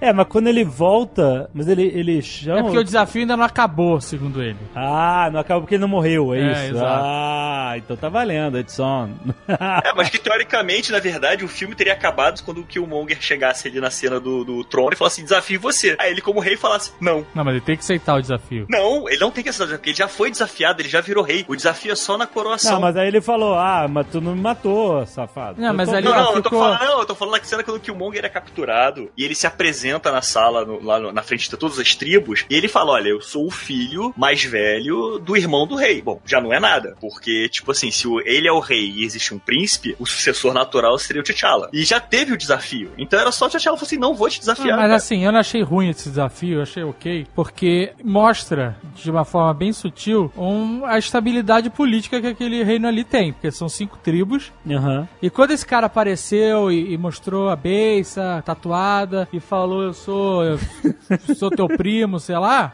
É, 0.00 0.12
mas 0.12 0.26
quando 0.26 0.48
ele 0.48 0.64
volta, 0.64 1.48
mas 1.54 1.68
ele, 1.68 1.82
ele 1.94 2.20
chama. 2.20 2.58
É 2.58 2.62
porque 2.62 2.78
o 2.78 2.84
desafio 2.84 3.20
ainda 3.22 3.36
não 3.36 3.44
acabou, 3.44 4.00
segundo 4.00 4.42
ele. 4.42 4.56
Ah, 4.74 5.28
não 5.32 5.38
acaba 5.40 5.60
porque 5.60 5.76
ele 5.76 5.82
não 5.82 5.88
morreu, 5.88 6.34
é, 6.34 6.38
É, 6.40 6.52
isso? 6.52 6.74
exato. 6.76 6.86
Ah, 6.92 7.67
então 7.76 7.96
tá 7.96 8.08
valendo, 8.08 8.58
Edson. 8.58 9.10
É, 9.84 9.92
mas 9.94 10.08
que 10.08 10.18
teoricamente, 10.18 10.92
na 10.92 10.98
verdade, 10.98 11.44
o 11.44 11.48
filme 11.48 11.74
teria 11.74 11.92
acabado 11.92 12.42
quando 12.44 12.60
o 12.60 12.64
Killmonger 12.64 13.18
chegasse 13.20 13.66
ali 13.68 13.80
na 13.80 13.90
cena 13.90 14.20
do, 14.20 14.44
do 14.44 14.64
trono 14.64 14.92
e 14.92 14.96
falasse: 14.96 15.22
desafio 15.22 15.60
você. 15.60 15.96
Aí 15.98 16.10
ele, 16.12 16.20
como 16.20 16.40
rei, 16.40 16.56
falasse: 16.56 16.92
não. 17.00 17.26
Não, 17.34 17.44
mas 17.44 17.54
ele 17.54 17.64
tem 17.64 17.76
que 17.76 17.82
aceitar 17.82 18.14
o 18.16 18.20
desafio. 18.20 18.66
Não, 18.68 19.08
ele 19.08 19.18
não 19.18 19.30
tem 19.30 19.42
que 19.42 19.50
aceitar 19.50 19.64
o 19.64 19.66
desafio, 19.66 19.78
porque 19.78 19.90
ele 19.90 19.96
já 19.96 20.08
foi 20.08 20.30
desafiado, 20.30 20.80
ele 20.80 20.88
já 20.88 21.00
virou 21.00 21.24
rei. 21.24 21.44
O 21.48 21.56
desafio 21.56 21.92
é 21.92 21.96
só 21.96 22.16
na 22.16 22.26
coroação. 22.26 22.72
Não, 22.74 22.80
mas 22.80 22.96
aí 22.96 23.08
ele 23.08 23.20
falou: 23.20 23.54
Ah, 23.54 23.86
mas 23.88 24.06
tu 24.08 24.20
não 24.20 24.34
me 24.34 24.40
matou, 24.40 25.04
safado. 25.06 25.60
Não, 25.60 25.68
Eu 25.68 25.74
mas 25.74 25.88
tô- 25.88 25.96
ali- 25.96 26.04
Não, 26.06 26.12
Ele 26.14 26.22
não, 26.22 26.34
eu 26.36 26.42
tô 26.42 26.50
ficou- 26.50 26.58
falando, 26.60 26.80
não, 26.80 26.98
eu 27.00 27.06
tô 27.06 27.14
falando 27.14 27.34
na 27.38 27.44
cena 27.44 27.62
quando 27.64 27.76
o 27.76 27.80
Killmonger 27.80 28.24
é 28.24 28.28
capturado 28.28 29.10
e 29.16 29.24
ele 29.24 29.34
se 29.34 29.46
apresenta 29.46 30.12
na 30.12 30.22
sala, 30.22 30.64
no- 30.64 30.82
lá 30.84 30.98
no- 31.00 31.12
na 31.12 31.22
frente 31.22 31.48
de 31.50 31.56
todas 31.56 31.78
as 31.78 31.94
tribos, 31.94 32.44
e 32.48 32.54
ele 32.54 32.68
fala: 32.68 32.92
Olha, 32.92 33.08
eu 33.08 33.20
sou 33.20 33.46
o 33.46 33.50
filho 33.50 34.12
mais 34.16 34.42
velho 34.44 35.18
do 35.18 35.36
irmão 35.36 35.66
do 35.66 35.74
rei. 35.74 36.00
Bom, 36.02 36.20
já 36.24 36.40
não 36.40 36.52
é 36.52 36.60
nada, 36.60 36.96
porque, 37.00 37.48
tipo 37.48 37.57
assim, 37.70 37.90
se 37.90 38.06
o- 38.08 38.20
ele 38.20 38.46
é 38.48 38.52
o 38.52 38.60
rei 38.60 38.90
e 38.90 39.04
existe 39.04 39.34
um 39.34 39.38
príncipe, 39.38 39.94
o 39.98 40.06
sucessor 40.06 40.52
natural 40.52 40.98
seria 40.98 41.20
o 41.20 41.24
T'Challa. 41.24 41.68
E 41.72 41.84
já 41.84 42.00
teve 42.00 42.32
o 42.32 42.36
desafio. 42.36 42.90
Então 42.98 43.18
era 43.18 43.30
só 43.32 43.46
o 43.46 43.48
T'Challa 43.48 43.76
falar 43.76 43.86
assim: 43.86 43.96
Não 43.98 44.14
vou 44.14 44.28
te 44.28 44.36
Ah, 44.38 44.40
desafiar. 44.40 44.76
mas 44.76 44.86
cara. 44.86 44.96
assim, 44.96 45.24
eu 45.24 45.32
não 45.32 45.40
achei 45.40 45.62
ruim 45.62 45.88
esse 45.90 46.08
desafio, 46.08 46.58
eu 46.58 46.62
achei 46.62 46.82
ok, 46.82 47.26
porque 47.34 47.92
mostra, 48.02 48.76
de 48.94 49.10
uma 49.10 49.24
forma 49.24 49.52
bem 49.54 49.72
sutil, 49.72 50.32
um- 50.36 50.84
a 50.84 50.98
estabilidade 50.98 51.70
política 51.70 52.20
que 52.20 52.26
aquele 52.26 52.62
reino 52.62 52.86
ali 52.88 53.04
tem, 53.04 53.32
porque 53.32 53.50
são 53.50 53.68
cinco 53.68 53.96
tribos, 53.98 54.52
Aham. 54.68 55.08
e 55.22 55.30
quando 55.30 55.50
esse 55.52 55.66
cara 55.66 55.86
apareceu 55.86 56.70
e, 56.70 56.92
e 56.92 56.98
mostrou 56.98 57.48
a 57.48 57.56
beiça 57.56 58.42
tatuada 58.44 59.28
e 59.32 59.40
falou, 59.40 59.82
eu 59.82 59.92
sou, 59.94 60.44
eu 60.44 60.58
sou 61.36 61.50
teu 61.50 61.66
primo, 61.68 62.18
sei 62.20 62.36
lá, 62.38 62.72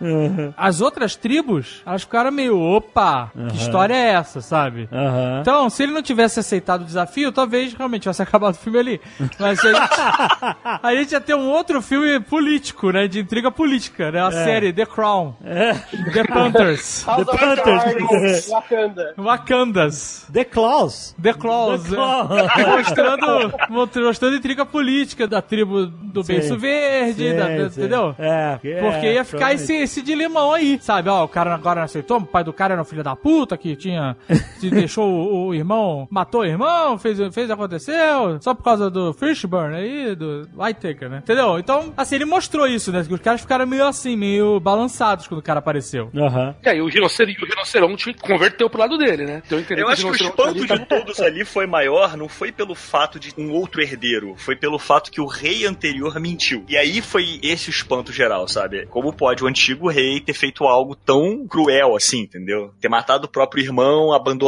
as 0.56 0.80
outras 0.80 1.16
tribos, 1.16 1.82
elas 1.86 2.02
ficaram 2.02 2.30
meio, 2.30 2.58
opa, 2.60 3.30
que 3.50 3.56
história 3.56 3.94
é 3.94 4.12
essa, 4.14 4.40
sabe? 4.40 4.63
Aham. 4.92 5.38
Então, 5.40 5.68
se 5.70 5.82
ele 5.82 5.92
não 5.92 6.02
tivesse 6.02 6.40
aceitado 6.40 6.82
o 6.82 6.84
desafio, 6.84 7.32
talvez 7.32 7.72
realmente 7.74 8.02
tivesse 8.02 8.22
acabado 8.22 8.54
o 8.54 8.58
filme 8.58 8.78
ali. 8.78 9.00
Mas 9.38 9.58
a 9.60 9.68
gente, 9.72 9.78
a 10.82 10.94
gente 10.94 11.12
ia 11.12 11.20
ter 11.20 11.34
um 11.34 11.48
outro 11.50 11.80
filme 11.82 12.20
político, 12.20 12.90
né? 12.90 13.06
De 13.08 13.20
intriga 13.20 13.50
política, 13.50 14.10
né? 14.10 14.20
A 14.22 14.30
série 14.30 14.72
The 14.72 14.86
Crown. 14.86 15.34
The 15.42 16.24
Panthers. 16.24 17.04
House 17.06 17.26
of 17.28 17.38
Panthers. 17.38 18.48
Wakanda. 18.48 19.14
Wakandas. 19.16 20.26
The 20.32 20.44
Claws. 20.44 21.14
The 21.20 21.32
Claws. 21.34 21.82
The 21.84 21.94
Claws. 21.94 22.28
né? 22.30 22.66
mostrando, 22.76 23.54
mostrando 24.02 24.36
intriga 24.36 24.64
política 24.64 25.26
da 25.26 25.40
tribo 25.42 25.86
do 25.86 26.22
Sim. 26.22 26.34
Beiço 26.34 26.58
Verde, 26.58 27.30
Sim, 27.30 27.36
da- 27.36 27.46
sim. 27.70 27.80
entendeu? 27.80 28.14
É, 28.18 28.58
Porque 28.80 29.12
ia 29.12 29.24
ficar 29.24 29.52
esse, 29.54 29.74
esse 29.74 30.02
dilemão 30.02 30.52
aí, 30.52 30.78
sabe? 30.80 31.08
Ó, 31.08 31.24
o 31.24 31.28
cara 31.28 31.54
agora 31.54 31.80
não 31.80 31.84
aceitou, 31.84 32.18
o 32.18 32.26
pai 32.26 32.44
do 32.44 32.52
cara 32.52 32.74
era 32.74 32.82
um 32.82 32.84
filho 32.84 33.02
da 33.02 33.14
puta 33.16 33.56
que 33.56 33.76
tinha. 33.76 34.16
Se 34.58 34.70
deixou 34.70 35.08
o, 35.08 35.46
o 35.48 35.54
irmão, 35.54 36.06
matou 36.10 36.42
o 36.42 36.44
irmão, 36.44 36.98
fez, 36.98 37.18
fez 37.32 37.50
aconteceu, 37.50 38.40
só 38.40 38.54
por 38.54 38.62
causa 38.62 38.90
do 38.90 39.12
Fishburne 39.12 39.76
aí, 39.76 40.14
do 40.14 40.48
Whitaker, 40.56 41.08
né? 41.08 41.18
Entendeu? 41.18 41.58
Então, 41.58 41.92
assim, 41.96 42.14
ele 42.16 42.24
mostrou 42.24 42.66
isso, 42.66 42.92
né? 42.92 43.04
Que 43.04 43.14
os 43.14 43.20
caras 43.20 43.40
ficaram 43.40 43.66
meio 43.66 43.86
assim, 43.86 44.16
meio 44.16 44.60
balançados 44.60 45.26
quando 45.26 45.40
o 45.40 45.42
cara 45.42 45.58
apareceu. 45.58 46.10
Aham. 46.14 46.54
E 46.62 46.68
aí 46.68 46.80
o 46.80 46.86
rinoceronte, 46.86 47.42
o 47.42 47.46
rinoceronte 47.46 48.14
converteu 48.14 48.70
pro 48.70 48.80
lado 48.80 48.96
dele, 48.96 49.24
né? 49.24 49.42
Então 49.44 49.58
Eu 49.76 49.88
acho 49.88 50.04
que 50.04 50.10
o 50.10 50.14
espanto 50.14 50.66
de 50.66 50.86
todos 50.86 51.20
ali 51.20 51.44
foi 51.44 51.66
maior, 51.66 52.16
não 52.16 52.28
foi 52.28 52.52
pelo 52.52 52.74
fato 52.74 53.18
de 53.18 53.32
um 53.36 53.52
outro 53.52 53.80
herdeiro, 53.82 54.34
foi 54.36 54.56
pelo 54.56 54.78
fato 54.78 55.10
que 55.10 55.20
o 55.20 55.26
rei 55.26 55.66
anterior 55.66 56.18
mentiu. 56.20 56.64
E 56.68 56.76
aí 56.76 57.00
foi 57.00 57.40
esse 57.42 57.68
o 57.68 57.72
espanto 57.72 58.12
geral, 58.12 58.46
sabe? 58.48 58.86
Como 58.86 59.12
pode 59.12 59.42
o 59.42 59.46
antigo 59.46 59.88
rei 59.88 60.20
ter 60.20 60.34
feito 60.34 60.64
algo 60.64 60.94
tão 60.94 61.46
cruel 61.46 61.96
assim, 61.96 62.20
entendeu? 62.20 62.72
Ter 62.80 62.88
matado 62.88 63.26
o 63.26 63.30
próprio 63.30 63.62
irmão, 63.62 64.12
abandonado 64.12 64.43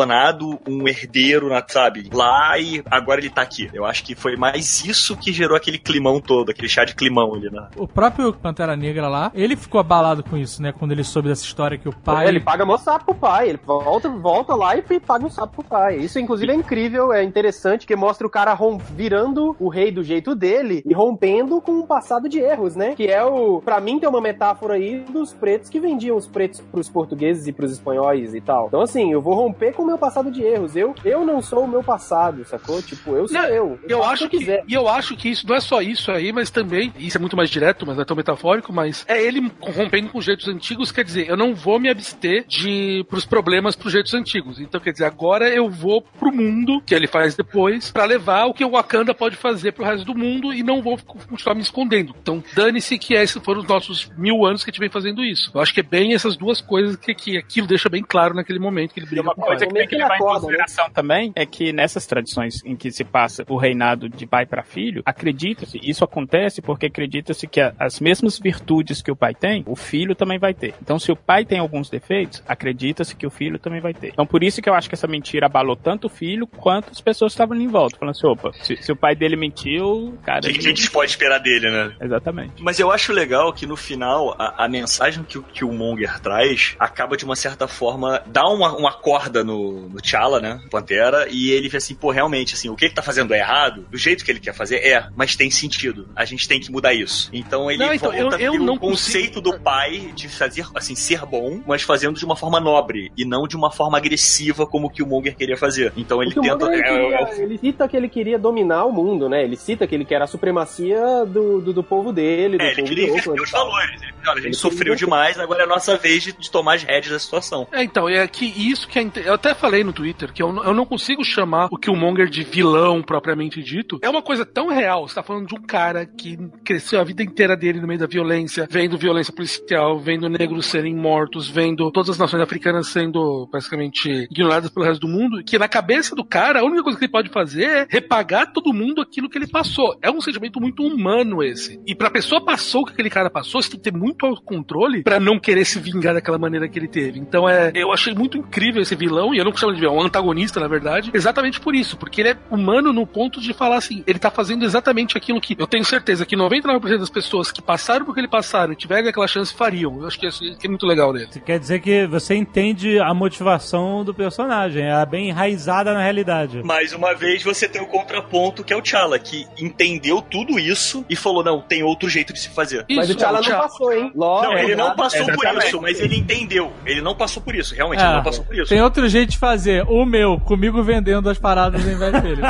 um 0.68 0.86
herdeiro, 0.88 1.48
na- 1.48 1.64
sabe? 1.66 2.08
Lá 2.12 2.58
e 2.58 2.82
agora 2.90 3.20
ele 3.20 3.30
tá 3.30 3.42
aqui. 3.42 3.68
Eu 3.72 3.84
acho 3.84 4.04
que 4.04 4.14
foi 4.14 4.36
mais 4.36 4.84
isso 4.84 5.16
que 5.16 5.32
gerou 5.32 5.56
aquele 5.56 5.78
climão 5.78 6.20
todo, 6.20 6.50
aquele 6.50 6.68
chá 6.68 6.84
de 6.84 6.94
climão 6.94 7.34
ali, 7.34 7.50
né? 7.50 7.68
O 7.76 7.86
próprio 7.86 8.32
Pantera 8.32 8.76
Negra 8.76 9.08
lá, 9.08 9.30
ele 9.34 9.56
ficou 9.56 9.80
abalado 9.80 10.22
com 10.22 10.36
isso, 10.36 10.62
né? 10.62 10.72
Quando 10.72 10.92
ele 10.92 11.04
soube 11.04 11.28
dessa 11.28 11.44
história 11.44 11.78
que 11.78 11.88
o 11.88 11.92
pai. 11.92 12.28
Ele 12.28 12.40
paga 12.40 12.64
mó 12.64 12.76
sapo 12.76 13.06
pro 13.06 13.14
pai. 13.14 13.48
Ele 13.50 13.60
volta, 13.64 14.08
volta 14.08 14.54
lá 14.54 14.76
e 14.76 14.82
paga 15.00 15.24
um 15.26 15.30
sapo 15.30 15.54
pro 15.62 15.64
pai. 15.64 15.96
Isso, 15.96 16.18
inclusive, 16.18 16.50
é 16.52 16.54
incrível, 16.54 17.12
é 17.12 17.22
interessante, 17.22 17.80
porque 17.80 17.96
mostra 17.96 18.26
o 18.26 18.30
cara 18.30 18.52
rom- 18.54 18.78
virando 18.78 19.54
o 19.58 19.68
rei 19.68 19.90
do 19.90 20.02
jeito 20.02 20.34
dele 20.34 20.82
e 20.86 20.92
rompendo 20.92 21.60
com 21.60 21.72
um 21.72 21.86
passado 21.86 22.28
de 22.28 22.38
erros, 22.38 22.74
né? 22.76 22.94
Que 22.94 23.06
é 23.06 23.24
o. 23.24 23.60
Pra 23.64 23.80
mim, 23.80 23.98
tem 23.98 24.08
uma 24.08 24.20
metáfora 24.20 24.74
aí 24.74 25.00
dos 25.10 25.32
pretos 25.32 25.68
que 25.70 25.78
vendiam 25.80 26.16
os 26.16 26.26
pretos 26.26 26.60
pros 26.60 26.88
portugueses 26.88 27.46
e 27.46 27.52
pros 27.52 27.72
espanhóis 27.72 28.34
e 28.34 28.40
tal. 28.40 28.66
Então, 28.66 28.80
assim, 28.80 29.12
eu 29.12 29.20
vou 29.20 29.34
romper 29.34 29.72
com 29.72 29.84
o 29.86 29.88
meu 29.88 29.98
passado 29.98 30.30
de 30.30 30.42
erros. 30.42 30.76
Eu, 30.76 30.94
eu 31.04 31.24
não 31.24 31.40
sou 31.40 31.64
o 31.64 31.68
meu 31.68 31.82
passado, 31.82 32.44
sacou? 32.44 32.82
Tipo, 32.82 33.14
eu 33.16 33.28
sou 33.28 33.40
Não, 33.40 33.48
eu. 33.48 33.78
Eu 33.88 33.98
faço 33.98 34.10
acho 34.12 34.28
que 34.28 34.36
eu 34.36 34.40
que, 34.40 34.46
quiser. 34.46 34.64
e 34.68 34.74
eu 34.74 34.88
acho 34.88 35.16
que 35.16 35.28
isso 35.28 35.46
não 35.46 35.56
é 35.56 35.60
só 35.60 35.80
isso 35.80 36.10
aí, 36.10 36.32
mas 36.32 36.50
também, 36.50 36.92
isso 36.98 37.16
é 37.16 37.20
muito 37.20 37.36
mais 37.36 37.48
direto, 37.48 37.86
mas 37.86 37.96
não 37.96 38.02
é 38.02 38.04
tão 38.04 38.16
metafórico, 38.16 38.72
mas 38.72 39.04
é 39.08 39.22
ele 39.22 39.50
rompendo 39.60 40.08
com 40.08 40.18
os 40.18 40.24
jeitos 40.24 40.48
antigos, 40.48 40.90
quer 40.90 41.04
dizer, 41.04 41.28
eu 41.28 41.36
não 41.36 41.54
vou 41.54 41.78
me 41.78 41.88
abster 41.88 42.44
de 42.46 43.04
pros 43.08 43.24
problemas 43.24 43.76
pros 43.76 43.92
jeitos 43.92 44.12
antigos. 44.14 44.60
Então, 44.60 44.80
quer 44.80 44.92
dizer, 44.92 45.04
agora 45.04 45.48
eu 45.48 45.70
vou 45.70 46.02
pro 46.02 46.32
mundo, 46.32 46.82
que 46.84 46.94
ele 46.94 47.06
faz 47.06 47.34
depois, 47.34 47.90
pra 47.90 48.04
levar 48.04 48.46
o 48.46 48.54
que 48.54 48.64
o 48.64 48.70
Wakanda 48.70 49.14
pode 49.14 49.36
fazer 49.36 49.72
pro 49.72 49.84
resto 49.84 50.04
do 50.04 50.14
mundo 50.14 50.52
e 50.52 50.62
não 50.62 50.82
vou 50.82 50.98
continuar 50.98 51.54
me 51.54 51.62
escondendo. 51.62 52.14
Então, 52.20 52.42
dane-se 52.54 52.98
que 52.98 53.14
esses 53.14 53.40
foram 53.42 53.60
os 53.60 53.68
nossos 53.68 54.10
mil 54.16 54.44
anos 54.44 54.64
que 54.64 54.70
a 54.70 54.72
gente 54.72 54.80
vem 54.80 54.90
fazendo 54.90 55.24
isso. 55.24 55.50
Eu 55.54 55.60
acho 55.60 55.72
que 55.72 55.80
é 55.80 55.82
bem 55.82 56.14
essas 56.14 56.36
duas 56.36 56.60
coisas 56.60 56.96
que, 56.96 57.14
que 57.14 57.36
aquilo 57.36 57.66
deixa 57.66 57.88
bem 57.88 58.02
claro 58.02 58.34
naquele 58.34 58.58
momento 58.58 58.92
que 58.92 59.00
ele 59.00 59.06
briga 59.06 59.22
uma 59.22 59.34
com 59.34 59.42
coisa 59.42 59.66
que 59.66 59.72
tem 59.76 59.88
que 59.88 59.96
levar 59.96 60.16
em 60.16 60.18
consideração 60.18 60.90
também 60.90 61.32
é 61.34 61.44
que 61.46 61.72
nessas 61.72 62.06
tradições 62.06 62.62
em 62.64 62.76
que 62.76 62.90
se 62.90 63.04
passa 63.04 63.44
o 63.48 63.56
reinado 63.56 64.08
de 64.08 64.26
pai 64.26 64.46
para 64.46 64.62
filho, 64.62 65.02
acredita-se, 65.04 65.78
isso 65.82 66.04
acontece 66.04 66.62
porque 66.62 66.86
acredita-se 66.86 67.46
que 67.46 67.60
as 67.78 68.00
mesmas 68.00 68.38
virtudes 68.38 69.02
que 69.02 69.10
o 69.10 69.16
pai 69.16 69.34
tem, 69.34 69.62
o 69.66 69.76
filho 69.76 70.14
também 70.14 70.38
vai 70.38 70.54
ter. 70.54 70.74
Então, 70.82 70.98
se 70.98 71.10
o 71.12 71.16
pai 71.16 71.44
tem 71.44 71.58
alguns 71.58 71.88
defeitos, 71.90 72.42
acredita-se 72.46 73.14
que 73.16 73.26
o 73.26 73.30
filho 73.30 73.58
também 73.58 73.80
vai 73.80 73.92
ter. 73.94 74.08
Então, 74.08 74.26
por 74.26 74.42
isso 74.42 74.60
que 74.62 74.68
eu 74.68 74.74
acho 74.74 74.88
que 74.88 74.94
essa 74.94 75.06
mentira 75.06 75.46
abalou 75.46 75.76
tanto 75.76 76.06
o 76.06 76.10
filho 76.10 76.46
quanto 76.46 76.90
as 76.90 77.00
pessoas 77.00 77.32
que 77.32 77.34
estavam 77.34 77.54
ali 77.56 77.64
em 77.64 77.68
volta, 77.68 77.96
falando 77.98 78.14
assim, 78.14 78.26
opa, 78.26 78.52
se, 78.62 78.76
se 78.76 78.92
o 78.92 78.96
pai 78.96 79.14
dele 79.14 79.36
mentiu, 79.36 80.16
cara... 80.24 80.40
O 80.40 80.42
que, 80.42 80.52
que 80.58 80.66
a 80.66 80.68
gente 80.70 80.90
pode 80.90 81.10
esperar 81.10 81.38
dele, 81.38 81.70
né? 81.70 81.94
Exatamente. 82.00 82.62
Mas 82.62 82.78
eu 82.78 82.90
acho 82.90 83.12
legal 83.12 83.52
que 83.52 83.66
no 83.66 83.76
final 83.76 84.34
a, 84.38 84.64
a 84.64 84.68
mensagem 84.68 85.24
que, 85.24 85.38
o- 85.38 85.42
que 85.42 85.64
o 85.64 85.72
Monger 85.72 86.20
traz 86.20 86.74
acaba 86.78 87.16
de 87.16 87.24
uma 87.24 87.36
certa 87.36 87.66
forma 87.68 88.22
dá 88.26 88.44
uma, 88.48 88.76
uma 88.76 88.92
corda 88.92 89.42
no, 89.44 89.65
no 89.72 90.00
T'Challa, 90.00 90.40
né? 90.40 90.60
Pantera, 90.70 91.26
e 91.30 91.50
ele 91.50 91.68
vê 91.68 91.78
assim, 91.78 91.94
pô, 91.94 92.10
realmente, 92.10 92.54
assim, 92.54 92.68
o 92.68 92.76
que 92.76 92.84
ele 92.86 92.94
tá 92.94 93.02
fazendo 93.02 93.32
é 93.34 93.38
errado, 93.38 93.86
do 93.90 93.96
jeito 93.98 94.24
que 94.24 94.30
ele 94.30 94.40
quer 94.40 94.54
fazer 94.54 94.76
é, 94.76 95.06
mas 95.16 95.36
tem 95.36 95.50
sentido. 95.50 96.08
A 96.14 96.24
gente 96.24 96.46
tem 96.48 96.60
que 96.60 96.70
mudar 96.70 96.92
isso. 96.94 97.28
Então 97.32 97.70
ele 97.70 97.84
Não, 97.84 97.92
então, 97.92 98.12
volta 98.12 98.36
eu- 98.40 98.54
eu 98.54 98.60
não 98.60 98.76
conceito 98.78 99.40
do 99.40 99.58
pai 99.58 100.12
de 100.14 100.28
fazer, 100.28 100.66
assim, 100.74 100.94
ser 100.94 101.24
bom, 101.26 101.60
mas 101.66 101.82
fazendo 101.82 102.18
de 102.18 102.24
uma 102.24 102.36
forma 102.36 102.60
nobre 102.60 103.10
e 103.16 103.24
não 103.24 103.46
de 103.46 103.56
uma 103.56 103.70
forma 103.70 103.96
agressiva 103.98 104.66
como 104.66 104.90
que 104.90 105.02
o 105.02 105.06
Monger 105.06 105.34
queria 105.36 105.56
fazer. 105.56 105.92
Então 105.96 106.22
ele 106.22 106.32
Porque 106.34 106.48
o 106.50 106.56
tenta. 106.58 106.72
Ele, 106.72 106.82
é- 106.82 107.20
é 107.20 107.24
queria- 107.26 107.44
ele 107.44 107.58
cita 107.58 107.88
que 107.88 107.96
ele 107.96 108.08
queria 108.08 108.38
dominar 108.38 108.84
o 108.84 108.92
mundo, 108.92 109.28
né? 109.28 109.42
Ele 109.44 109.56
cita 109.56 109.86
que 109.86 109.94
ele 109.94 110.04
quer 110.04 110.20
a 110.22 110.26
supremacia 110.26 111.24
do, 111.26 111.60
do, 111.60 111.72
do 111.72 111.82
povo 111.82 112.12
dele, 112.12 112.58
do 112.58 112.62
É, 112.62 112.66
ele 112.68 112.76
povo 112.76 112.88
queria 112.88 113.08
inverter 113.08 113.42
os 113.42 113.50
tal. 113.50 113.66
valores. 113.66 114.02
Ele, 114.02 114.12
olha, 114.22 114.30
a 114.32 114.34
gente 114.36 114.46
Ele 114.46 114.54
sofreu 114.54 114.94
demais, 114.94 115.38
agora 115.38 115.60
é 115.62 115.64
a 115.64 115.68
nossa 115.68 115.96
vez 115.96 116.22
de, 116.22 116.32
de 116.32 116.50
tomar 116.50 116.74
as 116.74 116.82
rédeas 116.82 117.12
da 117.12 117.18
situação. 117.18 117.66
É, 117.72 117.82
então, 117.82 118.08
é 118.08 118.26
que 118.26 118.44
isso 118.44 118.88
que 118.88 118.98
é. 118.98 119.06
Eu 119.24 119.34
até 119.34 119.54
falei 119.56 119.82
no 119.84 119.92
Twitter 119.92 120.32
que 120.32 120.42
eu, 120.42 120.52
não- 120.52 120.64
eu 120.64 120.74
não 120.74 120.86
consigo 120.86 121.24
chamar 121.24 121.68
o 121.70 121.76
Killmonger 121.78 122.28
de 122.28 122.42
vilão 122.44 123.02
propriamente 123.02 123.62
dito. 123.62 123.98
É 124.02 124.08
uma 124.08 124.22
coisa 124.22 124.44
tão 124.44 124.68
real. 124.68 125.08
Você 125.08 125.14
tá 125.14 125.22
falando 125.22 125.46
de 125.46 125.54
um 125.54 125.62
cara 125.62 126.06
que 126.06 126.36
cresceu 126.64 127.00
a 127.00 127.04
vida 127.04 127.22
inteira 127.22 127.56
dele 127.56 127.80
no 127.80 127.86
meio 127.86 128.00
da 128.00 128.06
violência, 128.06 128.66
vendo 128.70 128.96
violência 128.98 129.32
policial, 129.32 129.98
vendo 129.98 130.28
negros 130.28 130.66
serem 130.66 130.94
mortos, 130.94 131.48
vendo 131.48 131.90
todas 131.90 132.10
as 132.10 132.18
nações 132.18 132.42
africanas 132.42 132.88
sendo 132.88 133.48
basicamente 133.52 134.26
ignoradas 134.30 134.70
pelo 134.70 134.86
resto 134.86 135.00
do 135.00 135.08
mundo. 135.08 135.42
Que 135.44 135.58
na 135.58 135.68
cabeça 135.68 136.14
do 136.14 136.24
cara, 136.24 136.60
a 136.60 136.64
única 136.64 136.82
coisa 136.82 136.98
que 136.98 137.04
ele 137.04 137.12
pode 137.12 137.28
fazer 137.30 137.64
é 137.64 137.86
repagar 137.88 138.52
todo 138.52 138.72
mundo 138.72 139.00
aquilo 139.00 139.28
que 139.28 139.38
ele 139.38 139.46
passou. 139.48 139.96
É 140.02 140.10
um 140.10 140.20
sentimento 140.20 140.60
muito 140.60 140.82
humano 140.82 141.42
esse. 141.42 141.80
E 141.86 141.94
pra 141.94 142.10
pessoa 142.10 142.44
passou 142.44 142.82
o 142.82 142.86
que 142.86 142.92
aquele 142.92 143.10
cara 143.10 143.30
passou, 143.30 143.60
você 143.62 143.70
tem 143.70 143.78
que 143.80 143.90
ter 143.90 143.96
muito 143.96 144.24
autocontrole 144.26 145.02
pra 145.02 145.18
não 145.20 145.38
querer 145.38 145.64
se 145.64 145.78
vingar 145.78 146.14
daquela 146.14 146.38
maneira 146.38 146.68
que 146.68 146.78
ele 146.78 146.88
teve. 146.88 147.18
Então 147.18 147.48
é, 147.48 147.72
eu 147.74 147.92
achei 147.92 148.14
muito 148.14 148.36
incrível 148.38 148.82
esse 148.82 148.94
vilão, 148.94 149.34
e 149.34 149.38
eu 149.38 149.44
não 149.50 149.56
chamo 149.56 149.72
de 149.72 149.80
vilão, 149.80 149.96
é 149.96 149.98
um 149.98 150.02
antagonista, 150.06 150.60
na 150.60 150.68
verdade, 150.68 151.10
exatamente 151.14 151.60
por 151.60 151.74
isso, 151.74 151.96
porque 151.96 152.20
ele 152.20 152.30
é 152.30 152.36
humano 152.50 152.92
no 152.92 153.06
ponto 153.06 153.40
de 153.40 153.52
falar 153.52 153.76
assim, 153.76 154.02
ele 154.06 154.18
tá 154.18 154.30
fazendo 154.30 154.64
exatamente 154.64 155.16
aquilo 155.16 155.40
que 155.40 155.56
eu 155.58 155.66
tenho 155.66 155.84
certeza 155.84 156.26
que 156.26 156.36
99% 156.36 156.98
das 156.98 157.10
pessoas 157.10 157.50
que 157.50 157.62
passaram 157.62 158.04
por 158.04 158.14
que 158.14 158.20
ele 158.20 158.28
passaram 158.28 158.72
e 158.72 158.76
tiverem 158.76 159.08
aquela 159.08 159.26
chance 159.26 159.54
fariam. 159.54 160.00
Eu 160.00 160.06
acho 160.06 160.18
que 160.18 160.26
isso 160.26 160.42
é 160.44 160.68
muito 160.68 160.86
legal 160.86 161.12
nele. 161.12 161.28
Quer 161.44 161.58
dizer 161.58 161.80
que 161.80 162.06
você 162.06 162.34
entende 162.34 162.98
a 162.98 163.12
motivação 163.14 164.04
do 164.04 164.12
personagem, 164.12 164.84
é 164.84 165.06
bem 165.06 165.28
enraizada 165.28 165.92
na 165.92 166.02
realidade. 166.02 166.62
Mais 166.62 166.92
uma 166.92 167.14
vez, 167.14 167.42
você 167.42 167.68
tem 167.68 167.80
o 167.80 167.86
contraponto 167.86 168.64
que 168.64 168.72
é 168.72 168.76
o 168.76 168.82
T'Challa, 168.82 169.18
que 169.18 169.46
entendeu 169.58 170.20
tudo 170.20 170.58
isso 170.58 171.04
e 171.08 171.16
falou: 171.16 171.44
não, 171.44 171.60
tem 171.60 171.82
outro 171.82 172.08
jeito 172.08 172.32
de 172.32 172.40
se 172.40 172.48
fazer. 172.48 172.84
Mas 172.90 173.10
o 173.10 173.14
T'Challa 173.14 173.40
não 173.40 173.58
passou, 173.58 173.92
hein? 173.92 174.12
Lógico. 174.14 174.52
Não, 174.52 174.58
ele 174.58 174.76
não 174.76 174.96
passou 174.96 175.26
por 175.26 175.46
isso, 175.58 175.80
mas 175.80 176.00
ele 176.00 176.16
entendeu. 176.16 176.72
Ele 176.84 177.00
não 177.00 177.14
passou 177.14 177.42
por 177.42 177.54
isso, 177.54 177.74
realmente, 177.74 178.00
ele 178.00 178.10
É, 178.10 178.16
não 178.16 178.22
passou 178.22 178.44
por 178.44 178.54
isso. 178.54 178.68
Tem 178.68 178.82
outro 178.82 179.08
jeito 179.08 179.35
fazer. 179.36 179.84
O 179.88 180.04
meu, 180.04 180.38
comigo 180.40 180.82
vendendo 180.82 181.28
as 181.30 181.38
paradas 181.38 181.84
ao 181.84 181.92
invés 181.92 182.22
dele. 182.22 182.42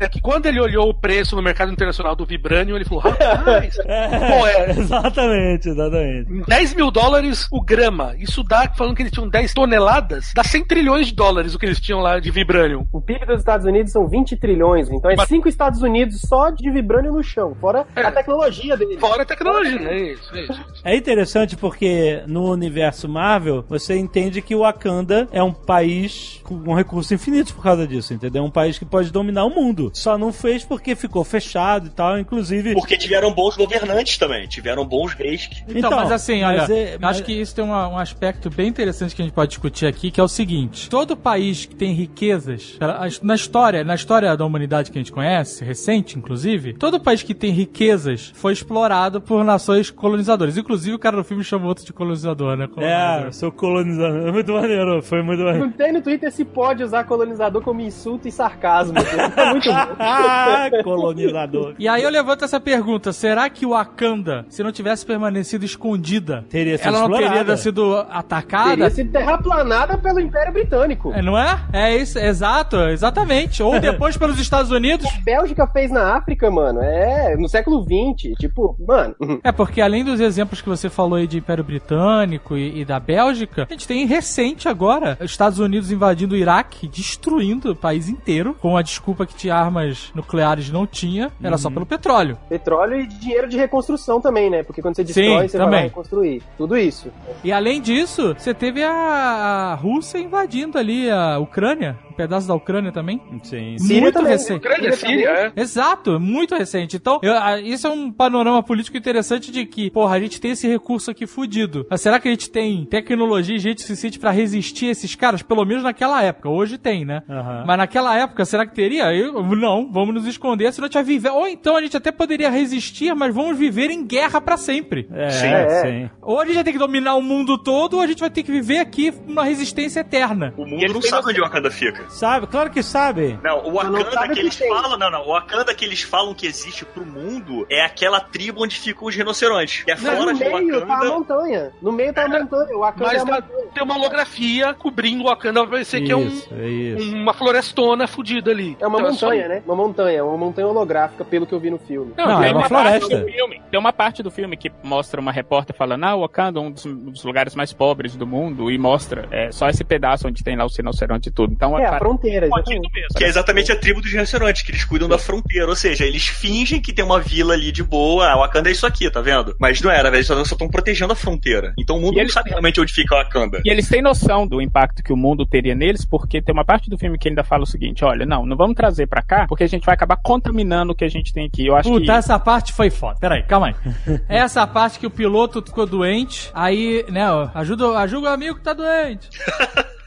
É 0.00 0.08
que 0.08 0.20
quando 0.20 0.46
ele 0.46 0.60
olhou 0.60 0.88
o 0.88 0.94
preço 0.94 1.36
no 1.36 1.42
mercado 1.42 1.72
internacional 1.72 2.14
do 2.16 2.24
Vibranium, 2.24 2.76
ele 2.76 2.84
falou, 2.84 3.02
rapaz, 3.02 3.76
pô, 3.76 4.46
é, 4.46 4.70
exatamente, 4.78 5.68
exatamente. 5.68 6.42
10 6.46 6.74
mil 6.74 6.90
dólares 6.90 7.46
o 7.50 7.60
grama. 7.62 8.14
Isso 8.18 8.42
dá, 8.42 8.68
falando 8.76 8.96
que 8.96 9.02
eles 9.02 9.12
tinham 9.12 9.28
10 9.28 9.52
toneladas, 9.54 10.32
dá 10.34 10.42
100 10.44 10.64
trilhões 10.66 11.06
de 11.08 11.14
dólares 11.14 11.54
o 11.54 11.58
que 11.58 11.66
eles 11.66 11.80
tinham 11.80 12.00
lá 12.00 12.18
de 12.18 12.30
Vibranium. 12.30 12.86
O 12.92 13.00
PIB 13.00 13.26
dos 13.26 13.38
Estados 13.38 13.66
Unidos 13.66 13.92
são 13.92 14.06
20 14.08 14.36
trilhões, 14.36 14.90
então 14.90 15.10
é 15.10 15.16
Mas- 15.16 15.28
5 15.28 15.48
Estados 15.48 15.82
Unidos 15.82 16.20
só 16.20 16.50
de 16.50 16.70
vibrânio 16.70 17.12
no 17.12 17.22
chão, 17.22 17.54
fora 17.60 17.86
a 17.94 18.10
tecnologia 18.10 18.76
dele. 18.76 18.98
Fora 18.98 19.22
a 19.22 19.26
tecnologia, 19.26 19.88
é 19.88 20.12
isso, 20.12 20.34
é 20.36 20.40
isso. 20.42 20.64
É 20.84 20.96
interessante 20.96 21.56
porque 21.56 22.22
no 22.26 22.50
universo 22.50 23.08
Marvel 23.08 23.64
você 23.68 23.96
entende 23.96 24.33
que 24.42 24.54
o 24.54 24.60
Wakanda 24.60 25.28
é 25.32 25.42
um 25.42 25.52
país 25.52 26.40
com 26.44 26.74
recursos 26.74 27.10
infinitos 27.12 27.52
por 27.52 27.62
causa 27.62 27.86
disso, 27.86 28.12
entendeu? 28.14 28.42
É 28.42 28.46
um 28.46 28.50
país 28.50 28.78
que 28.78 28.84
pode 28.84 29.10
dominar 29.10 29.44
o 29.44 29.50
mundo. 29.50 29.90
Só 29.94 30.16
não 30.18 30.32
fez 30.32 30.64
porque 30.64 30.94
ficou 30.94 31.24
fechado 31.24 31.86
e 31.86 31.90
tal, 31.90 32.18
inclusive. 32.18 32.74
Porque 32.74 32.96
tiveram 32.96 33.32
bons 33.32 33.56
governantes 33.56 34.18
também, 34.18 34.46
tiveram 34.46 34.84
bons 34.84 35.12
reis. 35.14 35.46
que- 35.46 35.62
Então, 35.78 35.90
mas 35.90 36.10
assim, 36.12 36.42
olha, 36.42 36.58
mas 36.58 36.70
é- 36.70 36.98
mas- 37.00 37.16
acho 37.16 37.24
que 37.24 37.32
isso 37.32 37.54
tem 37.54 37.64
uma- 37.64 37.88
um 37.88 37.98
aspecto 37.98 38.50
bem 38.50 38.68
interessante 38.68 39.14
que 39.14 39.22
a 39.22 39.24
gente 39.24 39.34
pode 39.34 39.48
discutir 39.50 39.86
aqui, 39.86 40.10
que 40.10 40.20
é 40.20 40.24
o 40.24 40.28
seguinte: 40.28 40.88
todo 40.88 41.16
país 41.16 41.64
que 41.66 41.74
tem 41.74 41.92
riquezas, 41.92 42.78
na 43.22 43.34
história, 43.34 43.82
na 43.84 43.94
história 43.94 44.36
da 44.36 44.44
humanidade 44.44 44.90
que 44.90 44.98
a 44.98 45.00
gente 45.00 45.12
conhece, 45.12 45.64
recente 45.64 46.18
inclusive, 46.18 46.74
todo 46.74 47.00
país 47.00 47.22
que 47.22 47.34
tem 47.34 47.50
riquezas 47.52 48.32
foi 48.34 48.52
explorado 48.52 49.20
por 49.20 49.44
nações 49.44 49.90
colonizadoras. 49.90 50.56
Inclusive 50.56 50.94
o 50.94 50.98
cara 50.98 51.16
do 51.16 51.24
filme 51.24 51.42
chamou 51.44 51.68
outro 51.68 51.84
de 51.84 51.92
colonizador, 51.92 52.56
né? 52.56 52.68
É, 52.78 53.30
sou 53.32 53.50
colonizador. 53.52 54.23
É 54.26 54.32
muito 54.32 54.52
maneiro, 54.52 55.02
foi 55.02 55.22
muito 55.22 55.42
maneiro. 55.42 55.66
Não 55.66 55.72
tem 55.72 55.92
no 55.92 56.00
Twitter 56.00 56.30
se 56.32 56.44
pode 56.44 56.82
usar 56.82 57.04
colonizador 57.04 57.60
como 57.62 57.80
insulto 57.80 58.26
e 58.26 58.32
sarcasmo. 58.32 58.96
É 58.98 59.50
muito 59.50 59.70
Ah, 59.70 60.68
colonizador. 60.82 61.74
E 61.78 61.86
aí 61.88 62.02
eu 62.02 62.10
levanto 62.10 62.44
essa 62.44 62.58
pergunta: 62.60 63.12
será 63.12 63.48
que 63.50 63.66
o 63.66 63.70
Wakanda, 63.70 64.46
se 64.48 64.62
não 64.62 64.72
tivesse 64.72 65.04
permanecido 65.04 65.64
escondida, 65.64 66.44
Teria 66.48 66.78
sido 66.78 66.86
ela 66.88 67.00
não 67.00 67.10
teria 67.10 67.26
explorada. 67.26 67.56
sido 67.56 67.96
atacada? 68.10 68.70
Teria 68.70 68.90
sido 68.90 69.12
terraplanada 69.12 69.98
pelo 69.98 70.20
Império 70.20 70.52
Britânico. 70.52 71.12
É, 71.12 71.20
não 71.22 71.38
é? 71.38 71.60
É 71.72 71.96
isso, 71.96 72.18
exato, 72.18 72.76
exatamente. 72.88 73.62
Ou 73.62 73.78
depois 73.80 74.16
pelos 74.16 74.38
Estados 74.40 74.70
Unidos. 74.70 75.06
A 75.06 75.22
Bélgica 75.24 75.66
fez 75.66 75.90
na 75.90 76.16
África, 76.16 76.50
mano, 76.50 76.80
é 76.82 77.36
no 77.36 77.48
século 77.48 77.82
XX. 77.82 78.32
Tipo, 78.38 78.76
mano, 78.86 79.14
É, 79.42 79.52
porque 79.52 79.80
além 79.80 80.04
dos 80.04 80.20
exemplos 80.20 80.62
que 80.62 80.68
você 80.68 80.88
falou 80.88 81.14
aí 81.18 81.26
de 81.26 81.38
Império 81.38 81.64
Britânico 81.64 82.56
e, 82.56 82.80
e 82.80 82.84
da 82.84 82.98
Bélgica, 83.00 83.66
a 83.68 83.72
gente 83.72 83.86
tem 83.86 84.03
recente 84.04 84.68
agora 84.68 85.18
os 85.20 85.30
Estados 85.30 85.58
Unidos 85.58 85.90
invadindo 85.90 86.34
o 86.34 86.38
Iraque, 86.38 86.88
destruindo 86.88 87.72
o 87.72 87.76
país 87.76 88.08
inteiro, 88.08 88.54
com 88.60 88.76
a 88.76 88.82
desculpa 88.82 89.26
que 89.26 89.34
tinha 89.34 89.54
armas 89.54 90.10
nucleares 90.14 90.70
não 90.70 90.86
tinha, 90.86 91.30
era 91.42 91.56
só 91.58 91.70
pelo 91.70 91.86
petróleo. 91.86 92.38
petróleo 92.48 93.00
e 93.00 93.06
dinheiro 93.06 93.48
de 93.48 93.56
reconstrução 93.56 94.20
também, 94.20 94.50
né? 94.50 94.62
Porque 94.62 94.80
quando 94.82 94.96
você 94.96 95.04
Sim, 95.06 95.12
destrói, 95.22 95.48
você 95.48 95.58
vai 95.58 95.66
também. 95.66 95.80
lá 95.80 95.84
reconstruir. 95.86 96.42
Tudo 96.56 96.76
isso. 96.76 97.08
E 97.42 97.52
além 97.52 97.80
disso, 97.80 98.34
você 98.36 98.52
teve 98.54 98.82
a, 98.82 98.90
a 98.92 99.74
Rússia 99.74 100.18
invadindo 100.18 100.78
ali 100.78 101.10
a 101.10 101.38
Ucrânia, 101.38 101.98
um 102.10 102.14
pedaço 102.14 102.46
da 102.48 102.54
Ucrânia 102.54 102.92
também. 102.92 103.20
Sim. 103.42 103.76
Síria 103.78 104.00
muito 104.02 104.14
também. 104.14 104.32
recente. 104.32 104.66
Ucrânia, 104.66 104.92
Síria, 104.96 105.28
é. 105.56 105.60
Exato, 105.60 106.18
muito 106.20 106.54
recente. 106.54 106.96
Então, 106.96 107.18
eu- 107.22 107.34
ah, 107.36 107.60
isso 107.60 107.86
é 107.86 107.90
um 107.90 108.10
panorama 108.12 108.62
político 108.62 108.96
interessante 108.96 109.50
de 109.50 109.66
que, 109.66 109.90
porra, 109.90 110.16
a 110.16 110.20
gente 110.20 110.40
tem 110.40 110.52
esse 110.52 110.68
recurso 110.68 111.10
aqui 111.10 111.26
fudido. 111.26 111.86
Mas 111.90 112.00
será 112.00 112.18
que 112.20 112.28
a 112.28 112.30
gente 112.30 112.50
tem 112.50 112.84
tecnologia 112.84 113.56
e 113.56 113.58
gente 113.58 113.82
suficiente 113.94 114.18
pra 114.18 114.30
resistir 114.30 114.86
a 114.86 114.90
esses 114.90 115.14
caras? 115.14 115.42
Pelo 115.42 115.64
menos 115.64 115.82
naquela 115.82 116.22
época. 116.22 116.48
Hoje 116.48 116.76
tem, 116.78 117.04
né? 117.04 117.22
Aham. 117.28 117.64
Mas 117.66 117.78
naquela 117.78 118.16
época, 118.18 118.44
será 118.44 118.66
que 118.66 118.74
teria? 118.74 119.12
Eu- 119.14 119.42
não, 119.56 119.90
vamos 119.90 120.14
nos 120.14 120.26
esconder, 120.26 120.72
senão 120.72 120.86
a 120.86 120.88
gente 120.88 120.94
vai 120.94 121.02
viver. 121.04 121.30
Ou 121.30 121.46
então 121.48 121.76
a 121.76 121.80
gente 121.82 121.96
até 121.96 122.10
poderia 122.12 122.50
resistir, 122.50 123.14
mas 123.14 123.34
vamos 123.34 123.56
viver 123.58 123.90
em 123.90 124.04
guerra 124.06 124.40
pra 124.40 124.56
sempre. 124.56 125.08
É, 125.12 125.30
Sim. 125.30 125.48
sim. 125.82 126.10
Ou 126.20 126.40
a 126.40 126.44
gente 126.44 126.54
vai 126.54 126.64
ter 126.64 126.72
que 126.72 126.78
dominar 126.78 127.14
o 127.14 127.22
mundo 127.22 127.56
todo, 127.58 127.94
ou 127.94 128.02
a 128.02 128.06
gente 128.06 128.20
vai 128.20 128.30
ter 128.30 128.42
que 128.42 128.50
viver 128.52 128.78
aqui 128.78 129.12
uma 129.26 129.44
resistência 129.44 130.00
eterna. 130.00 130.52
O 130.56 130.66
mundo 130.66 130.94
não 130.94 131.02
sabe 131.02 131.30
onde 131.30 131.40
o 131.40 131.44
Wakanda 131.44 131.70
fica. 131.70 132.04
Sabe? 132.10 132.46
Claro 132.46 132.70
que 132.70 132.82
sabe. 132.82 133.38
Não, 133.42 133.60
o 133.60 133.64
não 133.64 133.72
Wakanda 133.74 134.10
sabe 134.12 134.28
que 134.28 134.34
que 134.34 134.40
eles 134.40 134.56
tem. 134.56 134.68
falam. 134.68 134.98
Não, 134.98 135.10
não. 135.10 135.22
O 135.22 135.32
Wakanda 135.32 135.74
que 135.74 135.84
eles 135.84 136.02
falam 136.02 136.34
que 136.34 136.46
existe 136.46 136.84
pro 136.84 137.04
mundo 137.04 137.66
é 137.70 137.84
aquela 137.84 138.20
tribo 138.20 138.62
onde 138.64 138.76
ficam 138.78 139.08
os 139.08 139.14
rinocerontes. 139.14 139.84
Que 139.84 139.92
é 139.92 139.96
fora 139.96 140.20
no 140.20 140.34
de 140.34 140.40
meio 140.40 140.80
tá 140.80 140.94
a 140.94 140.96
Wakanda. 140.98 141.14
montanha. 141.14 141.72
No 141.82 141.92
meio 141.92 142.12
tá 142.12 142.24
a 142.24 142.28
montanha. 142.28 142.76
O 142.76 142.80
Wakanda 142.80 143.04
é 143.10 143.12
Mas 143.14 143.22
a 143.22 143.26
tá- 143.26 143.32
montanha. 143.40 143.68
tem 143.74 143.82
uma 143.84 143.96
holografia 143.96 144.74
cobrindo 144.74 145.22
o 145.24 145.26
Wakanda, 145.26 145.60
vai 145.60 145.70
parecer 145.70 146.02
que 146.02 146.10
é 146.12 146.16
um, 146.16 146.28
é 146.52 146.96
uma 147.14 147.32
florestona 147.34 148.06
fudida 148.06 148.50
ali. 148.50 148.76
É 148.80 148.86
uma 148.86 148.98
Então 149.00 149.14
só- 149.14 149.26
montanha, 149.26 149.48
né? 149.48 149.62
Uma 149.66 149.76
montanha, 149.76 150.24
uma 150.24 150.36
montanha 150.36 150.66
holográfica, 150.68 151.24
pelo 151.24 151.46
que 151.46 151.52
eu 151.54 151.60
vi 151.60 151.70
no 151.70 151.78
filme. 151.78 152.12
Não, 152.16 152.40
tem 152.40 152.50
é 152.50 152.52
uma 152.52 152.68
parte 152.68 152.68
floresta. 152.68 153.18
do 153.20 153.30
filme- 153.30 153.62
tem 153.70 153.80
uma 153.80 153.92
parte 153.92 154.22
do 154.22 154.30
filme 154.30 154.56
que 154.56 154.70
mostra 154.82 155.20
uma 155.20 155.32
repórter 155.32 155.74
falando, 155.76 156.04
ah, 156.04 156.16
Wakanda 156.16 156.58
é 156.58 156.62
um 156.62 156.70
dos, 156.70 156.84
dos 156.84 157.24
lugares 157.24 157.54
mais 157.54 157.72
pobres 157.72 158.16
do 158.16 158.26
mundo, 158.26 158.70
e 158.70 158.78
mostra 158.78 159.28
é, 159.30 159.50
só 159.52 159.68
esse 159.68 159.84
pedaço 159.84 160.26
onde 160.28 160.42
tem 160.42 160.56
lá 160.56 160.64
o 160.64 160.68
rinoceronte 160.68 161.28
e 161.28 161.32
tudo. 161.32 161.52
Então 161.52 161.78
É, 161.78 161.86
a 161.86 161.98
fronteira, 161.98 162.46
exatamente. 162.46 162.92
mesmo. 162.92 163.08
Que 163.16 163.24
é 163.24 163.28
exatamente 163.28 163.72
a 163.72 163.76
tribo 163.76 164.00
dos 164.00 164.10
rinocerontes, 164.10 164.62
que 164.62 164.70
eles 164.70 164.84
cuidam 164.84 165.08
da 165.08 165.18
fronteira. 165.18 165.68
Ou 165.68 165.76
seja, 165.76 166.04
eles 166.04 166.26
fingem 166.26 166.80
que 166.80 166.92
tem 166.92 167.04
uma 167.04 167.20
vila 167.20 167.54
ali 167.54 167.70
de 167.72 167.82
boa. 167.82 168.26
A 168.28 168.36
Wakanda 168.36 168.68
é 168.68 168.72
isso 168.72 168.86
aqui, 168.86 169.10
tá 169.10 169.20
vendo? 169.20 169.54
Mas 169.60 169.80
não 169.80 169.90
era, 169.90 170.10
velho. 170.10 170.14
Eles 170.14 170.26
só 170.26 170.40
estão 170.40 170.68
protegendo 170.68 171.12
a 171.12 171.16
fronteira. 171.16 171.72
Então 171.78 171.96
o 171.96 172.00
mundo 172.00 172.12
E 172.14 172.16
não 172.16 172.22
eles- 172.22 172.32
sabe 172.32 172.50
realmente 172.50 172.80
onde 172.80 172.92
fica 172.92 173.14
a 173.14 173.18
Wakanda. 173.24 173.60
E 173.64 173.70
eles 173.74 173.88
têm 173.88 174.00
noção 174.00 174.46
do 174.46 174.60
impacto 174.62 175.02
que 175.02 175.12
o 175.12 175.16
mundo 175.16 175.44
teria 175.44 175.74
neles, 175.74 176.04
porque 176.04 176.40
tem 176.40 176.52
uma 176.52 176.64
parte 176.64 176.88
do 176.88 176.96
filme 176.96 177.18
que 177.18 177.28
ele 177.28 177.32
ainda 177.32 177.44
fala 177.44 177.64
o 177.64 177.66
seguinte: 177.66 178.04
olha, 178.04 178.24
não, 178.24 178.46
não 178.46 178.56
vamos 178.56 178.76
trazer 178.76 179.06
pra 179.06 179.22
cá, 179.22 179.46
porque 179.48 179.64
a 179.64 179.68
gente 179.68 179.84
vai 179.84 179.94
acabar 179.94 180.16
contaminando 180.16 180.92
o 180.92 180.94
que 180.94 181.04
a 181.04 181.08
gente 181.08 181.32
tem 181.32 181.46
aqui. 181.46 181.66
Eu 181.66 181.76
acho 181.76 181.88
Puta, 181.88 182.04
que. 182.04 182.10
essa 182.10 182.38
parte 182.38 182.72
foi 182.72 182.88
foda. 182.90 183.18
Peraí, 183.20 183.42
calma 183.42 183.68
aí. 183.68 183.74
essa 184.28 184.66
parte 184.66 184.98
que 184.98 185.06
o 185.06 185.10
piloto 185.10 185.62
ficou 185.62 185.86
doente, 185.86 186.50
aí, 186.54 187.04
né, 187.10 187.30
ó, 187.30 187.48
ajuda, 187.54 187.98
ajuda 187.98 188.30
o 188.30 188.32
amigo 188.32 188.56
que 188.56 188.62
tá 188.62 188.72
doente. 188.72 189.28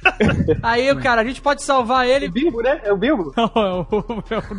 aí, 0.63 0.95
cara, 0.97 1.21
a 1.21 1.23
gente 1.23 1.41
pode 1.41 1.63
salvar 1.63 2.07
É 2.07 2.11
ele. 2.15 2.27
o 2.27 2.31
Bilbo, 2.31 2.61
né? 2.61 2.79
É 2.83 2.91
o 2.93 2.97
Bilbo? 2.97 3.33
Não, 3.37 3.45
é 3.55 3.73
o- 3.73 3.87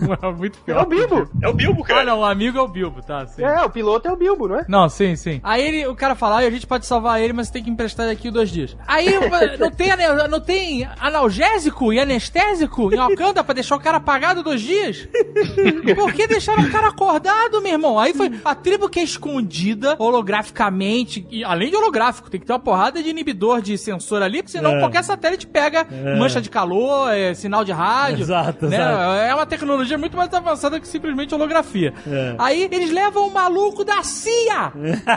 não 0.01 0.31
é 0.31 0.33
muito 0.35 0.59
pior. 0.61 0.79
É 0.79 0.83
o 0.83 0.87
Bilbo. 0.87 1.31
É 1.43 1.49
o 1.49 1.53
Bilbo, 1.53 1.83
Ah, 1.85 1.87
cara. 1.87 2.05
não, 2.05 2.21
o 2.21 2.25
amigo 2.25 2.59
é 2.59 2.61
o 2.61 2.69
Bilbo, 2.69 3.03
tá, 3.03 3.27
sim. 3.27 3.43
É, 3.43 3.63
o 3.65 3.71
piloto 3.71 4.09
é 4.09 4.13
o 4.13 4.17
Bilbo, 4.17 4.49
não 4.49 4.59
é? 4.61 4.65
Não, 4.69 4.89
sim, 4.89 5.17
sim. 5.17 5.41
Aí 5.43 5.63
ele, 5.67 5.87
o 5.87 5.95
cara 5.95 6.15
fala, 6.15 6.37
ah, 6.37 6.47
a 6.47 6.51
gente 6.51 6.67
pode 6.67 6.87
salvar 6.87 7.21
ele, 7.21 7.33
mas 7.33 7.51
tem 7.51 7.63
que 7.63 7.71
emprestar 7.71 8.07
daqui 8.07 8.31
dois 8.31 8.51
dias. 8.51 8.77
Aí 8.87 9.09
não 9.59 9.71
tem, 9.71 9.97
não 10.29 10.41
tem 10.41 10.89
analgésico 11.01 11.93
e 11.93 11.99
anestésico 12.01 12.93
em 12.93 12.97
Wakanda 12.97 13.43
pra 13.45 13.55
deixar 13.55 13.77
o 13.77 13.81
cara 13.81 13.97
apagado 13.99 14.43
dois 14.43 14.61
dias? 14.61 15.09
Por 15.97 16.13
que 16.13 16.27
deixaram 16.27 16.63
o 16.65 16.71
cara 16.71 16.89
acordado, 16.89 17.61
meu 17.63 17.73
irmão? 17.73 17.99
Aí 17.99 18.13
foi 18.15 18.31
a 18.45 18.55
tribo 18.55 18.89
que 18.89 19.01
é 19.01 19.03
escondida 19.03 19.97
holograficamente, 19.99 21.27
e 21.31 21.45
além 21.45 21.71
de 21.71 21.77
holográfico, 21.77 22.31
tem 22.31 22.41
que 22.41 22.47
ter 22.47 22.53
uma 22.53 22.59
porrada 22.59 23.03
de 23.03 23.09
inibidor 23.09 23.61
de 23.61 23.77
sensor 23.77 24.23
ali, 24.23 24.43
porque 24.43 24.53
senão 24.57 24.77
É. 24.77 24.81
qualquer 24.81 25.03
satélite 25.05 25.28
pega 25.47 25.87
mancha 26.19 26.41
de 26.41 26.49
calor, 26.49 27.13
é, 27.13 27.35
sinal 27.35 27.65
de 27.65 27.73
rádio. 27.73 28.23
Exato, 28.23 28.67
né? 28.67 28.77
exato. 28.77 29.13
É 29.21 29.35
uma 29.35 29.47
tecnologia 29.47 29.99
muito 29.99 30.17
mais 30.17 30.33
avançada 30.33 30.81
que 30.81 30.89
simplesmente 30.89 31.35
holografia. 31.35 31.93
É. 32.07 32.35
Aí 32.39 32.69
eles 32.71 32.91
levam 32.91 33.27
o 33.27 33.33
maluco 33.33 33.85
da 33.85 34.03
CIA! 34.03 34.73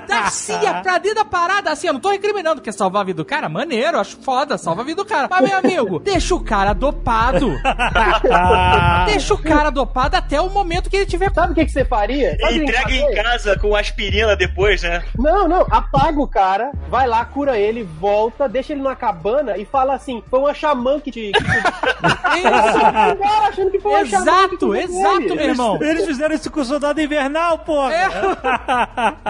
Da 0.07 0.27
CIA 0.31 0.81
pra 0.81 0.97
dentro 0.97 1.15
da 1.15 1.25
parada. 1.25 1.71
Assim, 1.71 1.87
eu 1.87 1.93
não 1.93 1.99
tô 1.99 2.09
recriminando, 2.09 2.61
quer 2.61 2.73
salvar 2.73 3.01
a 3.01 3.05
vida 3.05 3.17
do 3.17 3.25
cara? 3.25 3.49
Maneiro, 3.49 3.99
acho 3.99 4.17
foda, 4.17 4.57
salva 4.57 4.81
a 4.81 4.85
vida 4.85 5.03
do 5.03 5.07
cara. 5.07 5.27
Mas, 5.29 5.47
meu 5.47 5.57
amigo, 5.57 5.99
deixa 6.03 6.35
o 6.35 6.43
cara 6.43 6.73
dopado. 6.73 7.51
deixa 9.05 9.33
o 9.33 9.37
cara 9.37 9.69
dopado 9.69 10.15
até 10.15 10.39
o 10.39 10.49
momento 10.49 10.89
que 10.89 10.97
ele 10.97 11.05
tiver. 11.05 11.31
Sabe 11.33 11.53
o 11.53 11.55
que, 11.55 11.65
que 11.65 11.71
você 11.71 11.85
faria? 11.85 12.37
Sabe 12.39 12.53
que 12.53 12.59
que 12.59 12.71
Entrega 12.71 12.93
em 12.93 13.15
casa 13.15 13.57
com 13.57 13.75
aspirina 13.75 14.35
depois, 14.35 14.83
né? 14.83 15.03
Não, 15.17 15.47
não, 15.47 15.61
apaga 15.69 16.19
o 16.19 16.27
cara, 16.27 16.71
vai 16.89 17.07
lá, 17.07 17.23
cura 17.25 17.57
ele, 17.57 17.83
volta, 17.83 18.47
deixa 18.47 18.73
ele 18.73 18.81
numa 18.81 18.95
cabana 18.95 19.57
e 19.57 19.65
fala 19.65 19.93
assim: 20.01 20.23
foi 20.29 20.39
uma 20.39 20.53
xamã 20.53 20.99
que 20.99 21.11
te. 21.11 21.31
Que 21.31 21.43
te... 21.43 21.57
Isso. 22.37 23.23
achando 23.47 23.71
que 23.71 23.79
foi 23.79 23.91
uma 23.91 24.01
Exato, 24.01 24.75
exato, 24.75 25.35
meu 25.35 25.39
irmão. 25.39 25.77
Eles 25.81 26.05
fizeram 26.05 26.35
isso 26.35 26.49
com 26.51 26.59
o 26.59 26.65
soldado 26.65 27.01
invernal, 27.01 27.59
porra! 27.59 27.93
É. 27.93 28.11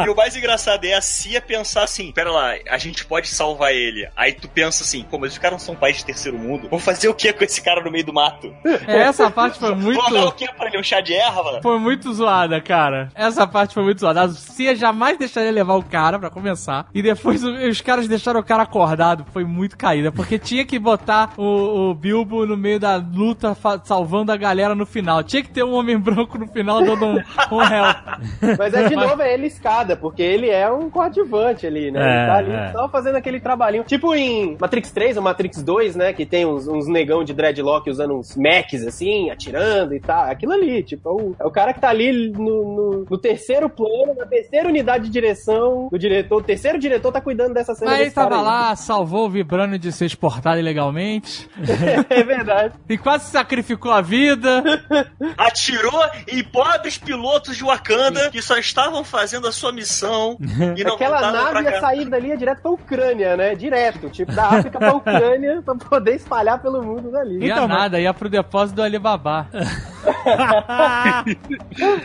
E 0.06 0.10
o 0.10 0.16
mais 0.16 0.36
engraçado 0.36 0.86
é 0.86 0.94
a 0.94 1.02
CIA 1.02 1.42
pensar 1.42 1.84
assim: 1.84 2.12
pera 2.12 2.32
lá, 2.32 2.54
a 2.70 2.78
gente 2.78 3.06
pode 3.06 3.28
salvar 3.28 3.74
ele. 3.74 4.08
Aí 4.16 4.34
tu 4.34 4.48
pensa 4.48 4.84
assim: 4.84 5.04
pô, 5.04 5.18
mas 5.18 5.34
os 5.34 5.38
caras 5.38 5.60
não 5.60 5.66
são 5.66 5.76
país 5.76 5.98
de 5.98 6.06
terceiro 6.06 6.38
mundo. 6.38 6.68
Vou 6.70 6.80
fazer 6.80 7.08
o 7.08 7.14
que 7.14 7.32
com 7.34 7.44
esse 7.44 7.62
cara 7.62 7.84
no 7.84 7.92
meio 7.92 8.06
do 8.06 8.14
mato? 8.14 8.54
É, 8.88 9.02
Essa 9.02 9.30
parte 9.30 9.60
foi 9.60 9.76
muito. 9.76 10.02
Vou 10.02 10.12
dar 10.12 10.26
o 10.26 10.32
que 10.32 10.52
pra 10.54 10.68
ele? 10.68 10.80
Um 10.80 10.84
chá 10.84 11.02
de 11.02 11.14
erva? 11.14 11.62
Foi 11.62 11.80
muito 11.80 12.14
zoada, 12.14 12.60
cara. 12.62 13.10
Essa 13.16 13.46
parte 13.48 13.74
foi 13.74 13.84
muito 13.84 14.00
zoada. 14.00 14.24
A 14.24 14.30
CIA 14.30 14.76
jamais 14.76 15.18
deixaria 15.18 15.52
levar 15.52 15.76
o 15.76 15.84
cara, 15.84 16.20
pra 16.20 16.30
começar. 16.30 16.88
E 16.94 17.02
depois 17.02 17.44
os 17.44 17.82
caras 17.82 18.08
deixaram 18.08 18.40
o 18.40 18.44
cara 18.44 18.64
acordado. 18.64 19.26
Foi 19.32 19.44
muito 19.44 19.78
caída. 19.78 20.12
Porque 20.12 20.40
tinha 20.40 20.61
que 20.66 20.78
botar 20.80 21.34
o, 21.38 21.90
o 21.90 21.94
Bilbo 21.94 22.46
no 22.46 22.58
meio 22.58 22.80
da 22.80 22.96
luta, 22.96 23.56
salvando 23.84 24.32
a 24.32 24.38
galera 24.38 24.76
no 24.76 24.86
final. 24.86 25.24
Tinha 25.24 25.44
que 25.44 25.50
ter 25.50 25.64
um 25.64 25.74
homem 25.74 25.98
branco 26.00 26.38
no 26.38 26.48
final 26.48 26.82
dando 26.84 27.06
um, 27.06 27.16
um 27.52 27.62
help. 27.62 28.58
Mas 28.58 28.74
é 28.74 28.88
de 28.90 28.96
novo, 28.96 29.22
é 29.22 29.34
ele 29.34 29.48
escada, 29.48 29.96
porque 29.96 30.22
ele 30.22 30.50
é 30.50 30.70
um 30.72 30.90
coadjuvante 30.90 31.66
ali, 31.68 31.92
né? 31.92 32.00
É, 32.02 32.18
ele 32.18 32.28
tá 32.28 32.36
ali 32.38 32.52
é. 32.52 32.72
só 32.72 32.90
fazendo 32.90 33.16
aquele 33.16 33.40
trabalhinho. 33.40 33.84
Tipo 33.84 34.14
em 34.16 34.58
Matrix 34.60 34.92
3 34.92 35.18
ou 35.18 35.24
Matrix 35.24 35.62
2, 35.64 35.96
né? 35.96 36.14
Que 36.14 36.26
tem 36.26 36.46
uns, 36.46 36.68
uns 36.68 36.88
negão 36.88 37.24
de 37.24 37.34
dreadlock 37.34 37.90
usando 37.90 38.16
uns 38.18 38.36
Macs 38.36 38.86
assim, 38.86 39.30
atirando 39.30 39.94
e 39.94 40.00
tal. 40.00 40.24
Aquilo 40.30 40.54
ali, 40.54 40.84
tipo, 40.84 41.10
é 41.10 41.12
o, 41.12 41.36
é 41.40 41.46
o 41.46 41.52
cara 41.52 41.74
que 41.74 41.80
tá 41.80 41.90
ali 41.90 42.30
no, 42.32 42.42
no- 42.76 43.06
no 43.10 43.18
terceiro 43.18 43.70
plano, 43.70 44.14
na 44.18 44.26
terceira 44.26 44.68
unidade 44.68 45.06
de 45.06 45.10
direção 45.10 45.88
do 45.92 45.98
diretor. 45.98 46.38
O 46.38 46.44
terceiro 46.44 46.80
diretor 46.80 47.12
tá 47.12 47.22
cuidando 47.22 47.54
dessa 47.54 47.74
cena. 47.76 47.92
Mas 47.92 48.02
ele 48.02 48.12
tava 48.12 48.42
lá, 48.42 48.76
salvou 48.76 49.26
o 49.26 49.30
Vibrânio 49.30 49.78
de 49.78 49.92
ser 49.92 50.06
exportado 50.06 50.51
ilegalmente. 50.60 51.50
é 52.10 52.24
verdade. 52.24 52.74
E 52.90 52.98
quase 52.98 53.30
sacrificou 53.32 53.92
a 53.92 54.02
vida. 54.02 54.64
Atirou 55.38 56.04
em 56.28 56.44
pobres 56.44 56.98
pilotos 56.98 57.56
de 57.58 57.64
Wakanda 57.64 58.30
que 58.30 58.42
só 58.42 58.58
estavam 58.58 59.04
fazendo 59.04 59.48
a 59.48 59.52
sua 59.52 59.72
missão 59.72 60.38
e 60.76 60.84
não 60.84 60.96
Aquela 60.96 61.32
nave 61.32 61.64
ia 61.64 61.80
sair 61.80 62.10
dali 62.10 62.28
ia 62.30 62.38
direto 62.38 62.62
pra 62.62 62.72
Ucrânia, 62.72 63.36
né? 63.38 63.56
Direto. 63.56 64.10
Tipo, 64.10 64.32
da 64.34 64.48
África 64.48 64.78
pra 64.80 64.94
Ucrânia 64.94 65.62
pra 65.64 65.76
poder 65.76 66.16
espalhar 66.16 66.62
pelo 66.62 66.82
mundo 66.84 67.12
dali. 67.12 67.40
Ia 67.40 67.52
Então, 67.54 67.68
mas- 67.68 67.78
nada, 67.78 68.00
ia 68.00 68.14
pro 68.14 68.30
depósito 68.30 68.76
do 68.78 68.84
Alibaba. 68.84 69.48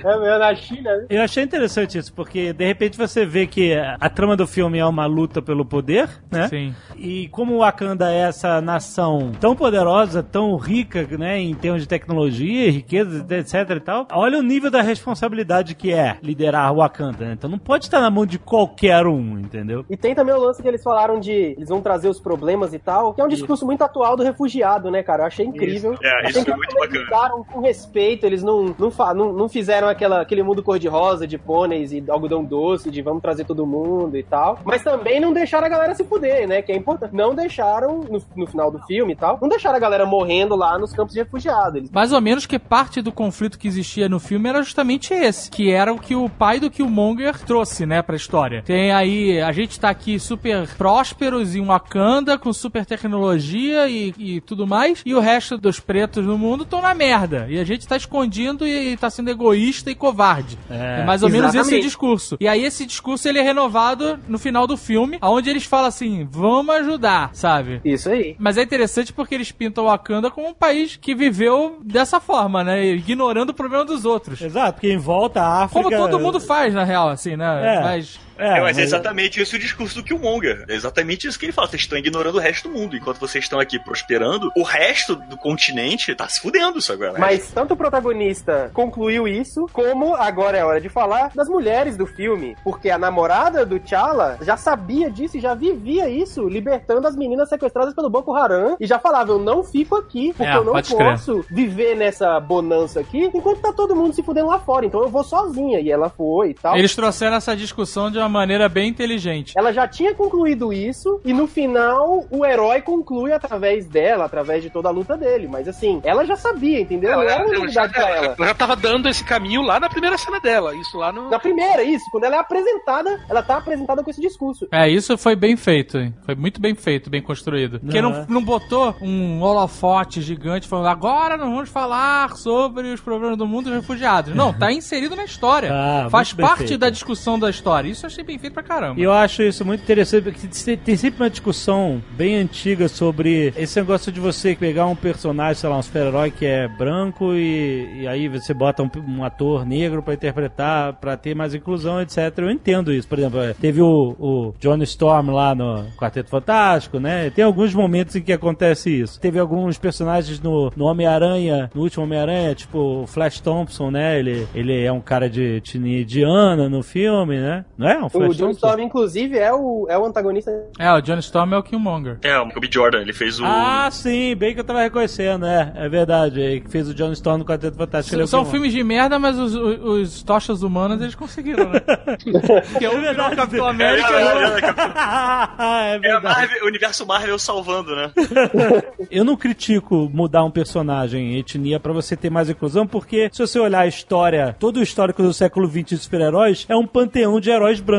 É 0.04 0.18
mesmo, 0.18 0.38
na 0.38 0.54
China, 0.54 0.96
né? 0.96 1.06
Eu 1.08 1.22
achei 1.22 1.42
interessante 1.42 1.98
isso, 1.98 2.12
porque 2.12 2.52
de 2.52 2.64
repente 2.66 2.96
você 2.96 3.24
vê 3.24 3.46
que 3.46 3.74
a 3.74 4.08
trama 4.08 4.36
do 4.36 4.46
filme 4.46 4.78
é 4.78 4.86
uma 4.86 5.06
luta 5.06 5.40
pelo 5.42 5.64
poder, 5.64 6.08
né? 6.30 6.48
Sim. 6.48 6.74
E 6.96 7.28
como 7.28 7.54
o 7.54 7.58
Wakanda 7.58 8.10
é 8.12 8.30
essa 8.36 8.60
nação 8.60 9.32
tão 9.40 9.56
poderosa, 9.56 10.22
tão 10.22 10.56
rica, 10.56 11.06
né, 11.16 11.38
em 11.38 11.54
termos 11.54 11.80
de 11.80 11.88
tecnologia, 11.88 12.70
riqueza, 12.70 13.24
etc 13.30 13.70
e 13.70 13.80
tal, 13.80 14.06
olha 14.12 14.38
o 14.38 14.42
nível 14.42 14.70
da 14.70 14.82
responsabilidade 14.82 15.74
que 15.74 15.92
é 15.92 16.18
liderar 16.22 16.72
o 16.72 16.76
Wakanda, 16.76 17.24
né? 17.24 17.32
Então 17.32 17.48
não 17.48 17.58
pode 17.58 17.86
estar 17.86 18.00
na 18.00 18.10
mão 18.10 18.26
de 18.26 18.38
qualquer 18.38 19.06
um, 19.06 19.38
entendeu? 19.38 19.84
E 19.88 19.96
tem 19.96 20.14
também 20.14 20.34
o 20.34 20.38
lance 20.38 20.60
que 20.60 20.68
eles 20.68 20.82
falaram 20.82 21.18
de 21.18 21.32
eles 21.32 21.68
vão 21.68 21.80
trazer 21.80 22.08
os 22.08 22.20
problemas 22.20 22.74
e 22.74 22.78
tal, 22.78 23.14
que 23.14 23.20
é 23.20 23.24
um 23.24 23.28
discurso 23.28 23.64
muito 23.64 23.82
atual 23.82 24.16
do 24.16 24.22
refugiado, 24.22 24.90
né, 24.90 25.02
cara? 25.02 25.22
Eu 25.22 25.26
achei 25.26 25.46
incrível. 25.46 25.94
Isso. 25.94 26.04
É, 26.04 26.28
isso 26.28 26.44
que 26.44 26.50
foi 26.50 26.56
muito 26.56 26.76
eles 26.76 26.88
bacana. 26.88 27.04
lidaram 27.04 27.44
com 27.44 27.60
respeito, 27.60 28.26
eles 28.26 28.42
não, 28.42 28.74
não, 28.78 28.92
não, 29.14 29.32
não 29.32 29.48
fizeram 29.48 29.88
aquela, 29.88 30.20
aquele 30.20 30.42
mundo 30.42 30.62
cor-de-rosa 30.62 31.26
de 31.26 31.38
pôneis 31.38 31.92
e 31.92 32.04
algodão 32.08 32.44
doce, 32.44 32.90
de 32.90 33.00
vamos 33.00 33.22
trazer 33.22 33.44
todo 33.44 33.66
mundo 33.66 34.16
e 34.16 34.22
tal. 34.22 34.58
Mas 34.64 34.82
também 34.82 35.20
não 35.20 35.32
deixaram 35.32 35.66
a 35.66 35.70
galera 35.70 35.94
se 35.94 36.04
fuder, 36.04 36.46
né? 36.46 36.60
Que 36.60 36.72
é 36.72 36.76
importante. 36.76 37.14
Não 37.14 37.34
deixaram, 37.34 38.00
no, 38.00 38.20
no 38.34 38.46
final 38.46 38.70
do 38.70 38.78
filme 38.86 39.12
e 39.12 39.16
tal, 39.16 39.38
não 39.40 39.48
deixaram 39.48 39.76
a 39.76 39.80
galera 39.80 40.06
morrendo 40.06 40.56
lá 40.56 40.78
nos 40.78 40.92
campos 40.92 41.14
de 41.14 41.20
refugiados. 41.20 41.76
Eles 41.76 41.90
Mais 41.90 42.12
ou 42.12 42.20
menos 42.20 42.46
que 42.46 42.58
parte 42.58 43.00
do 43.02 43.12
conflito 43.12 43.58
que 43.58 43.68
existia 43.68 44.08
no 44.08 44.18
filme 44.18 44.48
era 44.48 44.62
justamente 44.62 45.12
esse, 45.12 45.50
que 45.50 45.70
era 45.70 45.92
o 45.92 45.98
que 45.98 46.14
o 46.14 46.28
pai 46.28 46.58
do 46.58 46.70
Killmonger 46.70 47.38
trouxe, 47.40 47.84
né, 47.86 48.02
pra 48.02 48.16
história. 48.16 48.62
Tem 48.62 48.92
aí, 48.92 49.40
a 49.40 49.52
gente 49.52 49.78
tá 49.78 49.90
aqui 49.90 50.18
super 50.18 50.66
prósperos 50.76 51.54
em 51.54 51.64
Wakanda, 51.64 52.38
com 52.38 52.52
super 52.52 52.84
tecnologia 52.86 53.88
e, 53.88 54.14
e 54.18 54.40
tudo 54.40 54.66
mais, 54.66 55.02
e 55.04 55.14
o 55.14 55.20
resto 55.20 55.58
dos 55.58 55.78
pretos 55.80 56.24
no 56.24 56.38
mundo 56.38 56.62
estão 56.64 56.80
na 56.80 56.94
merda. 56.94 57.46
E 57.48 57.58
a 57.58 57.64
gente 57.64 57.86
tá 57.86 57.96
escondindo 57.96 58.66
e, 58.66 58.92
e 58.92 58.96
tá 58.96 59.10
sendo 59.10 59.30
egoísta 59.30 59.90
e 59.90 59.94
covarde. 59.94 60.58
É, 60.70 60.86
É, 60.86 61.04
mais 61.04 61.22
ou 61.22 61.28
menos 61.28 61.48
esse 61.48 61.58
exatamente. 61.58 61.84
discurso. 61.84 62.36
E 62.40 62.46
aí 62.46 62.64
esse 62.64 62.86
discurso 62.86 63.28
ele 63.28 63.38
é 63.38 63.42
renovado 63.42 64.18
no 64.28 64.38
final 64.38 64.66
do 64.66 64.76
filme, 64.76 65.18
onde 65.20 65.50
eles 65.50 65.64
falam 65.64 65.86
assim, 65.86 66.26
vamos 66.30 66.74
ajudar, 66.76 67.30
sabe? 67.32 67.80
Isso 67.84 68.08
aí. 68.08 68.15
Mas 68.38 68.56
é 68.56 68.62
interessante 68.62 69.12
porque 69.12 69.34
eles 69.34 69.52
pintam 69.52 69.84
o 69.84 69.86
Wakanda 69.88 70.30
como 70.30 70.48
um 70.48 70.54
país 70.54 70.96
que 70.96 71.14
viveu 71.14 71.78
dessa 71.82 72.20
forma, 72.20 72.62
né? 72.64 72.84
Ignorando 72.84 73.50
o 73.50 73.54
problema 73.54 73.84
dos 73.84 74.04
outros. 74.04 74.40
Exato, 74.40 74.74
porque 74.74 74.92
em 74.92 74.98
volta 74.98 75.42
a 75.42 75.64
África... 75.64 75.82
Como 75.82 75.96
todo 75.96 76.20
mundo 76.20 76.40
faz, 76.40 76.74
na 76.74 76.84
real, 76.84 77.08
assim, 77.08 77.36
né? 77.36 77.76
É. 77.76 77.80
Mas 77.80 78.18
É, 78.38 78.58
É, 78.58 78.60
mas 78.60 78.78
é 78.78 78.82
exatamente 78.82 79.40
esse 79.40 79.54
o 79.56 79.58
discurso 79.58 79.96
do 79.96 80.02
Killmonger. 80.04 80.64
É 80.68 80.74
exatamente 80.74 81.26
isso 81.26 81.38
que 81.38 81.46
ele 81.46 81.52
fala. 81.52 81.68
Vocês 81.68 81.82
estão 81.82 81.98
ignorando 81.98 82.36
o 82.36 82.40
resto 82.40 82.68
do 82.68 82.74
mundo. 82.78 82.96
Enquanto 82.96 83.18
vocês 83.18 83.44
estão 83.44 83.58
aqui 83.58 83.78
prosperando, 83.78 84.50
o 84.56 84.62
resto 84.62 85.14
do 85.16 85.36
continente 85.36 86.14
tá 86.14 86.28
se 86.28 86.40
fudendo 86.40 86.78
isso 86.78 86.92
agora. 86.92 87.18
Mas 87.18 87.50
tanto 87.50 87.74
o 87.74 87.76
protagonista 87.76 88.70
concluiu 88.72 89.26
isso, 89.26 89.66
como 89.72 90.14
agora 90.14 90.56
é 90.58 90.64
hora 90.64 90.80
de 90.80 90.88
falar 90.88 91.30
das 91.34 91.48
mulheres 91.48 91.96
do 91.96 92.06
filme. 92.06 92.56
Porque 92.62 92.90
a 92.90 92.98
namorada 92.98 93.64
do 93.66 93.78
T'Challa 93.80 94.38
já 94.42 94.56
sabia 94.56 95.10
disso 95.10 95.36
e 95.36 95.40
já 95.40 95.54
vivia 95.54 96.08
isso, 96.08 96.48
libertando 96.48 97.06
as 97.06 97.16
meninas 97.16 97.48
sequestradas 97.48 97.94
pelo 97.94 98.10
Boko 98.10 98.34
Haram. 98.34 98.76
E 98.78 98.86
já 98.86 98.98
falava: 98.98 99.32
Eu 99.32 99.38
não 99.38 99.62
fico 99.64 99.96
aqui, 99.96 100.28
porque 100.36 100.44
É, 100.52 100.56
eu 100.56 100.64
não 100.64 100.72
pode 100.72 100.94
crer. 100.94 101.10
posso 101.10 101.44
viver 101.50 101.94
nessa 101.96 102.38
bonança 102.40 103.00
aqui 103.00 103.30
enquanto 103.34 103.60
tá 103.60 103.72
todo 103.72 103.94
mundo 103.96 104.14
se 104.14 104.22
fudendo 104.22 104.48
lá 104.48 104.58
fora. 104.60 104.86
Então 104.86 105.02
eu 105.02 105.08
vou 105.08 105.24
sozinha. 105.24 105.80
E 105.80 105.90
ela 105.90 106.08
foi 106.10 106.50
e 106.50 106.54
tal. 106.54 106.76
Eles 106.76 106.94
trouxeram 106.94 107.36
essa 107.36 107.56
discussão 107.56 108.10
de 108.10 108.18
uma 108.18 108.25
maneira 108.28 108.68
bem 108.68 108.88
inteligente. 108.88 109.54
Ela 109.56 109.72
já 109.72 109.86
tinha 109.86 110.14
concluído 110.14 110.72
isso, 110.72 111.20
e 111.24 111.32
no 111.32 111.46
final 111.46 112.24
o 112.30 112.44
herói 112.44 112.80
conclui 112.82 113.32
através 113.32 113.86
dela, 113.86 114.24
através 114.24 114.62
de 114.62 114.70
toda 114.70 114.88
a 114.88 114.92
luta 114.92 115.16
dele. 115.16 115.48
Mas 115.48 115.68
assim, 115.68 116.00
ela 116.04 116.24
já 116.24 116.36
sabia, 116.36 116.80
entendeu? 116.80 117.12
Não 117.12 117.22
era 117.22 117.42
uma 117.44 117.54
ela, 117.54 117.58
novidade 117.58 117.92
pra 117.92 118.08
ela. 118.08 118.34
ela 118.38 118.46
já 118.48 118.54
tava 118.54 118.76
dando 118.76 119.08
esse 119.08 119.24
caminho 119.24 119.62
lá 119.62 119.78
na 119.80 119.88
primeira 119.88 120.16
cena 120.18 120.40
dela. 120.40 120.74
Isso 120.76 120.96
lá 120.96 121.12
no. 121.12 121.30
Na 121.30 121.38
primeira, 121.38 121.82
isso. 121.82 122.04
Quando 122.10 122.24
ela 122.24 122.36
é 122.36 122.38
apresentada, 122.38 123.20
ela 123.28 123.42
tá 123.42 123.58
apresentada 123.58 124.02
com 124.02 124.10
esse 124.10 124.20
discurso. 124.20 124.66
É, 124.72 124.88
isso 124.88 125.16
foi 125.18 125.36
bem 125.36 125.56
feito, 125.56 125.98
hein? 125.98 126.14
Foi 126.24 126.34
muito 126.34 126.60
bem 126.60 126.74
feito, 126.74 127.10
bem 127.10 127.22
construído. 127.22 127.80
Porque 127.80 128.00
não, 128.00 128.26
não 128.28 128.42
botou 128.42 128.94
um 129.00 129.40
holofote 129.42 130.20
gigante 130.20 130.68
falando 130.68 130.88
agora 130.88 131.36
nós 131.36 131.48
vamos 131.48 131.68
falar 131.68 132.36
sobre 132.36 132.92
os 132.92 133.00
problemas 133.00 133.36
do 133.36 133.46
mundo 133.46 133.66
dos 133.66 133.74
refugiados. 133.74 134.34
Não, 134.34 134.52
tá 134.52 134.72
inserido 134.72 135.16
na 135.16 135.24
história. 135.24 135.68
Tá, 135.68 136.08
Faz 136.10 136.32
parte 136.32 136.68
feito. 136.68 136.78
da 136.78 136.90
discussão 136.90 137.38
da 137.38 137.50
história. 137.50 137.88
Isso 137.88 138.06
eu 138.06 138.10
achei 138.16 138.24
bem 138.24 138.38
feito 138.38 138.54
pra 138.54 138.62
caramba. 138.62 138.98
E 138.98 139.02
eu 139.02 139.12
acho 139.12 139.42
isso 139.42 139.64
muito 139.64 139.82
interessante, 139.82 140.24
porque 140.24 140.76
tem- 140.76 140.96
sempre 140.96 141.22
uma 141.22 141.30
discussão 141.30 142.02
bem 142.16 142.36
antiga 142.36 142.88
sobre 142.88 143.52
esse 143.56 143.78
negócio 143.78 144.10
de 144.10 144.18
você 144.20 144.54
pegar 144.54 144.86
um 144.86 144.96
personagem, 144.96 145.54
sei 145.60 145.68
lá, 145.68 145.76
um 145.78 145.82
super-herói 145.82 146.30
que 146.30 146.46
é 146.46 146.66
branco 146.68 147.34
e, 147.34 148.00
e 148.02 148.08
aí 148.08 148.28
você 148.28 148.54
bota 148.54 148.82
um, 148.82 148.90
um 149.06 149.24
ator 149.24 149.66
negro 149.66 150.02
pra 150.02 150.14
interpretar, 150.14 150.94
pra 150.94 151.16
ter 151.16 151.34
mais 151.34 151.54
inclusão, 151.54 152.00
etc. 152.00 152.16
Eu 152.38 152.50
entendo 152.50 152.92
isso. 152.92 153.06
Por 153.08 153.18
exemplo, 153.18 153.40
é, 153.40 153.52
teve 153.54 153.80
o, 153.82 154.16
o 154.18 154.54
Johnny 154.58 154.84
Storm 154.84 155.30
lá 155.30 155.54
no 155.54 155.84
Quarteto 155.98 156.30
Fantástico, 156.30 156.98
né? 156.98 157.30
Tem 157.30 157.44
alguns 157.44 157.74
momentos 157.74 158.16
em 158.16 158.22
que 158.22 158.32
acontece 158.32 158.90
isso. 159.02 159.20
Teve 159.20 159.38
alguns 159.38 159.78
personagens 159.78 160.40
no, 160.40 160.72
no 160.76 160.84
Homem-Aranha, 160.86 161.70
no 161.74 161.82
último 161.82 162.04
Homem-Aranha, 162.04 162.54
tipo 162.54 162.78
o 163.02 163.06
Flash 163.06 163.40
Thompson, 163.40 163.90
né? 163.90 164.18
Ele, 164.18 164.46
ele 164.54 164.82
é 164.82 164.90
um 164.92 165.00
cara 165.00 165.28
de 165.28 165.56
etnia 165.56 166.02
indiana 166.02 166.68
no 166.68 166.82
filme, 166.82 167.36
né? 167.38 167.64
Não 167.76 167.88
é? 167.88 168.05
Um 168.06 168.18
O 168.18 168.24
Flash 168.24 168.36
John 168.36 168.46
Thompson? 168.46 168.66
Storm, 168.66 168.80
inclusive, 168.82 169.38
é 169.38 169.52
o, 169.52 169.86
é 169.88 169.98
o 169.98 170.04
antagonista. 170.04 170.50
É, 170.78 170.92
o 170.92 171.00
John 171.00 171.18
Storm 171.18 171.52
é 171.54 171.58
o 171.58 171.62
Killmonger. 171.62 172.18
É, 172.22 172.38
o 172.38 172.46
B. 172.60 172.68
Jordan, 172.70 173.00
ele 173.00 173.12
fez 173.12 173.38
o. 173.40 173.44
Ah, 173.44 173.88
sim, 173.90 174.34
bem 174.36 174.54
que 174.54 174.60
eu 174.60 174.64
tava 174.64 174.80
reconhecendo, 174.82 175.46
é, 175.46 175.72
é 175.76 175.88
verdade. 175.88 176.40
Ele 176.40 176.60
que 176.60 176.70
fez 176.70 176.88
o 176.88 176.94
John 176.94 177.12
Storm 177.12 177.38
no 177.38 177.44
Quarteto 177.44 177.76
Fantástico. 177.76 178.14
ele 178.14 178.22
é 178.22 178.24
o 178.24 178.28
São 178.28 178.44
que- 178.44 178.50
filmes 178.50 178.72
de 178.72 178.82
merda, 178.82 179.18
mas 179.18 179.38
os, 179.38 179.54
os, 179.54 179.78
os 179.84 180.22
tochas 180.22 180.62
humanas 180.62 181.00
eles 181.00 181.14
conseguiram, 181.14 181.68
né? 181.70 181.80
Porque 182.72 182.84
é 182.84 182.90
o 182.90 183.00
melhor 183.00 183.34
Capitão 183.34 183.66
América. 183.66 184.06
É, 184.16 185.96
é, 185.96 185.96
é, 185.96 185.96
é, 185.96 186.00
é 186.02 186.10
É. 186.16 186.20
Marvel, 186.20 186.64
o 186.64 186.66
universo 186.66 187.06
Marvel 187.06 187.38
salvando, 187.38 187.94
né? 187.94 188.10
Eu 189.10 189.24
não 189.24 189.36
critico 189.36 190.10
mudar 190.12 190.44
um 190.44 190.50
personagem, 190.50 191.36
etnia, 191.38 191.78
pra 191.78 191.92
você 191.92 192.16
ter 192.16 192.30
mais 192.30 192.48
inclusão, 192.50 192.86
porque 192.86 193.28
se 193.32 193.40
você 193.40 193.58
olhar 193.58 193.80
a 193.80 193.86
história, 193.86 194.54
todo 194.58 194.78
o 194.78 194.82
histórico 194.82 195.22
do 195.22 195.32
século 195.32 195.68
XX 195.68 195.84
de 195.84 195.96
super-heróis 195.98 196.66
é 196.68 196.76
um 196.76 196.86
panteão 196.86 197.38
de 197.40 197.50
heróis 197.50 197.80
brancos, 197.80 197.95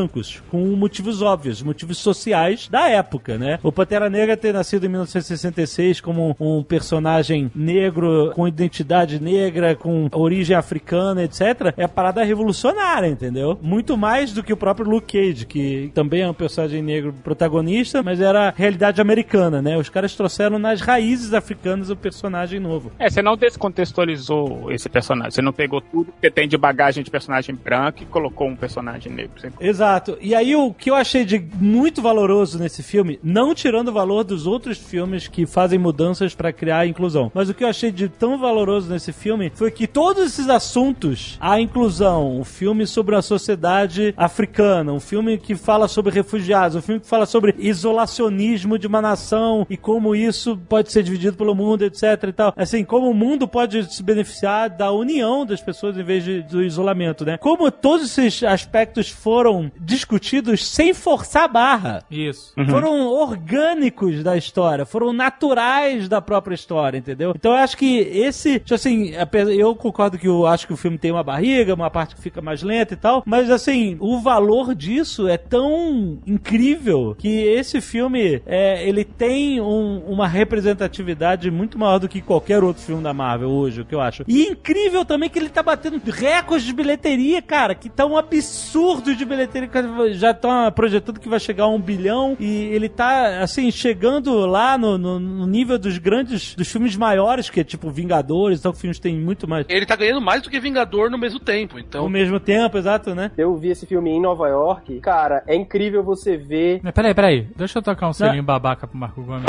com 0.51 0.59
motivos 0.75 1.21
óbvios, 1.21 1.63
motivos 1.63 1.97
sociais 1.97 2.67
da 2.69 2.89
época, 2.89 3.37
né? 3.37 3.57
O 3.63 3.71
Pantera 3.71 4.09
Negra 4.09 4.35
ter 4.35 4.53
nascido 4.53 4.85
em 4.85 4.89
1966 4.89 6.01
como 6.01 6.35
um 6.39 6.61
personagem 6.61 7.49
negro, 7.55 8.31
com 8.35 8.47
identidade 8.47 9.21
negra, 9.21 9.75
com 9.75 10.09
origem 10.11 10.55
africana, 10.55 11.23
etc., 11.23 11.73
é 11.77 11.83
a 11.85 11.87
parada 11.89 12.21
revolucionária, 12.23 13.07
entendeu? 13.07 13.57
Muito 13.61 13.95
mais 13.97 14.33
do 14.33 14.43
que 14.43 14.51
o 14.51 14.57
próprio 14.57 14.89
Luke 14.89 15.17
Cage, 15.17 15.45
que 15.45 15.89
também 15.93 16.21
é 16.21 16.29
um 16.29 16.33
personagem 16.33 16.81
negro 16.81 17.13
protagonista, 17.23 18.03
mas 18.03 18.19
era 18.19 18.53
realidade 18.57 18.99
americana, 18.99 19.61
né? 19.61 19.77
Os 19.77 19.87
caras 19.89 20.13
trouxeram 20.15 20.59
nas 20.59 20.81
raízes 20.81 21.33
africanas 21.33 21.89
o 21.89 21.95
personagem 21.95 22.59
novo. 22.59 22.91
É, 22.99 23.09
você 23.09 23.21
não 23.21 23.37
descontextualizou 23.37 24.71
esse 24.71 24.89
personagem. 24.89 25.31
Você 25.31 25.41
não 25.41 25.53
pegou 25.53 25.79
tudo 25.81 26.13
que 26.21 26.29
tem 26.29 26.47
de 26.47 26.57
bagagem 26.57 27.03
de 27.03 27.09
personagem 27.11 27.55
branco 27.55 28.03
e 28.03 28.05
colocou 28.05 28.47
um 28.47 28.55
personagem 28.55 29.11
negro. 29.11 29.31
Você- 29.39 29.51
Exato. 29.59 29.86
E 30.19 30.35
aí 30.35 30.55
o 30.55 30.73
que 30.73 30.89
eu 30.89 30.95
achei 30.95 31.23
de 31.23 31.39
muito 31.59 32.01
valoroso 32.01 32.59
nesse 32.59 32.83
filme, 32.83 33.19
não 33.23 33.55
tirando 33.55 33.89
o 33.89 33.93
valor 33.93 34.23
dos 34.23 34.45
outros 34.45 34.77
filmes 34.77 35.27
que 35.27 35.45
fazem 35.45 35.79
mudanças 35.79 36.35
pra 36.35 36.51
criar 36.51 36.85
inclusão, 36.87 37.31
mas 37.33 37.49
o 37.49 37.53
que 37.53 37.63
eu 37.63 37.67
achei 37.67 37.91
de 37.91 38.09
tão 38.09 38.37
valoroso 38.37 38.89
nesse 38.89 39.13
filme 39.13 39.51
foi 39.55 39.71
que 39.71 39.87
todos 39.87 40.25
esses 40.25 40.49
assuntos, 40.49 41.37
a 41.39 41.59
inclusão, 41.59 42.39
um 42.39 42.43
filme 42.43 42.85
sobre 42.85 43.15
a 43.15 43.21
sociedade 43.21 44.13
africana, 44.17 44.91
um 44.91 44.99
filme 44.99 45.37
que 45.37 45.55
fala 45.55 45.87
sobre 45.87 46.11
refugiados, 46.13 46.75
um 46.75 46.81
filme 46.81 47.01
que 47.01 47.07
fala 47.07 47.25
sobre 47.25 47.55
isolacionismo 47.57 48.77
de 48.77 48.87
uma 48.87 49.01
nação 49.01 49.65
e 49.69 49.77
como 49.77 50.15
isso 50.15 50.57
pode 50.67 50.91
ser 50.91 51.03
dividido 51.03 51.37
pelo 51.37 51.55
mundo, 51.55 51.83
etc 51.83 52.23
e 52.27 52.33
tal. 52.33 52.53
Assim, 52.55 52.83
como 52.83 53.09
o 53.09 53.13
mundo 53.13 53.47
pode 53.47 53.93
se 53.93 54.03
beneficiar 54.03 54.69
da 54.69 54.91
união 54.91 55.45
das 55.45 55.61
pessoas 55.61 55.97
em 55.97 56.03
vez 56.03 56.23
de, 56.23 56.41
do 56.43 56.63
isolamento, 56.63 57.25
né? 57.25 57.37
Como 57.37 57.71
todos 57.71 58.17
esses 58.17 58.43
aspectos 58.43 59.09
foram 59.09 59.66
discutidos 59.79 60.67
sem 60.67 60.93
forçar 60.93 61.43
a 61.43 61.47
barra. 61.47 62.03
Isso. 62.09 62.53
Foram 62.69 63.07
orgânicos 63.07 64.23
da 64.23 64.35
história, 64.37 64.85
foram 64.85 65.13
naturais 65.13 66.07
da 66.07 66.21
própria 66.21 66.55
história, 66.55 66.97
entendeu? 66.97 67.33
Então 67.35 67.51
eu 67.51 67.57
acho 67.57 67.77
que 67.77 67.97
esse, 67.99 68.59
tipo 68.59 68.73
assim, 68.73 69.11
eu 69.57 69.75
concordo 69.75 70.17
que 70.17 70.27
eu 70.27 70.45
acho 70.45 70.67
que 70.67 70.73
o 70.73 70.77
filme 70.77 70.97
tem 70.97 71.11
uma 71.11 71.23
barriga, 71.23 71.73
uma 71.73 71.89
parte 71.89 72.15
que 72.15 72.21
fica 72.21 72.41
mais 72.41 72.61
lenta 72.63 72.93
e 72.93 72.97
tal, 72.97 73.23
mas 73.25 73.49
assim, 73.49 73.97
o 73.99 74.19
valor 74.19 74.73
disso 74.75 75.27
é 75.27 75.37
tão 75.37 76.19
incrível 76.25 77.15
que 77.17 77.27
esse 77.43 77.81
filme, 77.81 78.41
é, 78.45 78.87
ele 78.87 79.03
tem 79.03 79.59
um- 79.61 79.99
uma 80.07 80.27
representatividade 80.27 81.49
muito 81.49 81.77
maior 81.77 81.99
do 81.99 82.07
que 82.09 82.21
qualquer 82.21 82.63
outro 82.63 82.81
filme 82.83 83.01
da 83.03 83.13
Marvel 83.13 83.49
hoje, 83.49 83.81
o 83.81 83.85
que 83.85 83.95
eu 83.95 84.01
acho. 84.01 84.23
E 84.27 84.43
incrível 84.47 85.03
também 85.05 85.29
que 85.29 85.39
ele 85.39 85.49
tá 85.49 85.63
batendo 85.63 85.99
recordes 86.11 86.65
de 86.65 86.73
bilheteria, 86.73 87.41
cara, 87.41 87.73
que 87.75 87.89
tá 87.89 88.05
um 88.05 88.17
absurdo 88.17 89.15
de 89.15 89.25
bilheteria, 89.25 89.56
que 89.67 90.13
já 90.13 90.31
estão 90.31 90.71
projetando 90.71 91.19
que 91.19 91.29
vai 91.29 91.39
chegar 91.39 91.63
a 91.63 91.67
um 91.69 91.79
bilhão 91.79 92.35
e 92.39 92.65
ele 92.65 92.89
tá, 92.89 93.39
assim, 93.41 93.71
chegando 93.71 94.45
lá 94.45 94.77
no, 94.77 94.97
no- 94.97 95.19
no 95.19 95.47
nível 95.47 95.79
dos 95.79 95.97
grandes, 95.97 96.53
dos 96.55 96.67
filmes 96.71 96.95
maiores, 96.95 97.49
que 97.49 97.61
é 97.61 97.63
tipo 97.63 97.89
Vingadores, 97.89 98.59
então 98.59 98.73
filmes 98.73 98.99
tem 98.99 99.15
muito 99.15 99.47
mais. 99.47 99.65
Ele 99.69 99.85
tá 99.85 99.95
ganhando 99.95 100.21
mais 100.21 100.41
do 100.41 100.49
que 100.49 100.59
Vingador 100.59 101.09
no 101.09 101.17
mesmo 101.17 101.39
tempo. 101.39 101.75
Ao 101.75 101.79
Então, 101.79 102.09
mesmo 102.09 102.39
tempo, 102.39 102.77
exato, 102.77 103.15
né? 103.15 103.31
Eu 103.37 103.55
vi 103.55 103.69
esse 103.69 103.85
filme 103.85 104.09
em 104.11 104.21
Nova 104.21 104.47
York. 104.49 104.99
Cara, 104.99 105.41
é 105.47 105.55
incrível 105.55 106.03
você 106.03 106.35
ver. 106.35 106.79
Mas 106.83 106.93
peraí, 106.93 107.13
peraí. 107.13 107.47
Deixa 107.55 107.79
eu 107.79 107.81
tocar 107.83 108.07
um 108.09 108.13
selinho 108.13 108.43
babaca 108.43 108.85
pro 108.87 108.97
Marco 108.97 109.21
Gomes. 109.23 109.45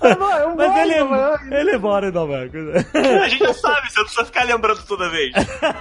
é 0.00 0.46
um 0.46 0.56
Mas 0.56 0.76
ele, 0.76 1.04
mano. 1.04 1.38
ele 1.54 1.78
mora 1.78 2.08
em 2.08 2.12
Nova 2.12 2.32
York. 2.34 2.56
A 3.22 3.28
gente 3.28 3.44
já 3.44 3.54
sabe, 3.54 3.90
você 3.90 3.98
não 3.98 4.04
precisa 4.04 4.24
ficar 4.26 4.44
lembrando 4.44 4.82
toda 4.86 5.08
vez. 5.10 5.32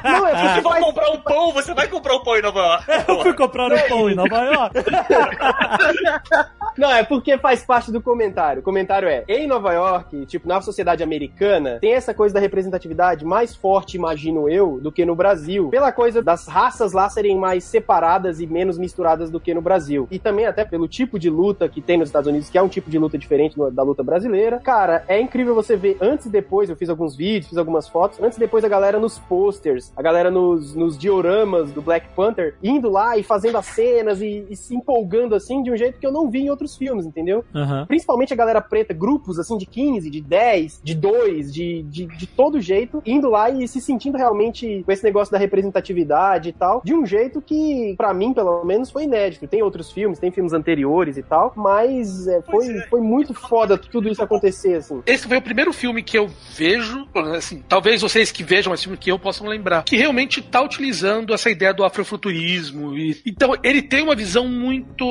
Não, 0.03 0.27
é 0.27 0.35
Se 0.35 0.41
porque 0.45 0.61
for 0.61 0.69
faz, 0.71 0.85
comprar 0.95 1.11
um 1.11 1.19
pão, 1.19 1.51
você 1.51 1.73
vai 1.73 1.87
comprar 1.87 2.15
um 2.15 2.23
pão 2.23 2.37
em 2.37 2.41
Nova 2.41 2.59
York. 2.59 2.85
Eu 3.11 3.21
fui 3.21 3.33
comprar 3.33 3.71
um 3.71 3.87
pão 3.89 4.09
em 4.09 4.15
Nova 4.15 4.37
York. 4.37 4.75
Não, 6.77 6.91
é 6.91 7.03
porque 7.03 7.37
faz 7.37 7.63
parte 7.63 7.91
do 7.91 8.01
comentário. 8.01 8.59
O 8.59 8.63
comentário 8.63 9.07
é: 9.07 9.23
em 9.27 9.47
Nova 9.47 9.73
York, 9.73 10.25
tipo, 10.25 10.47
na 10.47 10.61
sociedade 10.61 11.03
americana, 11.03 11.79
tem 11.79 11.93
essa 11.93 12.13
coisa 12.13 12.33
da 12.33 12.39
representatividade 12.39 13.23
mais 13.25 13.55
forte, 13.55 13.97
imagino 13.97 14.49
eu, 14.49 14.79
do 14.81 14.91
que 14.91 15.05
no 15.05 15.15
Brasil. 15.15 15.69
Pela 15.69 15.91
coisa 15.91 16.21
das 16.21 16.47
raças 16.47 16.93
lá 16.93 17.09
serem 17.09 17.37
mais 17.37 17.63
separadas 17.63 18.39
e 18.39 18.47
menos 18.47 18.77
misturadas 18.77 19.29
do 19.29 19.39
que 19.39 19.53
no 19.53 19.61
Brasil. 19.61 20.07
E 20.11 20.19
também 20.19 20.45
até 20.45 20.65
pelo 20.65 20.87
tipo 20.87 21.17
de 21.17 21.29
luta 21.29 21.69
que 21.69 21.81
tem 21.81 21.97
nos 21.97 22.09
Estados 22.09 22.27
Unidos, 22.27 22.49
que 22.49 22.57
é 22.57 22.61
um 22.61 22.67
tipo 22.67 22.89
de 22.89 22.97
luta 22.97 23.17
diferente 23.17 23.57
da 23.71 23.83
luta 23.83 24.03
brasileira. 24.03 24.59
Cara, 24.59 25.03
é 25.07 25.19
incrível 25.19 25.55
você 25.55 25.75
ver 25.75 25.97
antes 26.01 26.25
e 26.25 26.29
depois, 26.29 26.69
eu 26.69 26.75
fiz 26.75 26.89
alguns 26.89 27.15
vídeos, 27.15 27.49
fiz 27.49 27.57
algumas 27.57 27.87
fotos, 27.87 28.19
antes 28.21 28.37
e 28.37 28.39
depois 28.39 28.63
a 28.63 28.67
galera 28.67 28.99
nos 28.99 29.17
posters, 29.17 29.91
a 29.95 30.01
galera 30.01 30.29
nos, 30.29 30.75
nos 30.75 30.97
dioramas 30.97 31.71
do 31.71 31.81
Black 31.81 32.07
Panther, 32.15 32.55
indo 32.61 32.89
lá 32.89 33.17
e 33.17 33.23
fazendo 33.23 33.57
as 33.57 33.65
cenas 33.65 34.21
e, 34.21 34.45
e 34.49 34.55
se 34.55 34.75
empolgando 34.75 35.35
assim 35.35 35.63
de 35.63 35.71
um 35.71 35.77
jeito 35.77 35.99
que 35.99 36.05
eu 36.05 36.11
não 36.11 36.29
vi 36.29 36.41
em 36.41 36.49
outros 36.49 36.64
outros 36.65 36.75
filmes, 36.75 37.05
entendeu? 37.05 37.45
Principalmente 37.87 38.33
a 38.33 38.35
galera 38.35 38.59
preta, 38.59 38.93
grupos 38.93 39.39
assim 39.39 39.57
de 39.57 39.65
15, 39.65 40.09
de 40.09 40.21
10, 40.21 40.81
de 40.83 40.95
2, 40.95 41.53
de, 41.53 41.83
de, 41.83 42.05
de 42.05 42.27
todo 42.27 42.59
jeito, 42.59 43.01
indo 43.05 43.29
lá 43.29 43.49
e 43.49 43.67
se 43.67 43.79
sentindo 43.79 44.17
realmente 44.17 44.83
com 44.83 44.91
esse 44.91 45.03
negócio 45.03 45.31
da 45.31 45.37
representatividade 45.37 46.49
e 46.49 46.53
tal, 46.53 46.81
de 46.83 46.93
um 46.93 47.05
jeito 47.05 47.41
que, 47.41 47.93
pra 47.95 48.13
mim, 48.13 48.33
pelo 48.33 48.63
menos, 48.65 48.89
foi 48.89 49.03
inédito. 49.03 49.47
Tem 49.47 49.61
outros 49.61 49.91
filmes, 49.91 50.19
tem 50.19 50.31
filmes 50.31 50.53
anteriores 50.53 51.17
e 51.17 51.23
tal, 51.23 51.53
mas 51.55 52.27
é, 52.27 52.41
foi, 52.41 52.79
foi 52.89 53.01
muito 53.01 53.33
foda 53.33 53.77
tudo 53.77 54.09
isso 54.09 54.23
acontecer, 54.23 54.75
assim. 54.75 55.01
Esse 55.05 55.27
foi 55.27 55.37
o 55.37 55.41
primeiro 55.41 55.71
filme 55.71 56.01
que 56.01 56.17
eu 56.17 56.27
vejo, 56.55 57.07
assim, 57.35 57.63
talvez 57.67 58.01
vocês 58.01 58.31
que 58.31 58.43
vejam 58.43 58.73
esse 58.73 58.83
filme 58.83 58.97
que 58.97 59.11
eu 59.11 59.19
possam 59.19 59.47
lembrar, 59.47 59.83
que 59.83 59.95
realmente 59.95 60.41
tá 60.41 60.61
utilizando 60.61 61.33
essa 61.33 61.49
ideia 61.49 61.73
do 61.73 61.83
afrofuturismo. 61.83 62.97
E, 62.97 63.21
então, 63.25 63.53
ele 63.63 63.81
tem 63.81 64.01
uma 64.01 64.15
visão 64.15 64.47
muito 64.47 65.05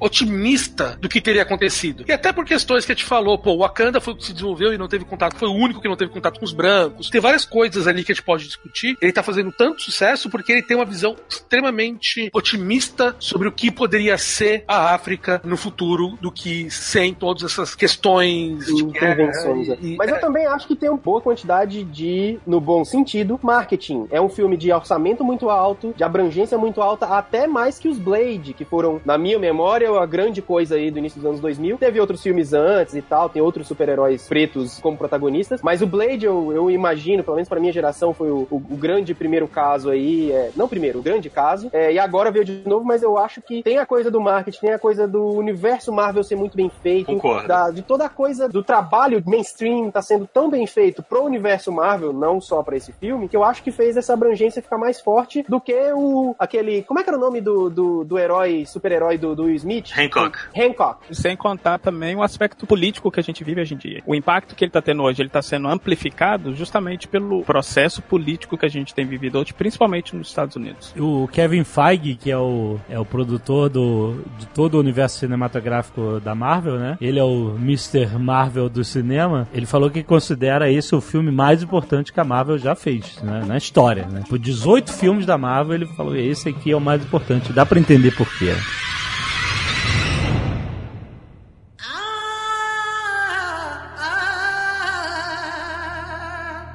otimista 0.00 0.89
do 0.98 1.08
que 1.08 1.20
teria 1.20 1.42
acontecido. 1.42 2.04
E 2.08 2.12
até 2.12 2.32
por 2.32 2.44
questões 2.44 2.84
que 2.84 2.92
a 2.92 2.94
gente 2.94 3.04
falou, 3.04 3.38
pô, 3.38 3.52
o 3.52 3.58
Wakanda 3.58 4.00
foi 4.00 4.14
o 4.14 4.16
que 4.16 4.24
se 4.26 4.32
desenvolveu 4.32 4.72
e 4.72 4.78
não 4.78 4.88
teve 4.88 5.04
contato, 5.04 5.36
foi 5.36 5.48
o 5.48 5.54
único 5.54 5.80
que 5.80 5.88
não 5.88 5.96
teve 5.96 6.10
contato 6.12 6.38
com 6.38 6.44
os 6.44 6.52
brancos. 6.52 7.08
Tem 7.10 7.20
várias 7.20 7.44
coisas 7.44 7.86
ali 7.86 8.02
que 8.04 8.12
a 8.12 8.14
gente 8.14 8.24
pode 8.24 8.44
discutir. 8.46 8.96
Ele 9.00 9.12
tá 9.12 9.22
fazendo 9.22 9.52
tanto 9.52 9.82
sucesso 9.82 10.28
porque 10.30 10.52
ele 10.52 10.62
tem 10.62 10.76
uma 10.76 10.84
visão 10.86 11.16
extremamente 11.28 12.30
otimista 12.32 13.14
sobre 13.18 13.48
o 13.48 13.52
que 13.52 13.70
poderia 13.70 14.16
ser 14.16 14.64
a 14.66 14.94
África 14.94 15.40
no 15.44 15.56
futuro 15.56 16.16
do 16.20 16.32
que 16.32 16.70
sem 16.70 17.12
todas 17.12 17.42
essas 17.44 17.74
questões 17.74 18.64
de 18.66 18.82
Intervenções, 18.84 19.68
é. 19.68 19.78
e- 19.82 19.96
Mas 19.96 20.10
eu 20.10 20.20
também 20.20 20.46
acho 20.46 20.66
que 20.66 20.74
tem 20.76 20.88
uma 20.88 20.96
boa 20.98 21.20
quantidade 21.20 21.84
de, 21.84 22.38
no 22.46 22.60
bom 22.60 22.84
sentido, 22.84 23.38
marketing. 23.42 24.06
É 24.10 24.20
um 24.20 24.28
filme 24.28 24.56
de 24.56 24.72
orçamento 24.72 25.22
muito 25.24 25.50
alto, 25.50 25.92
de 25.96 26.02
abrangência 26.04 26.56
muito 26.56 26.80
alta, 26.80 27.06
até 27.06 27.46
mais 27.46 27.78
que 27.78 27.88
os 27.88 27.98
Blade, 27.98 28.54
que 28.54 28.64
foram, 28.64 29.00
na 29.04 29.18
minha 29.18 29.38
memória, 29.38 29.90
a 29.90 30.06
grande 30.06 30.40
coisa 30.40 30.78
aí 30.80 30.90
do 30.90 30.98
início 30.98 31.18
dos 31.20 31.26
anos 31.28 31.40
2000. 31.40 31.78
Teve 31.78 32.00
outros 32.00 32.22
filmes 32.22 32.52
antes 32.52 32.94
e 32.94 33.02
tal, 33.02 33.28
tem 33.28 33.40
outros 33.42 33.66
super-heróis 33.68 34.26
pretos 34.28 34.78
como 34.80 34.96
protagonistas, 34.96 35.60
mas 35.62 35.82
o 35.82 35.86
Blade, 35.86 36.26
eu, 36.26 36.52
eu 36.52 36.70
imagino, 36.70 37.22
pelo 37.22 37.36
menos 37.36 37.48
pra 37.48 37.60
minha 37.60 37.72
geração, 37.72 38.12
foi 38.14 38.30
o, 38.30 38.46
o- 38.50 38.56
o 38.70 38.76
grande 38.76 39.14
primeiro 39.14 39.46
caso 39.48 39.90
aí, 39.90 40.30
é, 40.32 40.50
não 40.56 40.68
primeiro, 40.68 40.98
o 40.98 41.02
grande 41.02 41.28
caso, 41.30 41.68
é, 41.72 41.92
e 41.92 41.98
agora 41.98 42.30
veio 42.30 42.44
de 42.44 42.62
novo, 42.66 42.84
mas 42.84 43.02
eu 43.02 43.16
acho 43.18 43.40
que 43.42 43.62
tem 43.62 43.78
a 43.78 43.86
coisa 43.86 44.10
do 44.10 44.20
marketing, 44.20 44.60
tem 44.60 44.72
a 44.72 44.78
coisa 44.78 45.06
do 45.06 45.22
universo 45.24 45.92
Marvel 45.92 46.22
ser 46.24 46.36
muito 46.36 46.56
bem 46.56 46.70
feito, 46.82 47.10
da- 47.48 47.70
de 47.70 47.82
toda 47.82 48.04
a 48.04 48.08
coisa 48.08 48.48
do 48.48 48.62
trabalho 48.62 49.22
mainstream 49.26 49.90
tá 49.90 50.02
sendo 50.02 50.26
tão 50.26 50.48
bem 50.50 50.66
feito 50.66 51.02
pro 51.02 51.22
universo 51.24 51.70
Marvel, 51.72 52.12
não 52.12 52.40
só 52.40 52.62
pra 52.62 52.76
esse 52.76 52.92
filme, 52.92 53.28
que 53.28 53.36
eu 53.36 53.44
acho 53.44 53.62
que 53.62 53.70
fez 53.70 53.96
essa 53.96 54.12
abrangência 54.12 54.62
ficar 54.62 54.78
mais 54.78 55.00
forte 55.00 55.44
do 55.48 55.60
que 55.60 55.74
o 55.94 56.34
aquele, 56.38 56.82
como 56.82 57.00
é 57.00 57.02
que 57.02 57.10
era 57.10 57.16
o 57.18 57.20
nome 57.20 57.40
do, 57.40 57.68
do, 57.70 58.04
do 58.04 58.18
herói, 58.18 58.64
super-herói 58.66 59.18
do, 59.18 59.34
do 59.34 59.44
Will 59.44 59.54
Smith? 59.54 59.90
Hancock. 59.96 60.38
Hancock. 60.56 60.69
Sem 61.10 61.36
contar 61.36 61.78
também 61.78 62.14
o 62.16 62.22
aspecto 62.22 62.66
político 62.66 63.10
que 63.10 63.20
a 63.20 63.22
gente 63.22 63.42
vive 63.44 63.60
hoje 63.60 63.74
em 63.74 63.78
dia. 63.78 64.02
O 64.06 64.14
impacto 64.14 64.54
que 64.54 64.64
ele 64.64 64.70
está 64.70 64.82
tendo 64.82 65.02
hoje, 65.02 65.22
ele 65.22 65.28
está 65.28 65.42
sendo 65.42 65.68
amplificado 65.68 66.54
justamente 66.54 67.08
pelo 67.08 67.42
processo 67.42 68.02
político 68.02 68.56
que 68.56 68.66
a 68.66 68.68
gente 68.68 68.94
tem 68.94 69.06
vivido 69.06 69.38
hoje, 69.38 69.52
principalmente 69.52 70.14
nos 70.14 70.28
Estados 70.28 70.56
Unidos. 70.56 70.94
O 70.98 71.28
Kevin 71.28 71.64
Feige, 71.64 72.14
que 72.14 72.30
é 72.30 72.38
o, 72.38 72.78
é 72.88 72.98
o 72.98 73.04
produtor 73.04 73.68
do, 73.68 74.22
de 74.38 74.46
todo 74.46 74.74
o 74.74 74.80
universo 74.80 75.18
cinematográfico 75.18 76.20
da 76.20 76.34
Marvel, 76.34 76.78
né? 76.78 76.98
Ele 77.00 77.18
é 77.18 77.24
o 77.24 77.56
Mr. 77.56 78.18
Marvel 78.18 78.68
do 78.68 78.84
cinema. 78.84 79.48
Ele 79.52 79.66
falou 79.66 79.90
que 79.90 80.02
considera 80.02 80.70
esse 80.70 80.94
o 80.94 81.00
filme 81.00 81.30
mais 81.30 81.62
importante 81.62 82.12
que 82.12 82.20
a 82.20 82.24
Marvel 82.24 82.58
já 82.58 82.74
fez, 82.74 83.20
né? 83.22 83.44
Na 83.46 83.56
história, 83.56 84.06
né? 84.06 84.22
Por 84.28 84.38
18 84.38 84.92
filmes 84.92 85.26
da 85.26 85.36
Marvel, 85.38 85.74
ele 85.74 85.86
falou 85.86 86.16
esse 86.16 86.48
aqui 86.48 86.70
é 86.70 86.76
o 86.76 86.80
mais 86.80 87.02
importante. 87.02 87.52
Dá 87.52 87.64
pra 87.64 87.78
entender 87.78 88.12
por 88.12 88.26
quê. 88.38 88.54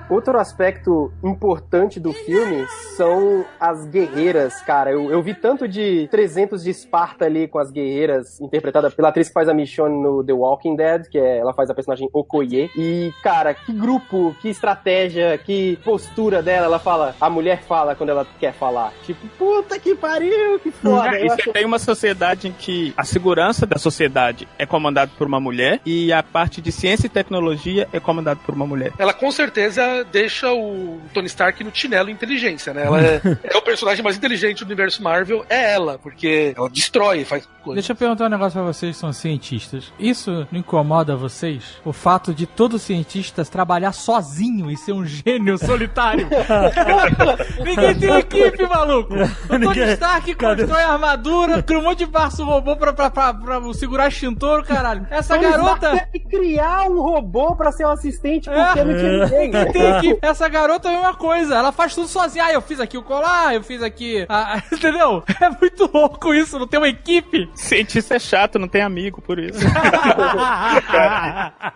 Outro 0.09 0.37
aspecto 0.39 1.11
importante 1.23 1.99
do 1.99 2.13
filme 2.13 2.65
são 2.95 3.43
as 3.59 3.85
guerreiras, 3.87 4.61
cara. 4.61 4.91
Eu, 4.91 5.11
eu 5.11 5.21
vi 5.21 5.33
tanto 5.33 5.67
de 5.67 6.07
300 6.11 6.63
de 6.63 6.69
Esparta 6.69 7.25
ali 7.25 7.47
com 7.47 7.57
as 7.59 7.71
guerreiras, 7.71 8.39
interpretada 8.39 8.89
pela 8.91 9.09
atriz 9.09 9.27
que 9.27 9.33
faz 9.33 9.49
a 9.49 9.53
Michonne 9.53 10.01
no 10.01 10.23
The 10.23 10.33
Walking 10.33 10.75
Dead, 10.75 11.07
que 11.09 11.17
é, 11.17 11.39
ela 11.39 11.53
faz 11.53 11.69
a 11.69 11.73
personagem 11.73 12.09
Okoye. 12.13 12.69
E, 12.75 13.11
cara, 13.23 13.53
que 13.53 13.73
grupo, 13.73 14.35
que 14.41 14.49
estratégia, 14.49 15.37
que 15.37 15.77
postura 15.83 16.41
dela. 16.41 16.65
Ela 16.67 16.79
fala, 16.79 17.15
a 17.19 17.29
mulher 17.29 17.61
fala 17.63 17.95
quando 17.95 18.09
ela 18.09 18.25
quer 18.39 18.53
falar. 18.53 18.93
Tipo, 19.05 19.27
puta 19.37 19.79
que 19.79 19.95
pariu, 19.95 20.59
que 20.59 20.71
foda. 20.71 21.19
e 21.19 21.27
você 21.29 21.41
acho- 21.41 21.51
tem 21.53 21.65
uma 21.65 21.79
sociedade 21.79 22.47
em 22.47 22.51
que 22.51 22.93
a 22.97 23.03
segurança 23.03 23.65
da 23.65 23.77
sociedade 23.77 24.47
é 24.57 24.65
comandada 24.65 25.11
por 25.17 25.27
uma 25.27 25.39
mulher 25.39 25.79
e 25.85 26.11
a 26.13 26.21
parte 26.21 26.61
de 26.61 26.71
ciência 26.71 27.07
e 27.07 27.09
tecnologia 27.09 27.87
é 27.91 27.99
comandada 27.99 28.39
por 28.45 28.53
uma 28.53 28.65
mulher. 28.65 28.91
Ela 28.97 29.13
com 29.13 29.31
certeza 29.31 29.94
deixa 30.03 30.51
o 30.53 30.99
Tony 31.13 31.27
Stark 31.27 31.63
no 31.63 31.71
chinelo 31.73 32.09
inteligência, 32.09 32.73
né? 32.73 32.85
Ela 32.85 33.01
é, 33.01 33.21
é 33.53 33.57
o 33.57 33.61
personagem 33.61 34.03
mais 34.03 34.17
inteligente 34.17 34.59
do 34.63 34.67
universo 34.67 35.01
Marvel, 35.01 35.45
é 35.49 35.73
ela, 35.73 35.97
porque 35.99 36.53
ela 36.57 36.69
destrói, 36.69 37.23
faz 37.25 37.47
coisa. 37.63 37.75
Deixa 37.75 37.93
eu 37.93 37.95
perguntar 37.95 38.25
um 38.25 38.29
negócio 38.29 38.53
pra 38.53 38.61
vocês 38.71 38.95
que 38.95 38.99
são 38.99 39.11
cientistas. 39.13 39.91
Isso 39.97 40.47
não 40.51 40.59
incomoda 40.59 41.15
vocês? 41.15 41.63
O 41.83 41.91
fato 41.93 42.33
de 42.33 42.45
todo 42.45 42.77
cientista 42.77 43.43
trabalhar 43.45 43.91
sozinho 43.91 44.69
e 44.69 44.77
ser 44.77 44.91
um 44.91 45.05
gênio 45.05 45.57
solitário? 45.57 46.27
Ninguém 47.63 47.95
tem 47.95 48.17
equipe, 48.19 48.67
maluco! 48.67 49.13
O 49.15 49.17
Tony 49.47 49.67
Ninguém- 49.67 49.93
Stark 49.93 50.35
constrói 50.35 50.81
armadura, 50.83 51.63
cria 51.63 51.79
um 51.79 51.83
monte 51.83 51.99
de 51.99 52.05
braço 52.05 52.43
robô 52.43 52.75
pra, 52.75 52.93
pra, 52.93 53.09
pra, 53.09 53.33
pra 53.33 53.73
segurar 53.73 54.07
extintor, 54.07 54.63
caralho. 54.63 55.05
Essa 55.09 55.35
Tony 55.35 55.47
Stark 55.47 55.79
garota... 55.81 56.05
teve 56.11 56.25
que 56.25 56.29
criar 56.37 56.83
um 56.89 57.01
robô 57.01 57.55
pra 57.55 57.71
ser 57.71 57.85
um 57.85 57.91
assistente 57.91 58.49
É. 58.49 58.65
porque 58.65 58.83
não 58.83 58.95
tinha 58.97 59.11
ninguém. 59.39 59.51
Equipe. 59.97 60.19
Essa 60.21 60.47
garota 60.49 60.87
é 60.89 60.91
a 60.91 60.95
mesma 60.95 61.13
coisa. 61.15 61.55
Ela 61.55 61.71
faz 61.71 61.93
tudo 61.95 62.07
sozinha. 62.07 62.45
Ah, 62.45 62.53
eu 62.53 62.61
fiz 62.61 62.79
aqui 62.79 62.97
o 62.97 63.03
colar, 63.03 63.53
eu 63.53 63.63
fiz 63.63 63.81
aqui. 63.81 64.25
a- 64.29 64.61
entendeu? 64.71 65.23
É 65.41 65.49
muito 65.49 65.89
louco 65.93 66.33
isso, 66.33 66.57
não 66.59 66.67
tem 66.67 66.79
uma 66.79 66.89
equipe. 66.89 67.49
Cientista 67.55 68.15
é 68.15 68.19
chato, 68.19 68.57
não 68.59 68.67
tem 68.67 68.81
amigo 68.81 69.21
por 69.21 69.39
isso. 69.39 69.59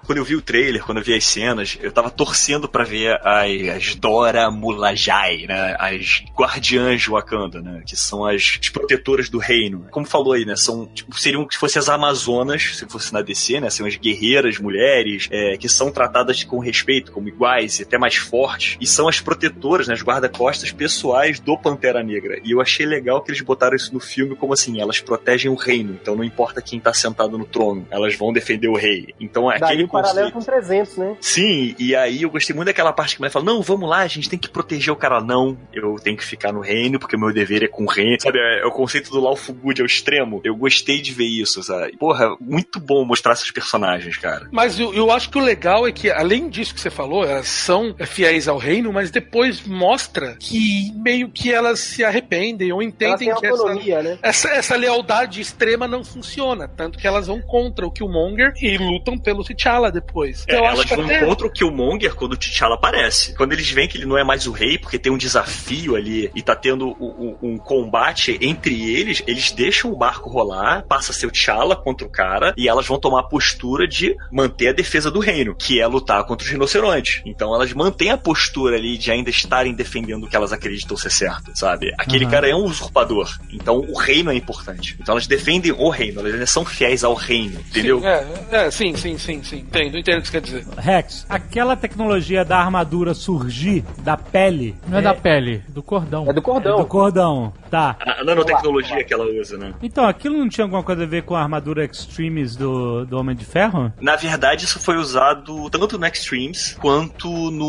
Quando 0.06 0.18
eu 0.18 0.24
vi 0.24 0.36
o 0.36 0.42
trailer, 0.42 0.84
quando 0.84 0.98
eu 1.00 1.04
vi 1.04 1.14
as 1.16 1.26
cenas, 1.26 1.78
eu 1.82 1.92
tava 1.92 2.10
torcendo 2.10 2.68
pra 2.68 2.84
ver 2.84 3.20
as, 3.26 3.76
as 3.76 3.96
Dora 3.96 4.50
Mulajai, 4.50 5.46
né? 5.48 5.76
As 5.80 6.24
guardiãs 6.36 7.02
de 7.02 7.10
Wakanda, 7.10 7.62
né? 7.62 7.82
Que 7.86 7.96
são 7.96 8.26
as, 8.26 8.58
as 8.62 8.70
protetoras 8.70 9.30
do 9.30 9.38
reino. 9.38 9.86
Como 9.92 10.06
falou 10.06 10.34
aí, 10.34 10.46
né? 10.46 10.56
São, 10.56 10.88
tipo, 10.88 11.18
seriam 11.20 11.46
que 11.48 11.58
fossem 11.58 11.80
as 11.80 11.90
Amazonas, 11.90 12.76
se 12.78 12.86
fosse 12.88 13.14
na 13.14 13.22
DC, 13.22 13.60
né? 13.60 13.70
São 13.70 13.86
as 13.86 13.96
guerreiras 13.96 14.58
mulheres, 14.60 15.28
é, 15.32 15.58
que 15.58 15.70
são 15.70 15.92
tratadas 15.92 16.44
com 16.44 16.60
respeito, 16.60 17.12
como 17.12 17.28
iguais 17.28 17.80
e 17.80 17.84
até 17.84 17.98
mais 18.00 18.16
fortes. 18.16 18.78
E 18.80 18.88
são 18.88 19.08
as 19.08 19.20
protetoras, 19.20 19.88
né? 19.88 19.94
As 19.94 20.02
guarda-costas 20.02 20.72
pessoais 20.72 21.40
do 21.40 21.58
Pantera 21.58 22.04
Negra. 22.04 22.40
E 22.44 22.52
eu 22.52 22.62
achei 22.62 22.86
legal 22.86 23.22
que 23.22 23.32
eles 23.32 23.42
botaram 23.42 23.76
isso 23.76 23.94
no 23.94 24.00
filme 24.00 24.36
como 24.36 24.54
assim, 24.54 24.80
elas 24.82 25.00
protegem 25.00 25.52
o 25.52 25.56
reino. 25.56 25.98
Então 26.02 26.16
não 26.16 26.24
importa 26.24 26.62
quem 26.62 26.80
tá 26.80 26.94
sentado 26.94 27.38
no 27.38 27.46
trono, 27.46 27.88
elas 27.92 28.16
vão 28.16 28.32
defender 28.34 28.68
o 28.68 28.76
rei. 28.76 29.14
Então 29.20 29.52
é 29.52 29.60
Daí 29.60 29.70
aquele 29.70 29.84
o 29.84 29.88
paralelo 29.88 30.32
conceito. 30.32 30.58
com 30.58 30.62
300, 30.68 30.98
né? 30.98 31.18
Sim, 31.20 31.76
e 31.78 31.96
aí 31.96 32.24
eu 32.24 32.30
gostei 32.30 32.56
muito 32.56 32.68
daquela 32.68 32.94
parte 32.94 33.16
que 33.16 33.22
a 33.22 33.22
mulher 33.22 33.32
fala: 33.32 33.46
Não, 33.46 33.62
vamos 33.62 33.90
lá, 33.90 34.00
a 34.00 34.08
gente 34.08 34.30
tem 34.30 34.40
que 34.40 34.50
proteger 34.50 34.94
o 34.94 34.96
cara. 34.96 35.22
Não, 35.22 35.58
eu 35.74 35.96
tenho 35.96 36.18
que 36.18 36.24
ficar 36.24 36.52
no 36.54 36.62
reino, 36.62 37.00
porque 37.00 37.16
o 37.16 37.20
meu 37.20 37.34
dever 37.34 37.64
é 37.64 37.68
com 37.68 37.84
o 37.84 37.88
reino. 37.88 38.22
Sabe, 38.22 38.40
é, 38.40 38.62
é 38.62 38.66
o 38.66 38.72
conceito 38.72 39.12
do 39.12 39.20
Lauful 39.20 39.56
Good 39.56 39.82
ao 39.82 39.86
extremo. 39.86 40.42
Eu 40.44 40.56
gostei 40.56 41.02
de 41.02 41.12
ver 41.14 41.26
isso, 41.26 41.62
sabe? 41.64 41.98
Porra, 41.98 42.36
muito 42.40 42.80
bom 42.80 43.04
mostrar 43.04 43.34
esses 43.34 43.52
personagens, 43.52 44.18
cara. 44.18 44.48
Mas 44.52 44.80
eu, 44.80 44.94
eu 44.94 45.12
acho 45.12 45.30
que 45.30 45.38
o 45.38 45.42
legal 45.42 45.88
é 45.88 45.92
que, 45.92 46.10
além 46.10 46.50
disso 46.50 46.74
que 46.74 46.80
você 46.82 46.90
falou, 46.90 47.24
elas 47.24 47.48
são 47.48 47.89
fiéis 48.06 48.48
ao 48.48 48.58
reino, 48.58 48.92
mas 48.94 49.12
depois 49.12 49.66
mostra 49.66 50.36
que 50.40 50.92
meio 50.96 51.30
que 51.30 51.52
elas 51.54 51.80
se 51.80 52.04
arrependem 52.04 52.72
ou 52.72 52.82
entendem 52.82 53.34
que 53.36 53.46
essa, 53.46 53.74
né? 54.04 54.18
essa, 54.22 54.50
essa 54.50 54.76
lealdade 54.76 55.42
extrema 55.42 55.88
não 55.88 56.04
funciona. 56.04 56.68
Tanto 56.68 56.98
que 56.98 57.08
elas 57.08 57.28
vão 57.28 57.42
contra 57.42 57.86
o 57.86 57.92
Killmonger 57.92 58.54
e 58.62 58.78
lutam 58.78 59.18
pelo 59.18 59.44
T'Challa 59.44 59.92
depois. 59.92 60.46
É, 60.48 60.56
elas 60.56 60.86
vão 60.90 61.06
até... 61.06 61.26
contra 61.26 61.48
o 61.48 61.52
Killmonger 61.52 62.16
quando 62.16 62.34
o 62.34 62.38
T'Challa 62.38 62.76
aparece. 62.76 63.36
Quando 63.36 63.54
eles 63.54 63.70
veem 63.72 63.88
que 63.88 63.98
ele 63.98 64.06
não 64.06 64.18
é 64.18 64.24
mais 64.24 64.48
o 64.48 64.52
rei, 64.52 64.78
porque 64.78 65.00
tem 65.00 65.12
um 65.12 65.18
desafio 65.18 65.96
ali 65.96 66.32
e 66.36 66.42
tá 66.42 66.56
tendo 66.56 66.90
um, 67.00 67.38
um- 67.42 67.54
um 67.54 67.58
combate 67.58 68.38
entre 68.42 68.90
eles, 68.94 69.24
eles 69.28 69.52
deixam 69.52 69.92
o 69.92 69.98
barco 69.98 70.30
rolar, 70.30 70.84
passa 70.88 71.12
o 71.26 71.32
T'Challa 71.32 71.76
contra 71.76 72.06
o 72.06 72.10
cara, 72.10 72.54
e 72.58 72.68
elas 72.68 72.86
vão 72.88 73.00
tomar 73.00 73.22
a 73.22 73.24
postura 73.24 73.88
de 73.88 74.16
manter 74.32 74.70
a 74.70 74.74
defesa 74.74 75.10
do 75.12 75.20
reino, 75.20 75.56
que 75.56 75.80
é 75.80 75.88
lutar 75.88 76.24
contra 76.26 76.46
os 76.46 76.52
rinocerontes. 76.52 77.22
Então 77.26 77.54
elas 77.54 77.74
mantêm 77.80 78.12
a 78.12 78.18
postura 78.18 78.76
ali 78.76 78.98
de 78.98 79.10
ainda 79.10 79.30
estarem 79.30 79.74
defendendo 79.74 80.26
o 80.26 80.28
que 80.28 80.36
elas 80.36 80.52
acreditam 80.52 80.98
ser 80.98 81.10
certo, 81.10 81.52
sabe? 81.56 81.94
Aquele 81.98 82.26
Uhum. 82.26 82.32
cara 82.32 82.50
é 82.50 82.54
um 82.54 82.66
usurpador. 82.66 83.30
Então 83.54 83.78
o 83.80 83.98
reino 83.98 84.30
é 84.32 84.36
importante. 84.36 84.98
Então 85.00 85.14
elas 85.14 85.26
defendem 85.28 85.72
o 85.72 85.90
reino, 85.90 86.20
elas 86.20 86.34
ainda 86.34 86.46
são 86.46 86.66
fiéis 86.66 87.06
ao 87.06 87.14
reino, 87.14 87.58
entendeu? 87.70 88.02
Sim, 88.02 88.06
é, 88.08 88.26
é, 88.52 88.72
sim, 88.72 88.96
sim, 88.98 89.18
sim, 89.18 89.42
sim. 89.44 89.58
Entendo, 89.60 89.98
entendo 89.98 90.18
o 90.20 90.22
que 90.22 90.28
você 90.28 90.32
quer 90.34 90.42
dizer. 90.42 90.66
Rex, 90.78 91.26
aquela 91.30 91.78
tecnologia 91.78 92.44
da 92.44 92.58
armadura 92.60 93.14
surgir 93.14 93.86
da 94.04 94.18
pele. 94.18 94.76
Não 94.88 94.98
é, 94.98 95.02
da 95.02 95.14
pele, 95.14 95.64
do 95.70 95.82
cordão. 95.82 96.26
É 96.30 96.34
do 96.34 96.42
cordão. 96.42 96.78
do 96.78 96.86
cordão. 96.86 97.54
Tá. 97.70 97.96
A 98.00 98.24
nanotecnologia 98.24 99.04
que 99.04 99.14
ela 99.14 99.26
usa, 99.26 99.56
né? 99.58 99.74
Então, 99.82 100.06
aquilo 100.08 100.38
não 100.38 100.50
tinha 100.50 100.66
alguma 100.66 100.82
coisa 100.84 101.04
a 101.04 101.06
ver 101.06 101.22
com 101.24 101.36
a 101.36 101.42
armadura 101.42 101.86
Extremes 101.86 102.56
do, 102.56 103.06
do 103.06 103.18
Homem 103.18 103.36
de 103.36 103.46
Ferro? 103.46 103.94
Na 104.02 104.16
verdade, 104.16 104.66
isso 104.66 104.80
foi 104.80 104.98
usado 104.98 105.70
tanto 105.70 105.98
no 105.98 106.06
Extremes 106.08 106.76
quanto 106.82 107.30
no, 107.52 107.69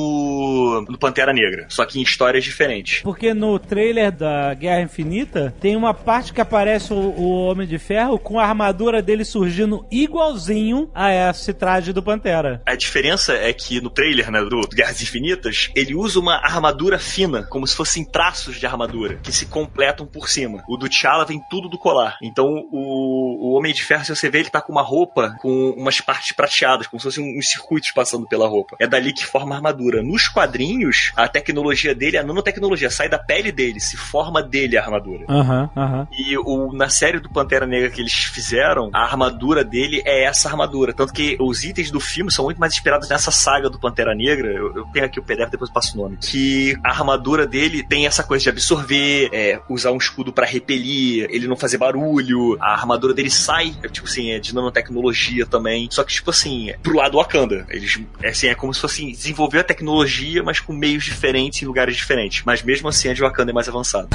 no 0.89 0.99
Pantera 0.99 1.33
Negra, 1.33 1.67
só 1.69 1.85
que 1.85 1.99
em 1.99 2.03
histórias 2.03 2.45
diferentes. 2.45 3.03
Porque 3.03 3.35
no 3.35 3.59
trailer 3.59 4.13
da 4.13 4.55
Guerra 4.55 4.83
Infinita 4.83 5.55
tem 5.61 5.77
uma 5.77 5.95
parte 5.95 6.33
que 6.33 6.41
aparece 6.41 6.93
o, 6.93 6.97
o 6.97 7.47
Homem 7.47 7.67
de 7.67 7.79
Ferro 7.79 8.19
com 8.19 8.39
a 8.39 8.45
armadura 8.45 9.03
dele 9.03 9.25
surgindo 9.25 9.87
igualzinho 9.91 10.91
a 10.95 11.13
esse 11.13 11.53
traje 11.53 11.93
do 11.93 12.03
Pantera. 12.03 12.63
A 12.67 12.75
diferença 12.75 13.33
é 13.33 13.53
que 13.53 13.81
no 13.81 13.91
trailer 13.91 14.31
né, 14.31 14.41
do 14.43 14.61
Guerras 14.69 15.03
Infinitas, 15.03 15.71
ele 15.75 15.95
usa 15.95 16.19
uma 16.19 16.37
armadura 16.37 16.99
fina, 16.99 17.43
como 17.45 17.67
se 17.67 17.77
fossem 17.77 18.05
traços 18.05 18.57
de 18.57 18.67
armadura, 18.67 19.19
que 19.23 19.33
se 19.33 19.47
completam 19.47 20.07
por 20.07 20.29
cima. 20.29 20.63
O 20.69 20.77
do 20.77 20.89
T'Challa 20.89 21.25
vem 21.25 21.41
tudo 21.51 21.69
do 21.69 21.79
colar. 21.79 22.17
Então, 22.23 22.47
o, 22.71 23.51
o 23.51 23.59
Homem 23.59 23.73
de 23.73 23.83
Ferro, 23.83 24.05
se 24.05 24.15
você 24.15 24.29
ver, 24.29 24.41
ele 24.41 24.51
tá 24.51 24.61
com 24.61 24.73
uma 24.73 24.83
roupa 24.83 25.37
com 25.41 25.71
umas 25.71 26.01
partes 26.01 26.33
prateadas, 26.33 26.87
como 26.87 27.01
se 27.01 27.05
fossem 27.05 27.39
uns 27.39 27.51
circuitos 27.51 27.91
passando 27.91 28.27
pela 28.27 28.49
roupa. 28.49 28.77
É 28.81 28.87
dali 28.87 29.13
que 29.13 29.25
forma 29.25 29.55
a 29.55 29.59
armadura. 29.59 29.90
Nos 30.03 30.29
quadrinhos, 30.29 31.13
a 31.17 31.29
tecnologia 31.29 31.95
dele, 31.95 32.17
a 32.17 32.23
nanotecnologia, 32.23 32.91
sai 32.91 33.09
da 33.09 33.19
pele 33.19 33.53
dele, 33.53 33.81
se 33.81 33.97
forma 33.97 34.43
dele 34.43 34.79
a 34.79 34.83
armadura. 34.83 35.25
Aham, 35.29 35.71
aham. 35.77 36.09
E 36.17 36.37
o, 36.39 36.73
na 36.73 36.89
série 36.89 37.19
do 37.19 37.31
Pantera 37.31 37.67
Negra 37.67 37.91
que 37.91 38.01
eles 38.01 38.15
fizeram, 38.15 38.91
a 38.93 39.03
armadura 39.03 39.65
dele 39.65 40.03
é 40.05 40.25
essa 40.25 40.49
armadura. 40.49 40.93
Tanto 40.93 41.13
que 41.13 41.37
os 41.41 41.65
itens 41.65 41.91
do 41.91 42.01
filme 42.01 42.33
são 42.33 42.45
muito 42.45 42.59
mais 42.59 42.73
inspirados 42.73 43.09
nessa 43.09 43.31
saga 43.31 43.69
do 43.69 43.79
Pantera 43.79 44.15
Negra. 44.15 44.49
Eu, 44.49 44.77
eu 44.77 44.85
tenho 44.93 45.07
aqui 45.07 45.19
o 45.19 45.23
PDF, 45.23 45.51
depois 45.51 45.71
eu 45.71 45.75
passo 45.75 45.99
o 45.99 46.03
nome. 46.03 46.19
Que 46.19 46.77
a 46.85 46.91
armadura 46.91 47.47
dele 47.47 47.83
tem 47.83 48.07
essa 48.07 48.23
coisa 48.23 48.43
de 48.45 48.49
absorver, 48.51 49.29
é, 49.33 49.61
usar 49.69 49.91
um 49.93 49.97
escudo 49.97 50.33
pra 50.33 50.47
repelir, 50.47 51.27
ele 51.31 51.49
não 51.49 51.57
fazer 51.57 51.79
barulho. 51.79 52.57
A 52.61 52.73
armadura 52.73 53.15
dele 53.15 53.31
sai, 53.31 53.75
é, 53.83 53.89
tipo 53.89 54.07
assim, 54.07 54.31
é 54.31 54.39
de 54.39 54.55
nanotecnologia 54.55 55.47
também. 55.47 55.89
Só 55.91 56.05
que, 56.05 56.13
tipo 56.13 56.31
assim, 56.31 56.71
é 56.71 56.79
pro 56.79 56.97
lado 56.97 57.19
Wakanda. 57.19 57.67
Eles, 57.69 58.01
é, 58.23 58.29
assim, 58.29 58.49
é 58.49 58.55
como 58.55 58.73
se 58.75 58.81
fosse 58.81 59.11
desenvolver 59.11 59.61
a 59.61 59.65
tecnologia, 59.65 59.80
mas 60.43 60.61
com 60.61 60.73
meios 60.73 61.05
diferentes 61.05 61.63
em 61.63 61.67
lugares 61.67 61.97
diferentes. 61.97 62.43
Mas 62.45 62.63
mesmo 62.63 62.89
assim, 62.89 63.09
a 63.09 63.15
de 63.15 63.21
Wakanda 63.21 63.51
é 63.51 63.55
mais 63.55 63.69
avançada. 63.69 64.09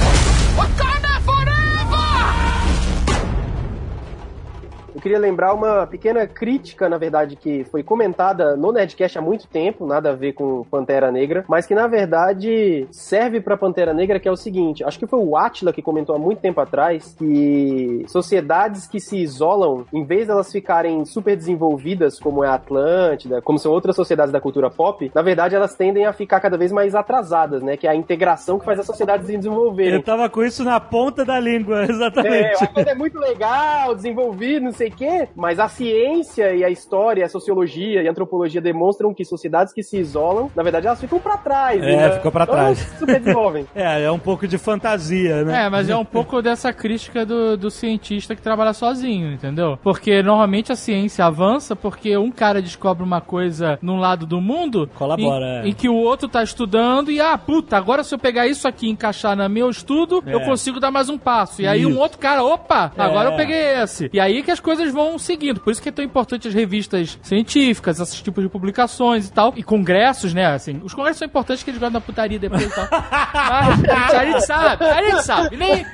Eu 4.96 5.02
queria 5.02 5.18
lembrar 5.18 5.52
uma 5.52 5.86
pequena 5.86 6.26
crítica, 6.26 6.88
na 6.88 6.96
verdade, 6.96 7.36
que 7.36 7.64
foi 7.64 7.82
comentada 7.82 8.56
no 8.56 8.72
Nerdcast 8.72 9.18
há 9.18 9.20
muito 9.20 9.46
tempo, 9.46 9.86
nada 9.86 10.08
a 10.08 10.14
ver 10.14 10.32
com 10.32 10.64
Pantera 10.70 11.12
Negra, 11.12 11.44
mas 11.46 11.66
que 11.66 11.74
na 11.74 11.86
verdade 11.86 12.88
serve 12.90 13.42
pra 13.42 13.58
Pantera 13.58 13.92
Negra, 13.92 14.18
que 14.18 14.26
é 14.26 14.32
o 14.32 14.36
seguinte: 14.36 14.82
acho 14.82 14.98
que 14.98 15.06
foi 15.06 15.18
o 15.18 15.36
Atila 15.36 15.70
que 15.70 15.82
comentou 15.82 16.16
há 16.16 16.18
muito 16.18 16.40
tempo 16.40 16.62
atrás 16.62 17.14
que 17.18 18.06
sociedades 18.08 18.86
que 18.86 18.98
se 18.98 19.18
isolam, 19.18 19.84
em 19.92 20.02
vez 20.02 20.28
delas 20.28 20.50
ficarem 20.50 21.04
super 21.04 21.36
desenvolvidas, 21.36 22.18
como 22.18 22.42
é 22.42 22.48
a 22.48 22.54
Atlântida, 22.54 23.42
como 23.42 23.58
são 23.58 23.72
outras 23.72 23.94
sociedades 23.94 24.32
da 24.32 24.40
cultura 24.40 24.70
pop, 24.70 25.12
na 25.14 25.20
verdade 25.20 25.54
elas 25.54 25.74
tendem 25.74 26.06
a 26.06 26.12
ficar 26.14 26.40
cada 26.40 26.56
vez 26.56 26.72
mais 26.72 26.94
atrasadas, 26.94 27.62
né? 27.62 27.76
Que 27.76 27.86
é 27.86 27.90
a 27.90 27.94
integração 27.94 28.58
que 28.58 28.64
faz 28.64 28.80
as 28.80 28.86
sociedades 28.86 29.26
se 29.26 29.36
desenvolverem. 29.36 29.92
Eu 29.92 30.02
tava 30.02 30.30
com 30.30 30.42
isso 30.42 30.64
na 30.64 30.80
ponta 30.80 31.22
da 31.22 31.38
língua, 31.38 31.84
É, 31.86 31.90
exatamente. 31.90 32.66
coisa 32.72 32.90
é 32.90 32.94
muito 32.94 33.18
legal, 33.18 33.94
desenvolvido, 33.94 34.64
não 34.64 34.72
sei 34.72 34.86
o 34.88 34.90
quê, 34.96 35.28
mas 35.36 35.58
a 35.58 35.68
ciência 35.68 36.54
e 36.54 36.64
a 36.64 36.70
história, 36.70 37.24
a 37.24 37.28
sociologia 37.28 38.02
e 38.02 38.08
a 38.08 38.10
antropologia 38.10 38.60
demonstram 38.60 39.12
que 39.14 39.24
sociedades 39.24 39.72
que 39.72 39.82
se 39.82 39.98
isolam, 39.98 40.50
na 40.54 40.62
verdade, 40.62 40.86
elas 40.86 41.00
ficam 41.00 41.18
pra 41.18 41.36
trás. 41.36 41.82
É, 41.82 41.96
né? 41.96 42.10
ficou 42.12 42.32
pra 42.32 42.44
Elas 42.44 42.78
trás. 42.78 42.98
super 42.98 43.18
desenvolvem. 43.20 43.66
É, 43.74 44.02
é 44.04 44.10
um 44.10 44.18
pouco 44.18 44.46
de 44.48 44.58
fantasia, 44.58 45.44
né? 45.44 45.64
É, 45.66 45.68
mas 45.70 45.88
é 45.90 45.96
um 45.96 46.04
pouco 46.04 46.40
dessa 46.40 46.72
crítica 46.72 47.24
do, 47.26 47.56
do 47.56 47.70
cientista 47.70 48.34
que 48.34 48.40
trabalha 48.42 48.72
sozinho, 48.72 49.32
entendeu? 49.32 49.78
Porque 49.82 50.22
normalmente 50.22 50.72
a 50.72 50.76
ciência 50.76 51.24
avança 51.24 51.76
porque 51.76 52.16
um 52.16 52.30
cara 52.30 52.62
descobre 52.62 53.02
uma 53.04 53.20
coisa 53.20 53.78
num 53.82 53.98
lado 53.98 54.26
do 54.26 54.40
mundo 54.40 54.88
Colabora, 54.94 55.44
em, 55.64 55.66
é. 55.66 55.68
em 55.68 55.72
que 55.72 55.88
o 55.88 55.94
outro 55.94 56.28
tá 56.28 56.42
estudando 56.42 57.10
e, 57.10 57.20
ah, 57.20 57.36
puta, 57.36 57.76
agora 57.76 58.02
se 58.02 58.14
eu 58.14 58.18
pegar 58.18 58.46
isso 58.46 58.66
aqui 58.66 58.86
e 58.86 58.90
encaixar 58.90 59.36
no 59.36 59.48
meu 59.48 59.68
estudo, 59.70 60.22
eu 60.26 60.40
É. 60.40 60.44
consigo 60.44 60.80
dar 60.80 60.90
mais 60.90 61.08
um 61.08 61.18
passo. 61.18 61.62
E 61.62 61.66
aí 61.66 61.84
um 61.86 61.90
Isso. 61.90 61.98
outro 62.00 62.18
cara, 62.18 62.42
opa, 62.44 62.92
agora 62.96 63.30
É. 63.30 63.32
eu 63.32 63.36
peguei 63.36 63.82
esse. 63.82 64.10
E 64.12 64.18
aí 64.20 64.42
que 64.42 64.50
as 64.50 64.60
coisas 64.60 64.75
vão 64.92 65.18
seguindo. 65.18 65.60
Por 65.60 65.70
isso 65.72 65.82
que 65.82 65.88
é 65.88 65.92
tão 65.92 66.04
importante 66.04 66.48
as 66.48 66.54
revistas 66.54 67.18
científicas, 67.22 68.00
esses 68.00 68.20
tipos 68.22 68.42
de 68.42 68.48
publicações 68.50 69.28
e 69.28 69.32
tal. 69.32 69.52
E 69.56 69.62
congressos, 69.62 70.32
né, 70.34 70.46
assim. 70.46 70.80
Os 70.84 70.94
congressos 70.94 71.18
são 71.18 71.26
importantes 71.26 71.62
que 71.62 71.70
eles 71.70 71.80
gostam 71.80 72.00
da 72.00 72.04
putaria 72.04 72.38
depois 72.38 72.62
e 72.62 72.74
tal. 72.74 72.86
Mas 72.90 74.14
a 74.14 74.24
gente 74.24 74.46
sabe, 74.46 74.84
a 74.84 75.02
gente 75.02 75.22
sabe. 75.24 75.56
Nem, 75.56 75.84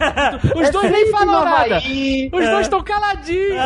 os 0.57 0.71
dois 0.71 0.91
nem 0.91 1.11
falam 1.11 1.45
nada. 1.45 1.79
Os 1.79 2.45
dois 2.49 2.61
estão 2.63 2.83
caladinhos. 2.83 3.57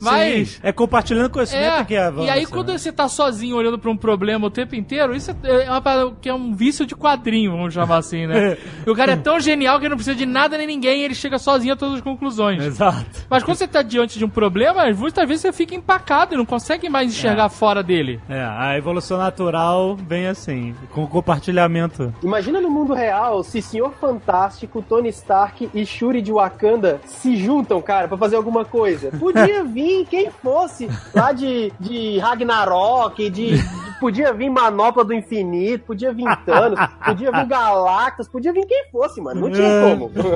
Mas- 0.00 0.48
Sim, 0.50 0.60
é 0.62 0.72
compartilhando 0.72 1.30
conhecimento 1.30 1.80
É, 1.80 1.84
que 1.84 1.96
avança. 1.96 2.26
e 2.26 2.30
aí 2.30 2.46
quando 2.46 2.72
né? 2.72 2.78
você 2.78 2.92
tá 2.92 3.08
sozinho 3.08 3.56
olhando 3.56 3.78
pra 3.78 3.90
um 3.90 3.96
problema 3.96 4.46
o 4.46 4.50
tempo 4.50 4.74
inteiro, 4.74 5.14
isso 5.14 5.30
é 5.30 5.36
é 5.66 5.70
uma 5.70 5.80
parada 5.80 6.12
que 6.20 6.28
é 6.28 6.34
um 6.34 6.54
vício 6.54 6.84
de 6.86 6.94
quadrinho, 6.94 7.52
vamos 7.52 7.74
chamar 7.74 7.98
assim, 7.98 8.26
né? 8.26 8.56
E 8.86 8.86
o 8.90 8.94
cara 8.94 9.12
é 9.12 9.16
tão 9.16 9.38
genial 9.40 9.78
que 9.78 9.84
ele 9.84 9.90
não 9.90 9.96
precisa 9.96 10.16
de 10.16 10.26
nada 10.26 10.56
nem 10.58 10.66
ninguém 10.66 11.02
ele 11.02 11.14
chega 11.14 11.38
sozinho 11.38 11.74
a 11.74 11.76
todas 11.86 11.98
as 11.98 12.04
conclusões. 12.04 12.62
Exato. 12.62 13.04
Mas 13.30 13.42
quando 13.42 13.56
você 13.56 13.66
tá 13.68 13.82
diante 13.82 14.18
de 14.18 14.24
um 14.24 14.28
problema, 14.28 14.84
muitas 14.92 15.26
vezes 15.26 15.42
você 15.42 15.52
fica 15.52 15.74
empacado 15.74 16.34
e 16.34 16.36
não 16.36 16.44
consegue 16.44 16.88
mais 16.88 17.08
enxergar 17.10 17.48
fora 17.48 17.82
dele. 17.82 18.20
É, 18.28 18.42
a 18.44 18.76
evolução 18.76 19.18
natural 19.18 19.96
vem 19.96 20.26
assim, 20.26 20.74
com 20.92 21.06
compartilhamento. 21.06 22.12
Imagina 22.22 22.60
no 22.60 22.70
mundo 22.70 22.92
real 22.94 23.42
se 23.42 23.62
Senhor 23.62 23.92
Fantástico, 24.00 24.82
Tony 24.82 25.08
Stark 25.10 25.70
e 25.74 25.86
Shuri 25.86 26.20
de 26.20 26.32
Wakanda 26.32 27.00
se 27.04 27.36
juntam, 27.36 27.80
cara, 27.80 28.08
pra 28.08 28.16
fazer 28.18 28.36
alguma 28.36 28.64
coisa. 28.64 29.10
Podia 29.18 29.62
vir 29.64 30.06
quem 30.06 30.30
fosse 30.30 30.88
lá 31.14 31.32
de, 31.32 31.72
de 31.78 32.18
Ragnarok, 32.18 33.30
de, 33.30 33.56
de- 33.58 33.86
podia 34.00 34.32
vir 34.32 34.50
Manopla 34.50 35.04
do 35.04 35.14
Infinito, 35.14 35.84
podia 35.86 36.12
vir 36.12 36.24
Thanos, 36.44 36.78
podia 37.04 37.30
vir 37.30 37.46
Galactus, 37.48 38.28
podia 38.28 38.52
vir 38.52 38.66
quem 38.66 38.84
fosse, 38.90 39.20
mano. 39.20 39.40
Não 39.42 39.50
tinha 39.50 39.68
como. 39.82 40.10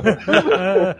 É, 0.61 0.95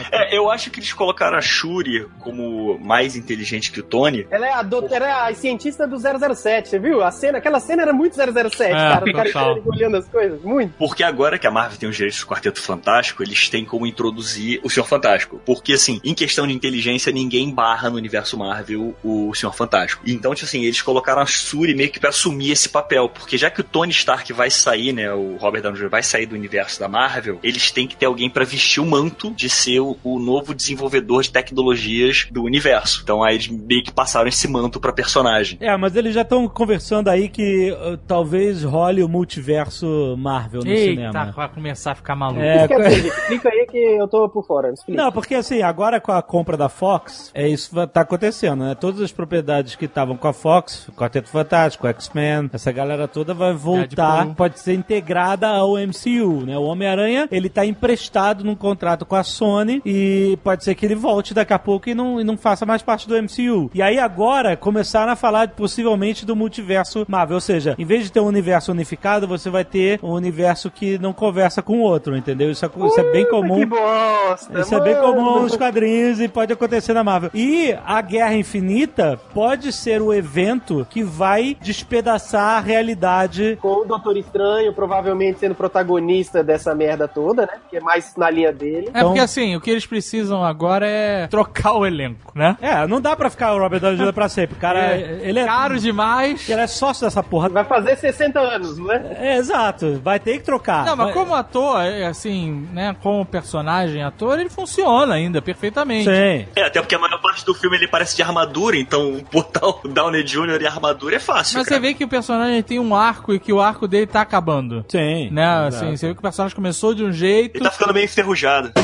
Exato. 0.00 0.14
É, 0.14 0.36
eu 0.36 0.50
acho 0.50 0.70
que 0.70 0.80
eles 0.80 0.92
colocaram 0.92 1.36
a 1.36 1.40
Shuri 1.40 2.06
como 2.20 2.78
mais 2.78 3.16
inteligente 3.16 3.70
que 3.70 3.80
o 3.80 3.82
Tony. 3.82 4.26
Ela 4.30 4.46
é 4.46 4.52
a 4.52 4.62
doutora, 4.62 5.06
ela 5.06 5.28
é 5.28 5.32
a 5.32 5.34
cientista 5.34 5.86
do 5.86 5.96
007, 5.98 6.68
você 6.68 6.78
viu? 6.78 7.02
A 7.02 7.10
cena, 7.10 7.38
aquela 7.38 7.60
cena 7.60 7.82
era 7.82 7.92
muito 7.92 8.14
007, 8.14 8.62
É, 8.62 8.70
cara, 8.72 9.04
do 9.04 9.12
cara 9.12 9.60
olhando 9.64 9.96
as 9.96 10.08
coisas, 10.08 10.42
muito. 10.42 10.74
Porque 10.78 11.02
agora 11.02 11.38
que 11.38 11.46
a 11.46 11.50
Marvel 11.50 11.78
tem 11.78 11.88
os 11.88 11.96
direitos 11.96 12.20
do 12.20 12.26
Quarteto 12.26 12.60
Fantástico, 12.60 13.22
eles 13.22 13.48
têm 13.48 13.64
como 13.64 13.86
introduzir 13.86 14.60
o 14.62 14.70
Senhor 14.70 14.86
Fantástico. 14.86 15.40
Porque, 15.44 15.74
assim, 15.74 16.00
em 16.04 16.14
questão 16.14 16.46
de 16.46 16.52
inteligência, 16.52 17.12
ninguém 17.12 17.50
barra 17.50 17.90
no 17.90 17.96
universo 17.96 18.38
Marvel 18.38 18.94
o 19.02 19.34
Senhor 19.34 19.52
Fantástico. 19.54 20.02
Então, 20.06 20.34
tipo 20.34 20.46
assim, 20.46 20.64
eles 20.64 20.80
colocaram 20.82 21.22
a 21.22 21.26
Shuri 21.26 21.74
meio 21.74 21.90
que 21.90 22.00
pra 22.00 22.10
assumir 22.10 22.50
esse 22.50 22.68
papel. 22.68 23.08
Porque 23.08 23.36
já 23.36 23.50
que 23.50 23.60
o 23.60 23.64
Tony 23.64 23.90
Stark 23.90 24.32
vai 24.32 24.50
sair, 24.50 24.92
né, 24.92 25.12
o 25.12 25.36
Robert 25.36 25.62
Downey 25.62 25.80
Jr. 25.80 25.88
vai 25.88 26.02
sair 26.02 26.26
do 26.26 26.34
universo 26.34 26.78
da 26.78 26.88
Marvel, 26.88 27.38
eles 27.42 27.70
têm 27.70 27.86
que 27.86 27.96
ter 27.96 28.06
alguém 28.06 28.28
pra 28.30 28.44
vestir 28.44 28.80
o 28.80 28.86
manto 28.86 29.30
de 29.32 29.48
ser 29.48 29.80
o, 29.82 29.96
o 30.02 30.18
novo 30.18 30.54
desenvolvedor 30.54 31.22
de 31.22 31.30
tecnologias 31.30 32.28
do 32.30 32.42
universo. 32.42 33.00
Então, 33.02 33.22
aí 33.22 33.36
eles 33.36 33.48
meio 33.48 33.82
que 33.82 33.92
passaram 33.92 34.28
esse 34.28 34.48
manto 34.48 34.80
pra 34.80 34.92
personagem. 34.92 35.58
É, 35.60 35.76
mas 35.76 35.96
eles 35.96 36.14
já 36.14 36.22
estão 36.22 36.48
conversando 36.48 37.08
aí 37.08 37.28
que 37.28 37.72
uh, 37.72 37.96
talvez 38.06 38.62
role 38.62 39.02
o 39.02 39.08
multiverso 39.08 40.16
Marvel 40.18 40.62
no 40.62 40.70
Eita, 40.70 40.90
cinema. 40.90 41.32
vai 41.32 41.48
começar 41.48 41.92
a 41.92 41.94
ficar 41.94 42.14
maluco. 42.14 42.40
É, 42.40 42.66
explica 42.66 43.48
aí 43.48 43.66
que 43.66 43.78
eu 43.78 44.08
tô 44.08 44.28
por 44.28 44.46
fora, 44.46 44.72
explica. 44.72 45.02
Não, 45.02 45.12
porque 45.12 45.34
assim, 45.34 45.62
agora 45.62 46.00
com 46.00 46.12
a 46.12 46.22
compra 46.22 46.56
da 46.56 46.68
Fox, 46.68 47.30
é 47.34 47.48
isso 47.48 47.74
tá 47.88 48.02
acontecendo, 48.02 48.64
né? 48.64 48.74
Todas 48.74 49.00
as 49.00 49.12
propriedades 49.12 49.76
que 49.76 49.86
estavam 49.86 50.16
com 50.16 50.28
a 50.28 50.32
Fox, 50.32 50.90
Quarteto 50.96 51.28
Fantástico, 51.28 51.86
X-Men, 51.86 52.50
essa 52.52 52.70
galera 52.72 53.08
toda 53.08 53.34
vai 53.34 53.52
voltar, 53.52 54.16
Deadpool. 54.16 54.34
pode 54.34 54.60
ser 54.60 54.74
integrada 54.74 55.48
ao 55.48 55.74
MCU, 55.74 56.44
né? 56.46 56.56
O 56.58 56.64
Homem-Aranha, 56.64 57.28
ele 57.30 57.48
tá 57.48 57.64
emprestado 57.64 58.44
num 58.44 58.54
contrato 58.54 59.04
com 59.04 59.16
a 59.16 59.22
Sony 59.22 59.71
e 59.84 60.38
pode 60.42 60.64
ser 60.64 60.74
que 60.74 60.84
ele 60.84 60.94
volte 60.94 61.32
daqui 61.32 61.52
a 61.52 61.58
pouco 61.58 61.88
e 61.88 61.94
não, 61.94 62.20
e 62.20 62.24
não 62.24 62.36
faça 62.36 62.66
mais 62.66 62.82
parte 62.82 63.08
do 63.08 63.14
MCU. 63.14 63.70
E 63.72 63.80
aí 63.80 63.98
agora 63.98 64.56
começaram 64.56 65.12
a 65.12 65.16
falar 65.16 65.48
possivelmente 65.48 66.26
do 66.26 66.34
multiverso 66.34 67.04
Marvel, 67.08 67.36
ou 67.36 67.40
seja, 67.40 67.74
em 67.78 67.84
vez 67.84 68.04
de 68.04 68.12
ter 68.12 68.20
um 68.20 68.26
universo 68.26 68.72
unificado, 68.72 69.26
você 69.28 69.48
vai 69.48 69.64
ter 69.64 70.00
um 70.02 70.10
universo 70.12 70.70
que 70.70 70.98
não 70.98 71.12
conversa 71.12 71.62
com 71.62 71.78
o 71.78 71.82
outro, 71.82 72.16
entendeu? 72.16 72.50
Isso 72.50 72.64
é, 72.64 72.70
isso 72.86 73.00
é 73.00 73.12
bem 73.12 73.28
comum. 73.28 73.56
Que 73.60 73.66
bosta, 73.66 74.60
Isso 74.60 74.74
é 74.74 74.80
bem 74.80 74.94
mano. 74.94 75.14
comum 75.14 75.42
nos 75.42 75.56
quadrinhos 75.56 76.20
e 76.20 76.28
pode 76.28 76.52
acontecer 76.52 76.92
na 76.92 77.04
Marvel. 77.04 77.30
E 77.34 77.76
a 77.84 78.00
Guerra 78.00 78.34
Infinita 78.34 79.18
pode 79.32 79.72
ser 79.72 80.02
o 80.02 80.12
evento 80.12 80.86
que 80.90 81.02
vai 81.02 81.56
despedaçar 81.60 82.58
a 82.58 82.60
realidade. 82.60 83.58
Com 83.60 83.82
o 83.82 83.84
Doutor 83.84 84.16
Estranho 84.16 84.72
provavelmente 84.72 85.38
sendo 85.38 85.54
protagonista 85.54 86.42
dessa 86.42 86.74
merda 86.74 87.06
toda, 87.06 87.42
né? 87.42 87.52
Que 87.70 87.76
é 87.76 87.80
mais 87.80 88.14
na 88.16 88.30
linha 88.30 88.52
dele. 88.52 88.90
É 88.92 89.02
porque 89.02 89.20
assim, 89.20 89.54
o 89.56 89.60
que 89.62 89.70
eles 89.70 89.86
precisam 89.86 90.44
agora 90.44 90.86
é 90.86 91.26
trocar 91.28 91.72
o 91.74 91.86
elenco, 91.86 92.32
né? 92.34 92.56
É, 92.60 92.86
não 92.86 93.00
dá 93.00 93.16
pra 93.16 93.30
ficar 93.30 93.54
o 93.54 93.58
Robert 93.58 93.80
Downey 93.80 93.98
Jr. 93.98 94.12
pra 94.12 94.28
sempre. 94.28 94.56
O 94.56 94.58
cara, 94.60 94.78
É, 94.96 95.20
ele 95.22 95.38
é 95.38 95.44
Caro 95.44 95.78
demais. 95.78 96.48
Ele 96.48 96.60
é 96.60 96.66
sócio 96.66 97.06
dessa 97.06 97.22
porra. 97.22 97.48
Vai 97.48 97.64
fazer 97.64 97.96
60 97.96 98.38
anos, 98.40 98.78
né? 98.78 99.16
É, 99.18 99.36
exato. 99.36 100.00
Vai 100.02 100.18
ter 100.20 100.38
que 100.38 100.44
trocar. 100.44 100.84
Não, 100.84 100.96
mas 100.96 101.06
Vai- 101.06 101.14
como 101.14 101.34
ator, 101.34 101.80
é, 101.82 102.06
assim, 102.06 102.68
né, 102.72 102.94
como 103.02 103.24
personagem 103.24 104.02
ator, 104.02 104.38
ele 104.38 104.50
funciona 104.50 105.14
ainda 105.14 105.40
perfeitamente. 105.40 106.04
Sim. 106.04 106.46
É, 106.56 106.64
até 106.66 106.80
porque 106.80 106.94
a 106.94 106.98
maior 106.98 107.20
parte 107.20 107.44
do 107.46 107.54
filme 107.54 107.76
ele 107.76 107.88
parece 107.88 108.16
de 108.16 108.22
armadura, 108.22 108.76
então 108.76 109.20
botar 109.32 109.66
o 109.66 109.80
Downey 109.88 110.22
Jr. 110.24 110.60
e 110.60 110.66
armadura 110.66 111.16
é 111.16 111.20
fácil. 111.20 111.58
Mas 111.58 111.68
cara. 111.68 111.80
você 111.80 111.86
vê 111.86 111.94
que 111.94 112.04
o 112.04 112.08
personagem 112.08 112.62
tem 112.62 112.78
um 112.78 112.94
arco 112.94 113.32
e 113.32 113.38
que 113.38 113.52
o 113.52 113.60
arco 113.60 113.86
dele 113.86 114.06
tá 114.06 114.20
acabando. 114.20 114.84
Sim. 114.88 115.30
Né, 115.30 115.66
Exato. 115.68 115.84
assim, 115.84 115.96
você 115.96 116.06
vê 116.08 116.12
que 116.14 116.18
o 116.18 116.22
personagem 116.22 116.54
começou 116.56 116.94
de 116.94 117.04
um 117.04 117.12
jeito. 117.12 117.56
Ele 117.56 117.64
tá 117.64 117.70
ficando 117.70 117.94
meio 117.94 118.04
enferrujado. 118.04 118.72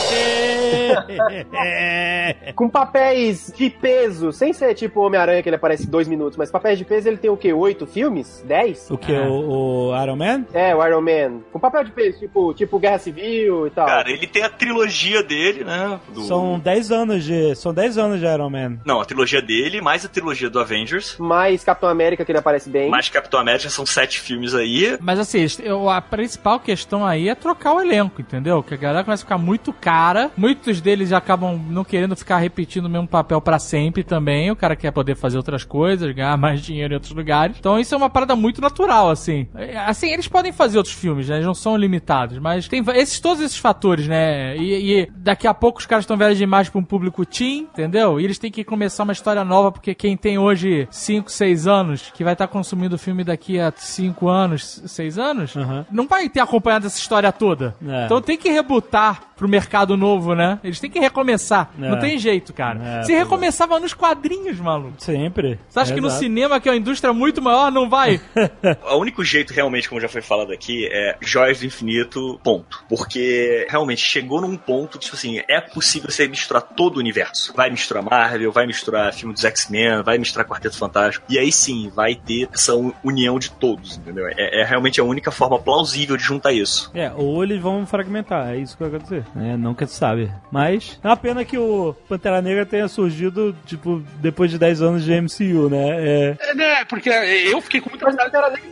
você. 0.00 0.59
Com 2.54 2.68
papéis 2.68 3.52
de 3.56 3.70
peso, 3.70 4.32
sem 4.32 4.52
ser 4.52 4.74
tipo 4.74 5.00
Homem-Aranha, 5.00 5.42
que 5.42 5.48
ele 5.48 5.56
aparece 5.56 5.86
dois 5.88 6.06
minutos, 6.08 6.36
mas 6.36 6.50
papéis 6.50 6.78
de 6.78 6.84
peso 6.84 7.08
ele 7.08 7.16
tem 7.16 7.30
o 7.30 7.36
quê? 7.36 7.52
Oito 7.52 7.86
filmes? 7.86 8.44
Dez? 8.46 8.90
O 8.90 8.96
que? 8.98 9.12
O, 9.12 9.90
o 9.90 10.02
Iron 10.02 10.16
Man? 10.16 10.44
É, 10.52 10.74
o 10.74 10.86
Iron 10.86 11.00
Man. 11.00 11.40
Com 11.52 11.58
papel 11.58 11.84
de 11.84 11.92
peso, 11.92 12.18
tipo, 12.18 12.54
tipo 12.54 12.78
Guerra 12.78 12.98
Civil 12.98 13.66
e 13.66 13.70
tal. 13.70 13.86
Cara, 13.86 14.10
ele 14.10 14.26
tem 14.26 14.42
a 14.42 14.48
trilogia 14.48 15.22
dele, 15.22 15.64
né? 15.64 15.98
do- 16.12 16.22
São 16.22 16.58
10 16.58 16.90
anos 16.92 17.24
de. 17.24 17.54
São 17.56 17.72
10 17.72 17.98
anos 17.98 18.20
de 18.20 18.26
Iron 18.26 18.50
Man. 18.50 18.78
Não, 18.84 19.00
a 19.00 19.04
trilogia 19.04 19.42
dele, 19.42 19.80
mais 19.80 20.04
a 20.04 20.08
trilogia 20.08 20.50
do 20.50 20.58
Avengers, 20.60 21.16
Mais 21.18 21.64
Capitão 21.64 21.88
América, 21.88 22.24
que 22.24 22.30
ele 22.32 22.38
aparece 22.38 22.68
bem. 22.70 22.90
mais 22.90 23.08
Capitão 23.08 23.40
América, 23.40 23.68
são 23.70 23.84
sete 23.86 24.20
filmes 24.20 24.54
aí. 24.54 24.96
Mas 25.00 25.18
assim, 25.18 25.44
eu- 25.62 25.88
a 25.88 26.00
principal 26.00 26.60
questão 26.60 27.04
aí 27.04 27.28
é 27.28 27.34
trocar 27.34 27.74
o 27.74 27.80
elenco, 27.80 28.20
entendeu? 28.20 28.62
Que 28.62 28.74
a 28.74 28.76
galera 28.76 29.04
começa 29.04 29.22
a 29.22 29.26
ficar 29.26 29.38
muito 29.38 29.72
cara. 29.72 30.30
Muitos 30.60 30.82
deles 30.82 31.10
acabam 31.10 31.58
não 31.70 31.82
querendo 31.82 32.14
ficar 32.14 32.36
repetindo 32.36 32.84
o 32.84 32.88
mesmo 32.90 33.08
papel 33.08 33.40
pra 33.40 33.58
sempre 33.58 34.04
também. 34.04 34.50
O 34.50 34.56
cara 34.56 34.76
quer 34.76 34.90
poder 34.90 35.16
fazer 35.16 35.38
outras 35.38 35.64
coisas, 35.64 36.14
ganhar 36.14 36.36
mais 36.38 36.60
dinheiro 36.60 36.92
em 36.92 36.96
outros 36.96 37.14
lugares. 37.14 37.56
Então 37.58 37.78
isso 37.80 37.94
é 37.94 37.96
uma 37.96 38.10
parada 38.10 38.36
muito 38.36 38.60
natural, 38.60 39.08
assim. 39.08 39.48
É, 39.54 39.78
Assim, 39.78 40.10
eles 40.10 40.28
podem 40.28 40.52
fazer 40.52 40.76
outros 40.76 40.94
filmes, 40.94 41.28
né? 41.30 41.36
Eles 41.36 41.46
não 41.46 41.54
são 41.54 41.78
limitados. 41.78 42.38
Mas 42.38 42.68
tem 42.68 42.84
esses, 42.94 43.18
todos 43.20 43.42
esses 43.42 43.56
fatores, 43.56 44.06
né? 44.06 44.54
E, 44.58 45.00
e 45.00 45.10
daqui 45.16 45.46
a 45.46 45.54
pouco 45.54 45.78
os 45.80 45.86
caras 45.86 46.02
estão 46.02 46.16
velhos 46.18 46.36
demais 46.36 46.68
pra 46.68 46.78
um 46.78 46.84
público 46.84 47.24
teen, 47.24 47.62
entendeu? 47.62 48.20
E 48.20 48.24
eles 48.24 48.38
têm 48.38 48.50
que 48.50 48.62
começar 48.62 49.04
uma 49.04 49.14
história 49.14 49.42
nova, 49.46 49.72
porque 49.72 49.94
quem 49.94 50.14
tem 50.14 50.36
hoje 50.36 50.86
5, 50.90 51.30
6 51.32 51.66
anos, 51.66 52.12
que 52.14 52.22
vai 52.22 52.34
estar 52.34 52.48
consumindo 52.48 52.96
o 52.96 52.98
filme 52.98 53.24
daqui 53.24 53.58
a 53.58 53.72
5 53.74 54.28
anos, 54.28 54.82
6 54.86 55.18
anos, 55.18 55.56
Uhum. 55.56 55.86
não 55.90 56.06
vai 56.06 56.28
ter 56.28 56.40
acompanhado 56.40 56.86
essa 56.86 56.98
história 56.98 57.32
toda. 57.32 57.74
É. 57.86 58.04
Então 58.04 58.20
tem 58.20 58.36
que 58.36 58.50
rebutar 58.50 59.22
pro 59.40 59.48
mercado 59.48 59.96
novo, 59.96 60.34
né? 60.34 60.60
Eles 60.62 60.78
têm 60.78 60.90
que 60.90 61.00
recomeçar. 61.00 61.70
É. 61.80 61.88
Não 61.88 61.98
tem 61.98 62.18
jeito, 62.18 62.52
cara. 62.52 63.00
É, 63.00 63.02
Se 63.04 63.14
é. 63.14 63.18
recomeçava 63.20 63.80
nos 63.80 63.94
quadrinhos, 63.94 64.60
maluco. 64.60 64.92
Sempre. 64.98 65.58
Você 65.66 65.78
acha 65.80 65.94
que 65.94 66.00
no 66.00 66.08
Exato. 66.08 66.22
cinema, 66.22 66.60
que 66.60 66.68
é 66.68 66.72
uma 66.72 66.76
indústria 66.78 67.10
muito 67.14 67.40
maior, 67.40 67.72
não 67.72 67.88
vai? 67.88 68.20
O 68.92 68.96
único 68.98 69.24
jeito, 69.24 69.54
realmente, 69.54 69.88
como 69.88 69.98
já 70.00 70.08
foi 70.08 70.20
falado 70.20 70.52
aqui, 70.52 70.86
é 70.92 71.16
Joias 71.22 71.60
do 71.60 71.66
Infinito, 71.66 72.38
ponto. 72.44 72.84
Porque, 72.88 73.66
realmente, 73.70 74.02
chegou 74.02 74.40
num 74.42 74.56
ponto, 74.56 74.98
tipo 74.98 75.16
assim, 75.16 75.40
é 75.48 75.58
possível 75.60 76.10
você 76.10 76.28
misturar 76.28 76.60
todo 76.62 76.96
o 76.96 76.98
universo. 76.98 77.54
Vai 77.56 77.70
misturar 77.70 78.02
Marvel, 78.02 78.52
vai 78.52 78.66
misturar 78.66 79.12
filme 79.14 79.32
dos 79.32 79.44
X-Men, 79.44 80.02
vai 80.02 80.18
misturar 80.18 80.46
Quarteto 80.46 80.76
Fantástico. 80.76 81.24
E 81.30 81.38
aí 81.38 81.50
sim, 81.50 81.90
vai 81.94 82.14
ter 82.14 82.46
essa 82.52 82.74
un- 82.74 82.92
união 83.02 83.38
de 83.38 83.50
todos, 83.52 83.96
entendeu? 83.96 84.26
É, 84.28 84.60
é 84.60 84.64
realmente 84.64 85.00
a 85.00 85.04
única 85.04 85.30
forma 85.30 85.58
plausível 85.58 86.16
de 86.16 86.22
juntar 86.22 86.52
isso. 86.52 86.90
É, 86.94 87.10
ou 87.16 87.42
eles 87.42 87.60
vão 87.60 87.86
fragmentar, 87.86 88.50
é 88.50 88.58
isso 88.58 88.76
que 88.76 88.82
vai 88.84 88.92
acontecer. 88.94 89.24
É, 89.36 89.56
nunca 89.56 89.86
se 89.86 89.94
sabe. 89.94 90.30
Mas 90.50 90.98
é 91.02 91.06
uma 91.06 91.16
pena 91.16 91.44
que 91.44 91.58
o 91.58 91.94
Pantera 92.08 92.40
Negra 92.42 92.66
tenha 92.66 92.88
surgido, 92.88 93.54
tipo, 93.66 94.02
depois 94.20 94.50
de 94.50 94.58
10 94.58 94.82
anos 94.82 95.04
de 95.04 95.12
MCU, 95.20 95.68
né? 95.70 95.86
É. 95.88 96.36
É, 96.40 96.54
né? 96.54 96.84
Porque 96.84 97.08
eu 97.08 97.60
fiquei 97.60 97.80
com 97.80 97.90
muita 97.90 98.06
Mas 98.06 98.16
Pantera 98.16 98.50
Negra 98.50 98.69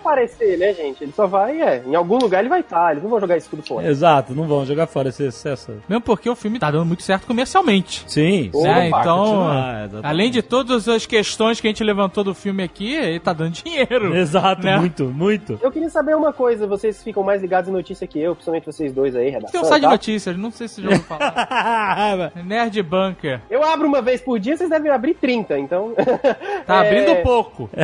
desaparecer, 0.00 0.58
né, 0.58 0.72
gente? 0.74 1.04
Ele 1.04 1.12
só 1.12 1.26
vai, 1.26 1.60
é, 1.60 1.82
em 1.86 1.94
algum 1.94 2.18
lugar 2.18 2.40
ele 2.40 2.48
vai 2.48 2.60
estar. 2.60 2.92
Eles 2.92 3.02
não 3.02 3.10
vão 3.10 3.20
jogar 3.20 3.36
isso 3.36 3.48
tudo 3.50 3.62
fora. 3.62 3.86
Exato, 3.86 4.34
não 4.34 4.46
vão 4.46 4.64
jogar 4.64 4.86
fora 4.86 5.10
esse 5.10 5.24
excesso. 5.24 5.76
Mesmo 5.88 6.02
porque 6.02 6.28
o 6.28 6.34
filme 6.34 6.58
tá 6.58 6.70
dando 6.70 6.86
muito 6.86 7.02
certo 7.02 7.26
comercialmente. 7.26 8.04
Sim, 8.06 8.50
Opa, 8.52 8.68
né? 8.68 8.88
Então, 8.88 9.34
exatamente. 9.84 10.06
além 10.06 10.30
de 10.30 10.42
todas 10.42 10.88
as 10.88 11.06
questões 11.06 11.60
que 11.60 11.66
a 11.66 11.70
gente 11.70 11.84
levantou 11.84 12.24
do 12.24 12.34
filme 12.34 12.62
aqui, 12.62 12.94
ele 12.94 13.20
tá 13.20 13.32
dando 13.32 13.52
dinheiro. 13.52 14.16
Exato, 14.16 14.64
né? 14.64 14.78
muito, 14.78 15.04
muito. 15.04 15.58
Eu 15.62 15.70
queria 15.70 15.90
saber 15.90 16.16
uma 16.16 16.32
coisa, 16.32 16.66
vocês 16.66 17.02
ficam 17.02 17.22
mais 17.22 17.42
ligados 17.42 17.68
em 17.68 17.72
notícia 17.72 18.06
que 18.06 18.18
eu, 18.18 18.34
principalmente 18.34 18.66
vocês 18.66 18.92
dois 18.92 19.14
aí, 19.14 19.30
redação. 19.30 19.52
Tem 19.52 19.60
um 19.60 19.64
site 19.64 19.80
de 19.80 19.86
tá? 19.86 19.92
notícias, 19.92 20.36
não 20.36 20.50
sei 20.50 20.68
se 20.68 20.82
já 20.82 20.88
ouviu 20.88 21.04
falar. 21.04 22.32
Nerd 22.44 22.82
Bunker. 22.82 23.40
Eu 23.50 23.62
abro 23.62 23.86
uma 23.86 24.02
vez 24.02 24.20
por 24.20 24.38
dia, 24.38 24.56
vocês 24.56 24.70
devem 24.70 24.90
abrir 24.90 25.14
30, 25.14 25.58
então. 25.58 25.94
Tá 26.66 26.80
É, 26.80 26.88
abrindo 26.88 27.22
pouco. 27.22 27.68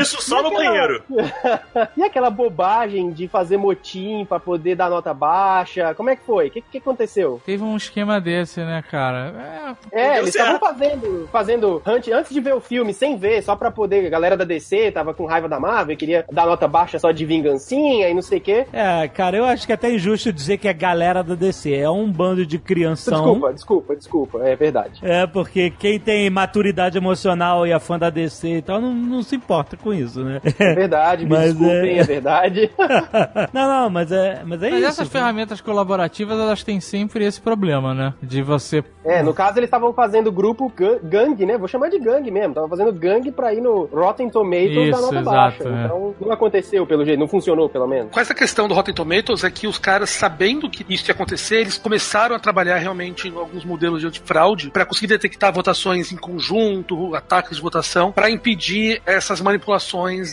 Isso 0.00 0.22
só 0.22 0.42
no 0.42 0.50
banheiro. 0.50 1.02
e 1.96 2.02
aquela 2.02 2.30
bobagem 2.30 3.10
de 3.10 3.28
fazer 3.28 3.56
motim 3.56 4.24
pra 4.24 4.38
poder 4.40 4.74
dar 4.74 4.90
nota 4.90 5.12
baixa? 5.12 5.94
Como 5.94 6.10
é 6.10 6.16
que 6.16 6.24
foi? 6.24 6.48
O 6.48 6.50
que, 6.50 6.60
que 6.60 6.78
aconteceu? 6.78 7.40
Teve 7.44 7.62
um 7.62 7.76
esquema 7.76 8.20
desse, 8.20 8.60
né, 8.60 8.82
cara? 8.90 9.76
É, 9.92 10.14
É, 10.14 10.18
eles 10.18 10.34
estavam 10.34 10.58
fazendo, 10.58 11.28
fazendo 11.32 11.82
hunt 11.86 12.08
antes 12.08 12.32
de 12.32 12.40
ver 12.40 12.54
o 12.54 12.60
filme, 12.60 12.92
sem 12.92 13.16
ver, 13.16 13.42
só 13.42 13.56
pra 13.56 13.70
poder. 13.70 14.06
A 14.06 14.10
galera 14.10 14.36
da 14.36 14.44
DC 14.44 14.92
tava 14.92 15.12
com 15.14 15.26
raiva 15.26 15.48
da 15.48 15.58
Marvel, 15.60 15.96
queria 15.96 16.24
dar 16.30 16.46
nota 16.46 16.68
baixa 16.68 16.98
só 16.98 17.10
de 17.10 17.24
vingancinha 17.24 18.08
e 18.08 18.14
não 18.14 18.22
sei 18.22 18.38
o 18.38 18.40
quê. 18.40 18.66
É, 18.72 19.08
cara, 19.08 19.36
eu 19.36 19.44
acho 19.44 19.66
que 19.66 19.72
é 19.72 19.74
até 19.74 19.90
injusto 19.90 20.32
dizer 20.32 20.58
que 20.58 20.68
é 20.68 20.72
galera 20.72 21.22
da 21.22 21.34
DC. 21.34 21.74
É 21.74 21.90
um 21.90 22.10
bando 22.10 22.46
de 22.46 22.58
crianção. 22.58 23.22
Desculpa, 23.22 23.52
desculpa, 23.52 23.96
desculpa, 23.96 24.48
é 24.48 24.56
verdade. 24.56 25.00
É, 25.02 25.26
porque 25.26 25.70
quem 25.70 25.98
tem 25.98 26.28
maturidade 26.30 26.96
emocional 26.96 27.66
e 27.66 27.72
é 27.72 27.78
fã 27.78 27.98
da 27.98 28.10
DC 28.10 28.48
e 28.48 28.62
tal, 28.62 28.80
não, 28.80 28.92
não 28.94 29.22
se 29.22 29.36
importa 29.36 29.76
com 29.76 29.87
isso, 29.92 30.22
né? 30.24 30.40
É 30.58 30.74
verdade, 30.74 31.24
me 31.24 31.30
Mas 31.30 31.54
desculpem, 31.54 31.98
é- 31.98 32.00
é... 32.00 32.04
verdade. 32.04 32.70
não, 33.52 33.68
não, 33.68 33.90
mas 33.90 34.10
é, 34.12 34.42
mas 34.44 34.62
é 34.62 34.70
Mas 34.70 34.78
isso. 34.80 34.88
essas 34.88 35.08
ferramentas 35.08 35.60
colaborativas, 35.60 36.38
elas 36.38 36.62
têm 36.62 36.80
sempre 36.80 37.24
esse 37.24 37.40
problema, 37.40 37.94
né? 37.94 38.14
De 38.22 38.42
você. 38.42 38.82
É, 39.04 39.22
no 39.22 39.32
caso 39.32 39.58
eles 39.58 39.68
estavam 39.68 39.92
fazendo 39.92 40.30
grupo 40.30 40.70
ga- 40.76 40.98
gangue, 41.02 41.46
né? 41.46 41.56
Vou 41.56 41.68
chamar 41.68 41.88
de 41.88 41.98
gangue 41.98 42.30
mesmo. 42.30 42.54
Tava 42.54 42.68
fazendo 42.68 42.92
gangue 42.92 43.30
pra 43.32 43.52
ir 43.54 43.60
no 43.60 43.84
Rotten 43.86 44.28
Tomatoes 44.28 44.74
da 44.74 44.82
Isso, 44.82 45.00
nota 45.02 45.18
exato, 45.20 45.24
baixa. 45.24 45.64
é. 45.68 45.84
Então 45.84 46.14
não 46.20 46.32
aconteceu 46.32 46.86
pelo 46.86 47.04
jeito, 47.04 47.18
não 47.18 47.28
funcionou 47.28 47.68
pelo 47.68 47.86
menos. 47.86 48.12
Com 48.12 48.20
essa 48.20 48.34
questão 48.34 48.68
do 48.68 48.74
Rotten 48.74 48.94
Tomatoes 48.94 49.44
é 49.44 49.50
que 49.50 49.66
os 49.66 49.78
caras, 49.78 50.10
sabendo 50.10 50.68
que 50.70 50.84
isso 50.92 51.08
ia 51.10 51.14
acontecer, 51.14 51.56
eles 51.60 51.78
começaram 51.78 52.36
a 52.36 52.38
trabalhar 52.38 52.76
realmente 52.76 53.28
em 53.28 53.34
alguns 53.36 53.64
modelos 53.64 54.00
de 54.00 54.06
antifraude 54.06 54.70
para 54.70 54.84
conseguir 54.84 55.06
detectar 55.08 55.52
votações 55.52 56.12
em 56.12 56.16
conjunto, 56.16 57.14
ataques 57.14 57.56
de 57.56 57.62
votação, 57.62 58.12
para 58.12 58.30
impedir 58.30 59.00
essas 59.06 59.40
manipulações 59.40 59.77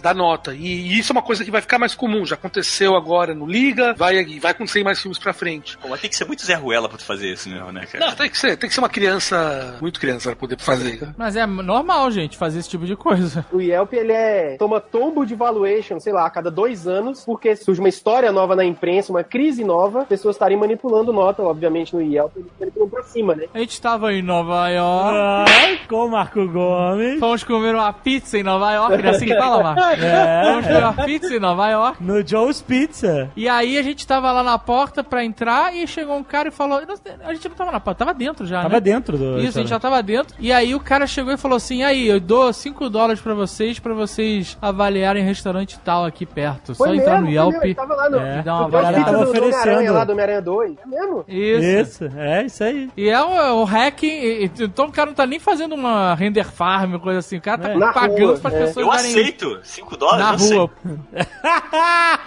da 0.01 0.13
nota. 0.13 0.53
E 0.53 0.97
isso 0.97 1.11
é 1.11 1.13
uma 1.13 1.21
coisa 1.21 1.43
que 1.43 1.51
vai 1.51 1.61
ficar 1.61 1.79
mais 1.79 1.95
comum. 1.95 2.25
Já 2.25 2.35
aconteceu 2.35 2.95
agora 2.95 3.33
no 3.33 3.45
Liga, 3.45 3.93
vai, 3.97 4.23
vai 4.39 4.51
acontecer 4.51 4.81
em 4.81 4.83
mais 4.83 4.99
filmes 4.99 5.17
pra 5.17 5.33
frente. 5.33 5.77
Pô, 5.77 5.89
mas 5.89 6.01
tem 6.01 6.09
que 6.09 6.15
ser 6.15 6.25
muito 6.25 6.45
Zé 6.45 6.55
Ruela 6.55 6.89
pra 6.89 6.97
tu 6.97 7.05
fazer 7.05 7.31
isso 7.31 7.49
mesmo, 7.49 7.71
né, 7.71 7.85
cara? 7.85 8.07
Não, 8.07 8.15
tem 8.15 8.29
que 8.29 8.37
ser, 8.37 8.57
tem 8.57 8.67
que 8.67 8.73
ser 8.73 8.81
uma 8.81 8.89
criança, 8.89 9.77
muito 9.81 9.99
criança 9.99 10.29
pra 10.29 10.35
poder 10.35 10.59
fazer. 10.59 11.13
Mas 11.17 11.35
é 11.35 11.45
normal, 11.45 12.09
gente, 12.11 12.37
fazer 12.37 12.59
esse 12.59 12.69
tipo 12.69 12.85
de 12.85 12.95
coisa. 12.95 13.45
O 13.51 13.61
Yelp, 13.61 13.93
ele 13.93 14.11
é. 14.11 14.57
toma 14.57 14.79
tombo 14.79 15.25
de 15.25 15.35
valuation, 15.35 15.99
sei 15.99 16.13
lá, 16.13 16.25
a 16.25 16.29
cada 16.29 16.49
dois 16.51 16.87
anos, 16.87 17.23
porque 17.25 17.55
surge 17.55 17.79
uma 17.79 17.89
história 17.89 18.31
nova 18.31 18.55
na 18.55 18.65
imprensa, 18.65 19.11
uma 19.11 19.23
crise 19.23 19.63
nova, 19.63 20.05
pessoas 20.05 20.35
estarem 20.35 20.57
manipulando 20.57 21.13
nota, 21.13 21.41
obviamente, 21.43 21.95
no 21.95 22.01
Yelp, 22.01 22.35
eles 22.35 22.51
manipulam 22.59 22.89
pra 22.89 23.03
cima, 23.03 23.35
né? 23.35 23.45
A 23.53 23.59
gente 23.59 23.79
tava 23.79 24.13
em 24.13 24.21
Nova 24.21 24.69
York. 24.69 25.51
Ai, 25.51 25.79
com 25.87 26.05
o 26.05 26.11
Marco 26.11 26.47
Gomes. 26.47 27.19
Fomos 27.19 27.43
comer 27.43 27.75
uma 27.75 27.91
pizza 27.93 28.37
em 28.37 28.43
Nova 28.43 28.73
York, 28.73 29.05
é 29.05 29.09
assim 29.09 29.25
fala, 29.37 29.63
Marco? 29.63 29.81
É. 30.05 30.43
Fomos 30.45 30.65
comer 30.67 30.83
uma 30.83 30.93
pizza 31.05 31.33
em 31.35 31.39
Nova 31.39 31.69
York. 31.69 32.03
No 32.03 32.25
Joe's 32.27 32.61
Pizza. 32.61 33.29
E 33.35 33.47
aí 33.47 33.77
a 33.77 33.81
gente 33.81 34.05
tava 34.05 34.31
lá 34.31 34.43
na 34.43 34.57
porta 34.57 35.03
pra 35.03 35.23
entrar 35.23 35.75
e 35.75 35.87
chegou 35.87 36.15
um 36.17 36.23
cara 36.23 36.49
e 36.49 36.51
falou. 36.51 36.81
A 37.23 37.33
gente 37.33 37.47
não 37.49 37.55
tava 37.55 37.71
na 37.71 37.79
porta, 37.79 38.05
tava 38.05 38.13
dentro 38.17 38.45
já, 38.45 38.61
Tava 38.63 38.75
né? 38.75 38.79
dentro 38.81 39.17
do. 39.17 39.39
Isso, 39.39 39.57
a 39.57 39.61
gente 39.61 39.69
já 39.69 39.79
tava 39.79 40.01
dentro. 40.03 40.35
E 40.39 40.51
aí 40.51 40.75
o 40.75 40.79
cara 40.79 41.07
chegou 41.07 41.31
e 41.33 41.37
falou 41.37 41.55
assim: 41.57 41.83
aí, 41.83 42.07
eu 42.07 42.19
dou 42.19 42.51
5 42.51 42.89
dólares 42.89 43.21
pra 43.21 43.33
vocês, 43.33 43.79
pra 43.79 43.93
vocês 43.93 44.57
avaliarem 44.61 45.23
restaurante 45.23 45.79
tal 45.79 46.05
aqui 46.05 46.25
perto. 46.25 46.73
Só 46.75 46.85
Foi 46.85 46.97
entrar 46.97 47.21
mesmo, 47.21 47.45
no 47.45 47.51
foi 47.51 47.53
Yelp. 47.53 47.63
mesmo, 47.63 47.75
tava 47.75 47.95
lá 47.95 48.09
no- 48.09 48.17
e 48.17 48.41
dar 48.43 48.53
uma 48.55 48.59
no 48.67 48.77
avaliada. 48.77 49.11
Tava 49.11 49.23
oferecendo. 49.23 49.93
lá 49.93 50.03
do 50.03 50.11
Homem-Aranha 50.11 50.41
2. 50.41 50.75
É 50.83 50.87
mesmo? 50.87 51.25
Isso. 51.27 52.05
Isso, 52.05 52.17
é 52.17 52.45
isso 52.45 52.63
aí. 52.63 52.89
E 52.97 53.09
é 53.09 53.21
o, 53.21 53.61
o 53.61 53.63
hacking. 53.63 54.07
e- 54.07 54.45
e- 54.45 54.51
Então 54.63 54.85
o 54.87 54.91
cara 54.91 55.07
não 55.07 55.15
tá 55.15 55.25
nem 55.25 55.39
fazendo 55.39 55.75
uma 55.75 56.13
render 56.15 56.43
farm, 56.45 56.97
coisa 56.99 57.19
assim. 57.19 57.37
O 57.37 57.41
cara 57.41 57.57
tá 57.59 57.69
É. 57.69 57.93
Pagando 57.93 58.33
as 58.33 58.45
é. 58.45 58.49
pessoas 58.49 58.77
Eu 58.85 58.89
darem 58.91 59.11
aceito. 59.25 59.59
5 59.63 59.97
dólares? 59.97 60.49
na 60.49 60.55
rua. 60.55 60.71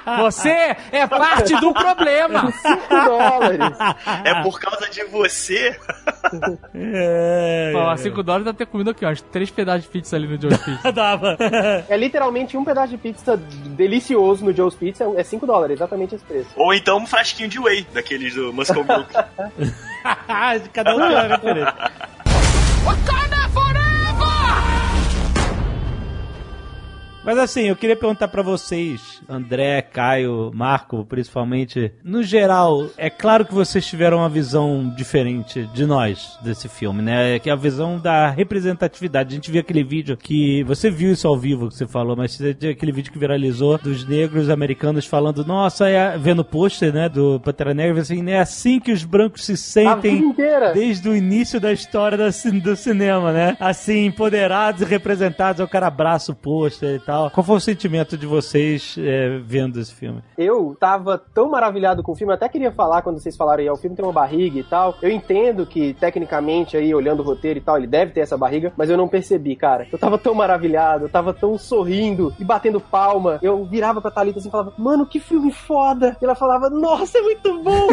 Você 0.18 0.76
é 0.92 1.06
parte 1.06 1.54
do 1.56 1.72
problema. 1.72 2.50
5 2.52 2.88
dólares. 2.88 3.76
É 4.24 4.42
por 4.42 4.60
causa 4.60 4.88
de 4.90 5.04
você. 5.04 5.76
É. 6.74 7.72
Pô, 7.72 7.96
5 7.96 8.22
dólares 8.22 8.46
dá 8.46 8.52
ter 8.52 8.66
comido 8.66 8.90
aqui, 8.90 9.04
ó. 9.04 9.10
Uns 9.10 9.22
3 9.22 9.50
pedaços 9.50 9.82
de 9.82 9.88
pizza 9.88 10.16
ali 10.16 10.26
no 10.26 10.40
Joe's 10.40 10.58
Pizza. 10.58 10.92
Dava. 10.98 11.36
É 11.88 11.96
literalmente 11.96 12.56
um 12.56 12.64
pedaço 12.64 12.88
de 12.88 12.98
pizza 12.98 13.36
delicioso 13.36 14.44
no 14.44 14.52
Joe's 14.52 14.74
Pizza, 14.74 15.04
é 15.16 15.22
5 15.22 15.46
dólares, 15.46 15.76
exatamente 15.76 16.14
esse 16.14 16.24
preço. 16.24 16.50
Ou 16.56 16.74
então 16.74 16.98
um 16.98 17.06
frasquinho 17.06 17.48
de 17.48 17.58
whey, 17.58 17.86
daqueles 17.92 18.34
do 18.34 18.52
Muscle 18.52 18.84
Milk. 18.84 19.12
Cada 20.72 20.94
um 20.94 20.98
tem 20.98 21.08
uma 21.08 21.38
Mas 27.28 27.36
assim, 27.36 27.64
eu 27.64 27.76
queria 27.76 27.94
perguntar 27.94 28.26
pra 28.28 28.40
vocês, 28.40 29.20
André, 29.28 29.82
Caio, 29.82 30.50
Marco, 30.54 31.04
principalmente, 31.04 31.92
no 32.02 32.22
geral, 32.22 32.86
é 32.96 33.10
claro 33.10 33.44
que 33.44 33.52
vocês 33.52 33.86
tiveram 33.86 34.16
uma 34.16 34.30
visão 34.30 34.90
diferente 34.96 35.68
de 35.74 35.84
nós 35.84 36.38
desse 36.40 36.70
filme, 36.70 37.02
né? 37.02 37.38
Que 37.38 37.50
é 37.50 37.52
a 37.52 37.56
visão 37.56 37.98
da 37.98 38.30
representatividade. 38.30 39.28
A 39.28 39.34
gente 39.34 39.50
viu 39.50 39.60
aquele 39.60 39.84
vídeo 39.84 40.16
que 40.16 40.64
você 40.64 40.90
viu 40.90 41.12
isso 41.12 41.28
ao 41.28 41.36
vivo 41.36 41.68
que 41.68 41.74
você 41.74 41.86
falou, 41.86 42.16
mas 42.16 42.34
você 42.34 42.56
aquele 42.70 42.92
vídeo 42.92 43.12
que 43.12 43.18
viralizou 43.18 43.76
dos 43.76 44.08
negros 44.08 44.48
americanos 44.48 45.04
falando, 45.04 45.44
nossa, 45.44 45.86
é 45.86 46.16
vendo 46.16 46.38
o 46.38 46.44
pôster, 46.46 46.94
né, 46.94 47.10
do 47.10 47.38
Pantera 47.40 47.74
Negra, 47.74 48.00
assim, 48.00 48.26
é 48.30 48.40
assim 48.40 48.80
que 48.80 48.90
os 48.90 49.04
brancos 49.04 49.44
se 49.44 49.54
sentem 49.54 50.34
desde 50.72 51.06
o 51.06 51.14
início 51.14 51.60
da 51.60 51.74
história 51.74 52.16
do 52.16 52.74
cinema, 52.74 53.34
né? 53.34 53.54
Assim, 53.60 54.06
empoderados 54.06 54.80
e 54.80 54.86
representados, 54.86 55.62
o 55.62 55.68
cara 55.68 55.88
abraça 55.88 56.32
o 56.32 56.34
pôster 56.34 56.94
e 56.94 57.00
tal. 57.00 57.17
Qual 57.32 57.44
foi 57.44 57.56
o 57.56 57.60
sentimento 57.60 58.16
de 58.16 58.26
vocês 58.26 58.96
é, 58.98 59.38
vendo 59.42 59.80
esse 59.80 59.94
filme? 59.94 60.22
Eu 60.36 60.76
tava 60.78 61.18
tão 61.18 61.50
maravilhado 61.50 62.02
com 62.02 62.12
o 62.12 62.14
filme, 62.14 62.32
até 62.32 62.48
queria 62.48 62.72
falar 62.72 63.02
quando 63.02 63.18
vocês 63.18 63.36
falaram 63.36 63.62
aí, 63.62 63.70
o 63.70 63.76
filme 63.76 63.96
tem 63.96 64.04
uma 64.04 64.12
barriga 64.12 64.58
e 64.58 64.64
tal. 64.64 64.96
Eu 65.02 65.10
entendo 65.10 65.66
que, 65.66 65.94
tecnicamente, 65.94 66.76
aí, 66.76 66.94
olhando 66.94 67.20
o 67.20 67.24
roteiro 67.24 67.58
e 67.58 67.62
tal, 67.62 67.76
ele 67.76 67.86
deve 67.86 68.12
ter 68.12 68.20
essa 68.20 68.36
barriga, 68.36 68.72
mas 68.76 68.90
eu 68.90 68.96
não 68.96 69.08
percebi, 69.08 69.56
cara. 69.56 69.86
Eu 69.90 69.98
tava 69.98 70.18
tão 70.18 70.34
maravilhado, 70.34 71.04
eu 71.04 71.08
tava 71.08 71.32
tão 71.34 71.58
sorrindo 71.58 72.34
e 72.38 72.44
batendo 72.44 72.80
palma. 72.80 73.38
Eu 73.42 73.64
virava 73.64 74.00
pra 74.00 74.10
Thalita 74.10 74.38
assim 74.38 74.48
e 74.48 74.50
falava, 74.52 74.72
mano, 74.78 75.06
que 75.06 75.20
filme 75.20 75.52
foda! 75.52 76.16
E 76.20 76.24
ela 76.24 76.34
falava, 76.34 76.70
nossa, 76.70 77.18
é 77.18 77.22
muito 77.22 77.62
bom! 77.62 77.88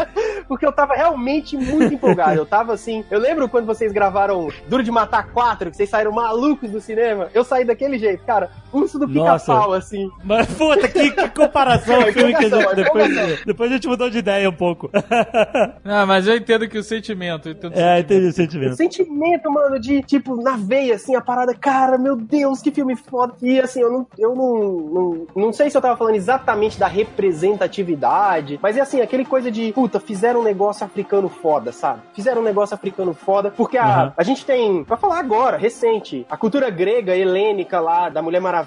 Porque 0.48 0.66
eu 0.66 0.72
tava 0.72 0.94
realmente 0.94 1.56
muito 1.56 1.94
empolgado. 1.94 2.38
Eu 2.38 2.46
tava 2.46 2.72
assim. 2.72 3.04
Eu 3.10 3.20
lembro 3.20 3.48
quando 3.48 3.66
vocês 3.66 3.92
gravaram 3.92 4.48
Duro 4.68 4.82
de 4.82 4.90
Matar 4.90 5.30
4, 5.32 5.70
que 5.70 5.76
vocês 5.76 5.88
saíram 5.88 6.12
malucos 6.12 6.70
do 6.70 6.80
cinema. 6.80 7.28
Eu 7.32 7.44
saí 7.44 7.64
daquele 7.64 7.98
jeito, 7.98 8.24
cara. 8.24 8.50
Urso 8.72 8.98
do 8.98 9.08
pica-pau, 9.08 9.72
assim. 9.72 10.10
Mas, 10.24 10.46
puta, 10.54 10.88
que, 10.88 11.10
que 11.10 11.28
comparação 11.30 11.98
o 12.00 12.12
filme 12.12 12.32
que 12.34 12.44
a 12.44 12.48
gente... 12.48 12.54
empolgação, 12.54 12.74
Depois, 12.74 13.10
empolgação. 13.10 13.44
depois 13.46 13.70
a 13.70 13.74
gente 13.74 13.88
mudou 13.88 14.10
de 14.10 14.18
ideia 14.18 14.48
um 14.48 14.52
pouco. 14.52 14.90
Não, 15.84 16.06
mas 16.06 16.26
eu 16.26 16.36
entendo 16.36 16.68
que 16.68 16.78
o 16.78 16.82
sentimento. 16.82 17.48
eu 17.48 17.52
entendo 17.52 17.72
o 17.74 17.78
é, 17.78 17.96
sentimento. 17.96 18.00
entendi 18.04 18.26
o 18.26 18.28
O 18.28 18.32
sentimento. 18.32 18.76
sentimento, 18.76 19.50
mano, 19.50 19.78
de, 19.80 20.02
tipo, 20.02 20.40
na 20.40 20.56
veia, 20.56 20.94
assim, 20.94 21.14
a 21.16 21.20
parada, 21.20 21.54
cara, 21.54 21.98
meu 21.98 22.16
Deus, 22.16 22.60
que 22.60 22.70
filme 22.70 22.96
foda. 22.96 23.34
E, 23.42 23.60
assim, 23.60 23.80
eu 23.80 23.90
não, 23.90 24.06
eu 24.18 24.34
não, 24.34 24.64
não, 24.64 25.26
não 25.46 25.52
sei 25.52 25.70
se 25.70 25.76
eu 25.76 25.80
tava 25.82 25.96
falando 25.96 26.14
exatamente 26.14 26.78
da 26.78 26.86
representatividade, 26.86 28.58
mas 28.62 28.76
é 28.76 28.80
assim, 28.80 29.00
aquele 29.00 29.24
coisa 29.24 29.50
de, 29.50 29.72
puta, 29.72 30.00
fizeram 30.00 30.40
um 30.40 30.44
negócio 30.44 30.84
africano 30.84 31.28
foda, 31.28 31.72
sabe? 31.72 32.00
Fizeram 32.14 32.40
um 32.40 32.44
negócio 32.44 32.74
africano 32.74 33.14
foda, 33.14 33.50
porque 33.50 33.76
a, 33.78 33.90
Uhum. 33.90 34.12
a 34.16 34.22
gente 34.22 34.44
tem, 34.46 34.84
pra 34.84 34.96
falar 34.96 35.18
agora, 35.18 35.56
recente, 35.56 36.24
a 36.30 36.36
cultura 36.36 36.70
grega, 36.70 37.14
helênica 37.16 37.80
lá, 37.80 38.08
da 38.08 38.22
Mulher 38.22 38.40
Maravilha, 38.40 38.59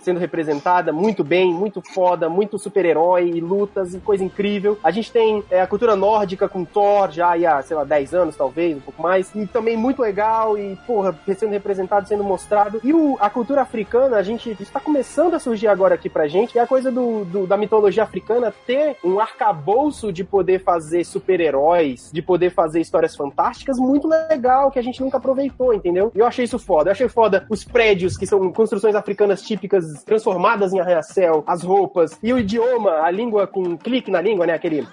sendo 0.00 0.18
representada 0.20 0.92
muito 0.92 1.22
bem, 1.24 1.52
muito 1.52 1.80
foda, 1.94 2.28
muito 2.28 2.58
super-herói, 2.58 3.28
e 3.30 3.40
lutas 3.40 3.94
e 3.94 3.98
coisa 3.98 4.24
incrível. 4.24 4.78
A 4.82 4.90
gente 4.90 5.10
tem 5.12 5.42
é, 5.50 5.60
a 5.60 5.66
cultura 5.66 5.94
nórdica 5.96 6.48
com 6.48 6.64
Thor, 6.64 7.10
já 7.10 7.34
há, 7.34 7.62
sei 7.62 7.76
lá, 7.76 7.84
10 7.84 8.14
anos, 8.14 8.36
talvez, 8.36 8.76
um 8.76 8.80
pouco 8.80 9.02
mais, 9.02 9.34
e 9.34 9.46
também 9.46 9.76
muito 9.76 10.02
legal, 10.02 10.56
e, 10.58 10.76
porra, 10.86 11.16
sendo 11.36 11.50
representado, 11.52 12.08
sendo 12.08 12.24
mostrado. 12.24 12.80
E 12.82 12.92
o, 12.92 13.16
a 13.20 13.28
cultura 13.30 13.62
africana, 13.62 14.16
a 14.16 14.22
gente 14.22 14.56
está 14.60 14.80
começando 14.80 15.34
a 15.34 15.38
surgir 15.38 15.68
agora 15.68 15.94
aqui 15.94 16.08
pra 16.08 16.28
gente, 16.28 16.58
é 16.58 16.62
a 16.62 16.66
coisa 16.66 16.90
do, 16.90 17.24
do- 17.24 17.46
da 17.46 17.56
mitologia 17.56 18.02
africana 18.02 18.52
ter 18.66 18.96
um 19.04 19.18
arcabouço 19.20 20.12
de 20.12 20.24
poder 20.24 20.62
fazer 20.62 21.04
super-heróis, 21.04 22.10
de 22.12 22.22
poder 22.22 22.50
fazer 22.50 22.80
histórias 22.80 23.14
fantásticas, 23.16 23.78
muito 23.78 24.08
legal, 24.08 24.70
que 24.70 24.78
a 24.78 24.82
gente 24.82 25.00
nunca 25.00 25.18
aproveitou, 25.18 25.72
entendeu? 25.74 26.10
E 26.14 26.18
eu 26.18 26.26
achei 26.26 26.44
isso 26.44 26.58
foda. 26.58 26.88
Eu 26.90 26.92
achei 26.92 27.08
foda 27.08 27.46
os 27.48 27.64
prédios, 27.64 28.16
que 28.16 28.26
são 28.26 28.50
construções 28.52 28.94
africanas 28.94 29.35
típicas, 29.42 30.02
transformadas 30.04 30.72
em 30.72 30.80
arranha-céu, 30.80 31.44
as 31.46 31.62
roupas, 31.62 32.18
e 32.22 32.32
o 32.32 32.38
idioma, 32.38 33.02
a 33.02 33.10
língua 33.10 33.46
com 33.46 33.76
clique 33.76 34.10
na 34.10 34.20
língua, 34.20 34.46
né, 34.46 34.54
aquele 34.54 34.86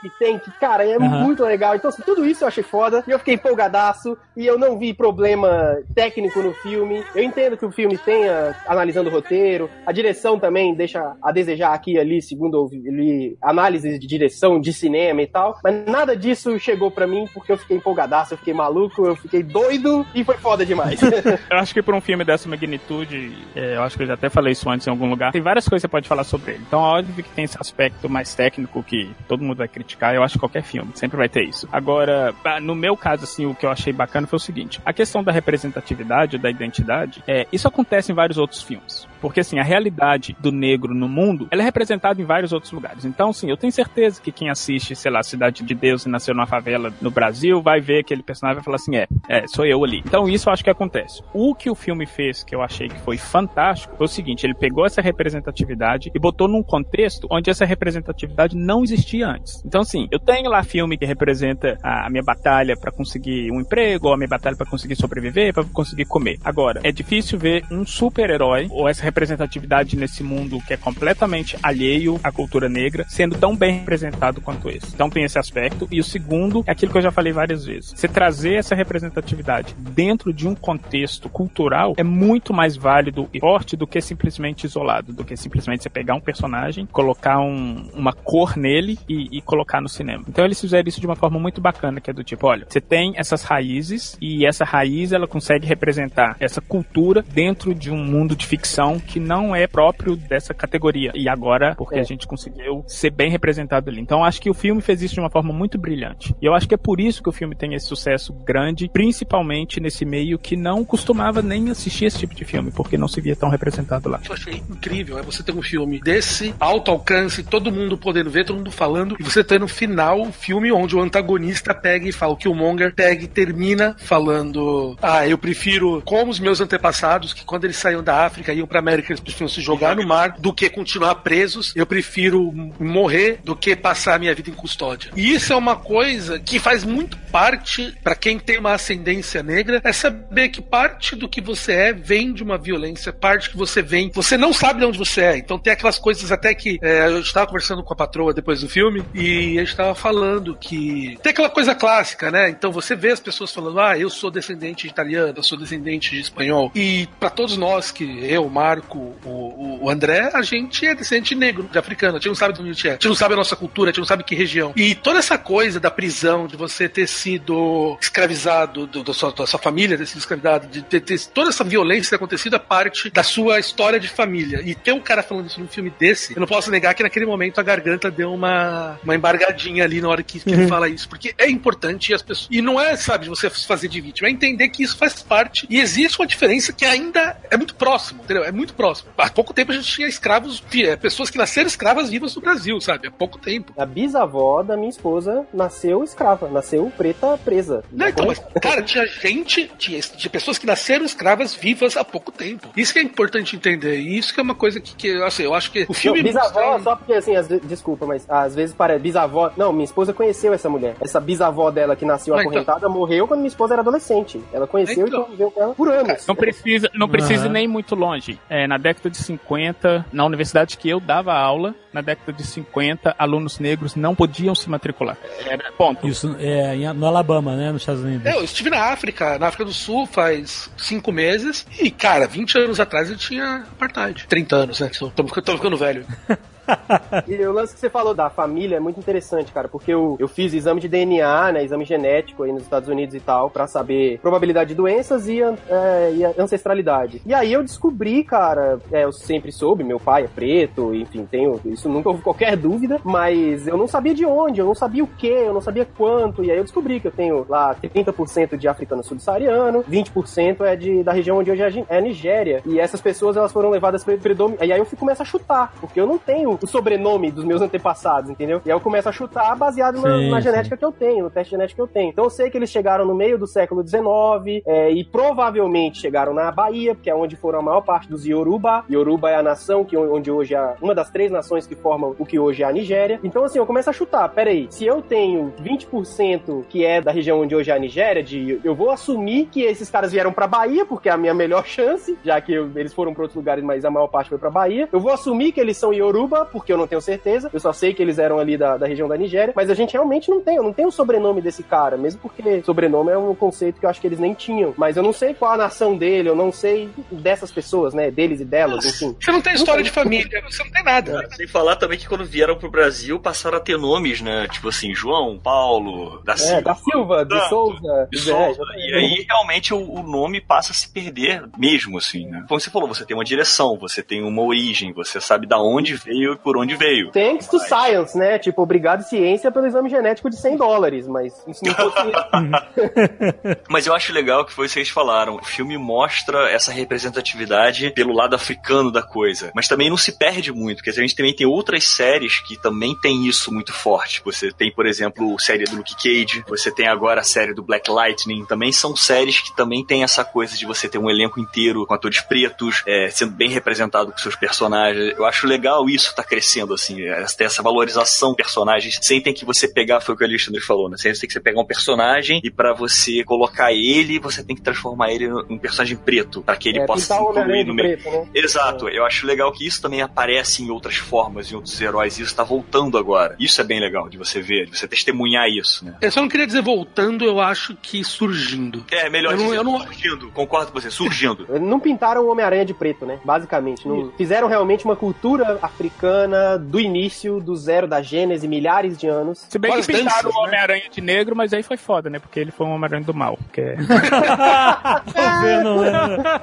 que 0.00 0.10
tem, 0.18 0.38
que, 0.38 0.50
cara, 0.52 0.84
é 0.84 0.96
Aham. 0.96 1.24
muito 1.24 1.44
legal. 1.44 1.74
Então, 1.74 1.88
assim, 1.88 2.02
tudo 2.02 2.26
isso 2.26 2.44
eu 2.44 2.48
achei 2.48 2.62
foda. 2.62 3.02
E 3.06 3.10
eu 3.10 3.18
fiquei 3.18 3.34
empolgadaço. 3.34 4.16
E 4.36 4.46
eu 4.46 4.58
não 4.58 4.78
vi 4.78 4.92
problema 4.92 5.78
técnico 5.94 6.40
no 6.40 6.52
filme. 6.54 7.02
Eu 7.14 7.22
entendo 7.22 7.56
que 7.56 7.64
o 7.64 7.70
filme 7.70 7.96
tenha, 7.98 8.54
analisando 8.66 9.08
o 9.08 9.12
roteiro. 9.12 9.70
A 9.86 9.92
direção 9.92 10.38
também 10.38 10.74
deixa 10.74 11.16
a 11.22 11.32
desejar 11.32 11.72
aqui 11.72 11.92
e 11.92 11.98
ali, 11.98 12.20
segundo 12.22 12.68
li, 12.72 13.36
análise 13.42 13.98
de 13.98 14.06
direção 14.06 14.60
de 14.60 14.72
cinema 14.72 15.22
e 15.22 15.26
tal. 15.26 15.58
Mas 15.62 15.86
nada 15.86 16.16
disso 16.16 16.58
chegou 16.58 16.90
pra 16.90 17.06
mim 17.06 17.26
porque 17.32 17.52
eu 17.52 17.58
fiquei 17.58 17.76
empolgadaço, 17.76 18.34
eu 18.34 18.38
fiquei 18.38 18.54
maluco, 18.54 19.06
eu 19.06 19.16
fiquei 19.16 19.42
doido 19.42 20.06
e 20.14 20.24
foi 20.24 20.36
foda 20.36 20.64
demais. 20.64 21.00
Eu 21.50 21.58
acho 21.58 21.72
que 21.72 21.82
por 21.82 21.94
um 21.94 22.00
filme 22.00 22.24
dessa 22.24 22.48
magnitude, 22.48 23.32
é, 23.54 23.76
eu 23.76 23.82
acho 23.82 23.96
que 23.96 24.02
eu 24.02 24.06
já 24.06 24.14
até 24.14 24.28
falei 24.28 24.52
isso 24.52 24.68
antes 24.68 24.86
em 24.86 24.90
algum 24.90 25.08
lugar, 25.08 25.32
tem 25.32 25.40
várias 25.40 25.68
coisas 25.68 25.82
que 25.82 25.88
você 25.88 25.90
pode 25.90 26.08
falar 26.08 26.24
sobre 26.24 26.52
ele. 26.52 26.64
Então, 26.66 26.80
óbvio 26.80 27.22
que 27.22 27.30
tem 27.30 27.44
esse 27.44 27.56
aspecto 27.60 28.08
mais 28.08 28.34
técnico 28.34 28.82
que 28.82 29.10
todo 29.28 29.42
mundo 29.42 29.58
vai 29.58 29.68
criticar, 29.68 29.85
eu 30.14 30.22
acho 30.22 30.34
que 30.34 30.40
qualquer 30.40 30.62
filme, 30.62 30.90
sempre 30.94 31.16
vai 31.16 31.28
ter 31.28 31.44
isso. 31.44 31.68
Agora, 31.72 32.34
ah, 32.44 32.60
no 32.60 32.74
meu 32.74 32.96
caso, 32.96 33.24
assim, 33.24 33.46
o 33.46 33.54
que 33.54 33.64
eu 33.64 33.70
achei 33.70 33.92
bacana 33.92 34.26
foi 34.26 34.36
o 34.36 34.40
seguinte, 34.40 34.80
a 34.84 34.92
questão 34.92 35.22
da 35.22 35.32
representatividade, 35.32 36.38
da 36.38 36.50
identidade, 36.50 37.22
é, 37.26 37.46
isso 37.52 37.68
acontece 37.68 38.12
em 38.12 38.14
vários 38.14 38.38
outros 38.38 38.62
filmes. 38.62 39.06
Porque, 39.20 39.40
assim, 39.40 39.58
a 39.58 39.62
realidade 39.62 40.36
do 40.40 40.52
negro 40.52 40.94
no 40.94 41.08
mundo, 41.08 41.48
ela 41.50 41.62
é 41.62 41.64
representada 41.64 42.20
em 42.20 42.24
vários 42.24 42.52
outros 42.52 42.72
lugares. 42.72 43.04
Então, 43.04 43.32
sim, 43.32 43.50
eu 43.50 43.56
tenho 43.56 43.72
certeza 43.72 44.20
que 44.20 44.32
quem 44.32 44.50
assiste, 44.50 44.94
sei 44.94 45.10
lá, 45.10 45.22
Cidade 45.22 45.62
de 45.62 45.74
Deus 45.74 46.06
e 46.06 46.08
nasceu 46.08 46.34
numa 46.34 46.46
favela 46.46 46.92
no 47.00 47.10
Brasil, 47.10 47.60
vai 47.62 47.80
ver 47.80 48.00
aquele 48.00 48.22
personagem 48.22 48.56
e 48.56 48.56
vai 48.56 48.64
falar 48.64 48.76
assim, 48.76 48.96
é, 48.96 49.06
é, 49.28 49.46
sou 49.46 49.64
eu 49.64 49.82
ali. 49.84 50.02
Então, 50.04 50.28
isso 50.28 50.48
eu 50.48 50.52
acho 50.52 50.62
que 50.62 50.70
acontece. 50.70 51.22
O 51.32 51.54
que 51.54 51.70
o 51.70 51.74
filme 51.74 52.06
fez, 52.06 52.44
que 52.44 52.54
eu 52.54 52.62
achei 52.62 52.88
que 52.88 52.98
foi 53.00 53.16
fantástico, 53.16 53.96
foi 53.96 54.06
o 54.06 54.08
seguinte, 54.08 54.44
ele 54.46 54.54
pegou 54.54 54.86
essa 54.86 55.00
representatividade 55.00 56.10
e 56.14 56.18
botou 56.18 56.48
num 56.48 56.62
contexto 56.62 57.26
onde 57.30 57.50
essa 57.50 57.64
representatividade 57.64 58.56
não 58.56 58.82
existia 58.82 59.28
antes. 59.28 59.62
Então, 59.64 59.80
assim, 59.80 60.08
eu 60.10 60.18
tenho 60.18 60.50
lá 60.50 60.62
filme 60.62 60.96
que 60.96 61.04
representa 61.04 61.78
a, 61.82 62.08
minha 62.10 62.22
batalha 62.22 62.76
pra 62.76 62.92
conseguir 62.92 63.50
um 63.50 63.60
emprego, 63.60 64.08
ou 64.08 64.14
a 64.14 64.16
minha 64.16 64.28
batalha 64.28 64.56
pra 64.56 64.66
conseguir 64.66 64.96
sobreviver, 64.96 65.52
pra 65.52 65.64
conseguir 65.64 66.04
comer. 66.04 66.38
Agora, 66.44 66.80
é 66.82 66.92
difícil 66.92 67.38
ver 67.38 67.64
um 67.70 67.86
super-herói, 67.86 68.68
ou 68.70 68.88
essa 68.88 69.04
representatividade 69.06 69.96
nesse 69.96 70.22
mundo 70.22 70.60
que 70.66 70.74
é 70.74 70.76
completamente 70.76 71.56
alheio 71.62 72.20
à 72.22 72.30
cultura 72.30 72.68
negra, 72.68 73.04
sendo 73.08 73.36
tão 73.38 73.56
bem 73.56 73.78
representado 73.78 74.40
quanto 74.40 74.68
esse. 74.68 74.92
Então 74.94 75.08
tem 75.10 75.24
esse 75.24 75.38
aspecto. 75.38 75.88
E 75.90 76.00
o 76.00 76.04
segundo 76.04 76.62
é 76.66 76.72
aquilo 76.72 76.92
que 76.92 76.98
eu 76.98 77.02
já 77.02 77.10
falei 77.10 77.32
várias 77.32 77.64
vezes. 77.64 77.92
Você 77.96 78.08
trazer 78.08 78.54
essa 78.54 78.74
representatividade 78.74 79.74
dentro 79.78 80.32
de 80.32 80.46
um 80.48 80.54
contexto 80.54 81.28
cultural 81.28 81.94
é 81.96 82.02
muito 82.02 82.52
mais 82.52 82.76
válido 82.76 83.28
e 83.32 83.40
forte 83.40 83.76
do 83.76 83.86
que 83.86 84.00
simplesmente 84.00 84.64
isolado, 84.64 85.12
do 85.12 85.24
que 85.24 85.36
simplesmente 85.36 85.82
você 85.82 85.88
pegar 85.90 86.14
um 86.14 86.20
personagem, 86.20 86.86
colocar 86.86 87.38
um- 87.38 87.88
uma 87.94 88.12
cor 88.12 88.56
nele 88.56 88.98
e, 89.08 89.38
e 89.38 89.40
colocar 89.40 89.80
no 89.80 89.88
cinema. 89.88 90.24
Então 90.28 90.44
eles 90.44 90.60
fizeram 90.60 90.88
isso 90.88 91.00
de 91.00 91.06
uma 91.06 91.16
forma 91.16 91.38
muito 91.38 91.60
bacana, 91.60 92.00
que 92.00 92.10
é 92.10 92.12
do 92.12 92.24
tipo, 92.24 92.46
olha, 92.46 92.66
você 92.68 92.80
tem 92.80 93.14
essas 93.16 93.42
raízes 93.42 94.16
e 94.20 94.44
essa 94.46 94.64
raiz 94.64 95.12
ela 95.12 95.26
consegue 95.26 95.66
representar 95.66 96.36
essa 96.40 96.60
cultura 96.60 97.22
dentro 97.22 97.74
de 97.74 97.90
um 97.90 98.04
mundo 98.04 98.34
de 98.34 98.46
ficção 98.46 98.95
que 98.98 99.18
não 99.20 99.54
é 99.54 99.66
próprio 99.66 100.16
dessa 100.16 100.52
categoria. 100.54 101.12
E 101.14 101.28
agora, 101.28 101.74
porque 101.76 101.96
É. 101.96 102.00
a 102.00 102.04
gente 102.04 102.26
conseguiu 102.26 102.84
ser 102.86 103.10
bem 103.10 103.30
representado 103.30 103.90
ali. 103.90 104.00
Então 104.00 104.24
acho 104.24 104.40
que 104.40 104.50
o 104.50 104.54
filme 104.54 104.80
fez 104.80 105.02
isso 105.02 105.14
de 105.14 105.20
uma 105.20 105.30
forma 105.30 105.52
muito 105.52 105.78
brilhante. 105.78 106.34
E 106.40 106.46
eu 106.46 106.54
acho 106.54 106.68
que 106.68 106.74
é 106.74 106.78
por 106.78 107.00
isso 107.00 107.22
que 107.22 107.28
o 107.28 107.32
filme 107.32 107.54
tem 107.54 107.74
esse 107.74 107.86
sucesso 107.86 108.32
grande, 108.32 108.88
principalmente 108.92 109.80
nesse 109.80 110.04
meio 110.04 110.38
que 110.38 110.56
não 110.56 110.84
costumava 110.84 111.42
nem 111.42 111.70
assistir 111.70 112.06
esse 112.06 112.18
tipo 112.18 112.34
de 112.34 112.44
filme, 112.44 112.70
porque 112.70 112.96
não 112.98 113.08
se 113.08 113.20
via 113.20 113.34
tão 113.36 113.48
representado 113.48 114.08
lá. 114.08 114.20
Eu 114.26 114.34
achei 114.34 114.62
incrível, 114.70 115.18
é 115.18 115.22
você 115.22 115.42
ter 115.42 115.52
um 115.52 115.62
filme 115.62 116.00
desse 116.00 116.54
alto 116.60 116.90
alcance, 116.90 117.42
todo 117.42 117.72
mundo 117.72 117.96
podendo 117.98 118.30
ver, 118.30 118.44
todo 118.44 118.56
mundo 118.56 118.70
falando, 118.70 119.16
e 119.18 119.22
você 119.22 119.42
ter 119.42 119.58
no 119.60 119.68
final 119.68 120.20
um 120.20 120.32
filme 120.32 120.70
onde 120.72 120.94
o 120.96 121.00
antagonista 121.00 121.74
pega 121.74 122.08
e 122.08 122.12
fala, 122.12 122.32
o 122.32 122.36
Killmonger 122.36 122.94
pega 122.94 123.24
e 123.24 123.28
termina 123.28 123.96
falando: 123.98 124.96
Ah, 125.00 125.26
eu 125.26 125.38
prefiro, 125.38 126.02
como 126.04 126.30
os 126.30 126.38
meus 126.40 126.60
antepassados, 126.60 127.32
que 127.32 127.44
quando 127.44 127.64
eles 127.64 127.76
saíam 127.76 128.02
da 128.02 128.24
África 128.26 128.52
iam 128.52 128.66
pra 128.66 128.82
América, 128.86 129.12
eles 129.12 129.20
preferiam 129.20 129.48
se 129.48 129.60
jogar 129.60 129.96
no 129.96 130.06
mar 130.06 130.36
do 130.38 130.52
que 130.52 130.70
continuar 130.70 131.16
presos. 131.16 131.72
Eu 131.74 131.86
prefiro 131.86 132.52
morrer 132.78 133.40
do 133.42 133.56
que 133.56 133.74
passar 133.74 134.14
a 134.14 134.18
minha 134.18 134.34
vida 134.34 134.50
em 134.50 134.54
custódia. 134.54 135.10
E 135.16 135.34
isso 135.34 135.52
é 135.52 135.56
uma 135.56 135.76
coisa 135.76 136.38
que 136.38 136.58
faz 136.58 136.84
muito 136.84 137.16
parte, 137.30 137.92
pra 138.02 138.14
quem 138.14 138.38
tem 138.38 138.58
uma 138.58 138.72
ascendência 138.72 139.42
negra, 139.42 139.80
é 139.84 139.92
saber 139.92 140.48
que 140.48 140.62
parte 140.62 141.16
do 141.16 141.28
que 141.28 141.40
você 141.40 141.72
é 141.72 141.92
vem 141.92 142.32
de 142.32 142.42
uma 142.42 142.56
violência, 142.56 143.12
parte 143.12 143.50
que 143.50 143.56
você 143.56 143.82
vem. 143.82 144.10
Você 144.14 144.36
não 144.36 144.52
sabe 144.52 144.80
de 144.80 144.86
onde 144.86 144.98
você 144.98 145.20
é. 145.22 145.36
Então 145.36 145.58
tem 145.58 145.72
aquelas 145.72 145.98
coisas 145.98 146.30
até 146.30 146.54
que 146.54 146.78
é, 146.80 147.06
eu 147.06 147.20
estava 147.20 147.46
conversando 147.46 147.82
com 147.82 147.92
a 147.92 147.96
patroa 147.96 148.32
depois 148.32 148.60
do 148.60 148.68
filme 148.68 149.04
e 149.14 149.56
a 149.56 149.60
gente 149.60 149.70
estava 149.70 149.94
falando 149.94 150.56
que 150.56 151.18
tem 151.22 151.30
aquela 151.30 151.50
coisa 151.50 151.74
clássica, 151.74 152.30
né? 152.30 152.48
Então 152.48 152.70
você 152.70 152.94
vê 152.94 153.10
as 153.10 153.20
pessoas 153.20 153.52
falando, 153.52 153.80
ah, 153.80 153.98
eu 153.98 154.08
sou 154.08 154.30
descendente 154.30 154.84
de 154.84 154.88
italiano, 154.88 155.34
eu 155.36 155.42
sou 155.42 155.58
descendente 155.58 156.10
de 156.10 156.20
espanhol. 156.20 156.70
E 156.74 157.08
pra 157.18 157.30
todos 157.30 157.56
nós, 157.56 157.90
que 157.90 158.04
eu, 158.24 158.46
o 158.46 158.50
Marco, 158.76 159.14
o, 159.24 159.84
o- 159.84 159.90
André, 159.90 160.30
a 160.34 160.42
gente 160.42 160.86
é 160.86 160.94
descendente 160.94 161.34
negro, 161.34 161.68
de 161.70 161.78
africano. 161.78 162.14
A 162.14 162.18
gente 162.18 162.28
não 162.28 162.34
sabe 162.34 162.54
de 162.54 162.60
onde 162.60 162.70
a 162.70 162.72
gente 162.74 162.88
é. 162.88 162.90
A 162.90 162.94
gente 162.94 163.08
não 163.08 163.14
sabe 163.14 163.34
a 163.34 163.36
nossa 163.36 163.56
cultura, 163.56 163.90
a 163.90 163.92
gente 163.92 164.00
não 164.00 164.06
sabe 164.06 164.24
que 164.24 164.34
região. 164.34 164.72
E 164.76 164.94
toda 164.94 165.18
essa 165.18 165.38
coisa 165.38 165.80
da 165.80 165.90
prisão, 165.90 166.46
de 166.46 166.56
você 166.56 166.88
ter 166.88 167.06
sido 167.06 167.96
escravizado, 168.00 168.86
do, 168.86 169.02
da, 169.02 169.12
sua, 169.14 169.32
da 169.32 169.46
sua 169.46 169.58
família 169.60 169.96
ter 169.96 170.06
sido 170.06 170.18
escravizado, 170.18 170.66
de 170.66 170.82
ter, 170.82 171.00
ter 171.00 171.18
toda 171.32 171.50
essa 171.50 171.64
violência 171.64 172.10
ter 172.10 172.16
acontecido 172.16 172.56
é 172.56 172.58
parte 172.58 173.10
da 173.10 173.22
sua 173.22 173.58
história 173.58 173.98
de 173.98 174.08
família. 174.08 174.60
E 174.64 174.74
ter 174.74 174.92
um 174.92 175.00
cara 175.00 175.22
falando 175.22 175.46
isso 175.48 175.60
num 175.60 175.68
filme 175.68 175.90
desse, 175.98 176.34
eu 176.34 176.40
não 176.40 176.46
posso 176.46 176.70
negar 176.70 176.94
que 176.94 177.02
naquele 177.02 177.26
momento 177.26 177.58
a 177.58 177.62
garganta 177.62 178.10
deu 178.10 178.32
uma, 178.32 178.98
uma 179.02 179.14
embargadinha 179.14 179.84
ali 179.84 180.00
na 180.00 180.08
hora 180.08 180.22
que, 180.22 180.40
que 180.40 180.50
ele 180.50 180.66
fala 180.66 180.88
isso, 180.88 181.08
porque 181.08 181.34
é 181.38 181.48
importante 181.48 182.10
e 182.10 182.14
as 182.14 182.22
pessoas. 182.22 182.48
E 182.50 182.60
não 182.60 182.80
é, 182.80 182.96
sabe, 182.96 183.28
você 183.28 183.48
fazer 183.50 183.88
de 183.88 184.00
vítima, 184.00 184.28
é 184.28 184.30
entender 184.30 184.68
que 184.68 184.82
isso 184.82 184.96
faz 184.96 185.22
parte. 185.22 185.66
E 185.70 185.80
existe 185.80 186.18
uma 186.20 186.26
diferença 186.26 186.72
que 186.72 186.84
ainda 186.84 187.36
é 187.50 187.56
muito 187.56 187.74
próximo, 187.74 188.22
entendeu? 188.22 188.44
É 188.44 188.52
muito 188.52 188.65
próximo. 188.74 189.10
Há 189.16 189.30
pouco 189.30 189.52
tempo 189.54 189.72
a 189.72 189.74
gente 189.74 189.86
tinha 189.90 190.08
escravos, 190.08 190.62
é, 190.74 190.96
pessoas 190.96 191.30
que 191.30 191.38
nasceram 191.38 191.66
escravas 191.66 192.10
vivas 192.10 192.34
no 192.34 192.42
Brasil, 192.42 192.80
sabe? 192.80 193.08
Há 193.08 193.10
pouco 193.10 193.38
tempo. 193.38 193.72
A 193.76 193.86
bisavó 193.86 194.62
da 194.62 194.76
minha 194.76 194.90
esposa 194.90 195.46
nasceu 195.52 196.02
escrava, 196.04 196.48
nasceu 196.48 196.90
preta 196.96 197.38
presa. 197.44 197.82
Não, 197.92 198.08
então, 198.08 198.26
mas, 198.26 198.40
cara, 198.60 198.82
tinha 198.82 199.06
gente, 199.06 199.70
tinha, 199.78 200.00
tinha 200.00 200.30
pessoas 200.30 200.58
que 200.58 200.66
nasceram 200.66 201.04
escravas 201.04 201.54
vivas 201.54 201.96
há 201.96 202.04
pouco 202.04 202.30
tempo. 202.32 202.68
Isso 202.76 202.92
que 202.92 202.98
é 202.98 203.02
importante 203.02 203.56
entender. 203.56 203.98
E 204.00 204.18
isso 204.18 204.32
que 204.34 204.40
é 204.40 204.42
uma 204.42 204.54
coisa 204.54 204.80
que, 204.80 204.94
que 204.94 205.22
assim, 205.22 205.42
eu 205.44 205.54
acho 205.54 205.70
que 205.70 205.86
o 205.88 205.94
filme. 205.94 206.18
Não, 206.18 206.24
bisavó, 206.26 206.60
mostra- 206.72 206.82
só 206.82 206.96
porque 206.96 207.12
assim, 207.14 207.40
ve- 207.42 207.60
desculpa, 207.60 208.06
mas 208.06 208.28
às 208.28 208.54
vezes 208.54 208.74
parece 208.74 209.00
bisavó. 209.00 209.50
Não, 209.56 209.72
minha 209.72 209.84
esposa 209.84 210.12
conheceu 210.12 210.52
essa 210.52 210.68
mulher. 210.68 210.96
Essa 211.00 211.20
bisavó 211.20 211.70
dela 211.70 211.96
que 211.96 212.04
nasceu 212.04 212.34
Ah, 212.34 212.38
então. 212.40 212.50
acorrentada 212.50 212.88
morreu 212.88 213.26
quando 213.26 213.40
minha 213.40 213.48
esposa 213.48 213.74
era 213.74 213.82
adolescente. 213.82 214.40
Ela 214.52 214.66
conheceu 214.66 215.06
Então. 215.06 215.20
e 215.20 215.24
conviveu 215.24 215.50
com 215.50 215.62
ela 215.62 215.74
por 215.74 215.88
anos. 215.90 216.26
Não 216.26 216.34
precisa, 216.34 216.90
não 216.94 217.08
precisa 217.08 217.46
ir 217.46 217.50
nem 217.50 217.66
muito 217.68 217.94
longe. 217.94 218.38
É, 218.48 218.55
na 218.64 218.78
década 218.78 219.10
de 219.10 219.16
50, 219.16 220.06
na 220.12 220.24
universidade 220.24 220.76
que 220.76 220.88
eu 220.88 221.00
dava 221.00 221.34
aula, 221.34 221.74
na 221.92 222.00
década 222.00 222.32
de 222.32 222.44
50, 222.44 223.16
alunos 223.18 223.58
negros 223.58 223.96
não 223.96 224.14
podiam 224.14 224.54
se 224.54 224.70
matricular. 224.70 225.16
Era 225.44 225.72
ponto. 225.72 226.06
Isso 226.06 226.36
é 226.38 226.92
no 226.92 227.06
Alabama, 227.06 227.56
né? 227.56 227.72
Nos 227.72 227.82
Estados 227.82 228.02
Unidos. 228.02 228.24
É, 228.24 228.36
eu 228.36 228.44
estive 228.44 228.70
na 228.70 228.92
África, 228.92 229.36
na 229.36 229.48
África 229.48 229.64
do 229.64 229.72
Sul 229.72 230.06
faz 230.06 230.70
cinco 230.76 231.10
meses. 231.10 231.66
E, 231.80 231.90
cara, 231.90 232.28
20 232.28 232.58
anos 232.58 232.78
atrás 232.78 233.10
eu 233.10 233.16
tinha 233.16 233.64
apartheid. 233.72 234.26
30 234.28 234.56
anos, 234.56 234.80
né? 234.80 234.90
Tô 235.14 235.26
ficando 235.26 235.76
velho. 235.76 236.06
E 237.26 237.34
o 237.44 237.52
lance 237.52 237.74
que 237.74 237.80
você 237.80 237.90
falou 237.90 238.14
da 238.14 238.30
família 238.30 238.76
é 238.76 238.80
muito 238.80 238.98
interessante, 238.98 239.52
cara, 239.52 239.68
porque 239.68 239.92
eu, 239.92 240.16
eu 240.18 240.28
fiz 240.28 240.52
exame 240.52 240.80
de 240.80 240.88
DNA, 240.88 241.52
né, 241.52 241.64
exame 241.64 241.84
genético 241.84 242.42
aí 242.42 242.52
nos 242.52 242.62
Estados 242.62 242.88
Unidos 242.88 243.14
e 243.14 243.20
tal, 243.20 243.50
pra 243.50 243.66
saber 243.66 244.18
probabilidade 244.20 244.70
de 244.70 244.74
doenças 244.74 245.28
e, 245.28 245.40
é, 245.42 246.12
e 246.14 246.24
ancestralidade. 246.40 247.22
E 247.24 247.34
aí 247.34 247.52
eu 247.52 247.62
descobri, 247.62 248.22
cara, 248.24 248.78
é, 248.92 249.04
eu 249.04 249.12
sempre 249.12 249.52
soube, 249.52 249.84
meu 249.84 249.98
pai 249.98 250.24
é 250.24 250.28
preto, 250.28 250.94
enfim, 250.94 251.26
tenho, 251.30 251.60
isso 251.66 251.88
nunca 251.88 252.08
houve 252.08 252.22
qualquer 252.22 252.56
dúvida, 252.56 253.00
mas 253.04 253.66
eu 253.66 253.76
não 253.76 253.86
sabia 253.86 254.14
de 254.14 254.24
onde, 254.24 254.60
eu 254.60 254.66
não 254.66 254.74
sabia 254.74 255.04
o 255.04 255.08
que, 255.08 255.28
eu 255.28 255.54
não 255.54 255.60
sabia 255.60 255.86
quanto, 255.96 256.44
e 256.44 256.50
aí 256.50 256.56
eu 256.56 256.64
descobri 256.64 257.00
que 257.00 257.08
eu 257.08 257.12
tenho 257.12 257.46
lá 257.48 257.74
30% 257.74 258.56
de 258.56 258.68
africano 258.68 259.02
subsaariano, 259.02 259.84
20% 259.84 260.60
é 260.62 260.76
de, 260.76 261.02
da 261.02 261.12
região 261.12 261.38
onde 261.38 261.50
hoje 261.50 261.84
é 261.88 261.98
a 261.98 262.00
Nigéria, 262.00 262.62
e 262.64 262.78
essas 262.78 263.00
pessoas 263.00 263.36
elas 263.36 263.52
foram 263.52 263.70
levadas 263.70 264.04
predomin... 264.04 264.56
E 264.60 264.72
aí 264.72 264.78
eu 264.78 264.84
fui 264.84 264.98
começar 264.98 265.22
a 265.22 265.26
chutar, 265.26 265.72
porque 265.80 266.00
eu 266.00 266.06
não 266.06 266.18
tenho 266.18 266.55
o 266.64 266.68
sobrenome 266.68 267.30
dos 267.30 267.44
meus 267.44 267.60
antepassados, 267.62 268.30
entendeu? 268.30 268.60
E 268.64 268.70
aí 268.70 268.76
eu 268.76 268.80
começo 268.80 269.08
a 269.08 269.12
chutar 269.12 269.54
baseado 269.56 270.00
na, 270.00 270.16
Sim, 270.18 270.30
na 270.30 270.36
sim. 270.40 270.42
genética 270.48 270.76
que 270.76 270.84
eu 270.84 270.92
tenho, 270.92 271.24
no 271.24 271.30
teste 271.30 271.50
genético 271.50 271.76
que 271.76 271.82
eu 271.82 271.86
tenho. 271.86 272.10
Então 272.10 272.24
eu 272.24 272.30
sei 272.30 272.50
que 272.50 272.56
eles 272.56 272.70
chegaram 272.70 273.04
no 273.04 273.14
meio 273.14 273.38
do 273.38 273.46
século 273.46 273.86
XIX 273.86 274.62
é, 274.66 274.90
e 274.90 275.04
provavelmente 275.04 276.00
chegaram 276.00 276.32
na 276.32 276.50
Bahia, 276.50 276.94
porque 276.94 277.10
é 277.10 277.14
onde 277.14 277.36
foram 277.36 277.58
a 277.58 277.62
maior 277.62 277.80
parte 277.82 278.08
dos 278.08 278.24
Yoruba. 278.26 278.84
Yoruba 278.90 279.30
é 279.30 279.36
a 279.36 279.42
nação 279.42 279.84
que 279.84 279.96
onde 279.96 280.30
hoje 280.30 280.54
é 280.54 280.74
uma 280.80 280.94
das 280.94 281.10
três 281.10 281.30
nações 281.30 281.66
que 281.66 281.74
formam 281.74 282.14
o 282.18 282.24
que 282.26 282.38
hoje 282.38 282.62
é 282.62 282.66
a 282.66 282.72
Nigéria. 282.72 283.20
Então 283.22 283.44
assim, 283.44 283.58
eu 283.58 283.66
começo 283.66 283.90
a 283.90 283.92
chutar. 283.92 284.28
Peraí, 284.30 284.66
se 284.70 284.86
eu 284.86 285.02
tenho 285.02 285.52
20% 285.62 286.64
que 286.68 286.84
é 286.84 287.00
da 287.00 287.10
região 287.12 287.40
onde 287.40 287.54
hoje 287.54 287.70
é 287.70 287.74
a 287.74 287.78
Nigéria, 287.78 288.22
de, 288.22 288.60
eu 288.64 288.74
vou 288.74 288.90
assumir 288.90 289.46
que 289.46 289.62
esses 289.62 289.90
caras 289.90 290.12
vieram 290.12 290.32
pra 290.32 290.46
Bahia, 290.46 290.84
porque 290.84 291.08
é 291.08 291.12
a 291.12 291.16
minha 291.16 291.34
melhor 291.34 291.64
chance, 291.66 292.16
já 292.24 292.40
que 292.40 292.52
eu- 292.52 292.70
eles 292.76 292.92
foram 292.94 293.12
pra 293.12 293.22
outros 293.22 293.36
lugares, 293.36 293.62
mas 293.64 293.84
a 293.84 293.90
maior 293.90 294.06
parte 294.08 294.28
foi 294.28 294.38
pra 294.38 294.50
Bahia. 294.50 294.88
Eu 294.92 295.00
vou 295.00 295.12
assumir 295.12 295.52
que 295.52 295.60
eles 295.60 295.76
são 295.76 295.92
Yoruba, 295.92 296.45
porque 296.46 296.72
eu 296.72 296.78
não 296.78 296.86
tenho 296.86 297.00
certeza. 297.00 297.50
Eu 297.52 297.60
só 297.60 297.72
sei 297.72 297.94
que 297.94 298.02
eles 298.02 298.18
eram 298.18 298.38
ali 298.38 298.56
da, 298.56 298.76
da 298.76 298.86
região 298.86 299.08
da 299.08 299.16
Nigéria, 299.16 299.52
mas 299.54 299.70
a 299.70 299.74
gente 299.74 299.92
realmente 299.92 300.30
não 300.30 300.40
tem. 300.40 300.56
Eu 300.56 300.62
não 300.62 300.72
tenho 300.72 300.88
o 300.88 300.92
sobrenome 300.92 301.40
desse 301.40 301.62
cara, 301.62 301.96
mesmo 301.96 302.20
porque 302.20 302.62
sobrenome 302.62 303.10
é 303.10 303.18
um 303.18 303.34
conceito 303.34 303.78
que 303.78 303.86
eu 303.86 303.90
acho 303.90 304.00
que 304.00 304.06
eles 304.06 304.18
nem 304.18 304.34
tinham. 304.34 304.74
Mas 304.76 304.96
eu 304.96 305.02
não 305.02 305.12
sei 305.12 305.34
qual 305.34 305.52
a 305.52 305.56
nação 305.56 305.96
dele, 305.96 306.28
eu 306.28 306.36
não 306.36 306.52
sei 306.52 306.88
dessas 307.10 307.50
pessoas, 307.50 307.94
né? 307.94 308.10
Deles 308.10 308.40
e 308.40 308.44
delas, 308.44 308.84
enfim. 308.84 309.16
Você 309.20 309.32
não 309.32 309.40
tem 309.40 309.54
história 309.54 309.82
de 309.82 309.90
família, 309.90 310.42
você 310.42 310.62
não 310.62 310.70
tem 310.70 310.84
nada. 310.84 311.12
Cara, 311.12 311.30
sem 311.32 311.46
falar 311.46 311.76
também 311.76 311.98
que 311.98 312.08
quando 312.08 312.24
vieram 312.24 312.56
pro 312.56 312.70
Brasil 312.70 313.18
passaram 313.18 313.58
a 313.58 313.60
ter 313.60 313.78
nomes, 313.78 314.20
né? 314.20 314.46
Tipo 314.48 314.68
assim, 314.68 314.94
João, 314.94 315.38
Paulo, 315.38 316.22
da 316.24 316.36
Silva. 316.36 316.58
É, 316.58 316.62
da 316.62 316.74
Silva, 316.74 317.24
de 317.24 317.34
Exato. 317.34 317.48
Souza. 317.48 318.08
de 318.10 318.18
é, 318.18 318.22
Souza. 318.22 318.50
exatamente. 318.50 318.90
E 318.90 318.94
aí 318.94 319.26
realmente 319.28 319.74
o, 319.74 319.78
o 319.78 320.02
nome 320.02 320.40
passa 320.40 320.72
a 320.72 320.74
se 320.74 320.88
perder 320.88 321.44
mesmo, 321.56 321.98
assim, 321.98 322.26
né? 322.26 322.44
Como 322.48 322.60
você 322.60 322.70
falou, 322.70 322.88
você 322.88 323.04
tem 323.04 323.16
uma 323.16 323.24
direção, 323.24 323.78
você 323.78 324.02
tem 324.02 324.22
uma 324.22 324.42
origem, 324.42 324.92
você 324.92 325.20
sabe 325.20 325.46
da 325.46 325.60
onde 325.60 325.94
veio 325.94 326.35
por 326.36 326.56
onde 326.56 326.76
veio. 326.76 327.10
Thanks 327.10 327.46
to 327.46 327.58
science, 327.58 328.16
né? 328.16 328.38
Tipo, 328.38 328.62
obrigado 328.62 329.02
ciência 329.02 329.50
pelo 329.50 329.66
exame 329.66 329.88
genético 329.88 330.30
de 330.30 330.36
100 330.36 330.56
dólares, 330.56 331.06
mas 331.06 331.32
se 331.52 331.64
não 331.64 331.74
fosse 331.74 331.96
Mas 333.68 333.86
eu 333.86 333.94
acho 333.94 334.12
legal 334.12 334.44
que 334.44 334.52
foi 334.52 334.66
isso 334.66 334.74
que 334.74 334.80
vocês 334.80 334.88
falaram. 334.88 335.36
O 335.36 335.44
filme 335.44 335.76
mostra 335.78 336.50
essa 336.50 336.72
representatividade 336.72 337.90
pelo 337.90 338.12
lado 338.12 338.34
africano 338.34 338.90
da 338.90 339.02
coisa. 339.02 339.50
Mas 339.54 339.68
também 339.68 339.90
não 339.90 339.96
se 339.96 340.12
perde 340.12 340.52
muito, 340.52 340.78
porque 340.78 340.90
a 340.90 340.92
gente 340.92 341.14
também 341.14 341.34
tem 341.34 341.46
outras 341.46 341.84
séries 341.84 342.40
que 342.40 342.60
também 342.60 342.94
tem 343.00 343.26
isso 343.26 343.52
muito 343.52 343.72
forte. 343.72 344.22
Você 344.24 344.52
tem, 344.52 344.72
por 344.72 344.86
exemplo, 344.86 345.34
a 345.34 345.42
série 345.42 345.64
do 345.64 345.76
Luke 345.76 345.94
Cage, 345.96 346.44
você 346.48 346.70
tem 346.70 346.88
agora 346.88 347.20
a 347.20 347.24
série 347.24 347.54
do 347.54 347.62
Black 347.62 347.90
Lightning. 347.90 348.44
Também 348.46 348.72
são 348.72 348.94
séries 348.96 349.40
que 349.40 349.54
também 349.54 349.84
tem 349.84 350.02
essa 350.02 350.24
coisa 350.24 350.56
de 350.56 350.66
você 350.66 350.88
ter 350.88 350.98
um 350.98 351.10
elenco 351.10 351.40
inteiro 351.40 351.86
com 351.86 351.94
atores 351.94 352.20
pretos, 352.20 352.82
é, 352.86 353.08
sendo 353.10 353.32
bem 353.32 353.48
representado 353.48 354.12
com 354.12 354.18
seus 354.18 354.36
personagens. 354.36 355.16
Eu 355.16 355.24
acho 355.24 355.46
legal 355.46 355.88
isso 355.88 356.14
tá 356.14 356.22
crescendo, 356.26 356.74
assim, 356.74 357.02
é, 357.02 357.24
ter 357.36 357.44
essa 357.44 357.62
valorização 357.62 358.30
de 358.30 358.36
personagens, 358.36 358.98
sem 359.02 359.20
ter 359.20 359.32
que 359.32 359.44
você 359.44 359.68
pegar, 359.68 360.00
foi 360.00 360.14
o 360.14 360.18
que 360.18 360.24
o 360.24 360.26
Alexandre 360.26 360.60
falou, 360.60 360.88
né? 360.88 360.96
Sem 360.96 361.12
ter 361.12 361.26
que 361.26 361.32
você 361.32 361.40
pegar 361.40 361.60
um 361.60 361.64
personagem 361.64 362.40
e 362.42 362.50
pra 362.50 362.72
você 362.72 363.22
colocar 363.24 363.72
ele, 363.72 364.18
você 364.18 364.42
tem 364.44 364.56
que 364.56 364.62
transformar 364.62 365.10
ele 365.12 365.28
num 365.28 365.58
personagem 365.58 365.96
preto, 365.96 366.42
pra 366.42 366.56
que 366.56 366.68
ele 366.68 366.80
é, 366.80 366.86
possa 366.86 367.14
se 367.14 367.20
incluir 367.22 367.64
no 367.64 367.74
meio. 367.74 367.98
preto, 367.98 368.10
né? 368.10 368.28
Exato, 368.34 368.88
eu 368.88 369.04
acho 369.04 369.26
legal 369.26 369.52
que 369.52 369.66
isso 369.66 369.80
também 369.82 370.02
aparece 370.02 370.62
em 370.62 370.70
outras 370.70 370.96
formas, 370.96 371.50
em 371.50 371.54
outros 371.56 371.80
heróis, 371.80 372.18
e 372.18 372.22
isso 372.22 372.34
tá 372.34 372.42
voltando 372.44 372.98
agora. 372.98 373.36
Isso 373.38 373.60
é 373.60 373.64
bem 373.64 373.80
legal 373.80 374.08
de 374.08 374.16
você 374.18 374.40
ver, 374.40 374.66
de 374.66 374.78
você 374.78 374.86
testemunhar 374.88 375.48
isso, 375.48 375.84
né? 375.84 375.94
Eu 376.00 376.10
só 376.10 376.20
não 376.20 376.28
queria 376.28 376.46
dizer 376.46 376.62
voltando, 376.62 377.24
eu 377.24 377.40
acho 377.40 377.76
que 377.80 378.02
surgindo. 378.04 378.84
É, 378.90 379.08
melhor 379.10 379.32
Eu 379.32 379.36
não- 379.38 379.44
dizer, 379.44 379.56
eu 379.58 379.64
não- 379.64 379.80
surgindo, 379.80 380.30
concordo 380.32 380.72
com 380.72 380.80
você, 380.80 380.90
surgindo. 380.90 381.46
Não 381.60 381.78
pintaram 381.80 382.22
o 382.24 382.30
Homem-Aranha 382.30 382.64
de 382.64 382.74
preto, 382.74 383.04
né? 383.06 383.18
Basicamente. 383.24 383.86
Não- 383.86 384.12
fizeram 384.16 384.48
realmente 384.48 384.84
uma 384.84 384.96
cultura 384.96 385.58
africana 385.62 386.05
bacana 386.06 386.58
do 386.58 386.78
início, 386.78 387.40
do 387.40 387.56
zero 387.56 387.88
da 387.88 388.00
Gênese, 388.00 388.46
milhares 388.46 388.96
de 388.96 389.08
anos. 389.08 389.44
Se 389.48 389.58
bem 389.58 389.72
que 389.72 389.86
pintaram 389.86 390.04
danças, 390.04 390.34
o 390.34 390.38
Homem-Aranha 390.38 390.84
de 390.90 391.00
negro, 391.00 391.34
mas 391.34 391.52
aí 391.52 391.62
foi 391.62 391.76
foda, 391.76 392.08
né? 392.08 392.18
Porque 392.18 392.38
ele 392.38 392.52
foi 392.52 392.66
um 392.66 392.70
Homem-Aranha 392.70 393.04
do 393.04 393.12
mal. 393.12 393.36
Porque... 393.36 393.74
Tô 395.12 395.40
vendo, 395.42 395.82
né? 395.82 396.40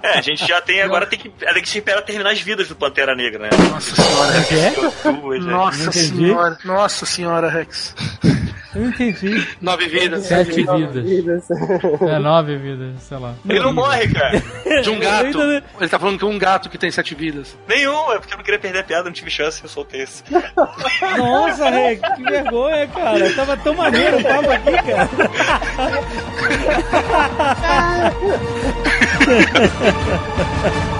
É, 0.02 0.18
a 0.18 0.22
gente 0.22 0.46
já 0.46 0.60
tem 0.60 0.80
agora, 0.82 1.06
tem 1.06 1.18
que, 1.18 1.28
tem 1.28 1.62
que 1.62 1.68
esperar 1.68 2.02
terminar 2.02 2.30
as 2.30 2.40
vidas 2.40 2.68
do 2.68 2.74
Pantera 2.74 3.14
Negra, 3.14 3.44
né? 3.44 3.50
Nossa 3.70 3.94
senhora, 3.94 4.32
Rex. 4.32 4.52
É? 4.52 5.10
Né? 5.12 5.38
Nossa 5.40 5.92
senhora. 5.92 6.58
Nossa 6.64 7.06
senhora, 7.06 7.48
Rex. 7.48 7.94
Eu 8.74 8.82
não 8.82 8.88
entendi. 8.90 9.46
Nove 9.60 9.88
vidas. 9.88 10.24
Sete 10.26 10.62
Nove 10.64 10.86
vidas. 10.86 11.04
vidas. 11.04 11.50
É, 12.02 12.18
nove 12.18 12.56
vidas, 12.56 13.02
sei 13.02 13.18
lá. 13.18 13.34
Ele 13.48 13.60
não 13.60 13.72
morre, 13.72 14.08
cara. 14.08 14.40
De 14.82 14.90
um 14.90 14.94
Eu 15.00 15.00
gato. 15.00 15.40
Ele 15.80 15.88
tá 15.88 15.98
falando 15.98 16.18
que 16.18 16.24
é 16.24 16.28
um 16.28 16.38
gato 16.38 16.68
que 16.70 16.78
tem 16.78 16.90
sete 16.90 17.14
vidas. 17.14 17.56
Nenhum, 17.68 18.12
é 18.12 18.18
porque 18.18 18.32
eu 18.32 18.36
não 18.38 18.44
queria 18.44 18.60
perder 18.60 18.78
a 18.80 18.84
piada, 18.84 19.04
não 19.04 19.12
tive 19.12 19.30
chance, 19.30 19.60
eu 19.62 19.68
soltei 19.68 20.02
esse. 20.02 20.22
Nossa, 21.18 21.68
Reg, 21.70 22.00
que 22.16 22.22
vergonha, 22.22 22.86
cara. 22.88 23.34
Tava 23.34 23.56
tão 23.56 23.74
maneiro 23.74 24.18
o 24.18 24.22
papo 24.22 24.50
aqui, 24.50 24.72
cara. 24.72 25.10